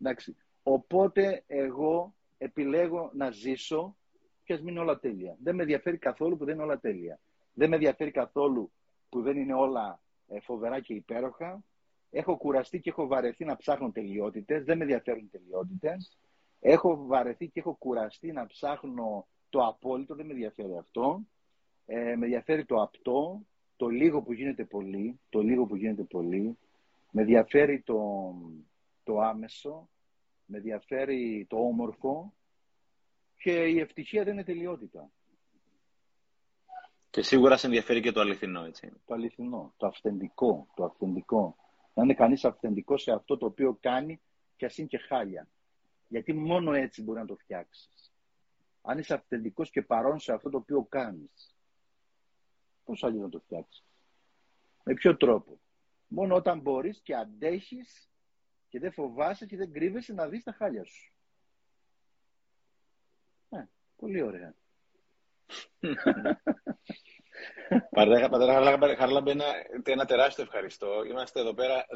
Εντάξει. 0.00 0.36
Οπότε 0.62 1.44
εγώ 1.46 2.14
επιλέγω 2.38 3.10
να 3.14 3.30
ζήσω 3.30 3.96
και 4.44 4.52
ας 4.52 4.60
μην 4.60 4.68
είναι 4.68 4.80
όλα 4.80 4.98
τέλεια. 4.98 5.36
Δεν 5.42 5.54
με 5.54 5.62
ενδιαφέρει 5.62 5.98
καθόλου 5.98 6.36
που 6.36 6.44
δεν 6.44 6.54
είναι 6.54 6.62
όλα 6.62 6.78
τέλεια. 6.78 7.20
Δεν 7.52 7.68
με 7.68 7.74
ενδιαφέρει 7.74 8.10
καθόλου 8.10 8.72
που 9.08 9.22
δεν 9.22 9.36
είναι 9.36 9.54
όλα 9.54 10.00
ε, 10.28 10.40
φοβερά 10.40 10.80
και 10.80 10.94
υπέροχα. 10.94 11.64
Έχω 12.10 12.36
κουραστεί 12.36 12.80
και 12.80 12.90
έχω 12.90 13.06
βαρεθεί 13.06 13.44
να 13.44 13.56
ψάχνω 13.56 13.90
τελειότητες. 13.90 14.64
Δεν 14.64 14.76
με 14.76 14.82
ενδιαφέρουν 14.82 15.30
τελειότητες. 15.30 16.18
Έχω 16.66 17.06
βαρεθεί 17.06 17.48
και 17.48 17.60
έχω 17.60 17.74
κουραστεί 17.74 18.32
να 18.32 18.46
ψάχνω 18.46 19.26
το 19.48 19.66
απόλυτο. 19.66 20.14
Δεν 20.14 20.26
με 20.26 20.32
ενδιαφέρει 20.32 20.76
αυτό. 20.76 21.20
Ε, 21.86 22.16
με 22.16 22.24
ενδιαφέρει 22.24 22.64
το 22.64 22.82
απτό, 22.82 23.46
το 23.76 23.88
λίγο 23.88 24.22
που 24.22 24.32
γίνεται 24.32 24.64
πολύ, 24.64 25.20
το 25.28 25.40
λίγο 25.40 25.66
που 25.66 25.76
γίνεται 25.76 26.02
πολύ. 26.02 26.58
Με 27.10 27.20
ενδιαφέρει 27.20 27.80
το, 27.80 28.32
το 29.02 29.18
άμεσο, 29.18 29.88
με 30.44 30.56
ενδιαφέρει 30.56 31.46
το 31.48 31.56
όμορφο 31.56 32.34
και 33.36 33.64
η 33.64 33.78
ευτυχία 33.78 34.24
δεν 34.24 34.32
είναι 34.32 34.44
τελειότητα. 34.44 35.10
Και 37.10 37.22
σίγουρα 37.22 37.56
σε 37.56 37.66
ενδιαφέρει 37.66 38.00
και 38.00 38.12
το 38.12 38.20
αληθινό, 38.20 38.64
έτσι. 38.64 38.92
Το 39.06 39.14
αληθινό, 39.14 39.74
το 39.76 39.86
αυθεντικό, 39.86 40.66
το 40.74 40.84
αυθεντικό. 40.84 41.56
Να 41.94 42.02
είναι 42.02 42.14
κανείς 42.14 42.44
αυθεντικός 42.44 43.02
σε 43.02 43.12
αυτό 43.12 43.36
το 43.36 43.46
οποίο 43.46 43.78
κάνει 43.80 44.20
και 44.56 44.64
ας 44.64 44.78
είναι 44.78 44.88
και 44.88 44.98
χάλια. 44.98 45.48
Γιατί 46.14 46.32
μόνο 46.32 46.72
έτσι 46.72 47.02
μπορεί 47.02 47.18
να 47.18 47.26
το 47.26 47.36
φτιάξεις. 47.36 48.12
Αν 48.82 48.98
είσαι 48.98 49.14
αυθεντικός 49.14 49.70
και 49.70 49.82
παρόν 49.82 50.18
σε 50.18 50.32
αυτό 50.32 50.50
το 50.50 50.56
οποίο 50.56 50.84
κάνεις, 50.84 51.56
πώς 52.84 53.04
αλλιώς 53.04 53.22
να 53.22 53.28
το 53.28 53.40
φτιάξεις; 53.40 53.84
Με 54.84 54.94
ποιο 54.94 55.16
τρόπο; 55.16 55.60
Μόνο 56.06 56.34
όταν 56.34 56.60
μπορείς 56.60 57.00
και 57.00 57.14
αντέχεις 57.14 58.10
και 58.68 58.78
δεν 58.78 58.92
φοβάσαι 58.92 59.46
και 59.46 59.56
δεν 59.56 59.72
κρύβεσαι 59.72 60.12
να 60.12 60.28
δεις 60.28 60.42
τα 60.42 60.52
χάλια 60.52 60.84
σου. 60.84 61.12
Ε, 63.48 63.64
πολύ 63.96 64.22
ωραία. 64.22 64.54
Πατέρα 67.90 68.96
Χαρλάμπε, 68.96 69.30
ένα, 69.30 69.44
ένα 69.84 70.04
τεράστιο 70.04 70.44
ευχαριστώ. 70.44 71.04
Είμαστε 71.10 71.40
εδώ 71.40 71.54
πέρα 71.54 71.86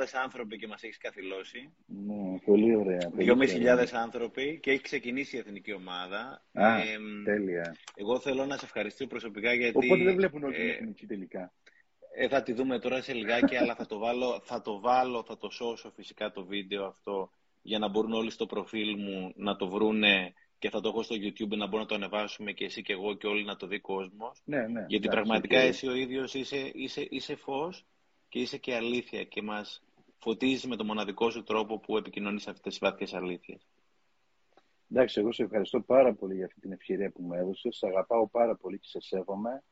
2.500 0.00 0.06
άνθρωποι 0.22 0.58
και 0.58 0.66
μας 0.66 0.82
έχεις 0.82 0.98
καθυλώσει. 0.98 1.72
Ναι, 1.86 2.38
πολύ 2.44 2.76
ωραία. 2.76 3.10
2.500 3.18 3.86
άνθρωποι 3.92 4.58
και 4.62 4.70
έχει 4.70 4.80
ξεκινήσει 4.80 5.36
η 5.36 5.38
εθνική 5.38 5.72
ομάδα. 5.72 6.42
Α, 6.52 6.78
ε, 6.78 6.84
τέλεια. 7.24 7.76
Εγώ 7.94 8.18
θέλω 8.20 8.46
να 8.46 8.56
σε 8.56 8.64
ευχαριστήσω 8.64 9.06
προσωπικά 9.06 9.52
γιατί... 9.52 9.86
Οπότε 9.86 10.04
δεν 10.04 10.14
βλέπουν 10.14 10.44
όλη 10.44 10.54
την 10.54 10.68
εθνική 10.68 11.06
τελικά. 11.06 11.52
Ε, 12.14 12.28
θα 12.28 12.42
τη 12.42 12.52
δούμε 12.52 12.78
τώρα 12.78 13.00
σε 13.02 13.12
λιγάκι, 13.12 13.56
αλλά 13.56 13.74
θα 13.74 13.86
το, 13.86 13.98
βάλω, 13.98 14.40
θα 14.44 14.62
το 14.62 14.80
βάλω, 14.80 15.24
θα 15.26 15.38
το 15.38 15.50
σώσω 15.50 15.90
φυσικά 15.90 16.30
το 16.30 16.44
βίντεο 16.44 16.86
αυτό 16.86 17.30
για 17.62 17.78
να 17.78 17.88
μπορούν 17.88 18.12
όλοι 18.12 18.30
στο 18.30 18.46
προφίλ 18.46 18.94
μου 18.98 19.32
να 19.36 19.56
το 19.56 19.68
βρούνε 19.68 20.32
και 20.58 20.70
θα 20.70 20.80
το 20.80 20.88
έχω 20.88 21.02
στο 21.02 21.14
YouTube 21.14 21.48
να 21.48 21.66
μπορούμε 21.66 21.80
να 21.80 21.86
το 21.86 21.94
ανεβάσουμε 21.94 22.52
και 22.52 22.64
εσύ 22.64 22.82
και 22.82 22.92
εγώ 22.92 23.14
και 23.14 23.26
όλοι 23.26 23.44
να 23.44 23.56
το 23.56 23.66
δει 23.66 23.80
κόσμος. 23.80 24.42
Ναι, 24.44 24.66
ναι, 24.66 24.84
Γιατί 24.88 25.08
πραγματικά 25.08 25.58
εσύ 25.58 25.88
ο 25.88 25.94
ίδιος 25.94 26.34
είσαι, 26.34 26.70
είσαι, 26.74 27.06
είσαι 27.10 27.36
φως 27.36 27.86
και 28.28 28.38
είσαι 28.38 28.56
και 28.58 28.74
αλήθεια 28.74 29.24
και 29.24 29.42
μας 29.42 29.82
φωτίζεις 30.18 30.66
με 30.66 30.76
τον 30.76 30.86
μοναδικό 30.86 31.30
σου 31.30 31.42
τρόπο 31.42 31.78
που 31.78 31.96
επικοινωνείς 31.96 32.48
αυτές 32.48 32.78
τις 32.78 32.78
βαθιέ 32.78 33.18
αλήθειες. 33.18 33.66
Εντάξει, 34.90 35.20
εγώ 35.20 35.32
σε 35.32 35.42
ευχαριστώ 35.42 35.80
πάρα 35.80 36.14
πολύ 36.14 36.34
για 36.34 36.44
αυτή 36.44 36.60
την 36.60 36.72
ευκαιρία 36.72 37.10
που 37.10 37.22
μου 37.22 37.32
έδωσες. 37.32 37.76
Σε 37.76 37.86
αγαπάω 37.86 38.28
πάρα 38.28 38.56
πολύ 38.56 38.78
και 38.78 38.88
σε 38.88 39.00
σέβομαι. 39.00 39.62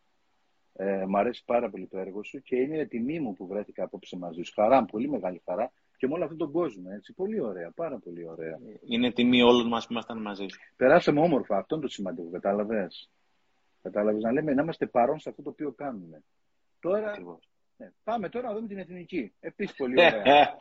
Ε, 0.73 1.05
μ' 1.07 1.17
αρέσει 1.17 1.45
πάρα 1.45 1.71
πολύ 1.71 1.87
το 1.87 1.99
έργο 1.99 2.25
σου 2.25 2.43
και 2.43 2.57
είναι 2.57 2.87
τιμή 2.87 3.21
μου 3.21 3.33
που 3.33 3.47
βρέθηκα 3.47 3.85
απόψε 3.85 4.17
μαζί 4.17 4.43
σου. 4.43 4.53
Χαρά, 4.55 4.85
πολύ 4.85 5.09
μεγάλη 5.09 5.43
χαρά 5.45 5.73
και 5.97 6.06
με 6.06 6.12
όλο 6.14 6.23
αυτόν 6.23 6.39
τον 6.39 6.52
κόσμο. 6.52 6.85
Έτσι. 6.94 7.12
Πολύ 7.12 7.40
ωραία, 7.40 7.70
πάρα 7.70 7.98
πολύ 7.98 8.28
ωραία. 8.28 8.59
Είναι 8.89 9.12
τιμή 9.12 9.43
όλων 9.43 9.68
μας 9.68 9.86
που 9.86 9.93
ήμασταν 9.93 10.20
μαζί. 10.20 10.47
Περάσαμε 10.77 11.20
όμορφα. 11.20 11.56
Αυτό 11.56 11.74
είναι 11.74 11.85
το 11.85 11.90
σημαντικό. 11.90 12.31
Κατάλαβες; 12.31 13.10
Κατάλαβες 13.82 14.23
να 14.23 14.32
λέμε 14.32 14.55
να 14.55 14.62
είμαστε 14.62 14.86
παρόν 14.86 15.18
σε 15.18 15.28
αυτό 15.28 15.43
το 15.43 15.51
οποίο 15.51 15.73
κάνουμε. 15.73 16.23
Τώρα. 16.81 17.12
Ναι, 17.78 17.93
πάμε 18.05 18.28
τώρα 18.28 18.48
να 18.48 18.55
δούμε 18.55 18.66
την 18.66 18.78
εθνική. 18.78 19.32
Επίσης 19.40 19.77
πολύ 19.77 19.94
ωραία. 20.01 20.56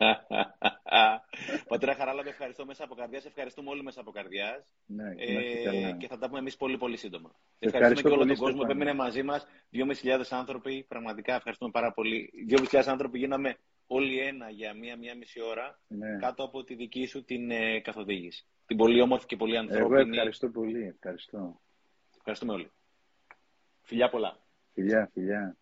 Πατέρα 1.68 1.94
Χαράλαμπε, 1.94 2.28
ευχαριστώ 2.28 2.66
μέσα 2.66 2.84
από 2.84 2.94
καρδιάς. 2.94 3.24
Ευχαριστούμε 3.24 3.70
όλοι 3.70 3.82
μέσα 3.82 4.00
από 4.00 4.10
καρδιάς. 4.10 4.66
Ναι, 4.86 5.08
ε, 5.16 5.92
και 5.98 6.06
θα 6.06 6.18
τα 6.18 6.26
πούμε 6.26 6.38
εμείς 6.38 6.56
πολύ 6.56 6.78
πολύ 6.78 6.96
σύντομα. 6.96 7.34
Ευχαριστούμε 7.58 8.00
και 8.00 8.16
όλο 8.16 8.26
τον 8.26 8.36
κόσμο 8.36 8.62
που 8.62 8.70
έμεινε 8.70 8.94
μαζί 8.94 9.22
μας. 9.22 9.46
2.500 9.72 10.22
άνθρωποι. 10.30 10.84
Πραγματικά 10.88 11.34
ευχαριστούμε 11.34 11.70
πάρα 11.70 11.92
πολύ. 11.92 12.30
2.500 12.50 12.82
άνθρωποι 12.86 13.18
γίναμε 13.18 13.56
όλοι 13.86 14.18
ένα 14.18 14.50
για 14.50 14.74
μία-μία 14.74 15.16
μισή 15.16 15.42
ώρα 15.42 15.80
ναι. 15.88 16.16
κάτω 16.16 16.44
από 16.44 16.64
τη 16.64 16.74
δική 16.74 17.06
σου 17.06 17.24
την 17.24 17.50
ε, 17.50 17.80
καθοδήγηση. 17.80 18.46
Την 18.66 18.76
πολύ 18.76 19.00
όμορφη 19.00 19.26
και 19.26 19.36
πολύ 19.36 19.56
ανθρώπινη. 19.56 19.98
Εγώ 19.98 20.10
ευχαριστώ 20.10 20.48
πολύ. 20.48 20.86
Ευχαριστώ. 20.86 21.60
Ευχαριστούμε 22.16 22.52
όλοι. 22.52 22.70
Φιλιά 23.82 24.08
πολλά. 24.08 24.46
Φιλιά, 24.72 25.10
φιλιά. 25.12 25.56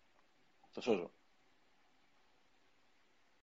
Θα 0.71 0.81
σώζω. 0.81 1.14